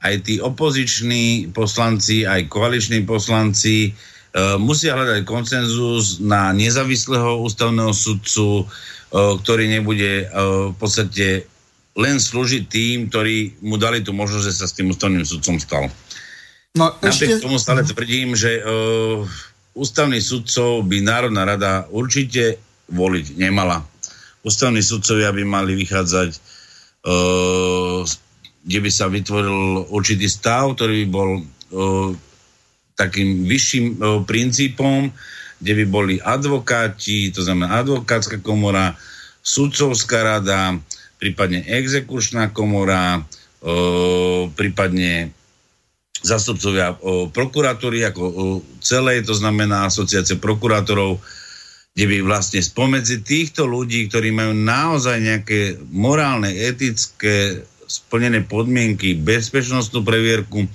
aj 0.00 0.14
tí 0.24 0.40
opoziční 0.40 1.52
poslanci, 1.52 2.24
aj 2.24 2.48
koaliční 2.48 3.04
poslanci 3.04 3.92
E, 4.34 4.58
musia 4.58 4.98
hľadať 4.98 5.22
koncenzus 5.22 6.18
na 6.18 6.50
nezávislého 6.50 7.38
ústavného 7.38 7.94
sudcu, 7.94 8.46
e, 8.58 8.64
ktorý 9.14 9.70
nebude 9.70 10.26
e, 10.26 10.34
v 10.74 10.74
podstate 10.74 11.46
len 11.94 12.18
slúžiť 12.18 12.66
tým, 12.66 13.06
ktorí 13.06 13.62
mu 13.62 13.78
dali 13.78 14.02
tú 14.02 14.10
možnosť, 14.10 14.44
že 14.50 14.58
sa 14.58 14.66
s 14.66 14.74
tým 14.74 14.90
ústavným 14.90 15.22
sudcom 15.22 15.62
stal. 15.62 15.86
No, 16.74 16.90
Napriek 16.98 17.38
ešte... 17.38 17.46
tomu 17.46 17.62
stále 17.62 17.86
tvrdím, 17.86 18.34
že 18.34 18.58
uh, 18.58 19.22
ústavný 19.78 20.18
sudcov 20.18 20.82
by 20.90 21.06
Národná 21.06 21.46
rada 21.46 21.86
určite 21.94 22.58
voliť 22.90 23.38
nemala. 23.38 23.86
Ústavní 24.44 24.84
sudcovia 24.84 25.32
by 25.32 25.44
mali 25.48 25.72
vychádzať, 25.72 26.30
uh, 27.08 28.04
kde 28.64 28.78
by 28.80 28.90
sa 28.92 29.08
vytvoril 29.08 29.88
určitý 29.88 30.28
stav, 30.28 30.76
ktorý 30.76 31.04
by 31.04 31.08
bol 31.08 31.30
uh, 31.40 32.12
takým 32.94 33.44
vyšším 33.44 33.84
e, 33.90 33.96
princípom, 34.22 35.10
kde 35.58 35.72
by 35.82 35.84
boli 35.86 36.14
advokáti, 36.22 37.30
to 37.34 37.42
znamená 37.42 37.82
advokátska 37.82 38.38
komora, 38.42 38.94
sudcovská 39.44 40.22
rada, 40.22 40.78
prípadne 41.18 41.66
exekučná 41.66 42.54
komora, 42.54 43.20
e, 43.60 43.70
prípadne 44.54 45.34
zastupcovia 46.24 46.96
prokuratúry 47.36 48.00
ako 48.08 48.22
celej, 48.80 49.28
to 49.28 49.36
znamená 49.36 49.84
asociácia 49.84 50.40
prokurátorov, 50.40 51.20
kde 51.94 52.10
by 52.10 52.26
vlastne 52.26 52.58
spomedzi 52.58 53.22
týchto 53.22 53.70
ľudí, 53.70 54.10
ktorí 54.10 54.34
majú 54.34 54.50
naozaj 54.50 55.14
nejaké 55.22 55.78
morálne, 55.94 56.50
etické, 56.50 57.62
splnené 57.86 58.42
podmienky, 58.42 59.14
bezpečnostnú 59.14 60.02
previerku, 60.02 60.66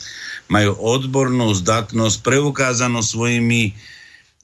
majú 0.47 0.71
odbornú 0.79 1.51
zdatnosť, 1.51 2.23
preukázanú 2.23 3.03
svojimi 3.03 3.75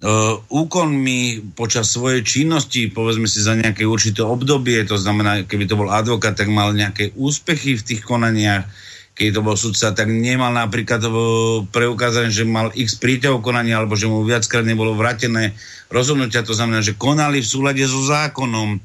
uh, 0.04 0.36
úkonmi 0.52 1.56
počas 1.56 1.96
svojej 1.96 2.28
činnosti, 2.28 2.92
povedzme 2.92 3.32
si 3.32 3.40
za 3.40 3.56
nejaké 3.56 3.88
určité 3.88 4.28
obdobie, 4.28 4.84
to 4.84 5.00
znamená, 5.00 5.48
keby 5.48 5.72
to 5.72 5.80
bol 5.80 5.88
advokát, 5.88 6.36
tak 6.36 6.52
mal 6.52 6.76
nejaké 6.76 7.16
úspechy 7.16 7.80
v 7.80 7.86
tých 7.88 8.02
konaniach, 8.04 8.68
keď 9.16 9.28
to 9.32 9.42
bol 9.42 9.56
sudca, 9.56 9.96
tak 9.96 10.12
nemal 10.12 10.52
napríklad 10.52 11.00
uh, 11.08 11.64
preukázané, 11.72 12.36
že 12.36 12.44
mal 12.44 12.76
x 12.76 13.00
príťahov 13.00 13.40
konania, 13.40 13.80
alebo 13.80 13.96
že 13.96 14.12
mu 14.12 14.28
viackrát 14.28 14.68
nebolo 14.68 14.92
vrátené 14.92 15.56
rozhodnutia, 15.88 16.44
to 16.44 16.52
znamená, 16.52 16.84
že 16.84 17.00
konali 17.00 17.40
v 17.40 17.48
súlade 17.48 17.84
so 17.88 18.04
zákonom, 18.04 18.84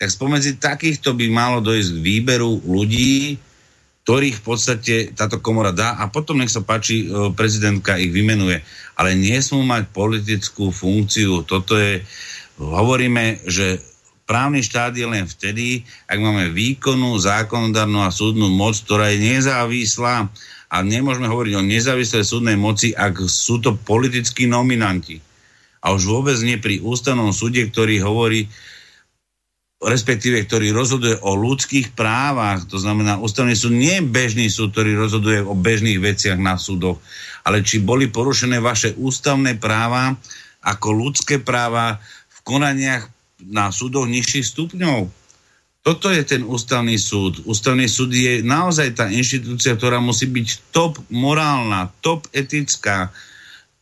tak 0.00 0.08
spomedzi 0.08 0.56
takýchto 0.56 1.12
by 1.12 1.28
malo 1.28 1.60
dojsť 1.60 1.90
k 1.92 2.04
výberu 2.04 2.64
ľudí, 2.64 3.36
ktorých 4.06 4.38
v 4.38 4.44
podstate 4.44 4.94
táto 5.18 5.42
komora 5.42 5.74
dá 5.74 5.98
a 5.98 6.06
potom 6.06 6.38
nech 6.38 6.52
sa 6.52 6.62
páči, 6.62 7.10
e, 7.10 7.34
prezidentka 7.34 7.98
ich 7.98 8.14
vymenuje. 8.14 8.62
Ale 8.94 9.18
nesmú 9.18 9.66
mať 9.66 9.90
politickú 9.90 10.70
funkciu. 10.70 11.42
Toto 11.42 11.74
je, 11.74 12.06
hovoríme, 12.60 13.42
že 13.50 13.82
právny 14.26 14.60
štát 14.60 14.92
je 14.92 15.06
len 15.06 15.24
vtedy, 15.24 15.86
ak 16.10 16.18
máme 16.18 16.50
výkonnú, 16.50 17.14
zákonodárnu 17.16 18.02
a 18.02 18.10
súdnu 18.10 18.50
moc, 18.50 18.74
ktorá 18.82 19.14
je 19.14 19.22
nezávislá 19.22 20.26
a 20.66 20.76
nemôžeme 20.82 21.30
hovoriť 21.30 21.54
o 21.56 21.62
nezávislej 21.62 22.26
súdnej 22.26 22.58
moci, 22.58 22.90
ak 22.90 23.22
sú 23.30 23.62
to 23.62 23.78
politickí 23.78 24.50
nominanti. 24.50 25.22
A 25.78 25.94
už 25.94 26.10
vôbec 26.10 26.34
nie 26.42 26.58
pri 26.58 26.82
ústavnom 26.82 27.30
súde, 27.30 27.62
ktorý 27.70 28.02
hovorí, 28.02 28.50
respektíve 29.78 30.42
ktorý 30.42 30.74
rozhoduje 30.74 31.22
o 31.22 31.38
ľudských 31.38 31.94
právach, 31.94 32.66
to 32.66 32.82
znamená, 32.82 33.22
ústavný 33.22 33.54
súd 33.54 33.78
nie 33.78 34.02
je 34.02 34.08
bežný 34.10 34.46
súd, 34.50 34.74
ktorý 34.74 34.98
rozhoduje 34.98 35.46
o 35.46 35.54
bežných 35.54 36.02
veciach 36.02 36.40
na 36.40 36.58
súdoch, 36.58 36.98
ale 37.46 37.62
či 37.62 37.78
boli 37.78 38.10
porušené 38.10 38.58
vaše 38.58 38.98
ústavné 38.98 39.54
práva 39.62 40.18
ako 40.66 40.88
ľudské 40.90 41.38
práva 41.38 42.02
v 42.26 42.38
konaniach 42.42 43.06
na 43.44 43.68
súdoch 43.68 44.08
nižších 44.08 44.46
stupňov. 44.46 45.08
Toto 45.86 46.10
je 46.10 46.22
ten 46.26 46.42
ústavný 46.42 46.98
súd. 46.98 47.46
Ústavný 47.46 47.86
súd 47.86 48.10
je 48.10 48.42
naozaj 48.42 48.98
tá 48.98 49.06
inštitúcia, 49.06 49.78
ktorá 49.78 50.02
musí 50.02 50.26
byť 50.26 50.74
top 50.74 50.98
morálna, 51.14 51.94
top 52.02 52.26
etická, 52.34 53.14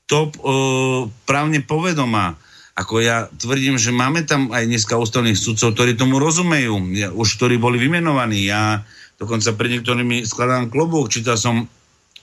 top 0.05 0.37
uh, 0.45 1.09
právne 1.25 1.65
povedomá 1.65 2.37
ako 2.75 2.99
ja 2.99 3.31
tvrdím, 3.39 3.79
že 3.79 3.95
máme 3.95 4.27
tam 4.27 4.51
aj 4.51 4.67
dneska 4.67 4.99
ústavných 4.99 5.39
sudcov, 5.39 5.79
ktorí 5.79 5.95
tomu 5.95 6.19
rozumejú, 6.19 6.75
ja, 6.99 7.15
už 7.15 7.39
ktorí 7.39 7.55
boli 7.55 7.79
vymenovaní. 7.79 8.51
Ja 8.51 8.83
dokonca 9.15 9.55
pred 9.55 9.79
niektorými 9.79 10.27
skladám 10.27 10.75
klobúk, 10.75 11.07
čítal 11.07 11.39
som 11.39 11.71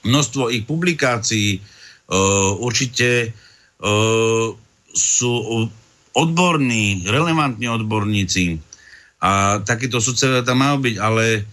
množstvo 0.04 0.52
ich 0.52 0.68
publikácií, 0.68 1.56
uh, 1.56 2.52
určite 2.60 3.32
uh, 3.80 4.52
sú 4.92 5.32
odborní, 6.12 7.08
relevantní 7.08 7.68
odborníci 7.68 8.60
A 9.22 9.62
takíto 9.64 10.02
sudcovia 10.02 10.44
tam 10.44 10.60
majú 10.60 10.82
byť, 10.82 10.96
ale 10.98 11.46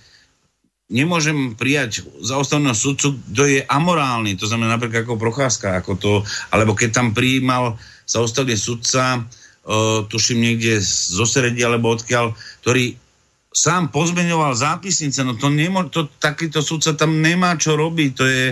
nemôžem 0.89 1.53
prijať 1.53 2.01
za 2.25 2.41
ústavného 2.41 2.73
sudcu, 2.73 3.13
kto 3.29 3.43
je 3.45 3.61
amorálny, 3.61 4.33
to 4.33 4.49
znamená 4.49 4.75
napríklad 4.75 5.05
ako 5.05 5.21
Procházka, 5.21 5.77
ako 5.77 5.91
to, 5.95 6.11
alebo 6.49 6.73
keď 6.73 6.89
tam 6.97 7.07
prijímal 7.13 7.77
sa 8.09 8.25
ústavný 8.25 8.57
sudca, 8.57 9.21
uh, 9.21 10.01
tuším 10.09 10.41
niekde 10.41 10.81
zo 10.81 11.29
sredia, 11.29 11.69
alebo 11.69 11.93
odkiaľ, 11.93 12.33
ktorý 12.65 12.97
sám 13.53 13.93
pozmeňoval 13.93 14.57
zápisnice, 14.57 15.21
no 15.21 15.37
to, 15.37 15.53
nemô, 15.53 15.85
to 15.93 16.09
takýto 16.17 16.65
sudca 16.65 16.97
tam 16.97 17.21
nemá 17.21 17.53
čo 17.53 17.77
robiť, 17.77 18.09
to 18.17 18.25
je, 18.25 18.45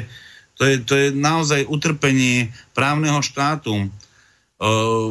to 0.58 0.64
je, 0.66 0.76
to 0.86 0.94
je 0.94 1.08
naozaj 1.14 1.66
utrpenie 1.66 2.54
právneho 2.78 3.22
štátu. 3.22 3.90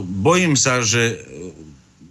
Bojím 0.07 0.59
sa, 0.59 0.83
že 0.83 1.23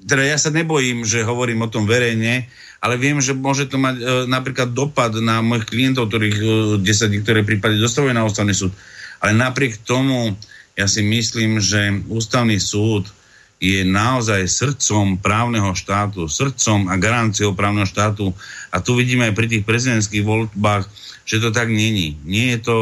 teda 0.05 0.23
ja 0.23 0.37
sa 0.37 0.53
nebojím, 0.53 1.03
že 1.03 1.25
hovorím 1.25 1.65
o 1.65 1.71
tom 1.71 1.89
verejne, 1.89 2.47
ale 2.79 2.95
viem, 3.01 3.17
že 3.17 3.33
môže 3.33 3.65
to 3.65 3.81
mať 3.81 3.95
e, 3.97 4.03
napríklad 4.29 4.69
dopad 4.69 5.17
na 5.17 5.41
mojich 5.41 5.65
klientov, 5.65 6.13
ktorých 6.13 6.37
e, 6.37 6.47
10 6.85 7.15
niektoré 7.17 7.41
prípady 7.41 7.81
dostávajú 7.81 8.13
na 8.13 8.21
ústavný 8.21 8.53
súd. 8.53 8.69
Ale 9.17 9.33
napriek 9.33 9.81
tomu 9.81 10.37
ja 10.77 10.85
si 10.85 11.01
myslím, 11.01 11.57
že 11.57 12.05
ústavný 12.05 12.61
súd 12.61 13.09
je 13.57 13.81
naozaj 13.81 14.45
srdcom 14.45 15.17
právneho 15.17 15.73
štátu, 15.73 16.29
srdcom 16.29 16.91
a 16.91 16.99
garanciou 16.99 17.57
právneho 17.57 17.89
štátu. 17.89 18.35
A 18.69 18.83
tu 18.83 18.93
vidíme 18.93 19.25
aj 19.25 19.33
pri 19.33 19.47
tých 19.49 19.63
prezidentských 19.65 20.21
voľbách, 20.21 20.85
že 21.25 21.41
to 21.41 21.49
tak 21.49 21.71
není. 21.71 22.19
Nie 22.27 22.59
je 22.59 22.69
to 22.69 22.77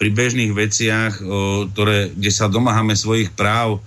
pri 0.00 0.08
bežných 0.14 0.54
veciach, 0.54 1.20
o, 1.20 1.68
ktoré, 1.68 2.14
kde 2.14 2.30
sa 2.32 2.48
domáhame 2.48 2.96
svojich 2.96 3.34
práv, 3.34 3.82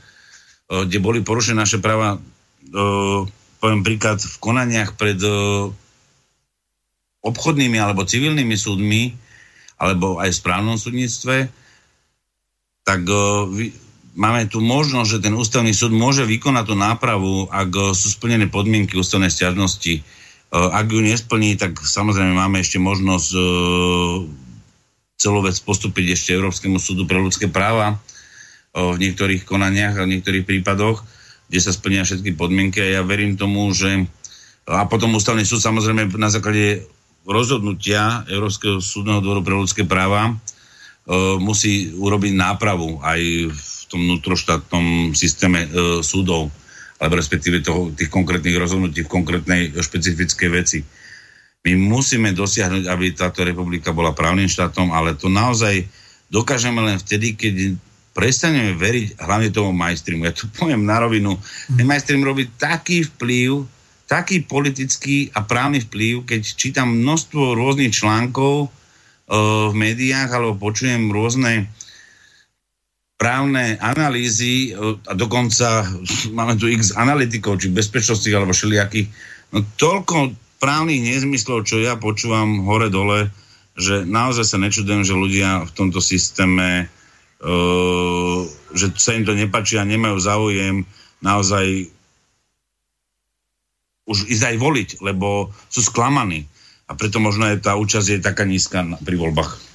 kde 0.65 0.97
boli 0.97 1.21
porušené 1.21 1.61
naše 1.61 1.77
práva 1.77 2.17
uh, 2.17 3.21
poviem 3.61 3.81
príklad, 3.85 4.21
v 4.21 4.37
konaniach 4.41 4.97
pred 4.97 5.17
uh, 5.21 5.69
obchodnými 7.25 7.77
alebo 7.81 8.05
civilnými 8.05 8.53
súdmi, 8.53 9.17
alebo 9.81 10.21
aj 10.21 10.29
v 10.29 10.39
správnom 10.39 10.77
súdnictve, 10.77 11.49
tak 12.85 13.01
máme 14.13 14.45
tu 14.45 14.61
možnosť, 14.61 15.09
že 15.09 15.23
ten 15.25 15.33
ústavný 15.33 15.73
súd 15.73 15.89
môže 15.89 16.21
vykonať 16.21 16.63
tú 16.69 16.75
nápravu, 16.77 17.49
ak 17.49 17.97
sú 17.97 18.13
splnené 18.13 18.45
podmienky 18.47 18.93
ústavnej 18.93 19.33
stiažnosti. 19.33 20.05
Ak 20.53 20.85
ju 20.87 21.01
nesplní, 21.01 21.57
tak 21.57 21.81
samozrejme 21.81 22.37
máme 22.37 22.61
ešte 22.61 22.77
možnosť 22.77 23.27
celú 25.17 25.39
vec 25.41 25.57
postúpiť 25.59 26.13
ešte 26.13 26.37
Európskemu 26.37 26.77
súdu 26.77 27.09
pre 27.09 27.17
ľudské 27.19 27.49
práva 27.49 27.97
v 28.75 28.97
niektorých 28.99 29.47
konaniach 29.47 29.95
a 29.95 30.03
v 30.03 30.19
niektorých 30.19 30.43
prípadoch 30.43 31.15
kde 31.49 31.59
sa 31.61 31.71
splnia 31.73 32.05
všetky 32.05 32.33
podmienky 32.33 32.81
a 32.81 32.99
ja 32.99 33.01
verím 33.05 33.37
tomu, 33.37 33.69
že 33.73 34.05
a 34.65 34.89
potom 34.89 35.13
ústavný 35.13 35.45
súd 35.45 35.61
samozrejme 35.61 36.09
na 36.17 36.33
základe 36.33 36.89
rozhodnutia 37.25 38.25
Európskeho 38.25 38.81
súdneho 38.81 39.21
dvoru 39.21 39.45
pre 39.45 39.53
ľudské 39.53 39.85
práva 39.85 40.29
e, 40.29 40.33
musí 41.37 41.93
urobiť 41.93 42.33
nápravu 42.33 42.97
aj 43.05 43.21
v 43.53 43.69
tom 43.85 44.01
vnútroštátnom 44.09 45.13
systéme 45.13 45.69
e, 45.69 45.69
súdov 46.01 46.49
alebo 46.97 47.13
respektíve 47.13 47.61
toho, 47.61 47.93
tých 47.93 48.09
konkrétnych 48.09 48.57
rozhodnutí 48.57 49.05
v 49.05 49.13
konkrétnej 49.13 49.61
špecifickej 49.77 50.49
veci. 50.49 50.79
My 51.65 51.77
musíme 51.77 52.33
dosiahnuť, 52.33 52.89
aby 52.89 53.05
táto 53.13 53.45
republika 53.45 53.93
bola 53.93 54.17
právnym 54.17 54.49
štátom, 54.49 54.95
ale 54.95 55.13
to 55.13 55.29
naozaj 55.29 55.85
dokážeme 56.31 56.81
len 56.81 56.97
vtedy, 56.97 57.37
keď 57.37 57.53
prestaneme 58.15 58.79
veriť 58.79 59.19
hlavne 59.19 59.51
tomu 59.51 59.75
majstrimu. 59.75 60.23
Ja 60.23 60.31
tu 60.31 60.47
poviem 60.47 60.87
na 60.87 61.03
rovinu, 61.03 61.35
ten 61.75 61.83
majstrim 61.83 62.23
robí 62.23 62.47
taký 62.55 63.03
vplyv, 63.11 63.67
taký 64.07 64.47
politický 64.47 65.35
a 65.35 65.43
právny 65.43 65.83
vplyv, 65.83 66.23
keď 66.23 66.41
čítam 66.55 66.95
množstvo 66.95 67.59
rôznych 67.59 67.91
článkov 67.91 68.55
uh, 68.65 69.67
v 69.67 69.73
médiách 69.75 70.31
alebo 70.31 70.55
počujem 70.55 71.11
rôzne 71.11 71.67
právne 73.19 73.75
analýzy 73.83 74.71
uh, 74.71 74.95
a 75.11 75.11
dokonca 75.11 75.83
máme 76.37 76.55
tu 76.55 76.71
x 76.71 76.95
analytikov, 76.95 77.59
či 77.59 77.67
bezpečnostných 77.75 78.35
alebo 78.39 78.55
všelijakých. 78.55 79.11
No 79.51 79.59
toľko 79.75 80.31
právnych 80.63 81.03
nezmyslov, 81.03 81.67
čo 81.67 81.83
ja 81.83 81.99
počúvam 81.99 82.63
hore-dole, 82.63 83.27
že 83.75 84.07
naozaj 84.07 84.45
sa 84.47 84.57
nečudujem, 84.57 85.03
že 85.03 85.19
ľudia 85.19 85.67
v 85.67 85.71
tomto 85.75 85.99
systéme 85.99 86.87
že 88.75 88.85
sa 88.95 89.11
im 89.15 89.23
to 89.27 89.33
nepačí 89.35 89.75
a 89.79 89.87
nemajú 89.87 90.17
záujem 90.19 90.75
naozaj 91.23 91.89
už 94.05 94.29
ísť 94.29 94.43
aj 94.53 94.57
voliť, 94.61 94.89
lebo 95.01 95.49
sú 95.67 95.81
sklamaní. 95.81 96.45
A 96.85 96.93
preto 96.93 97.17
možno 97.17 97.49
aj 97.49 97.65
tá 97.65 97.73
účasť 97.73 98.07
je 98.07 98.19
taká 98.21 98.45
nízka 98.45 98.85
pri 99.01 99.17
voľbách. 99.17 99.65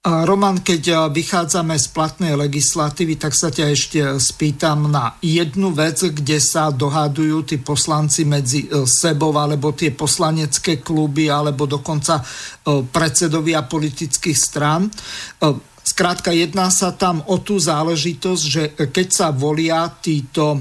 Roman, 0.00 0.64
keď 0.64 0.82
e, 0.88 0.94
vychádzame 1.12 1.76
z 1.76 1.92
platnej 1.92 2.32
legislatívy, 2.32 3.20
tak 3.20 3.36
sa 3.36 3.52
ťa 3.52 3.64
ešte 3.68 4.00
spýtam 4.16 4.88
na 4.88 5.20
jednu 5.20 5.76
vec, 5.76 6.00
kde 6.00 6.40
sa 6.40 6.72
dohadujú 6.72 7.44
tí 7.44 7.60
poslanci 7.60 8.24
medzi 8.24 8.64
e, 8.64 8.88
sebou, 8.88 9.28
alebo 9.36 9.76
tie 9.76 9.92
poslanecké 9.92 10.80
kluby, 10.80 11.28
alebo 11.28 11.68
dokonca 11.68 12.24
predsedovia 12.64 13.68
politických 13.68 14.38
strán. 14.40 14.88
Skrátka, 15.80 16.30
jedná 16.30 16.68
sa 16.68 16.92
tam 16.92 17.24
o 17.26 17.40
tú 17.40 17.56
záležitosť, 17.56 18.42
že 18.44 18.62
keď 18.76 19.08
sa 19.08 19.28
volia 19.32 19.88
títo 20.00 20.56
e, 20.56 20.60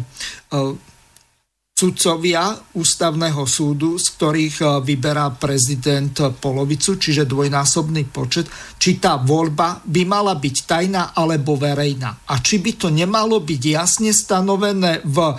sudcovia 1.80 2.60
ústavného 2.76 3.48
súdu, 3.48 3.96
z 3.96 4.08
ktorých 4.20 4.56
e, 4.60 4.66
vyberá 4.84 5.32
prezident 5.40 6.12
polovicu, 6.40 7.00
čiže 7.00 7.24
dvojnásobný 7.24 8.08
počet, 8.12 8.52
či 8.76 9.00
tá 9.00 9.16
voľba 9.16 9.80
by 9.88 10.02
mala 10.04 10.36
byť 10.36 10.56
tajná 10.68 11.04
alebo 11.16 11.56
verejná. 11.56 12.28
A 12.28 12.44
či 12.44 12.60
by 12.60 12.72
to 12.76 12.88
nemalo 12.92 13.40
byť 13.40 13.62
jasne 13.64 14.12
stanovené 14.12 15.00
v 15.08 15.36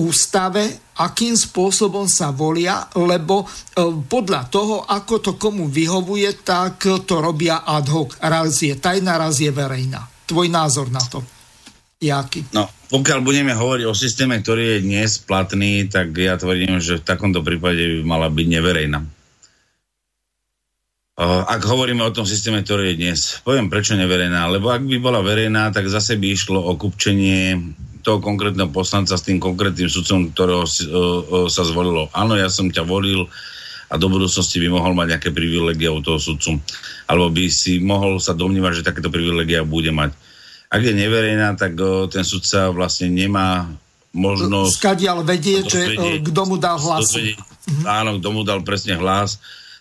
ústave, 0.00 0.89
akým 1.00 1.32
spôsobom 1.32 2.04
sa 2.04 2.28
volia, 2.28 2.84
lebo 2.92 3.42
e, 3.42 3.46
podľa 4.04 4.42
toho, 4.52 4.84
ako 4.84 5.14
to 5.24 5.32
komu 5.40 5.72
vyhovuje, 5.72 6.44
tak 6.44 6.84
to 7.08 7.14
robia 7.24 7.64
ad 7.64 7.88
hoc. 7.88 8.20
Raz 8.20 8.60
je 8.60 8.76
tajná, 8.76 9.16
raz 9.16 9.40
je 9.40 9.48
verejná. 9.48 10.04
Tvoj 10.28 10.52
názor 10.52 10.92
na 10.92 11.00
to? 11.00 11.24
Jaký? 12.00 12.48
No, 12.56 12.68
pokiaľ 12.88 13.20
budeme 13.20 13.52
hovoriť 13.52 13.84
o 13.88 13.96
systéme, 13.96 14.40
ktorý 14.40 14.76
je 14.76 14.86
dnes 14.88 15.10
platný, 15.20 15.84
tak 15.88 16.16
ja 16.16 16.40
tvrdím, 16.40 16.80
že 16.80 17.00
v 17.00 17.04
takomto 17.04 17.44
prípade 17.44 18.00
by 18.00 18.02
mala 18.04 18.28
byť 18.32 18.46
neverejná. 18.48 19.00
Ak 21.20 21.60
hovoríme 21.68 22.00
o 22.00 22.14
tom 22.16 22.24
systéme, 22.24 22.64
ktorý 22.64 22.96
je 22.96 23.00
dnes, 23.04 23.20
poviem 23.44 23.68
prečo 23.68 23.92
neverejná, 23.92 24.48
lebo 24.48 24.72
ak 24.72 24.80
by 24.88 24.96
bola 24.96 25.20
verejná, 25.20 25.68
tak 25.68 25.92
zase 25.92 26.16
by 26.16 26.32
išlo 26.32 26.56
o 26.56 26.72
kupčenie 26.80 27.60
toho 28.00 28.18
konkrétneho 28.18 28.68
poslanca 28.72 29.14
s 29.16 29.24
tým 29.24 29.36
konkrétnym 29.36 29.88
sudcom, 29.88 30.32
ktorého 30.32 30.64
si, 30.64 30.88
o, 30.88 30.92
o, 30.92 31.38
sa 31.46 31.62
zvolilo. 31.64 32.08
Áno, 32.16 32.36
ja 32.36 32.48
som 32.48 32.68
ťa 32.68 32.84
volil 32.84 33.28
a 33.90 33.94
do 33.98 34.06
budúcnosti 34.06 34.62
by 34.62 34.68
mohol 34.70 34.92
mať 34.94 35.16
nejaké 35.16 35.30
privilegia 35.34 35.90
u 35.90 36.00
toho 36.00 36.16
sudcu. 36.16 36.62
Alebo 37.10 37.28
by 37.34 37.44
si 37.50 37.82
mohol 37.82 38.22
sa 38.22 38.32
domnívať, 38.32 38.80
že 38.80 38.86
takéto 38.86 39.10
privilegia 39.10 39.66
bude 39.66 39.90
mať. 39.90 40.14
Ak 40.70 40.80
je 40.80 40.94
neverejná, 40.94 41.58
tak 41.58 41.74
o, 41.78 42.06
ten 42.06 42.22
sudca 42.22 42.70
vlastne 42.70 43.10
nemá 43.10 43.66
možnosť... 44.14 44.74
Skadiaľ 44.78 45.22
vedie, 45.22 45.62
že 45.66 45.94
kto 46.22 46.40
mu 46.46 46.56
dal 46.58 46.78
hlas. 46.78 47.14
Mhm. 47.14 47.84
Áno, 47.86 48.10
kto 48.18 48.28
mu 48.34 48.42
dal 48.42 48.62
presne 48.66 48.98
hlas, 48.98 49.38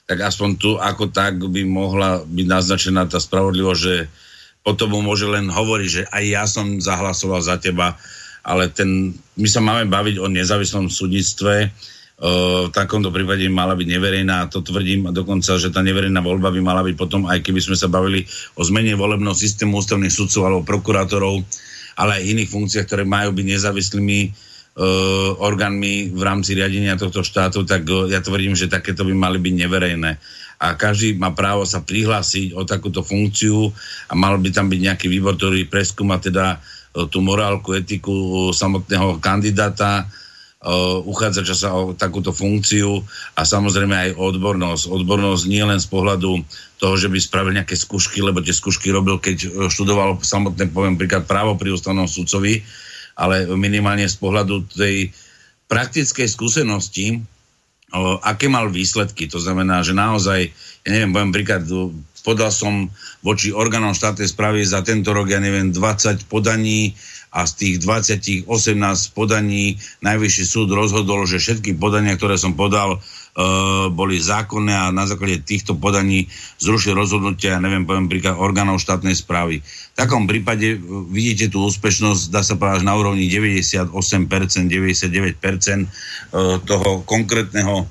tak 0.10 0.26
aspoň 0.26 0.50
tu 0.58 0.74
ako 0.78 1.14
tak 1.14 1.38
by 1.38 1.62
mohla 1.66 2.26
byť 2.26 2.48
naznačená 2.50 3.06
tá 3.06 3.22
spravodlivosť, 3.22 3.82
že 3.82 3.96
potom 4.64 4.92
mu 4.92 5.00
môže 5.02 5.26
len 5.26 5.48
hovoriť, 5.48 5.90
že 5.90 6.04
aj 6.10 6.24
ja 6.24 6.44
som 6.46 6.78
zahlasoval 6.78 7.42
za 7.42 7.58
teba, 7.58 7.96
ale 8.44 8.72
ten, 8.72 9.16
my 9.40 9.48
sa 9.50 9.62
máme 9.64 9.88
baviť 9.88 10.16
o 10.20 10.28
nezávislom 10.28 10.92
súdnictve, 10.92 11.72
v 12.20 12.76
takomto 12.76 13.16
prípade 13.16 13.48
by 13.48 13.52
mala 13.52 13.80
byť 13.80 13.88
neverejná 13.88 14.52
to 14.52 14.60
tvrdím 14.60 15.08
dokonca, 15.16 15.56
že 15.56 15.72
tá 15.72 15.80
neverejná 15.80 16.20
voľba 16.20 16.52
by 16.52 16.60
mala 16.60 16.84
byť 16.84 16.96
potom, 17.00 17.24
aj 17.32 17.40
keby 17.40 17.64
sme 17.64 17.80
sa 17.80 17.88
bavili 17.88 18.28
o 18.60 18.62
zmene 18.68 18.92
volebného 19.00 19.32
systému 19.32 19.80
ústavných 19.80 20.12
sudcov 20.12 20.44
alebo 20.44 20.68
prokurátorov, 20.68 21.40
ale 21.96 22.20
aj 22.20 22.28
iných 22.28 22.52
funkciách, 22.52 22.86
ktoré 22.92 23.04
majú 23.08 23.32
byť 23.32 23.46
nezávislými 23.48 24.20
orgánmi 25.36 26.16
v 26.16 26.22
rámci 26.24 26.56
riadenia 26.56 26.96
tohto 26.96 27.20
štátu, 27.20 27.68
tak 27.68 27.84
uh, 27.84 28.08
ja 28.08 28.24
tvrdím, 28.24 28.56
že 28.56 28.72
takéto 28.72 29.04
by 29.04 29.12
mali 29.12 29.36
byť 29.36 29.54
neverejné 29.60 30.12
a 30.60 30.76
každý 30.76 31.16
má 31.16 31.32
právo 31.32 31.64
sa 31.64 31.80
prihlásiť 31.80 32.52
o 32.52 32.68
takúto 32.68 33.00
funkciu 33.00 33.72
a 34.12 34.14
mal 34.14 34.36
by 34.36 34.52
tam 34.52 34.68
byť 34.68 34.80
nejaký 34.92 35.08
výbor, 35.08 35.40
ktorý 35.40 35.72
preskúma 35.72 36.20
teda 36.20 36.60
e, 36.60 37.08
tú 37.08 37.24
morálku, 37.24 37.80
etiku 37.80 38.52
samotného 38.52 39.24
kandidáta, 39.24 40.12
uchádzača 41.08 41.56
sa 41.56 41.72
o 41.72 41.96
takúto 41.96 42.36
funkciu 42.36 43.00
a 43.40 43.48
samozrejme 43.48 43.96
aj 43.96 44.10
odbornosť. 44.20 44.92
Odbornosť 44.92 45.44
nie 45.48 45.64
len 45.64 45.80
z 45.80 45.88
pohľadu 45.88 46.44
toho, 46.76 46.96
že 47.00 47.08
by 47.08 47.16
spravil 47.16 47.56
nejaké 47.56 47.80
skúšky, 47.80 48.20
lebo 48.20 48.44
tie 48.44 48.52
skúšky 48.52 48.92
robil, 48.92 49.24
keď 49.24 49.72
študoval 49.72 50.20
samotné, 50.20 50.68
poviem 50.76 51.00
príklad, 51.00 51.24
právo 51.24 51.56
pri 51.56 51.72
ústavnom 51.72 52.12
sudcovi, 52.12 52.60
ale 53.20 53.44
minimálne 53.60 54.08
z 54.08 54.16
pohľadu 54.16 54.72
tej 54.72 55.12
praktickej 55.68 56.28
skúsenosti, 56.32 57.20
o, 57.92 58.16
aké 58.24 58.48
mal 58.48 58.72
výsledky. 58.72 59.28
To 59.28 59.44
znamená, 59.44 59.84
že 59.84 59.92
naozaj, 59.92 60.40
ja 60.88 60.90
neviem, 60.90 61.12
poviem 61.12 61.36
príklad, 61.36 61.68
podal 62.24 62.56
som 62.56 62.88
voči 63.20 63.52
orgánom 63.52 63.92
štátnej 63.92 64.32
správy 64.32 64.64
za 64.64 64.80
tento 64.80 65.12
rok, 65.12 65.28
ja 65.28 65.44
neviem, 65.44 65.76
20 65.76 66.32
podaní 66.32 66.96
a 67.30 67.46
z 67.46 67.52
tých 67.56 67.76
20 67.86 68.50
18 68.50 69.14
podaní 69.14 69.78
najvyšší 70.02 70.44
súd 70.50 70.74
rozhodol, 70.74 71.30
že 71.30 71.38
všetky 71.38 71.78
podania, 71.78 72.18
ktoré 72.18 72.42
som 72.42 72.58
podal, 72.58 72.98
e, 72.98 73.00
boli 73.94 74.18
zákonné 74.18 74.74
a 74.74 74.90
na 74.90 75.06
základe 75.06 75.46
týchto 75.46 75.78
podaní 75.78 76.26
zrušil 76.58 76.98
rozhodnutia, 76.98 77.62
neviem, 77.62 77.86
poviem 77.86 78.10
príklad, 78.10 78.42
orgánov 78.42 78.82
štátnej 78.82 79.14
správy. 79.14 79.62
V 79.62 79.96
takom 79.96 80.26
prípade 80.26 80.74
e, 80.74 80.78
vidíte 81.14 81.54
tú 81.54 81.70
úspešnosť, 81.70 82.34
dá 82.34 82.42
sa 82.42 82.58
povedať, 82.58 82.82
na 82.82 82.98
úrovni 82.98 83.30
98%, 83.30 83.94
99% 83.94 85.38
e, 85.38 85.88
toho 86.66 86.90
konkrétneho 87.06 87.86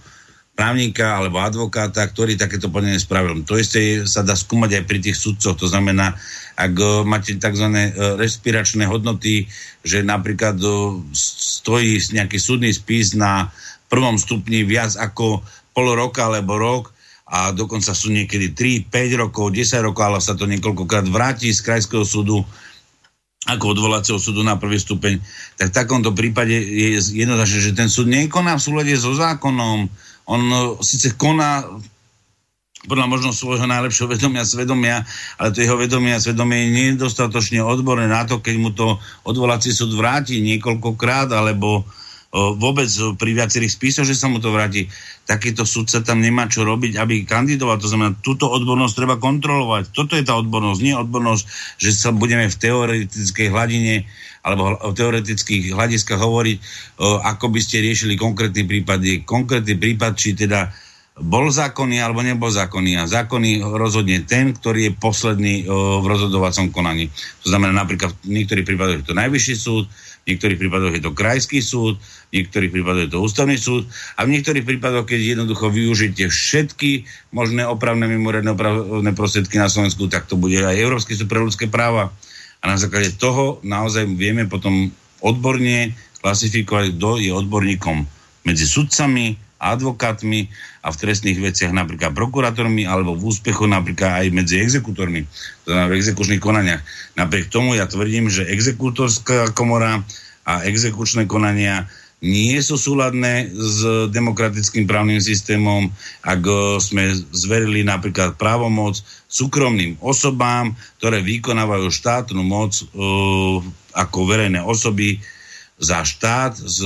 právnika 0.59 1.23
alebo 1.23 1.39
advokáta, 1.39 2.03
ktorý 2.03 2.35
takéto 2.35 2.67
podanie 2.67 2.99
spravil. 2.99 3.47
To 3.47 3.55
isté 3.55 4.03
sa 4.11 4.27
dá 4.27 4.35
skúmať 4.35 4.83
aj 4.83 4.85
pri 4.91 4.99
tých 4.99 5.15
sudcoch. 5.15 5.55
To 5.55 5.71
znamená, 5.71 6.19
ak 6.59 6.75
uh, 6.75 7.07
máte 7.07 7.39
tzv. 7.39 7.71
Uh, 7.71 8.19
respiračné 8.19 8.91
hodnoty, 8.91 9.47
že 9.87 10.03
napríklad 10.03 10.59
uh, 10.59 10.99
stojí 11.15 12.03
nejaký 12.11 12.43
súdny 12.43 12.75
spis 12.75 13.15
na 13.15 13.55
prvom 13.87 14.19
stupni 14.19 14.67
viac 14.67 14.99
ako 14.99 15.47
pol 15.71 15.95
roka 15.95 16.27
alebo 16.27 16.59
rok 16.59 16.91
a 17.31 17.55
dokonca 17.55 17.95
sú 17.95 18.11
niekedy 18.11 18.51
3, 18.51 18.91
5 18.91 19.23
rokov, 19.23 19.55
10 19.55 19.87
rokov, 19.87 20.03
ale 20.11 20.19
sa 20.19 20.35
to 20.35 20.51
niekoľkokrát 20.51 21.07
vráti 21.07 21.55
z 21.55 21.63
krajského 21.63 22.03
súdu 22.03 22.43
ako 23.47 23.79
odvolacieho 23.79 24.19
súdu 24.19 24.43
na 24.43 24.59
prvý 24.59 24.77
stupeň, 24.77 25.23
tak 25.55 25.71
v 25.71 25.77
takomto 25.79 26.11
prípade 26.13 26.53
je 26.53 26.99
jednoznačné, 27.01 27.59
že 27.65 27.73
ten 27.73 27.87
súd 27.89 28.11
nekoná 28.11 28.59
v 28.59 28.65
súlade 28.67 28.93
so 28.99 29.15
zákonom, 29.15 29.89
on 30.29 30.41
no, 30.45 30.61
síce 30.85 31.17
koná 31.17 31.65
podľa 32.87 33.11
možno 33.11 33.31
svojho 33.35 33.67
najlepšieho 33.67 34.07
vedomia 34.07 34.47
svedomia, 34.47 35.03
ale 35.37 35.51
to 35.51 35.61
jeho 35.61 35.75
vedomie 35.75 36.15
a 36.15 36.23
svedomie 36.23 36.71
je 36.71 36.95
nedostatočne 36.95 37.59
odborné 37.59 38.07
na 38.07 38.23
to, 38.23 38.39
keď 38.39 38.55
mu 38.57 38.71
to 38.71 38.97
odvolací 39.27 39.75
súd 39.75 39.99
vráti 39.99 40.39
niekoľkokrát, 40.41 41.29
alebo 41.35 41.83
vôbec 42.29 42.93
pri 43.17 43.31
viacerých 43.33 43.73
spisoch, 43.73 44.05
že 44.05 44.13
sa 44.13 44.29
mu 44.29 44.37
to 44.37 44.53
vráti. 44.53 44.85
Takýto 45.25 45.65
sudca 45.65 46.05
tam 46.05 46.21
nemá 46.21 46.45
čo 46.45 46.61
robiť, 46.61 47.01
aby 47.01 47.25
kandidoval. 47.25 47.81
To 47.81 47.89
znamená, 47.89 48.21
túto 48.21 48.53
odbornosť 48.53 48.95
treba 48.97 49.17
kontrolovať. 49.17 49.97
Toto 49.97 50.13
je 50.13 50.25
tá 50.29 50.37
odbornosť, 50.37 50.81
nie 50.85 50.93
odbornosť, 50.93 51.45
že 51.81 51.91
sa 51.97 52.13
budeme 52.13 52.45
v 52.53 52.57
teoretickej 52.61 53.49
hladine 53.49 54.05
alebo 54.45 54.77
o 54.77 54.93
teoretických 54.93 55.73
hľadiskách 55.73 56.21
hovoriť, 56.21 56.57
ako 57.01 57.49
by 57.49 57.61
ste 57.65 57.81
riešili 57.81 58.21
konkrétny 58.21 58.65
prípad. 58.65 58.99
Je 59.01 59.15
konkrétny 59.25 59.77
prípad, 59.81 60.13
či 60.17 60.37
teda 60.37 60.69
bol 61.19 61.51
zákonný 61.51 61.99
alebo 61.99 62.23
nebol 62.23 62.53
zákonný. 62.53 63.01
A 63.01 63.11
zákonný 63.11 63.65
rozhodne 63.65 64.23
ten, 64.29 64.53
ktorý 64.53 64.89
je 64.89 64.93
posledný 65.01 65.65
v 65.69 66.05
rozhodovacom 66.05 66.71
konaní. 66.71 67.09
To 67.45 67.57
znamená 67.57 67.73
napríklad 67.73 68.13
v 68.21 68.37
niektorých 68.37 68.69
prípadoch 68.69 69.01
je 69.01 69.09
to 69.09 69.17
najvyšší 69.17 69.55
súd, 69.59 69.89
niektorých 70.35 70.61
prípadoch 70.61 70.93
je 70.93 71.03
to 71.03 71.17
krajský 71.17 71.65
súd, 71.65 71.97
v 72.29 72.43
niektorých 72.45 72.69
prípadoch 72.69 73.03
je 73.09 73.13
to 73.13 73.25
ústavný 73.25 73.57
súd 73.57 73.89
a 74.21 74.29
v 74.29 74.37
niektorých 74.37 74.65
prípadoch, 74.69 75.09
keď 75.09 75.37
jednoducho 75.37 75.73
využijete 75.73 76.29
všetky 76.29 77.09
možné 77.33 77.65
opravné 77.65 78.05
mimoriadne 78.05 78.53
opravné 78.53 79.11
prostriedky 79.17 79.57
na 79.57 79.73
Slovensku, 79.73 80.07
tak 80.13 80.29
to 80.29 80.37
bude 80.37 80.61
aj 80.61 80.77
Európsky 80.77 81.17
súd 81.17 81.33
pre 81.33 81.41
ľudské 81.41 81.67
práva. 81.67 82.13
A 82.61 82.65
na 82.69 82.77
základe 82.77 83.17
toho 83.17 83.63
naozaj 83.65 84.05
vieme 84.19 84.45
potom 84.45 84.93
odborne 85.25 85.97
klasifikovať, 86.21 86.99
kto 86.99 87.11
je 87.23 87.31
odborníkom 87.33 88.05
medzi 88.45 88.67
sudcami, 88.67 89.48
advokátmi 89.59 90.47
a 90.87 90.95
v 90.95 91.01
trestných 91.03 91.43
veciach 91.43 91.75
napríklad 91.75 92.15
prokurátormi 92.15 92.87
alebo 92.87 93.19
v 93.19 93.29
úspechu 93.29 93.67
napríklad 93.67 94.25
aj 94.25 94.27
medzi 94.31 94.63
exekútormi, 94.63 95.27
to 95.67 95.75
znamená 95.75 95.91
v 95.91 95.99
exekučných 95.99 96.43
konaniach. 96.43 96.83
Napriek 97.19 97.51
tomu 97.51 97.75
ja 97.75 97.91
tvrdím, 97.91 98.31
že 98.31 98.47
exekútorská 98.47 99.51
komora 99.53 100.07
a 100.47 100.65
exekučné 100.65 101.27
konania 101.27 101.91
nie 102.19 102.59
sú 102.59 102.75
súladné 102.75 103.55
s 103.55 104.11
demokratickým 104.11 104.91
právnym 104.91 105.23
systémom, 105.23 105.87
ak 106.27 106.43
eh, 106.43 106.59
sme 106.83 107.15
zverili 107.31 107.87
napríklad 107.87 108.35
právomoc 108.35 108.99
súkromným 109.31 110.01
osobám, 110.03 110.75
ktoré 110.99 111.23
vykonávajú 111.23 111.93
štátnu 111.93 112.41
moc 112.41 112.73
uh, 112.81 113.61
ako 113.93 114.19
verejné 114.25 114.65
osoby 114.65 115.21
za 115.79 116.03
štát 116.03 116.59
s 116.59 116.83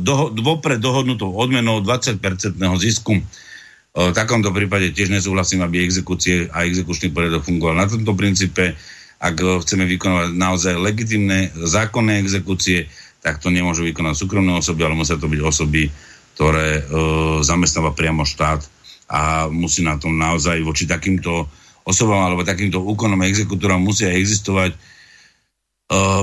doho- 0.00 0.30
dvopred 0.30 0.78
dohodnutou 0.78 1.34
odmenou 1.34 1.82
20-percentného 1.82 2.78
zisku. 2.78 3.18
Uh, 3.18 3.22
v 3.96 4.12
takomto 4.12 4.52
prípade 4.52 4.92
tiež 4.92 5.08
nesúhlasím, 5.08 5.64
aby 5.64 5.80
exekúcie 5.80 6.52
a 6.52 6.68
exekučný 6.68 7.10
poriadok 7.16 7.48
fungoval 7.48 7.80
na 7.80 7.88
tomto 7.88 8.12
princípe. 8.12 8.76
Ak 9.16 9.40
chceme 9.40 9.88
vykonávať 9.88 10.36
naozaj 10.36 10.74
legitimné 10.76 11.48
zákonné 11.56 12.20
exekúcie, 12.20 12.92
tak 13.24 13.40
to 13.40 13.48
nemôžu 13.48 13.88
vykonať 13.88 14.14
súkromné 14.14 14.52
osoby, 14.52 14.84
ale 14.84 14.94
musia 14.94 15.16
to 15.16 15.26
byť 15.26 15.40
osoby, 15.40 15.88
ktoré 16.36 16.78
e, 16.78 16.82
zamestnáva 17.40 17.96
priamo 17.96 18.28
štát 18.28 18.60
a 19.08 19.48
musí 19.48 19.80
na 19.80 19.96
tom 19.96 20.12
naozaj 20.20 20.60
voči 20.60 20.84
takýmto 20.84 21.48
osobám 21.88 22.28
alebo 22.28 22.44
takýmto 22.44 22.84
úkonom 22.84 23.16
a 23.24 23.26
exekutúram 23.26 23.80
musia 23.80 24.12
existovať 24.12 24.76
e, 24.76 24.78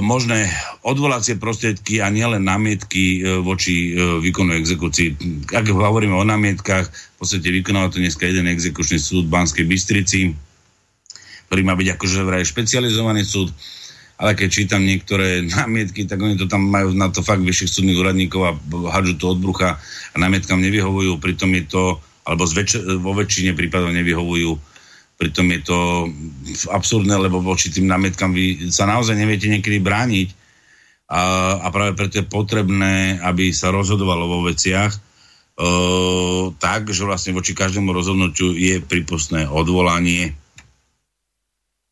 možné 0.03 0.51
odvolacie 0.83 1.39
prostriedky 1.39 2.03
a 2.03 2.11
nielen 2.11 2.43
námietky 2.43 3.23
e, 3.23 3.39
voči 3.39 3.95
e, 3.95 4.19
výkonu 4.19 4.59
exekúcii. 4.59 5.15
Ak 5.55 5.63
hovoríme 5.71 6.11
o 6.19 6.27
námietkach, 6.27 6.91
v 6.91 7.15
podstate 7.15 7.47
vykonáva 7.47 7.87
to 7.87 8.03
dneska 8.03 8.27
jeden 8.27 8.51
exekučný 8.51 8.99
súd 8.99 9.31
v 9.31 9.33
Banskej 9.39 9.63
Bystrici, 9.63 10.35
ktorý 11.47 11.61
má 11.63 11.79
byť 11.79 11.95
akože 11.95 12.19
vraj 12.27 12.43
špecializovaný 12.43 13.23
súd 13.23 13.55
ale 14.13 14.37
keď 14.37 14.49
čítam 14.49 14.85
niektoré 14.85 15.43
námietky, 15.57 16.05
tak 16.05 16.21
oni 16.21 16.37
to 16.37 16.45
tam 16.45 16.67
majú 16.69 16.93
na 16.93 17.09
to 17.09 17.25
fakt 17.25 17.41
vyšších 17.41 17.71
súdnych 17.71 17.99
úradníkov 17.99 18.41
a 18.45 18.51
hadžu 18.93 19.17
to 19.17 19.33
od 19.33 19.39
brucha 19.41 19.79
a 20.13 20.15
námietkam 20.15 20.61
nevyhovujú, 20.61 21.17
pritom 21.17 21.49
je 21.59 21.63
to, 21.67 21.83
alebo 22.23 22.47
zväč- 22.47 22.79
vo 23.03 23.11
väčšine 23.11 23.51
prípadov 23.57 23.91
nevyhovujú, 23.91 24.72
pritom 25.17 25.47
je 25.53 25.59
to 25.63 25.79
absurdné, 26.69 27.15
lebo 27.15 27.39
voči 27.39 27.69
tým 27.69 27.87
námietkam 27.87 28.33
vy 28.33 28.69
sa 28.73 28.89
naozaj 28.89 29.15
neviete 29.15 29.47
niekedy 29.47 29.79
brániť 29.79 30.27
a, 31.09 31.21
a 31.63 31.67
práve 31.69 31.93
preto 31.93 32.19
je 32.19 32.25
potrebné, 32.25 33.21
aby 33.21 33.53
sa 33.53 33.73
rozhodovalo 33.73 34.27
vo 34.27 34.39
veciach, 34.47 35.13
Uh, 35.53 36.49
tak, 36.57 36.89
že 36.89 37.05
vlastne 37.05 37.37
voči 37.37 37.53
každému 37.53 37.93
rozhodnutiu 37.93 38.57
je 38.57 38.81
prípustné 38.81 39.45
odvolanie 39.45 40.33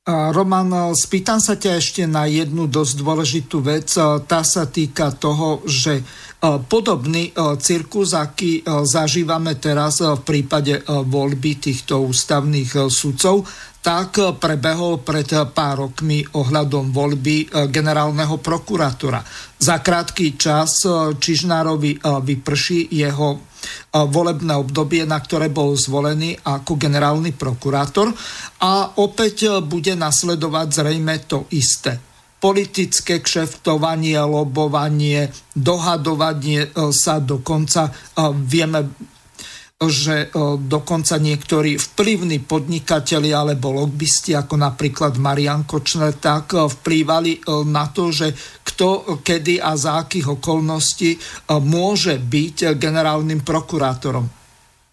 Roman, 0.10 0.98
spýtam 0.98 1.38
sa 1.38 1.54
ťa 1.54 1.78
ešte 1.78 2.10
na 2.10 2.26
jednu 2.26 2.66
dosť 2.66 3.06
dôležitú 3.06 3.62
vec. 3.62 3.94
Tá 4.26 4.42
sa 4.42 4.66
týka 4.66 5.14
toho, 5.14 5.62
že 5.70 6.02
podobný 6.42 7.30
cirkus, 7.62 8.18
aký 8.18 8.66
zažívame 8.66 9.62
teraz 9.62 10.02
v 10.02 10.22
prípade 10.26 10.82
voľby 10.90 11.62
týchto 11.62 12.02
ústavných 12.02 12.90
sudcov, 12.90 13.46
tak 13.82 14.42
prebehol 14.42 15.06
pred 15.06 15.30
pár 15.54 15.90
rokmi 15.90 16.26
ohľadom 16.26 16.90
voľby 16.90 17.70
generálneho 17.70 18.42
prokurátora. 18.42 19.22
Za 19.62 19.86
krátky 19.86 20.38
čas 20.38 20.86
Čižnárovi 21.18 22.02
vyprší 22.02 22.90
jeho 22.90 23.38
volebné 23.94 24.58
obdobie, 24.58 25.06
na 25.06 25.22
ktoré 25.22 25.54
bol 25.54 25.78
zvolený 25.78 26.34
ako 26.42 26.74
generálny 26.78 27.38
prokurátor 27.38 28.10
a 28.66 28.98
opäť 28.98 29.62
bude 29.62 29.94
nasledovať 29.94 30.68
zrejme 30.74 31.16
to 31.30 31.46
isté 31.54 32.11
politické 32.42 33.22
kšeftovanie, 33.22 34.18
lobovanie, 34.26 35.30
dohadovanie 35.54 36.74
sa 36.90 37.22
dokonca. 37.22 37.94
Vieme 38.34 38.90
že 39.82 40.30
e, 40.30 40.58
dokonca 40.62 41.18
niektorí 41.18 41.82
vplyvní 41.82 42.46
podnikatelia 42.46 43.42
alebo 43.42 43.74
lobbysti, 43.74 44.38
ako 44.38 44.62
napríklad 44.62 45.18
Marian 45.18 45.66
Kočner, 45.66 46.14
tak 46.22 46.54
e, 46.54 46.70
vplývali 46.70 47.42
e, 47.42 47.66
na 47.66 47.90
to, 47.90 48.14
že 48.14 48.30
kto, 48.62 49.18
kedy 49.26 49.58
a 49.58 49.74
za 49.74 50.06
akých 50.06 50.38
okolností 50.38 51.18
môže 51.66 52.22
byť 52.22 52.78
generálnym 52.78 53.42
prokurátorom. 53.42 54.26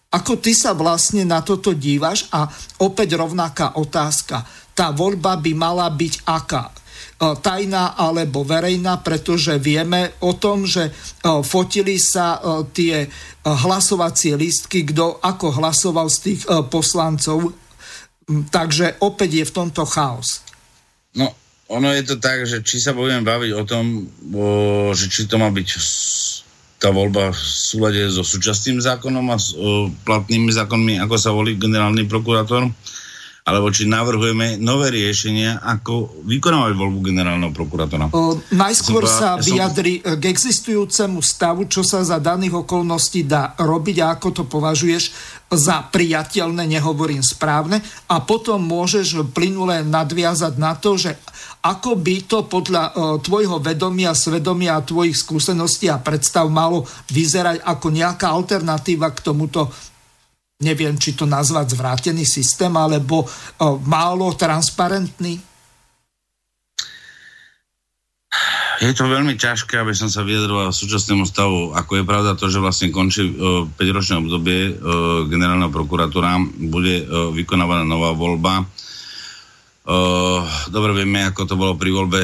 Ako 0.09 0.41
ty 0.41 0.57
sa 0.57 0.73
vlastne 0.73 1.21
na 1.21 1.45
toto 1.45 1.77
dívaš? 1.77 2.25
A 2.33 2.49
opäť 2.81 3.13
rovnaká 3.13 3.77
otázka. 3.77 4.41
Tá 4.73 4.89
voľba 4.89 5.37
by 5.37 5.51
mala 5.53 5.85
byť 5.85 6.25
aká? 6.25 6.73
Tajná 7.19 7.99
alebo 7.99 8.47
verejná, 8.47 9.03
pretože 9.03 9.59
vieme 9.59 10.15
o 10.23 10.39
tom, 10.39 10.63
že 10.63 10.87
fotili 11.43 11.99
sa 11.99 12.39
tie 12.71 13.11
hlasovacie 13.43 14.39
lístky, 14.39 14.87
kto 14.87 15.19
ako 15.19 15.59
hlasoval 15.59 16.07
z 16.07 16.17
tých 16.23 16.41
poslancov. 16.71 17.51
Takže 18.29 19.03
opäť 19.03 19.43
je 19.43 19.45
v 19.45 19.55
tomto 19.55 19.83
chaos. 19.83 20.47
No, 21.17 21.27
ono 21.67 21.91
je 21.91 22.07
to 22.07 22.15
tak, 22.23 22.47
že 22.47 22.63
či 22.63 22.79
sa 22.79 22.95
budeme 22.95 23.25
baviť 23.25 23.51
o 23.57 23.63
tom, 23.67 24.07
že 24.95 25.05
či 25.11 25.27
to 25.27 25.35
má 25.41 25.51
byť 25.51 25.67
tá 26.79 26.95
voľba 26.95 27.35
v 27.35 27.41
súlade 27.43 27.99
so 28.07 28.23
súčasným 28.23 28.79
zákonom 28.79 29.25
a 29.33 29.35
s 29.35 29.51
platnými 30.07 30.47
zákonmi, 30.55 31.03
ako 31.03 31.15
sa 31.19 31.35
volí 31.35 31.59
generálny 31.59 32.07
prokurátor, 32.07 32.71
alebo 33.49 33.73
či 33.73 33.89
navrhujeme 33.89 34.61
nové 34.61 34.93
riešenia, 34.93 35.57
ako 35.65 36.21
vykonávať 36.29 36.73
voľbu 36.77 36.99
generálneho 37.01 37.49
prokurátora. 37.49 38.13
O, 38.13 38.37
najskôr 38.53 39.09
sa 39.09 39.41
vyjadri 39.41 40.05
som... 40.05 40.21
k 40.21 40.23
existujúcemu 40.29 41.17
stavu, 41.25 41.65
čo 41.65 41.81
sa 41.81 42.05
za 42.05 42.21
daných 42.21 42.61
okolností 42.61 43.25
dá 43.25 43.57
robiť 43.57 43.97
a 44.05 44.13
ako 44.13 44.27
to 44.29 44.43
považuješ 44.45 45.09
za 45.49 45.81
priateľné, 45.89 46.69
nehovorím 46.69 47.25
správne, 47.25 47.81
a 48.05 48.21
potom 48.21 48.61
môžeš 48.61 49.25
plynule 49.33 49.81
nadviazať 49.81 50.53
na 50.61 50.77
to, 50.77 50.93
že 50.93 51.17
ako 51.65 51.97
by 51.97 52.15
to 52.29 52.45
podľa 52.45 52.83
o, 52.85 52.91
tvojho 53.17 53.57
vedomia, 53.57 54.13
svedomia 54.13 54.77
a 54.77 54.85
tvojich 54.85 55.17
skúseností 55.17 55.89
a 55.89 55.97
predstav 55.97 56.47
malo 56.47 56.85
vyzerať 57.09 57.65
ako 57.65 57.87
nejaká 57.89 58.29
alternatíva 58.29 59.09
k 59.11 59.25
tomuto 59.25 59.67
neviem, 60.59 60.99
či 60.99 61.15
to 61.15 61.23
nazvať 61.23 61.71
zvrátený 61.71 62.27
systém, 62.27 62.71
alebo 62.75 63.23
o, 63.23 63.27
málo 63.87 64.35
transparentný? 64.35 65.39
Je 68.79 68.95
to 68.95 69.11
veľmi 69.11 69.35
ťažké, 69.35 69.75
aby 69.79 69.91
som 69.91 70.07
sa 70.07 70.23
vyjadroval 70.23 70.71
súčasnému 70.71 71.27
stavu. 71.27 71.75
Ako 71.75 71.99
je 71.99 72.07
pravda 72.07 72.35
to, 72.35 72.47
že 72.47 72.63
vlastne 72.63 72.95
končí 72.95 73.27
uh, 73.27 73.67
5-ročné 73.75 74.23
obdobie 74.23 74.71
uh, 74.71 75.27
generálneho 75.27 75.67
prokuratúra, 75.67 76.39
bude 76.71 77.03
uh, 77.03 77.27
vykonávaná 77.35 77.83
nová 77.83 78.15
voľba. 78.15 78.63
Uh, 79.83 80.47
dobre 80.71 80.95
vieme, 80.95 81.27
ako 81.27 81.41
to 81.43 81.55
bolo 81.59 81.75
pri 81.75 81.91
voľbe 81.91 82.21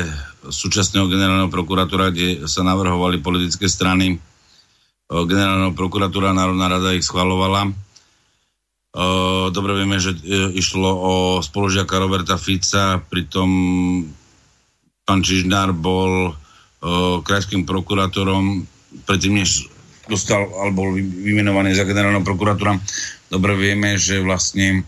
súčasného 0.48 1.12
generálneho 1.12 1.52
prokuratúra, 1.52 2.16
kde 2.16 2.48
sa 2.48 2.64
navrhovali 2.64 3.20
politické 3.20 3.68
strany. 3.68 4.16
Uh, 5.12 5.28
generálneho 5.28 5.76
prokuratúra 5.76 6.32
Národná 6.32 6.72
rada 6.72 6.96
ich 6.96 7.04
schvalovala 7.04 7.85
dobre 9.52 9.76
vieme, 9.76 10.00
že 10.00 10.16
uh, 10.16 10.52
išlo 10.56 10.88
o 10.88 11.14
spolužiaka 11.44 12.00
Roberta 12.00 12.40
Fica, 12.40 13.04
pritom 13.04 13.50
pán 15.04 15.20
Čižnár 15.20 15.76
bol 15.76 16.32
uh, 16.32 17.20
krajským 17.20 17.68
prokurátorom, 17.68 18.64
predtým 19.04 19.44
než 19.44 19.68
dostal 20.08 20.48
alebo 20.48 20.88
bol 20.88 20.90
vymenovaný 20.96 21.76
za 21.76 21.84
generálneho 21.84 22.24
prokurátora. 22.24 22.80
Dobre 23.28 23.58
vieme, 23.58 24.00
že 24.00 24.24
vlastne 24.24 24.86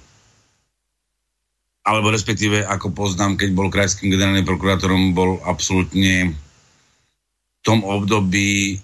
alebo 1.87 2.11
respektíve, 2.11 2.67
ako 2.67 2.91
poznám, 2.91 3.39
keď 3.39 3.49
bol 3.55 3.71
krajským 3.71 4.11
generálnym 4.11 4.43
prokurátorom, 4.43 5.15
bol 5.15 5.39
absolútne 5.47 6.35
v 6.35 7.59
tom 7.63 7.79
období 7.87 8.83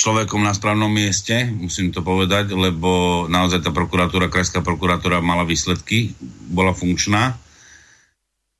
človekom 0.00 0.40
na 0.40 0.56
správnom 0.56 0.88
mieste, 0.88 1.44
musím 1.52 1.92
to 1.92 2.00
povedať, 2.00 2.56
lebo 2.56 3.24
naozaj 3.28 3.60
tá 3.60 3.68
prokuratúra, 3.68 4.32
krajská 4.32 4.64
prokuratúra 4.64 5.20
mala 5.20 5.44
výsledky, 5.44 6.16
bola 6.48 6.72
funkčná, 6.72 7.36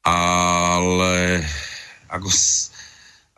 ale 0.05 1.41
ako, 2.12 2.29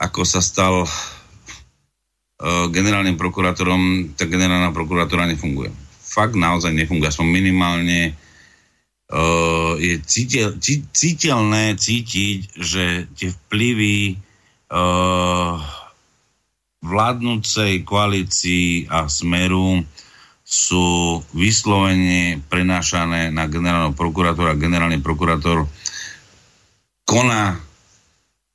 ako 0.02 0.20
sa 0.26 0.42
stal 0.42 0.82
uh, 0.82 2.66
generálnym 2.74 3.14
prokurátorom, 3.14 4.14
tá 4.18 4.26
generálna 4.26 4.74
prokuratúra 4.74 5.30
nefunguje. 5.30 5.70
Fakt 6.02 6.34
naozaj 6.34 6.74
nefunguje, 6.74 7.06
aspoň 7.06 7.28
minimálne 7.30 8.18
uh, 9.14 9.78
je 9.78 10.02
cítil, 10.02 10.58
cí, 10.58 10.82
cítelné 10.90 11.78
cítiť, 11.78 12.58
že 12.58 13.06
tie 13.14 13.30
vplyvy 13.30 14.18
uh, 14.74 15.81
vládnúcej 16.82 17.86
koalícii 17.86 18.90
a 18.90 19.06
smeru 19.06 19.86
sú 20.42 21.18
vyslovene 21.32 22.42
prenášané 22.50 23.32
na 23.32 23.48
generálneho 23.48 23.96
prokurátora. 23.96 24.58
Generálny 24.58 25.00
prokurátor 25.00 25.64
koná 27.06 27.56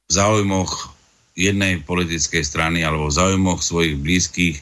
v 0.07 0.11
záujmoch 0.11 0.93
jednej 1.33 1.81
politickej 1.81 2.43
strany 2.43 2.83
alebo 2.83 3.09
v 3.09 3.17
záujmoch 3.17 3.63
svojich 3.63 3.95
blízkych, 3.97 4.55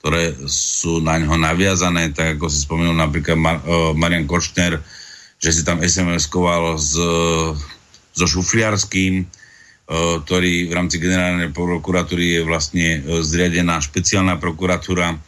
ktoré 0.00 0.34
sú 0.48 0.98
na 1.04 1.20
ňo 1.20 1.36
naviazané, 1.36 2.10
tak 2.16 2.40
ako 2.40 2.48
si 2.48 2.64
spomenul 2.64 2.96
napríklad 2.96 3.36
Mar- 3.36 3.64
uh, 3.68 3.92
Marian 3.92 4.24
Kočner, 4.24 4.80
že 5.40 5.50
si 5.52 5.62
tam 5.62 5.84
SMS-koval 5.84 6.78
s, 6.80 6.96
so 8.14 8.26
Šufliarským, 8.26 9.24
ktorý 9.90 10.70
v 10.70 10.72
rámci 10.72 11.02
generálnej 11.02 11.50
prokuratúry 11.50 12.38
je 12.38 12.40
vlastne 12.46 12.86
zriadená 13.26 13.82
špeciálna 13.82 14.38
prokuratúra. 14.38 15.18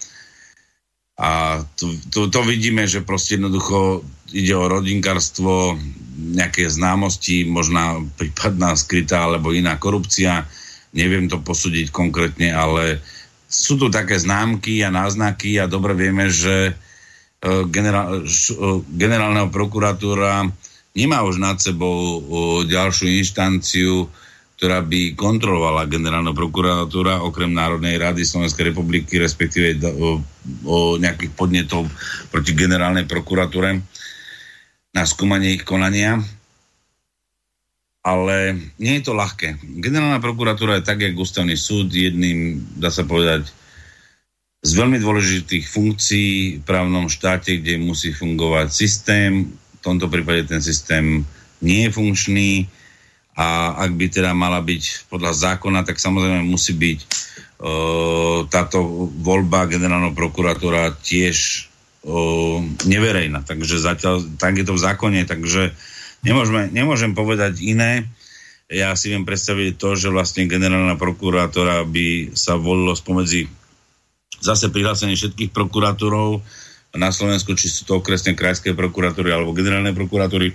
A 1.19 1.61
to, 1.75 1.91
to, 2.15 2.31
to 2.31 2.41
vidíme, 2.47 2.87
že 2.87 3.03
proste 3.03 3.43
jednoducho 3.43 4.07
ide 4.31 4.55
o 4.55 4.71
rodinkárstvo, 4.71 5.75
nejaké 6.13 6.71
známosti, 6.71 7.43
možná 7.43 7.99
prípadná 8.15 8.79
skrytá 8.79 9.27
alebo 9.27 9.51
iná 9.51 9.75
korupcia, 9.83 10.47
neviem 10.95 11.27
to 11.27 11.43
posúdiť 11.43 11.91
konkrétne, 11.91 12.55
ale 12.55 13.03
sú 13.51 13.75
tu 13.75 13.91
také 13.91 14.17
známky 14.17 14.81
a 14.87 14.95
náznaky 14.95 15.59
a 15.59 15.67
dobre 15.67 15.99
vieme, 15.99 16.31
že 16.31 16.79
generál, 17.69 18.23
generálneho 18.95 19.51
prokuratúra 19.51 20.47
nemá 20.95 21.19
už 21.27 21.43
nad 21.43 21.59
sebou 21.59 22.23
ďalšiu 22.65 23.09
inštanciu, 23.21 24.07
ktorá 24.57 24.79
by 24.85 25.19
kontrolovala 25.19 25.91
generálna 25.91 26.31
prokuratúra 26.31 27.25
okrem 27.27 27.51
Národnej 27.51 27.99
rady 27.99 28.23
Slovenskej 28.23 28.71
republiky, 28.71 29.19
respektíve 29.19 29.83
o, 29.83 30.23
o 30.69 30.79
nejakých 31.03 31.33
podnetov 31.35 31.91
proti 32.31 32.55
generálnej 32.55 33.11
prokuratúre 33.11 33.83
na 34.93 35.03
skúmanie 35.03 35.59
ich 35.59 35.65
konania. 35.67 36.21
Ale 38.03 38.59
nie 38.83 38.99
je 38.99 39.07
to 39.07 39.15
ľahké. 39.15 39.63
Generálna 39.79 40.19
prokuratúra 40.19 40.79
je 40.79 40.87
tak, 40.87 41.03
jak 41.03 41.15
ústavný 41.15 41.55
súd, 41.55 41.91
jedným, 41.95 42.59
dá 42.79 42.91
sa 42.91 43.07
povedať, 43.07 43.51
z 44.63 44.73
veľmi 44.79 45.03
dôležitých 45.03 45.67
funkcií 45.67 46.31
v 46.59 46.63
právnom 46.63 47.11
štáte, 47.11 47.59
kde 47.59 47.83
musí 47.83 48.15
fungovať 48.15 48.71
systém. 48.71 49.51
V 49.51 49.81
tomto 49.83 50.07
prípade 50.07 50.47
ten 50.47 50.63
systém 50.63 51.27
nie 51.59 51.87
je 51.87 51.95
funkčný 51.95 52.51
a 53.33 53.81
ak 53.81 53.97
by 53.97 54.07
teda 54.13 54.37
mala 54.37 54.61
byť 54.61 55.09
podľa 55.09 55.33
zákona, 55.33 55.89
tak 55.89 55.97
samozrejme 55.97 56.45
musí 56.45 56.77
byť 56.77 56.99
uh, 57.01 58.45
táto 58.53 58.85
voľba 59.25 59.73
generálneho 59.73 60.13
prokurátora 60.13 60.93
tiež 61.01 61.69
uh, 62.05 62.61
neverejná. 62.85 63.41
Takže 63.41 63.81
zatiaľ 63.81 64.37
tak 64.37 64.61
je 64.61 64.69
to 64.69 64.77
v 64.77 64.85
zákone, 64.85 65.21
takže 65.25 65.73
nemôžeme, 66.21 66.69
nemôžem 66.77 67.17
povedať 67.17 67.65
iné. 67.65 68.05
Ja 68.69 68.93
si 68.97 69.13
viem 69.13 69.25
predstaviť 69.25 69.81
to, 69.81 69.97
že 69.97 70.13
vlastne 70.13 70.49
generálna 70.49 71.01
prokurátora 71.01 71.89
by 71.89 72.37
sa 72.37 72.61
volilo 72.61 72.93
spomedzi 72.93 73.49
zase 74.43 74.69
prihlásenie 74.69 75.17
všetkých 75.17 75.55
prokurátorov 75.57 76.45
na 76.93 77.09
Slovensku, 77.09 77.57
či 77.57 77.73
sú 77.73 77.89
to 77.89 78.05
okresne 78.05 78.37
krajské 78.37 78.77
prokuratúry 78.77 79.33
alebo 79.33 79.57
generálne 79.57 79.97
prokuratúry. 79.97 80.53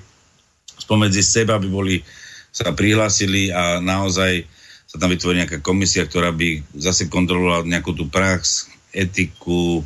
Spomedzi 0.78 1.26
seba 1.26 1.58
by 1.58 1.66
boli 1.66 2.06
sa 2.52 2.74
prihlásili 2.74 3.54
a 3.54 3.80
naozaj 3.84 4.46
sa 4.88 4.96
tam 4.98 5.12
vytvorí 5.12 5.44
nejaká 5.44 5.60
komisia, 5.60 6.08
ktorá 6.08 6.32
by 6.32 6.64
zase 6.80 7.12
kontrolovala 7.12 7.68
nejakú 7.68 7.92
tú 7.92 8.08
prax, 8.08 8.72
etiku 8.96 9.84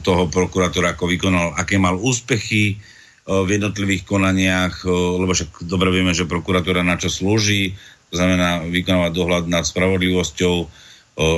toho 0.00 0.22
prokurátora, 0.28 0.96
ako 0.96 1.08
vykonal, 1.08 1.56
aké 1.56 1.80
mal 1.80 1.96
úspechy 1.96 2.76
v 3.24 3.48
jednotlivých 3.48 4.04
konaniach, 4.04 4.84
lebo 4.84 5.32
však 5.32 5.64
dobre 5.64 5.88
vieme, 5.88 6.12
že 6.12 6.28
prokuratúra 6.28 6.84
na 6.84 7.00
čo 7.00 7.08
slúži, 7.08 7.72
to 8.12 8.20
znamená 8.20 8.68
vykonávať 8.68 9.12
dohľad 9.16 9.44
nad 9.48 9.64
spravodlivosťou 9.64 10.56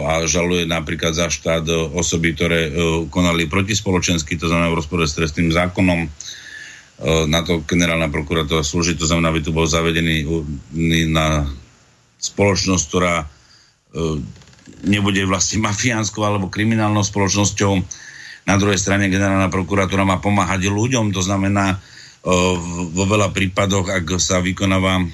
a 0.09 0.25
žaluje 0.25 0.65
napríklad 0.67 1.15
za 1.15 1.31
štát 1.31 1.69
osoby, 1.95 2.35
ktoré 2.35 2.61
konali 3.13 3.47
protispoločensky, 3.47 4.35
to 4.35 4.51
znamená 4.51 4.73
v 4.73 4.79
rozpore 4.83 5.07
s 5.07 5.15
trestným 5.15 5.53
zákonom 5.53 6.11
na 7.05 7.45
to 7.45 7.61
generálna 7.69 8.09
prokuratúra 8.09 8.65
slúži, 8.65 8.97
to 8.97 9.05
znamená, 9.05 9.29
aby 9.29 9.45
tu 9.45 9.53
bol 9.53 9.69
zavedený 9.69 10.25
na 11.13 11.45
spoločnosť, 12.17 12.85
ktorá 12.89 13.15
e, 13.21 13.27
nebude 14.89 15.21
vlastne 15.29 15.61
mafiánskou 15.61 16.25
alebo 16.25 16.49
kriminálnou 16.49 17.05
spoločnosťou. 17.05 17.73
Na 18.49 18.57
druhej 18.57 18.81
strane 18.81 19.13
generálna 19.13 19.53
prokuratúra 19.53 20.09
má 20.09 20.17
pomáhať 20.25 20.73
ľuďom, 20.73 21.13
to 21.13 21.21
znamená 21.21 21.77
e, 21.77 22.33
vo 22.89 23.05
veľa 23.05 23.29
prípadoch, 23.29 23.93
ak 23.93 24.17
sa 24.17 24.41
vykonáva 24.41 25.05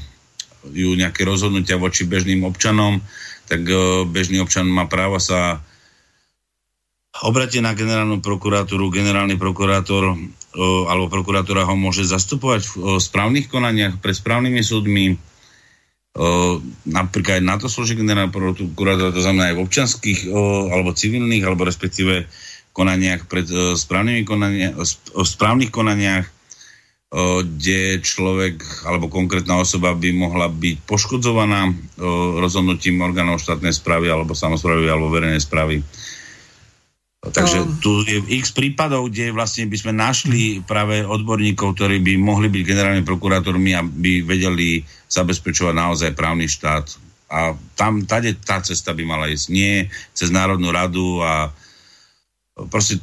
ju 0.70 0.94
nejaké 0.94 1.26
rozhodnutia 1.26 1.82
voči 1.82 2.06
bežným 2.06 2.46
občanom, 2.46 3.02
tak 3.50 3.66
bežný 4.14 4.38
občan 4.38 4.70
má 4.70 4.86
právo 4.86 5.18
sa 5.18 5.58
obrate 7.20 7.60
na 7.60 7.76
generálnu 7.76 8.24
prokuratúru, 8.24 8.88
generálny 8.88 9.36
prokurátor 9.36 10.16
alebo 10.88 11.12
prokuratúra 11.12 11.68
ho 11.68 11.76
môže 11.76 12.08
zastupovať 12.08 12.60
v 12.72 12.74
správnych 12.96 13.52
konaniach 13.52 14.00
pred 14.00 14.16
správnymi 14.16 14.60
súdmi. 14.64 15.16
napríklad 16.88 17.40
aj 17.40 17.44
na 17.44 17.56
to 17.56 17.72
slúži 17.72 17.96
generálna 17.96 18.32
prokurátora, 18.32 19.16
to 19.16 19.24
znamená 19.24 19.52
aj 19.52 19.56
v 19.56 19.64
občanských 19.64 20.20
alebo 20.72 20.92
civilných, 20.92 21.44
alebo 21.44 21.64
respektíve 21.64 22.28
konaniach 22.72 23.28
pred 23.28 23.48
správnymi 23.76 24.22
konania, 24.24 24.76
správnych 25.24 25.72
konaniach, 25.72 26.28
kde 27.44 28.00
človek 28.00 28.88
alebo 28.88 29.12
konkrétna 29.12 29.60
osoba 29.60 29.92
by 29.92 30.16
mohla 30.16 30.48
byť 30.48 30.76
poškodzovaná 30.88 31.68
rozhodnutím 32.40 33.04
orgánov 33.04 33.40
štátnej 33.40 33.76
správy 33.76 34.08
alebo 34.08 34.32
samozprávy 34.32 34.88
alebo 34.88 35.12
verejnej 35.12 35.40
správy. 35.40 35.84
Takže 37.22 37.58
um. 37.62 37.78
tu 37.78 38.02
je 38.02 38.18
x 38.42 38.50
prípadov, 38.50 39.06
kde 39.06 39.30
vlastne 39.30 39.70
by 39.70 39.76
sme 39.78 39.92
našli 39.94 40.58
práve 40.66 41.06
odborníkov, 41.06 41.78
ktorí 41.78 42.02
by 42.02 42.18
mohli 42.18 42.50
byť 42.50 42.62
generálnymi 42.66 43.06
prokurátormi 43.06 43.70
a 43.78 43.86
by 43.86 44.26
vedeli 44.26 44.82
zabezpečovať 45.06 45.70
naozaj 45.70 46.18
právny 46.18 46.50
štát. 46.50 46.90
A 47.30 47.54
tam, 47.78 48.02
tade 48.10 48.34
tá 48.42 48.58
cesta 48.58 48.90
by 48.90 49.06
mala 49.06 49.30
ísť. 49.30 49.46
Nie 49.54 49.86
cez 50.10 50.34
Národnú 50.34 50.74
radu 50.74 51.22
a 51.22 51.54
proste 52.66 52.98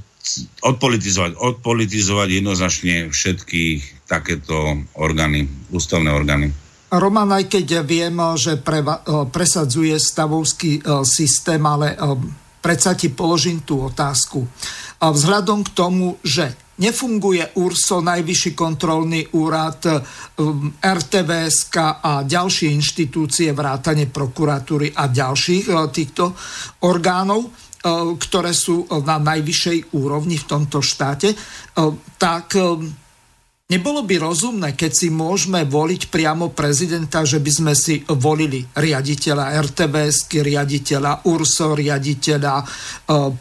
odpolitizovať, 0.68 1.40
odpolitizovať 1.40 2.44
jednoznačne 2.44 3.10
všetky 3.16 3.82
takéto 4.04 4.84
orgány, 5.00 5.48
ústavné 5.72 6.12
orgány. 6.12 6.52
Roman, 6.92 7.30
aj 7.40 7.48
keď 7.48 7.88
viem, 7.88 8.20
že 8.36 8.60
pre, 8.60 8.84
presadzuje 9.32 9.96
stavovský 9.96 10.84
systém, 11.08 11.62
ale 11.64 11.96
predsa 12.60 12.96
ti 12.96 13.12
položím 13.12 13.64
tú 13.64 13.88
otázku. 13.88 14.48
A 15.00 15.12
vzhľadom 15.12 15.64
k 15.64 15.74
tomu, 15.76 16.20
že 16.24 16.52
nefunguje 16.80 17.60
URSO, 17.60 18.00
Najvyšší 18.00 18.52
kontrolný 18.56 19.28
úrad, 19.36 19.84
um, 19.84 20.72
RTVSK 20.80 21.76
a 22.00 22.24
ďalšie 22.24 22.72
inštitúcie, 22.72 23.52
vrátane 23.52 24.08
prokuratúry 24.08 24.96
a 24.96 25.12
ďalších 25.12 25.66
uh, 25.68 25.92
týchto 25.92 26.36
orgánov, 26.88 27.52
uh, 27.52 28.16
ktoré 28.16 28.56
sú 28.56 28.88
na 29.04 29.20
najvyššej 29.20 29.96
úrovni 30.00 30.40
v 30.40 30.48
tomto 30.48 30.80
štáte, 30.80 31.36
tak 32.20 32.52
Nebolo 33.70 34.02
by 34.02 34.18
rozumné, 34.18 34.74
keď 34.74 34.92
si 34.98 35.08
môžeme 35.14 35.62
voliť 35.62 36.10
priamo 36.10 36.50
prezidenta, 36.50 37.22
že 37.22 37.38
by 37.38 37.52
sme 37.54 37.74
si 37.78 38.02
volili 38.18 38.66
riaditeľa 38.66 39.62
RTVS, 39.62 40.26
riaditeľa 40.26 41.30
URSO, 41.30 41.78
riaditeľa 41.78 42.56
e, 42.58 42.66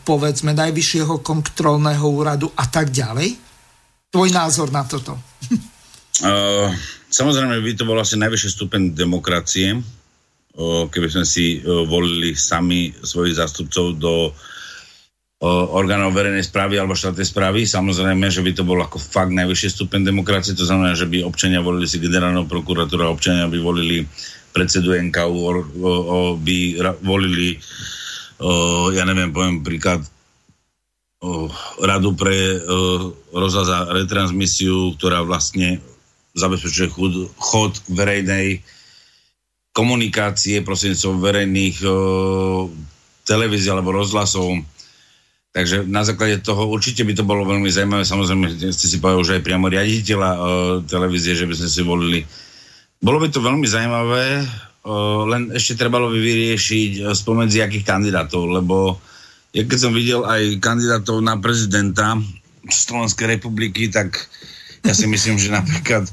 povedzme 0.04 0.52
Najvyššieho 0.52 1.24
kontrolného 1.24 2.04
úradu 2.04 2.52
a 2.60 2.68
tak 2.68 2.92
ďalej? 2.92 3.40
Tvoj 4.12 4.28
názor 4.28 4.68
na 4.68 4.84
toto? 4.84 5.16
Uh, 6.18 6.74
samozrejme, 7.08 7.64
by 7.64 7.72
to 7.78 7.88
bol 7.88 7.96
asi 7.96 8.20
najvyšší 8.20 8.48
stupeň 8.52 8.82
demokracie, 8.92 9.80
uh, 9.80 10.84
keby 10.92 11.08
sme 11.08 11.24
si 11.24 11.62
uh, 11.62 11.86
volili 11.88 12.36
sami 12.36 12.90
svojich 12.90 13.38
zástupcov 13.38 13.96
do 13.96 14.34
orgánov 15.46 16.18
verejnej 16.18 16.42
správy 16.42 16.82
alebo 16.82 16.98
štátnej 16.98 17.22
správy. 17.22 17.62
Samozrejme, 17.62 18.26
že 18.26 18.42
by 18.42 18.50
to 18.58 18.66
bol 18.66 18.78
ako 18.82 18.98
fakt 18.98 19.30
najvyšší 19.30 19.68
stupeň 19.70 20.10
demokracie, 20.10 20.58
to 20.58 20.66
znamená, 20.66 20.98
že 20.98 21.06
by 21.06 21.22
občania 21.22 21.62
volili 21.62 21.86
si 21.86 22.02
prokuratúru 22.02 23.06
a 23.06 23.14
občania 23.14 23.46
by 23.46 23.58
volili 23.62 24.02
predsedu 24.50 24.98
NKU, 24.98 25.38
o, 25.38 25.50
o, 25.54 26.18
by 26.34 26.58
ra, 26.82 26.92
volili, 26.98 27.54
o, 28.42 28.90
ja 28.90 29.06
neviem, 29.06 29.30
poviem 29.30 29.62
príklad, 29.62 30.02
o, 31.22 31.46
radu 31.86 32.18
pre 32.18 32.58
rozhľad 33.30 33.68
a 33.70 33.78
retransmisiu, 33.94 34.98
ktorá 34.98 35.22
vlastne 35.22 35.78
zabezpečuje 36.34 36.90
chod, 36.90 37.14
chod 37.38 37.72
verejnej 37.86 38.58
komunikácie 39.70 40.66
prostredníctvom 40.66 41.22
verejných 41.22 41.76
o, 41.86 41.94
televízií 43.22 43.70
alebo 43.70 43.94
rozhlasov 43.94 44.66
Takže 45.48 45.88
na 45.88 46.04
základe 46.04 46.44
toho 46.44 46.68
určite 46.68 47.02
by 47.08 47.16
to 47.16 47.24
bolo 47.24 47.48
veľmi 47.48 47.72
zaujímavé. 47.72 48.04
Samozrejme, 48.04 48.52
ste 48.70 48.86
si 48.86 49.00
povedali 49.00 49.24
že 49.24 49.36
aj 49.40 49.46
priamo 49.46 49.66
riaditeľa 49.72 50.30
uh, 50.36 50.40
televízie, 50.84 51.32
že 51.32 51.48
by 51.48 51.54
sme 51.56 51.68
si 51.72 51.82
volili. 51.82 52.20
Bolo 53.00 53.18
by 53.22 53.28
to 53.32 53.40
veľmi 53.40 53.64
zaujímavé, 53.64 54.44
uh, 54.44 55.22
len 55.24 55.48
ešte 55.56 55.80
trebalo 55.80 56.12
by 56.12 56.18
vyriešiť 56.20 56.90
uh, 57.00 57.16
spomedzi 57.16 57.64
akých 57.64 57.86
kandidátov, 57.88 58.44
lebo 58.44 59.00
ja 59.56 59.64
keď 59.64 59.78
som 59.80 59.96
videl 59.96 60.28
aj 60.28 60.60
kandidátov 60.60 61.24
na 61.24 61.40
prezidenta 61.40 62.20
Slovenskej 62.68 63.40
republiky, 63.40 63.88
tak 63.88 64.28
ja 64.84 64.92
si 64.92 65.08
myslím, 65.08 65.40
že 65.40 65.48
napríklad 65.48 66.04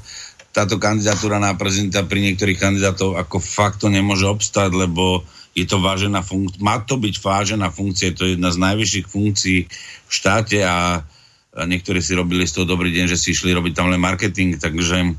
táto 0.56 0.80
kandidatúra 0.80 1.36
na 1.36 1.52
prezidenta 1.52 2.00
pri 2.08 2.24
niektorých 2.24 2.56
kandidátov 2.56 3.20
ako 3.20 3.36
fakt 3.44 3.84
to 3.84 3.92
nemôže 3.92 4.24
obstať, 4.24 4.72
lebo 4.72 5.20
je 5.56 5.64
to 5.64 5.80
vážená 5.80 6.20
funkcia, 6.20 6.60
má 6.60 6.84
to 6.84 7.00
byť 7.00 7.16
vážená 7.16 7.72
funkcia, 7.72 8.12
to 8.12 8.28
je 8.28 8.36
jedna 8.36 8.52
z 8.52 8.60
najvyšších 8.60 9.06
funkcií 9.08 9.58
v 10.04 10.12
štáte 10.12 10.60
a, 10.60 11.00
a 11.56 11.60
niektorí 11.64 12.04
si 12.04 12.12
robili 12.12 12.44
z 12.44 12.60
toho 12.60 12.68
dobrý 12.68 12.92
deň, 12.92 13.08
že 13.08 13.16
si 13.16 13.32
išli 13.32 13.56
robiť 13.56 13.72
tam 13.72 13.88
len 13.88 13.96
marketing, 13.96 14.60
takže 14.60 15.16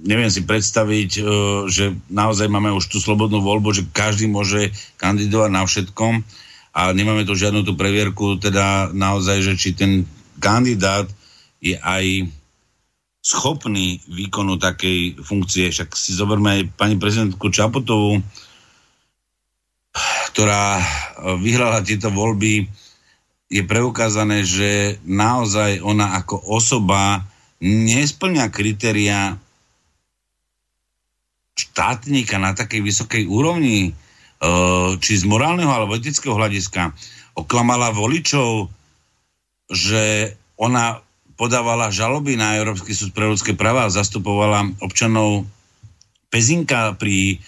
neviem 0.00 0.32
si 0.32 0.48
predstaviť, 0.48 1.10
e, 1.18 1.22
že 1.68 1.92
naozaj 2.08 2.48
máme 2.48 2.72
už 2.72 2.88
tú 2.88 2.96
slobodnú 2.96 3.44
voľbu, 3.44 3.76
že 3.76 3.88
každý 3.92 4.32
môže 4.32 4.72
kandidovať 4.96 5.50
na 5.52 5.62
všetkom 5.68 6.24
a 6.72 6.80
nemáme 6.96 7.28
tu 7.28 7.36
žiadnu 7.36 7.68
tú 7.68 7.76
previerku, 7.76 8.40
teda 8.40 8.96
naozaj, 8.96 9.44
že 9.44 9.52
či 9.60 9.76
ten 9.76 10.08
kandidát 10.40 11.04
je 11.60 11.76
aj 11.76 12.32
schopný 13.20 14.00
výkonu 14.06 14.56
takej 14.56 15.18
funkcie. 15.18 15.68
Však 15.74 15.98
si 15.98 16.14
zoberme 16.14 16.48
aj 16.48 16.62
pani 16.78 16.94
prezidentku 16.94 17.50
Čapotovú, 17.50 18.22
ktorá 20.30 20.80
e, 20.80 20.84
vyhrala 21.38 21.86
tieto 21.86 22.10
voľby, 22.10 22.66
je 23.46 23.62
preukázané, 23.62 24.42
že 24.42 24.98
naozaj 25.06 25.78
ona 25.78 26.18
ako 26.18 26.42
osoba 26.50 27.22
nesplňa 27.62 28.50
kritéria 28.50 29.38
štátnika 31.56 32.36
na 32.42 32.52
takej 32.58 32.82
vysokej 32.82 33.24
úrovni, 33.30 33.90
e, 33.90 33.92
či 34.98 35.12
z 35.14 35.24
morálneho 35.24 35.70
alebo 35.70 35.94
etického 35.94 36.34
hľadiska. 36.34 36.90
Oklamala 37.38 37.94
voličov, 37.94 38.68
že 39.70 40.34
ona 40.56 41.00
podávala 41.36 41.92
žaloby 41.92 42.34
na 42.34 42.56
Európsky 42.56 42.96
súd 42.96 43.12
pre 43.12 43.28
ľudské 43.28 43.52
práva 43.52 43.86
a 43.86 43.92
zastupovala 43.92 44.72
občanov 44.80 45.44
Pezinka 46.32 46.96
pri 46.96 47.38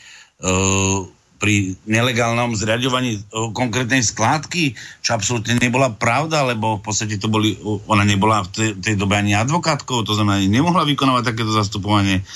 uh, 0.45 1.09
pri 1.39 1.79
nelegálnom 1.87 2.59
zriadovaní 2.59 3.23
konkrétnej 3.55 4.03
skládky, 4.03 4.75
čo 5.07 5.15
absolútne 5.15 5.55
nebola 5.63 5.95
pravda, 5.95 6.43
lebo 6.43 6.83
v 6.83 6.83
podstate 6.83 7.15
to 7.15 7.31
boli, 7.31 7.55
ona 7.87 8.03
nebola 8.03 8.43
v 8.43 8.49
tej, 8.51 8.71
tej 8.83 8.95
dobe 8.99 9.15
ani 9.15 9.39
advokátkou, 9.39 10.03
to 10.03 10.19
znamená, 10.19 10.43
nemohla 10.43 10.83
vykonávať 10.83 11.31
takéto 11.31 11.55
zastupovanie. 11.55 12.27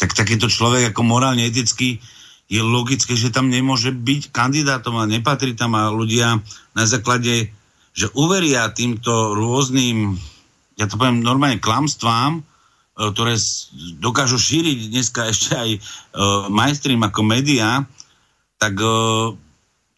Tak 0.00 0.16
takýto 0.16 0.48
človek 0.48 0.90
ako 0.90 1.04
morálne 1.04 1.44
etický 1.44 2.00
je 2.48 2.60
logické, 2.60 3.16
že 3.16 3.32
tam 3.32 3.52
nemôže 3.52 3.92
byť 3.92 4.32
kandidátom 4.32 4.96
a 4.96 5.08
nepatrí 5.08 5.52
tam 5.52 5.76
a 5.76 5.92
ľudia 5.92 6.40
na 6.72 6.84
základe, 6.88 7.52
že 7.92 8.08
uveria 8.16 8.72
týmto 8.72 9.36
rôznym, 9.36 10.16
ja 10.80 10.88
to 10.88 10.96
poviem 10.96 11.20
normálne 11.20 11.60
klamstvám, 11.60 12.40
e, 12.40 12.42
ktoré 13.12 13.36
dokážu 14.00 14.40
šíriť 14.40 14.78
dneska 14.88 15.28
ešte 15.32 15.52
aj 15.56 15.70
uh, 15.76 15.80
mainstream 16.52 17.00
ako 17.00 17.20
médiá, 17.24 17.88
tak, 18.62 18.78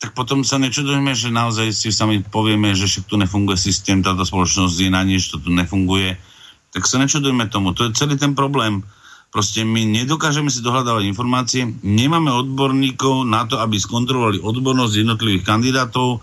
tak 0.01 0.17
potom 0.17 0.41
sa 0.41 0.57
nečudujeme, 0.57 1.13
že 1.13 1.29
naozaj 1.29 1.69
si 1.77 1.93
sami 1.93 2.25
povieme, 2.25 2.73
že 2.73 2.89
však 2.89 3.05
tu 3.05 3.21
nefunguje 3.21 3.61
systém, 3.61 4.01
táto 4.01 4.25
spoločnosť 4.25 4.77
je 4.81 4.89
na 4.89 5.05
nič, 5.05 5.29
to 5.29 5.37
tu 5.37 5.53
nefunguje. 5.53 6.17
Tak 6.73 6.89
sa 6.89 6.97
nečudujeme 6.97 7.53
tomu. 7.53 7.77
To 7.77 7.85
je 7.85 7.93
celý 7.93 8.17
ten 8.17 8.33
problém. 8.33 8.81
Proste 9.29 9.67
my 9.69 9.85
nedokážeme 9.85 10.49
si 10.49 10.65
dohľadávať 10.65 11.11
informácie, 11.11 11.67
nemáme 11.83 12.31
odborníkov 12.31 13.27
na 13.27 13.45
to, 13.45 13.61
aby 13.61 13.77
skontrolovali 13.77 14.41
odbornosť 14.41 14.95
jednotlivých 14.95 15.45
kandidátov, 15.45 16.23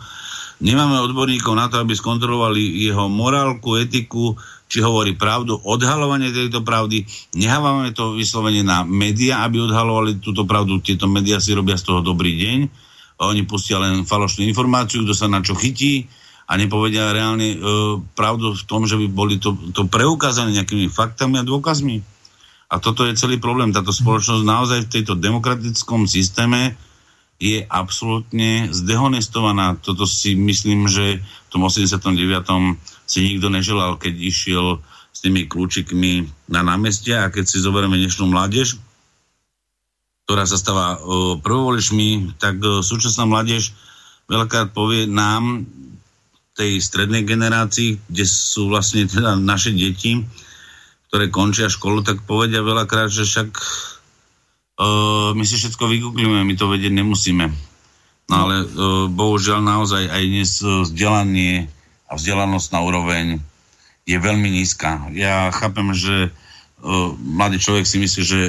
nemáme 0.62 1.02
odborníkov 1.02 1.54
na 1.58 1.68
to, 1.68 1.82
aby 1.82 1.98
skontrolovali 1.98 2.86
jeho 2.86 3.10
morálku, 3.10 3.82
etiku, 3.82 4.38
či 4.72 4.80
hovorí 4.80 5.20
pravdu, 5.20 5.60
odhalovanie 5.60 6.32
tejto 6.32 6.64
pravdy. 6.64 7.04
Nehávame 7.36 7.92
to 7.92 8.16
vyslovene 8.16 8.64
na 8.64 8.88
médiá, 8.88 9.44
aby 9.44 9.60
odhalovali 9.60 10.24
túto 10.24 10.48
pravdu. 10.48 10.80
Tieto 10.80 11.12
médiá 11.12 11.44
si 11.44 11.52
robia 11.52 11.76
z 11.76 11.92
toho 11.92 12.00
dobrý 12.00 12.40
deň. 12.40 12.60
Oni 13.22 13.44
pustia 13.44 13.78
len 13.78 14.08
falošnú 14.08 14.48
informáciu, 14.48 15.04
kto 15.04 15.12
sa 15.12 15.28
na 15.28 15.44
čo 15.44 15.60
chytí 15.60 16.08
a 16.48 16.56
nepovedia 16.56 17.12
reálne 17.12 17.54
e, 17.54 17.58
pravdu 18.16 18.56
v 18.56 18.64
tom, 18.66 18.88
že 18.88 18.96
by 18.96 19.08
boli 19.12 19.36
to, 19.38 19.54
to 19.76 19.86
preukázané 19.86 20.56
nejakými 20.56 20.88
faktami 20.88 21.38
a 21.38 21.48
dôkazmi. 21.48 22.00
A 22.72 22.80
toto 22.80 23.04
je 23.04 23.20
celý 23.20 23.38
problém. 23.38 23.76
Táto 23.76 23.92
spoločnosť 23.92 24.44
naozaj 24.48 24.80
v 24.88 24.92
tejto 24.92 25.14
demokratickom 25.20 26.08
systéme 26.08 26.80
je 27.42 27.66
absolútne 27.66 28.70
zdehonestovaná. 28.70 29.82
Toto 29.82 30.06
si 30.06 30.38
myslím, 30.38 30.86
že 30.86 31.18
v 31.18 31.48
tom 31.50 31.66
89 31.66 32.06
si 33.10 33.18
nikto 33.26 33.50
neželal, 33.50 33.98
keď 33.98 34.14
išiel 34.14 34.78
s 35.10 35.26
tými 35.26 35.50
kľúčikmi 35.50 36.30
na 36.54 36.62
námestia 36.62 37.26
a 37.26 37.34
keď 37.34 37.50
si 37.50 37.58
zoberieme 37.58 37.98
dnešnú 37.98 38.30
mládež, 38.30 38.78
ktorá 40.30 40.46
sa 40.46 40.62
stáva 40.62 41.02
prvovoličmi, 41.42 42.38
tak 42.38 42.62
súčasná 42.62 43.26
mládež 43.26 43.74
veľakrát 44.30 44.70
povie 44.70 45.10
nám, 45.10 45.66
tej 46.52 46.84
strednej 46.84 47.24
generácii, 47.24 48.12
kde 48.12 48.26
sú 48.28 48.70
vlastne 48.70 49.08
teda 49.08 49.40
naše 49.40 49.72
deti, 49.72 50.20
ktoré 51.08 51.32
končia 51.32 51.72
školu, 51.72 52.04
tak 52.04 52.28
povedia 52.28 52.60
veľakrát, 52.60 53.08
že 53.08 53.24
však 53.24 53.50
uh, 54.80 55.36
my 55.36 55.44
si 55.44 55.56
všetko 55.60 55.84
vygooglíme, 55.90 56.46
my 56.46 56.56
to 56.56 56.72
vedieť 56.72 56.94
nemusíme. 56.94 57.46
No 58.32 58.36
ale 58.48 58.64
uh, 58.64 58.68
bohužiaľ 59.12 59.60
naozaj 59.60 60.08
aj 60.08 60.24
dnes 60.24 60.52
vzdelanie 60.64 61.68
a 62.12 62.16
na 62.72 62.80
úroveň 62.84 63.40
je 64.04 64.18
veľmi 64.20 64.52
nízka. 64.52 65.08
Ja 65.16 65.48
chápem, 65.52 65.96
že 65.96 66.32
uh, 66.32 67.12
mladý 67.16 67.60
človek 67.60 67.88
si 67.88 67.98
myslí, 68.00 68.22
že 68.24 68.40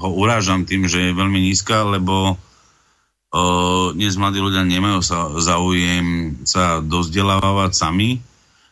ho 0.00 0.08
urážam 0.16 0.64
tým, 0.64 0.88
že 0.88 1.10
je 1.10 1.18
veľmi 1.18 1.40
nízka, 1.44 1.84
lebo 1.84 2.36
uh, 2.36 3.86
dnes 3.92 4.16
mladí 4.16 4.40
ľudia 4.40 4.64
nemajú 4.64 5.00
sa 5.04 5.28
záujem 5.36 6.40
sa 6.48 6.80
dozdelávať 6.80 7.70
sami 7.76 8.24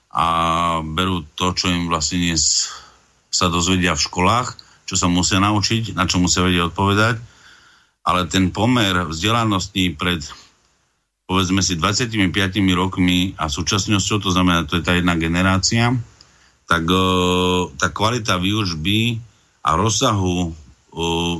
a 0.08 0.26
berú 0.80 1.28
to, 1.36 1.52
čo 1.52 1.68
im 1.68 1.92
vlastne 1.92 2.24
dnes 2.24 2.72
sa 3.28 3.52
dozvedia 3.52 3.92
v 3.92 4.04
školách, 4.08 4.56
čo 4.88 4.96
sa 4.96 5.04
musia 5.12 5.36
naučiť, 5.36 5.92
na 5.92 6.08
čo 6.08 6.16
musia 6.16 6.40
vedieť 6.40 6.72
odpovedať. 6.72 7.20
Ale 8.08 8.24
ten 8.24 8.48
pomer 8.48 9.04
vzdelaností 9.04 9.92
pred 9.92 10.24
povedzme 11.28 11.60
si 11.60 11.76
25 11.76 12.16
rokmi 12.72 13.36
a 13.36 13.52
súčasnosťou, 13.52 14.16
to 14.24 14.30
znamená, 14.32 14.64
to 14.64 14.80
je 14.80 14.84
tá 14.88 14.96
jedna 14.96 15.12
generácia, 15.20 15.92
tak 16.64 16.88
uh, 16.88 17.68
tá 17.76 17.92
kvalita 17.92 18.40
výučby 18.40 19.20
a 19.60 19.76
rozsahu 19.76 20.48
uh, 20.48 21.36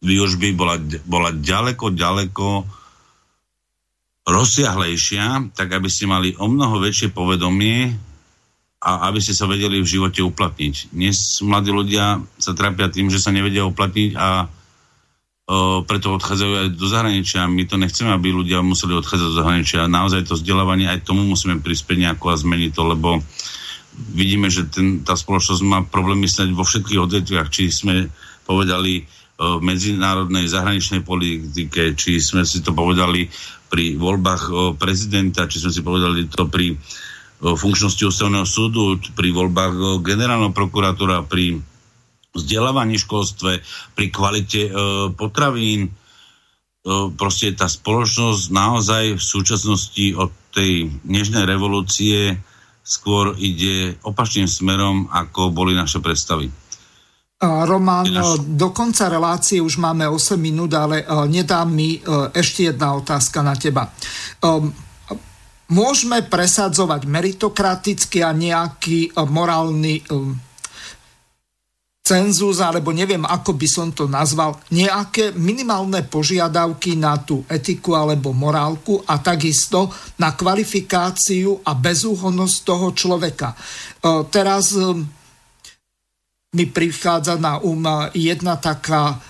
výučby 0.00 0.56
bola, 0.56 0.80
bola 1.04 1.28
ďaleko, 1.36 1.92
ďaleko 1.92 2.48
rozsiahlejšia, 4.24 5.52
tak 5.52 5.76
aby 5.76 5.88
ste 5.92 6.08
mali 6.08 6.32
o 6.40 6.48
mnoho 6.48 6.80
väčšie 6.80 7.12
povedomie 7.12 7.92
a 8.86 9.10
aby 9.10 9.18
ste 9.18 9.34
sa 9.34 9.50
vedeli 9.50 9.82
v 9.82 9.90
živote 9.98 10.22
uplatniť. 10.22 10.94
Dnes 10.94 11.42
mladí 11.42 11.74
ľudia 11.74 12.22
sa 12.38 12.54
trápia 12.54 12.86
tým, 12.86 13.10
že 13.10 13.18
sa 13.18 13.34
nevedia 13.34 13.66
uplatniť 13.66 14.14
a 14.14 14.46
o, 14.46 15.82
preto 15.82 16.14
odchádzajú 16.14 16.52
aj 16.54 16.68
do 16.78 16.86
zahraničia. 16.86 17.50
My 17.50 17.66
to 17.66 17.82
nechceme, 17.82 18.14
aby 18.14 18.30
ľudia 18.30 18.62
museli 18.62 18.94
odchádzať 18.94 19.26
do 19.26 19.38
zahraničia. 19.42 19.90
Naozaj 19.90 20.30
to 20.30 20.38
vzdelávanie, 20.38 20.86
aj 20.86 21.02
tomu 21.02 21.26
musíme 21.26 21.58
prispieť 21.58 21.98
nejako 21.98 22.30
a 22.30 22.38
zmeniť 22.38 22.70
to, 22.70 22.82
lebo 22.86 23.18
vidíme, 24.14 24.46
že 24.54 24.70
ten, 24.70 25.02
tá 25.02 25.18
spoločnosť 25.18 25.66
má 25.66 25.82
problémy 25.82 26.30
snáď 26.30 26.54
vo 26.54 26.62
všetkých 26.62 27.02
odvetviach, 27.02 27.50
či 27.50 27.74
sme 27.74 28.06
povedali 28.46 29.02
v 29.36 29.60
medzinárodnej 29.60 30.48
zahraničnej 30.48 31.04
politike, 31.04 31.92
či 31.92 32.22
sme 32.22 32.46
si 32.48 32.64
to 32.64 32.72
povedali 32.72 33.28
pri 33.68 33.98
voľbách 33.98 34.76
prezidenta, 34.80 35.44
či 35.44 35.60
sme 35.60 35.72
si 35.74 35.82
povedali 35.84 36.24
to 36.30 36.48
pri 36.48 36.72
funkčnosti 37.42 38.00
ústavného 38.00 38.48
súdu, 38.48 38.96
pri 39.12 39.28
voľbách 39.32 40.00
generálneho 40.00 40.56
prokurátora, 40.56 41.24
pri 41.28 41.60
vzdelávaní 42.36 43.00
školstve, 43.00 43.60
pri 43.96 44.06
kvalite 44.12 44.68
potravín. 45.16 45.92
Proste 47.18 47.50
tá 47.56 47.66
spoločnosť 47.66 48.54
naozaj 48.54 49.18
v 49.18 49.24
súčasnosti 49.24 50.06
od 50.14 50.30
tej 50.54 50.88
dnešnej 51.02 51.42
revolúcie 51.42 52.38
skôr 52.86 53.34
ide 53.42 53.98
opačným 54.06 54.46
smerom, 54.46 55.10
ako 55.10 55.50
boli 55.50 55.74
naše 55.74 55.98
predstavy. 55.98 56.46
Roman, 57.42 58.06
do 58.56 58.72
konca 58.72 59.12
relácie 59.12 59.60
už 59.60 59.76
máme 59.76 60.08
8 60.08 60.40
minút, 60.40 60.72
ale 60.72 61.04
nedá 61.28 61.66
mi 61.68 62.00
ešte 62.32 62.72
jedna 62.72 62.96
otázka 62.96 63.44
na 63.44 63.52
teba. 63.58 63.92
Môžeme 65.66 66.22
presadzovať 66.22 67.10
meritokraticky 67.10 68.22
a 68.22 68.30
nejaký 68.30 69.18
morálny 69.18 70.06
cenzus, 72.06 72.62
alebo 72.62 72.94
neviem, 72.94 73.26
ako 73.26 73.58
by 73.58 73.66
som 73.66 73.90
to 73.90 74.06
nazval, 74.06 74.62
nejaké 74.70 75.34
minimálne 75.34 76.06
požiadavky 76.06 76.94
na 76.94 77.18
tú 77.18 77.42
etiku 77.50 77.98
alebo 77.98 78.30
morálku 78.30 79.02
a 79.10 79.18
takisto 79.18 79.90
na 80.22 80.38
kvalifikáciu 80.38 81.66
a 81.66 81.74
bezúhonnosť 81.74 82.56
toho 82.62 82.94
človeka. 82.94 83.58
Teraz 84.30 84.70
mi 86.56 86.64
prichádza 86.64 87.36
na 87.36 87.60
um 87.60 87.84
jedna 88.16 88.56
taká 88.56 89.20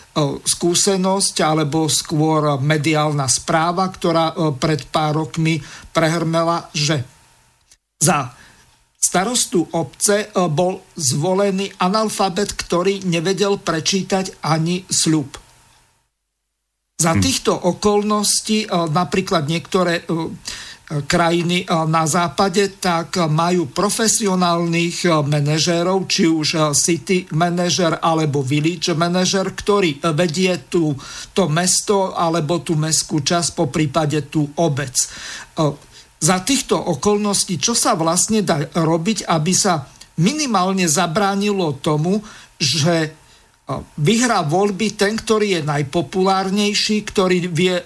skúsenosť 0.46 1.44
alebo 1.44 1.90
skôr 1.92 2.56
mediálna 2.56 3.28
správa, 3.28 3.90
ktorá 3.90 4.32
pred 4.56 4.88
pár 4.88 5.26
rokmi 5.26 5.60
prehrmela, 5.92 6.72
že 6.72 7.04
za 8.00 8.32
starostu 8.96 9.68
obce 9.76 10.32
bol 10.32 10.80
zvolený 10.96 11.68
analfabet, 11.76 12.56
ktorý 12.56 13.04
nevedel 13.04 13.60
prečítať 13.60 14.40
ani 14.40 14.88
sľub. 14.88 15.36
Za 16.96 17.12
hm. 17.12 17.20
týchto 17.20 17.52
okolností 17.52 18.72
napríklad 18.72 19.52
niektoré 19.52 20.08
krajiny 20.86 21.66
eh, 21.66 21.70
na 21.90 22.06
západe, 22.06 22.78
tak 22.78 23.18
majú 23.26 23.66
profesionálnych 23.70 24.96
eh, 25.06 25.10
manažérov, 25.10 26.06
či 26.06 26.30
už 26.30 26.48
eh, 26.54 26.62
city 26.72 27.26
manažer 27.34 27.98
alebo 27.98 28.46
village 28.46 28.94
manažer, 28.94 29.50
ktorý 29.50 29.98
vedie 30.14 30.54
tú, 30.70 30.94
to 31.34 31.50
mesto 31.50 32.14
alebo 32.14 32.62
tú 32.62 32.78
mestskú 32.78 33.18
časť, 33.20 33.58
po 33.58 33.66
prípade 33.66 34.30
tú 34.30 34.46
obec. 34.58 34.94
Za 36.16 36.36
týchto 36.44 36.76
okolností, 36.76 37.60
čo 37.60 37.72
sa 37.76 37.96
vlastne 37.96 38.44
dá 38.44 38.60
robiť, 38.72 39.28
aby 39.28 39.52
sa 39.52 39.88
minimálne 40.20 40.88
zabránilo 40.88 41.76
tomu, 41.80 42.24
že 42.56 43.12
vyhrá 43.98 44.46
voľby 44.46 44.94
ten, 44.94 45.18
ktorý 45.18 45.58
je 45.58 45.62
najpopulárnejší, 45.66 47.02
ktorý 47.02 47.50
vie, 47.50 47.82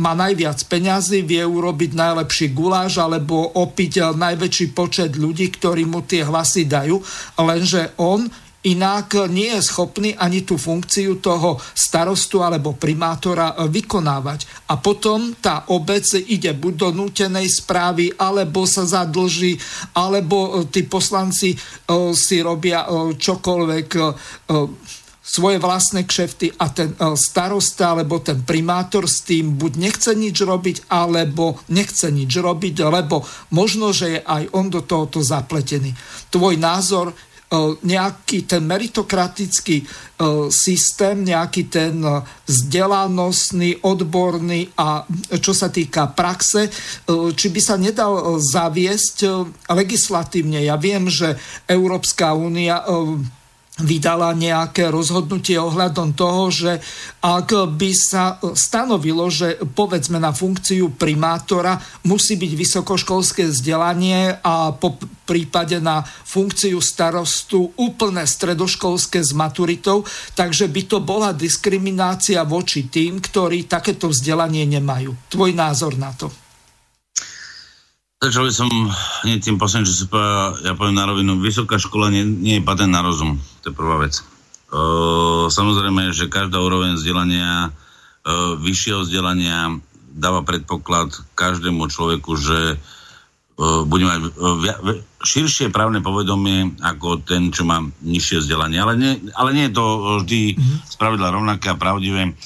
má 0.00 0.16
najviac 0.16 0.56
peňazí, 0.64 1.20
vie 1.20 1.44
urobiť 1.44 1.92
najlepší 1.92 2.56
guláš 2.56 2.96
alebo 2.96 3.36
opiť 3.60 4.16
najväčší 4.16 4.72
počet 4.72 5.20
ľudí, 5.20 5.52
ktorí 5.52 5.84
mu 5.84 6.00
tie 6.08 6.24
hlasy 6.24 6.64
dajú, 6.64 6.96
lenže 7.44 7.92
on 8.00 8.24
inak 8.58 9.30
nie 9.30 9.54
je 9.54 9.62
schopný 9.62 10.18
ani 10.18 10.42
tú 10.42 10.58
funkciu 10.58 11.22
toho 11.22 11.60
starostu 11.76 12.42
alebo 12.42 12.74
primátora 12.74 13.54
vykonávať. 13.68 14.66
A 14.72 14.76
potom 14.82 15.36
tá 15.38 15.68
obec 15.70 16.04
ide 16.26 16.52
buď 16.56 16.74
do 16.74 16.88
nútenej 17.04 17.46
správy, 17.48 18.10
alebo 18.18 18.66
sa 18.66 18.82
zadlží, 18.82 19.56
alebo 19.94 20.66
tí 20.68 20.84
poslanci 20.90 21.54
si 22.12 22.36
robia 22.42 22.82
čokoľvek 23.14 23.88
svoje 25.28 25.60
vlastné 25.60 26.08
kšefty 26.08 26.56
a 26.56 26.72
ten 26.72 26.96
e, 26.96 27.12
starosta 27.12 27.92
alebo 27.92 28.24
ten 28.24 28.40
primátor 28.40 29.04
s 29.04 29.20
tým 29.20 29.60
buď 29.60 29.72
nechce 29.76 30.10
nič 30.16 30.40
robiť, 30.40 30.88
alebo 30.88 31.60
nechce 31.68 32.08
nič 32.08 32.32
robiť, 32.32 32.88
lebo 32.88 33.20
možno, 33.52 33.92
že 33.92 34.16
je 34.16 34.20
aj 34.24 34.48
on 34.56 34.72
do 34.72 34.80
tohoto 34.80 35.20
zapletený. 35.20 35.92
Tvoj 36.32 36.56
názor, 36.56 37.12
e, 37.12 37.14
nejaký 37.84 38.48
ten 38.48 38.64
meritokratický 38.64 39.84
e, 39.84 39.86
systém, 40.48 41.20
nejaký 41.20 41.68
ten 41.68 42.00
vzdelanostný, 42.48 43.84
odborný 43.84 44.72
a 44.80 45.04
čo 45.44 45.52
sa 45.52 45.68
týka 45.68 46.08
praxe, 46.16 46.72
či 47.36 47.46
by 47.52 47.60
sa 47.60 47.76
nedal 47.76 48.40
zaviesť 48.40 49.16
legislatívne. 49.68 50.64
Ja 50.64 50.80
viem, 50.80 51.12
že 51.12 51.36
Európska 51.68 52.32
únia 52.32 52.80
vydala 53.78 54.34
nejaké 54.34 54.90
rozhodnutie 54.90 55.54
ohľadom 55.54 56.18
toho, 56.18 56.50
že 56.50 56.72
ak 57.22 57.78
by 57.78 57.90
sa 57.94 58.42
stanovilo, 58.54 59.30
že 59.30 59.58
povedzme 59.62 60.18
na 60.18 60.34
funkciu 60.34 60.98
primátora 60.98 61.78
musí 62.06 62.34
byť 62.34 62.52
vysokoškolské 62.58 63.46
vzdelanie 63.46 64.42
a 64.42 64.74
po 64.74 64.98
prípade 65.22 65.78
na 65.78 66.02
funkciu 66.02 66.82
starostu 66.82 67.70
úplné 67.78 68.26
stredoškolské 68.26 69.22
s 69.22 69.30
maturitou, 69.36 70.02
takže 70.34 70.66
by 70.66 70.82
to 70.88 70.98
bola 70.98 71.30
diskriminácia 71.30 72.42
voči 72.42 72.90
tým, 72.90 73.22
ktorí 73.22 73.70
takéto 73.70 74.10
vzdelanie 74.10 74.66
nemajú. 74.66 75.14
Tvoj 75.30 75.52
názor 75.54 75.94
na 75.94 76.10
to? 76.16 76.47
Začal 78.18 78.50
by 78.50 78.52
som 78.52 78.68
hneď 79.22 79.46
tým 79.46 79.62
posledným, 79.62 79.86
že 79.86 79.94
si 79.94 80.10
povedal, 80.10 80.58
ja 80.66 80.74
poviem 80.74 80.98
na 80.98 81.06
rovinu, 81.06 81.38
vysoká 81.38 81.78
škola 81.78 82.10
nie, 82.10 82.26
nie 82.26 82.58
je 82.58 82.66
patent 82.66 82.90
na 82.90 82.98
rozum, 82.98 83.38
to 83.62 83.70
je 83.70 83.78
prvá 83.78 84.02
vec. 84.02 84.18
Uh, 84.74 85.46
samozrejme, 85.46 86.10
že 86.10 86.26
každá 86.26 86.58
úroveň 86.58 86.98
vzdelania, 86.98 87.70
uh, 87.70 88.58
vyššieho 88.58 89.06
vzdelania 89.06 89.78
dáva 90.18 90.42
predpoklad 90.42 91.14
každému 91.38 91.86
človeku, 91.86 92.34
že 92.34 92.58
bude 93.58 94.06
mať 94.06 94.20
širšie 95.18 95.74
právne 95.74 95.98
povedomie 95.98 96.78
ako 96.78 97.26
ten, 97.26 97.50
čo 97.50 97.66
má 97.66 97.82
nižšie 98.06 98.38
vzdelanie. 98.46 98.78
Ale 98.78 98.94
nie, 98.94 99.18
ale 99.34 99.50
nie 99.50 99.66
je 99.66 99.74
to 99.74 99.84
vždy 100.22 100.54
mm-hmm. 100.54 100.78
spravidla 100.86 101.34
rovnaké 101.34 101.74
a 101.74 101.74
pravdivé. 101.74 102.38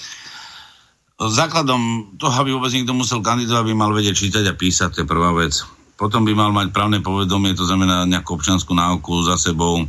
Základom 1.30 2.14
toho, 2.18 2.34
aby 2.42 2.50
vôbec 2.50 2.74
niekto 2.74 2.96
musel 2.96 3.22
kandidovať, 3.22 3.62
by 3.68 3.74
mal 3.76 3.94
vedieť 3.94 4.16
čítať 4.18 4.44
a 4.50 4.58
písať, 4.58 4.88
to 4.90 5.00
je 5.04 5.10
prvá 5.10 5.30
vec. 5.36 5.54
Potom 5.94 6.26
by 6.26 6.34
mal 6.34 6.50
mať 6.50 6.74
právne 6.74 6.98
povedomie, 6.98 7.54
to 7.54 7.62
znamená 7.62 8.02
nejakú 8.08 8.34
občanskú 8.34 8.74
náuku 8.74 9.22
za 9.22 9.38
sebou 9.38 9.86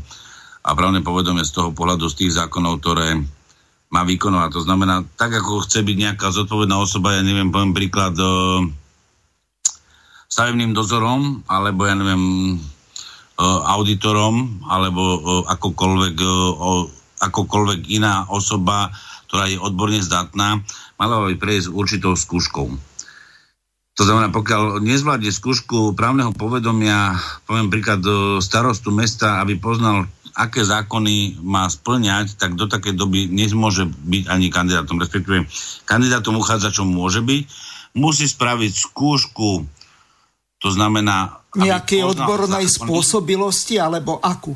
a 0.61 0.69
právne 0.77 1.01
povedomie 1.01 1.41
z 1.41 1.57
toho 1.57 1.69
pohľadu 1.73 2.05
z 2.11 2.25
tých 2.25 2.31
zákonov, 2.37 2.83
ktoré 2.83 3.17
má 3.89 4.01
vykonovať. 4.05 4.49
To 4.53 4.61
znamená, 4.61 5.01
tak 5.17 5.33
ako 5.33 5.65
chce 5.65 5.81
byť 5.81 5.97
nejaká 5.97 6.29
zodpovedná 6.29 6.77
osoba, 6.77 7.17
ja 7.17 7.25
neviem, 7.25 7.49
poviem 7.49 7.73
príklad, 7.73 8.13
stavebným 10.33 10.73
dozorom, 10.73 11.45
alebo 11.45 11.85
ja 11.85 11.93
neviem, 11.93 12.23
e, 12.25 13.45
auditorom, 13.45 14.65
alebo 14.65 15.01
e, 15.05 15.17
akokoľvek, 15.53 16.15
e, 16.17 16.33
akokoľvek 17.21 17.81
iná 17.93 18.25
osoba, 18.33 18.89
ktorá 19.29 19.45
je 19.45 19.61
odborne 19.61 20.01
zdatná, 20.01 20.65
mala 20.97 21.29
by 21.29 21.35
prejsť 21.37 21.73
určitou 21.73 22.13
skúškou. 22.17 22.67
To 23.93 24.01
znamená, 24.01 24.33
pokiaľ 24.33 24.81
nezvládne 24.81 25.29
skúšku 25.29 25.93
právneho 25.93 26.33
povedomia, 26.33 27.13
poviem 27.45 27.69
príklad 27.69 28.01
starostu 28.41 28.89
mesta, 28.89 29.37
aby 29.37 29.53
poznal, 29.61 30.09
aké 30.33 30.65
zákony 30.65 31.37
má 31.45 31.69
splňať, 31.69 32.41
tak 32.41 32.57
do 32.57 32.65
takej 32.65 32.97
doby 32.97 33.29
nemôže 33.29 33.85
byť 33.85 34.23
ani 34.33 34.49
kandidátom. 34.49 34.97
Respektíve 34.97 35.45
kandidátom 35.85 36.41
uchádzačom 36.41 36.89
môže 36.89 37.21
byť. 37.21 37.43
Musí 37.93 38.25
spraviť 38.25 38.73
skúšku 38.73 39.61
to 40.63 40.71
znamená... 40.71 41.43
Nejakej 41.59 42.07
odbornej 42.07 42.71
zákon... 42.71 42.87
spôsobilosti, 42.87 43.75
alebo 43.75 44.17
akú? 44.23 44.55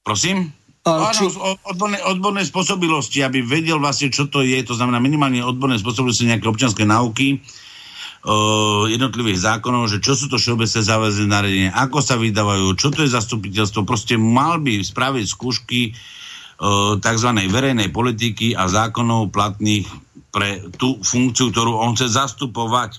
Prosím? 0.00 0.48
Uh, 0.82 1.14
či... 1.14 1.30
Áno, 1.30 1.54
odborné, 1.62 2.02
odborné 2.02 2.42
spôsobilosti, 2.42 3.22
aby 3.22 3.38
vedel 3.46 3.78
vlastne, 3.78 4.10
čo 4.10 4.26
to 4.26 4.42
je, 4.42 4.58
to 4.66 4.74
znamená 4.74 4.98
minimálne 4.98 5.38
odborné 5.38 5.78
spôsobilosti 5.78 6.26
nejaké 6.26 6.50
občianske 6.50 6.82
náuky, 6.82 7.38
uh, 7.38 8.90
jednotlivých 8.90 9.46
zákonov, 9.46 9.86
že 9.86 10.02
čo 10.02 10.18
sú 10.18 10.26
to 10.26 10.42
všeobecné 10.42 10.80
záväzné 10.82 11.26
nariadenia, 11.30 11.78
ako 11.78 11.98
sa 12.02 12.18
vydávajú, 12.18 12.74
čo 12.74 12.90
to 12.90 13.06
je 13.06 13.14
zastupiteľstvo, 13.14 13.86
proste 13.86 14.18
mal 14.18 14.58
by 14.58 14.82
spraviť 14.82 15.24
skúšky 15.30 15.94
uh, 15.94 16.98
tzv. 16.98 17.30
verejnej 17.46 17.94
politiky 17.94 18.58
a 18.58 18.66
zákonov 18.66 19.30
platných 19.30 19.86
pre 20.34 20.66
tú 20.74 20.98
funkciu, 20.98 21.54
ktorú 21.54 21.78
on 21.78 21.94
chce 21.94 22.10
zastupovať 22.10 22.98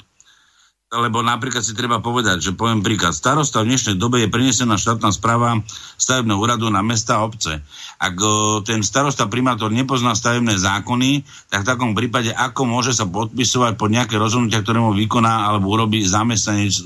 lebo 0.93 1.25
napríklad 1.25 1.65
si 1.65 1.73
treba 1.73 1.97
povedať, 1.97 2.37
že 2.37 2.51
poviem 2.53 2.85
príklad, 2.85 3.17
starosta 3.17 3.65
v 3.65 3.73
dnešnej 3.73 3.97
dobe 3.97 4.21
je 4.21 4.29
prenesená 4.29 4.77
štátna 4.77 5.09
správa 5.09 5.57
stavebného 5.97 6.37
úradu 6.37 6.69
na 6.69 6.85
mesta 6.85 7.17
a 7.17 7.25
obce. 7.25 7.65
Ak 7.97 8.13
o, 8.21 8.61
ten 8.61 8.85
starosta 8.85 9.25
primátor 9.25 9.73
nepozná 9.73 10.13
stavebné 10.13 10.53
zákony, 10.61 11.25
tak 11.49 11.65
v 11.65 11.69
takom 11.73 11.91
prípade 11.97 12.29
ako 12.29 12.69
môže 12.69 12.93
sa 12.93 13.09
podpisovať 13.09 13.73
pod 13.73 13.89
nejaké 13.89 14.21
rozhodnutia, 14.21 14.61
ktoré 14.61 14.77
mu 14.77 14.93
vykoná 14.93 15.49
alebo 15.49 15.73
urobí 15.73 16.05
zamestnanec 16.05 16.73
e, 16.77 16.83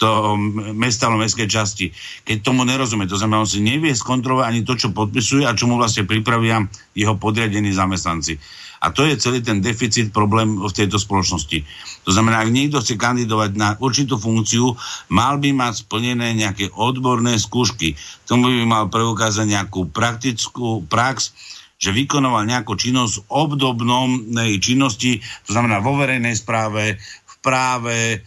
toho 0.00 0.34
mesta 0.74 1.06
alebo 1.06 1.22
mestskej 1.22 1.46
časti. 1.46 1.86
Keď 2.24 2.42
tomu 2.42 2.64
nerozumie, 2.64 3.04
to 3.06 3.20
znamená, 3.20 3.44
on 3.44 3.50
si 3.50 3.60
nevie 3.60 3.92
skontrolovať 3.92 4.46
ani 4.48 4.60
to, 4.64 4.74
čo 4.74 4.96
podpisuje 4.96 5.44
a 5.44 5.54
čo 5.54 5.68
mu 5.68 5.76
vlastne 5.76 6.08
pripravia 6.08 6.64
jeho 6.96 7.14
podriadení 7.20 7.70
zamestnanci. 7.70 8.40
A 8.80 8.88
to 8.96 9.04
je 9.04 9.20
celý 9.20 9.44
ten 9.44 9.60
deficit, 9.60 10.08
problém 10.08 10.56
v 10.56 10.72
tejto 10.72 10.96
spoločnosti. 10.96 11.60
To 12.08 12.10
znamená, 12.16 12.40
ak 12.40 12.48
niekto 12.48 12.80
chce 12.80 12.96
kandidovať 12.96 13.50
na 13.52 13.76
určitú 13.76 14.16
funkciu, 14.16 14.72
mal 15.12 15.36
by 15.36 15.52
mať 15.52 15.84
splnené 15.84 16.32
nejaké 16.32 16.72
odborné 16.72 17.36
skúšky. 17.36 17.92
Tomu 18.24 18.48
by 18.48 18.64
mal 18.64 18.84
preukázať 18.88 19.44
nejakú 19.44 19.92
praktickú 19.92 20.80
prax, 20.88 21.36
že 21.80 21.92
vykonoval 21.92 22.48
nejakú 22.48 22.72
činnosť 22.76 23.20
v 23.20 23.26
obdobnej 23.28 24.56
činnosti, 24.60 25.20
to 25.44 25.50
znamená 25.52 25.80
vo 25.80 25.96
verejnej 25.96 26.36
správe, 26.36 26.96
v 27.00 27.34
práve, 27.40 27.98
e, 28.16 28.18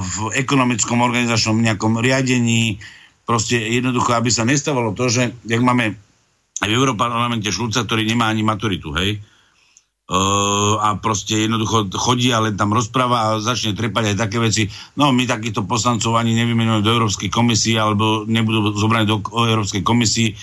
v 0.00 0.16
ekonomickom 0.36 1.00
organizačnom 1.00 1.56
nejakom 1.56 2.00
riadení, 2.00 2.80
proste 3.24 3.60
jednoducho, 3.60 4.12
aby 4.12 4.28
sa 4.32 4.48
nestávalo 4.48 4.92
to, 4.92 5.08
že 5.08 5.32
jak 5.44 5.62
máme 5.64 5.96
v 6.60 6.68
Európarlamente 6.68 7.48
Šulca, 7.48 7.88
ktorý 7.88 8.04
nemá 8.04 8.28
ani 8.28 8.44
maturitu, 8.44 8.92
hej, 8.92 9.20
A 10.10 10.98
proste 10.98 11.46
jednoducho 11.46 11.86
chodí 11.94 12.34
a 12.34 12.42
len 12.42 12.58
tam 12.58 12.74
rozpráva 12.74 13.16
a 13.22 13.38
začne 13.38 13.78
trepať 13.78 14.10
aj 14.10 14.16
také 14.18 14.42
veci. 14.42 14.66
No 14.98 15.14
my 15.14 15.22
takýchto 15.22 15.70
poslancov 15.70 16.18
ani 16.18 16.34
nevymenujeme 16.34 16.82
do 16.82 16.90
Európskej 16.90 17.30
komisie 17.30 17.78
alebo 17.78 18.26
nebudú 18.26 18.74
zobraní 18.74 19.06
do 19.06 19.22
Európskej 19.22 19.86
komisii 19.86 20.34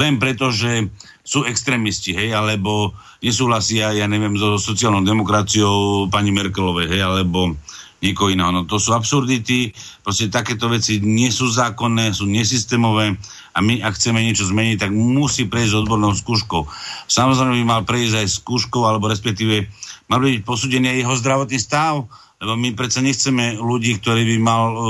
len 0.00 0.16
preto, 0.16 0.48
že 0.48 0.88
sú 1.22 1.44
extrémisti, 1.46 2.16
hej, 2.16 2.34
alebo 2.34 2.96
nesúhlasia, 3.22 3.94
ja 3.94 4.06
neviem, 4.10 4.34
so 4.34 4.58
sociálnou 4.58 5.04
demokraciou 5.06 6.08
pani 6.10 6.34
Merkelovej, 6.34 6.90
hej, 6.90 7.02
alebo 7.04 7.54
niekoho 8.02 8.34
iného. 8.34 8.50
No 8.50 8.66
to 8.66 8.82
sú 8.82 8.90
absurdity, 8.96 9.70
proste 10.02 10.26
takéto 10.26 10.66
veci 10.66 10.98
nie 10.98 11.30
sú 11.30 11.46
zákonné, 11.46 12.10
sú 12.10 12.26
nesystémové 12.26 13.14
a 13.52 13.58
my, 13.60 13.84
ak 13.84 14.00
chceme 14.00 14.24
niečo 14.24 14.48
zmeniť, 14.48 14.88
tak 14.88 14.90
musí 14.92 15.44
prejsť 15.44 15.84
odbornou 15.84 16.16
skúškou. 16.16 16.64
Samozrejme 17.08 17.60
by 17.60 17.64
mal 17.68 17.82
prejsť 17.84 18.24
aj 18.24 18.28
skúškou, 18.40 18.82
alebo 18.88 19.12
respektíve 19.12 19.68
mal 20.08 20.24
byť 20.24 20.44
posúdený 20.44 20.88
aj 20.88 20.98
jeho 21.04 21.14
zdravotný 21.20 21.58
stav, 21.60 22.08
lebo 22.42 22.58
my 22.58 22.74
predsa 22.74 22.98
nechceme 22.98 23.60
ľudí, 23.60 24.02
ktorí 24.02 24.26
by 24.34 24.36
mal, 24.42 24.64
uh, 24.74 24.82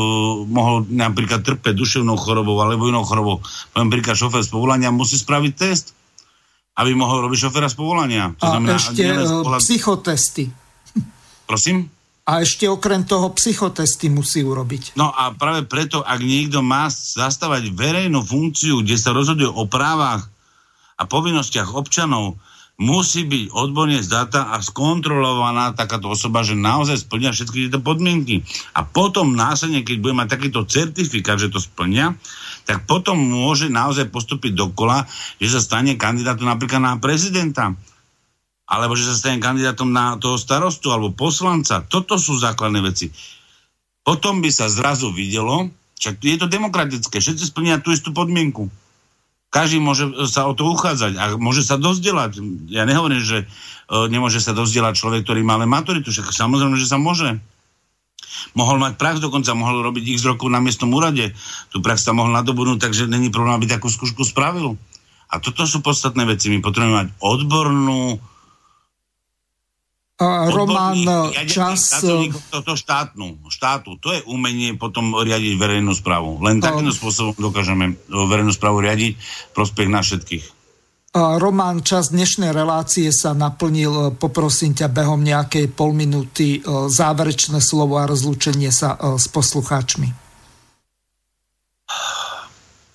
mohol 0.48 0.88
napríklad 0.88 1.44
trpeť 1.44 1.76
duševnou 1.76 2.16
chorobou 2.16 2.56
alebo 2.64 2.88
inou 2.88 3.04
chorobou. 3.04 3.44
Poviem 3.76 3.92
príklad, 3.92 4.16
šofér 4.16 4.40
z 4.40 4.50
povolania 4.50 4.88
musí 4.88 5.20
spraviť 5.20 5.52
test, 5.52 5.92
aby 6.80 6.96
mohol 6.96 7.28
robiť 7.28 7.38
šoféra 7.44 7.68
z 7.68 7.76
povolania. 7.76 8.32
To 8.40 8.48
a 8.48 8.50
znamená, 8.56 8.80
ešte 8.80 9.04
uh, 9.04 9.60
psychotesty. 9.60 10.48
Prosím? 11.44 11.92
A 12.22 12.46
ešte 12.46 12.70
okrem 12.70 13.02
toho 13.02 13.34
psychotesty 13.34 14.06
musí 14.06 14.46
urobiť. 14.46 14.94
No 14.94 15.10
a 15.10 15.34
práve 15.34 15.66
preto, 15.66 16.06
ak 16.06 16.22
niekto 16.22 16.62
má 16.62 16.86
zastávať 16.86 17.74
verejnú 17.74 18.22
funkciu, 18.22 18.86
kde 18.86 18.94
sa 18.94 19.10
rozhoduje 19.10 19.50
o 19.50 19.66
právach 19.66 20.30
a 20.94 21.02
povinnostiach 21.02 21.74
občanov, 21.74 22.38
musí 22.78 23.26
byť 23.26 23.50
odborne 23.54 23.98
zdatá 24.02 24.54
a 24.54 24.62
skontrolovaná 24.62 25.74
takáto 25.74 26.10
osoba, 26.10 26.46
že 26.46 26.58
naozaj 26.58 27.06
splňa 27.06 27.30
všetky 27.34 27.68
tieto 27.68 27.82
podmienky. 27.82 28.46
A 28.74 28.86
potom 28.86 29.34
následne, 29.34 29.82
keď 29.82 29.96
bude 29.98 30.14
mať 30.14 30.28
takýto 30.38 30.62
certifikát, 30.66 31.42
že 31.42 31.50
to 31.50 31.58
splňa, 31.58 32.16
tak 32.66 32.86
potom 32.86 33.18
môže 33.18 33.66
naozaj 33.66 34.10
postúpiť 34.14 34.54
dokola, 34.54 35.06
že 35.42 35.58
sa 35.58 35.60
stane 35.62 35.98
kandidátom 35.98 36.46
napríklad 36.46 36.82
na 36.82 36.94
prezidenta 37.02 37.74
alebo 38.72 38.96
že 38.96 39.04
sa 39.04 39.20
stane 39.20 39.36
kandidátom 39.36 39.92
na 39.92 40.16
toho 40.16 40.40
starostu 40.40 40.88
alebo 40.88 41.12
poslanca. 41.12 41.84
Toto 41.84 42.16
sú 42.16 42.40
základné 42.40 42.80
veci. 42.80 43.12
Potom 44.00 44.40
by 44.40 44.48
sa 44.48 44.72
zrazu 44.72 45.12
videlo, 45.12 45.68
však 46.00 46.16
je 46.24 46.40
to 46.40 46.48
demokratické, 46.48 47.20
všetci 47.20 47.52
splnia 47.52 47.84
tú 47.84 47.92
istú 47.92 48.16
podmienku. 48.16 48.72
Každý 49.52 49.84
môže 49.84 50.08
sa 50.32 50.48
o 50.48 50.56
to 50.56 50.64
uchádzať 50.64 51.12
a 51.20 51.36
môže 51.36 51.60
sa 51.60 51.76
dozdelať. 51.76 52.40
Ja 52.72 52.88
nehovorím, 52.88 53.20
že 53.20 53.44
uh, 53.44 54.08
nemôže 54.08 54.40
sa 54.40 54.56
dozdelať 54.56 54.96
človek, 54.96 55.28
ktorý 55.28 55.44
má 55.44 55.60
len 55.60 55.68
maturitu, 55.68 56.08
však 56.08 56.32
samozrejme, 56.32 56.80
že 56.80 56.88
sa 56.88 56.96
môže. 56.96 57.36
Mohol 58.56 58.80
mať 58.80 58.92
prax 58.96 59.20
dokonca, 59.20 59.52
mohol 59.52 59.84
robiť 59.84 60.16
x 60.16 60.24
rokov 60.24 60.48
na 60.48 60.64
miestnom 60.64 60.88
úrade. 60.96 61.36
Tu 61.68 61.84
prax 61.84 62.08
sa 62.08 62.16
mohol 62.16 62.32
nadobudnúť, 62.32 62.80
takže 62.80 63.04
není 63.04 63.28
problém, 63.28 63.60
aby 63.60 63.68
takú 63.68 63.92
skúšku 63.92 64.24
spravil. 64.24 64.80
A 65.28 65.36
toto 65.36 65.68
sú 65.68 65.84
podstatné 65.84 66.24
veci. 66.24 66.48
My 66.48 66.64
potrebujeme 66.64 66.96
mať 66.96 67.08
odbornú 67.20 68.31
Roman 70.54 71.02
Čas... 71.50 71.98
Toto 72.54 72.78
štátnu, 72.78 73.42
štátu, 73.50 73.98
to 73.98 74.14
je 74.14 74.22
umenie 74.30 74.78
potom 74.78 75.18
riadiť 75.18 75.58
verejnú 75.58 75.90
správu. 75.90 76.38
Len 76.46 76.62
takýmto 76.62 76.94
spôsobom 76.94 77.34
dokážeme 77.34 77.98
verejnú 78.06 78.54
správu 78.54 78.78
riadiť 78.80 79.18
prospech 79.50 79.88
na 79.90 80.00
všetkých. 80.00 80.44
Roman, 81.12 81.84
čas 81.84 82.08
dnešnej 82.08 82.56
relácie 82.56 83.12
sa 83.12 83.36
naplnil. 83.36 84.16
Poprosím 84.16 84.72
ťa 84.72 84.88
behom 84.88 85.20
nejakej 85.20 85.68
pol 85.68 85.92
minúty 85.92 86.64
záverečné 86.64 87.60
slovo 87.60 88.00
a 88.00 88.08
rozlúčenie 88.08 88.72
sa 88.72 88.96
s 89.20 89.28
poslucháčmi. 89.28 90.08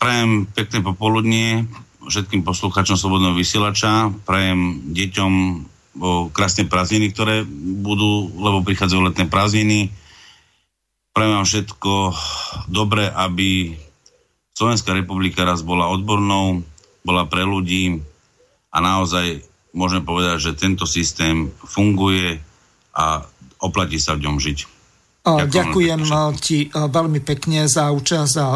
Prajem 0.02 0.50
pekné 0.50 0.82
popoludnie 0.82 1.70
všetkým 2.10 2.42
poslucháčom 2.42 2.98
Slobodného 2.98 3.38
vysielača. 3.38 4.10
Prajem 4.26 4.90
deťom 4.98 5.34
o 5.98 6.30
krásne 6.30 6.70
prázdniny, 6.70 7.14
ktoré 7.14 7.46
budú, 7.82 8.30
lebo 8.38 8.62
prichádzajú 8.66 9.02
letné 9.12 9.26
prázdniny. 9.28 9.90
Prajem 11.14 11.34
vám 11.34 11.48
všetko 11.50 11.92
dobre, 12.70 13.10
aby 13.10 13.74
Slovenská 14.54 14.94
republika 14.94 15.46
raz 15.46 15.62
bola 15.62 15.90
odbornou, 15.90 16.66
bola 17.06 17.26
pre 17.30 17.46
ľudí 17.46 18.02
a 18.74 18.78
naozaj 18.82 19.42
môžeme 19.74 20.02
povedať, 20.06 20.50
že 20.50 20.58
tento 20.58 20.90
systém 20.90 21.54
funguje 21.62 22.42
a 22.98 23.22
oplatí 23.62 24.02
sa 24.02 24.18
v 24.18 24.26
ňom 24.26 24.38
žiť. 24.42 24.60
Ďakujem, 25.28 25.52
Ďakujem 25.52 26.02
ti 26.42 26.72
veľmi 26.72 27.20
pekne 27.22 27.68
za 27.68 27.92
účasť 27.92 28.34
a 28.40 28.48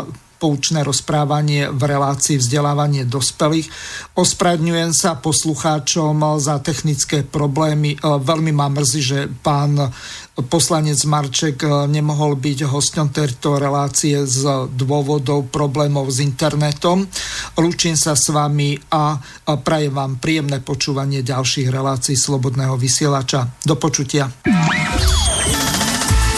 poučné 0.42 0.82
rozprávanie 0.82 1.70
v 1.70 1.82
relácii 1.86 2.42
vzdelávanie 2.42 3.06
dospelých. 3.06 3.70
Ospravedňujem 4.18 4.90
sa 4.90 5.22
poslucháčom 5.22 6.42
za 6.42 6.58
technické 6.66 7.22
problémy. 7.22 8.02
Veľmi 8.02 8.50
ma 8.50 8.74
mrzí, 8.74 9.02
že 9.06 9.30
pán 9.30 9.94
poslanec 10.50 10.98
Marček 11.06 11.62
nemohol 11.86 12.34
byť 12.42 12.66
hosťom 12.66 13.14
tejto 13.14 13.62
relácie 13.62 14.26
z 14.26 14.66
dôvodov 14.74 15.54
problémov 15.54 16.10
s 16.10 16.26
internetom. 16.26 17.06
Lúčim 17.62 17.94
sa 17.94 18.18
s 18.18 18.34
vami 18.34 18.74
a 18.90 19.22
prajem 19.62 19.94
vám 19.94 20.18
príjemné 20.18 20.58
počúvanie 20.66 21.22
ďalších 21.22 21.70
relácií 21.70 22.18
Slobodného 22.18 22.74
vysielača. 22.82 23.46
Do 23.62 23.78
počutia. 23.78 24.26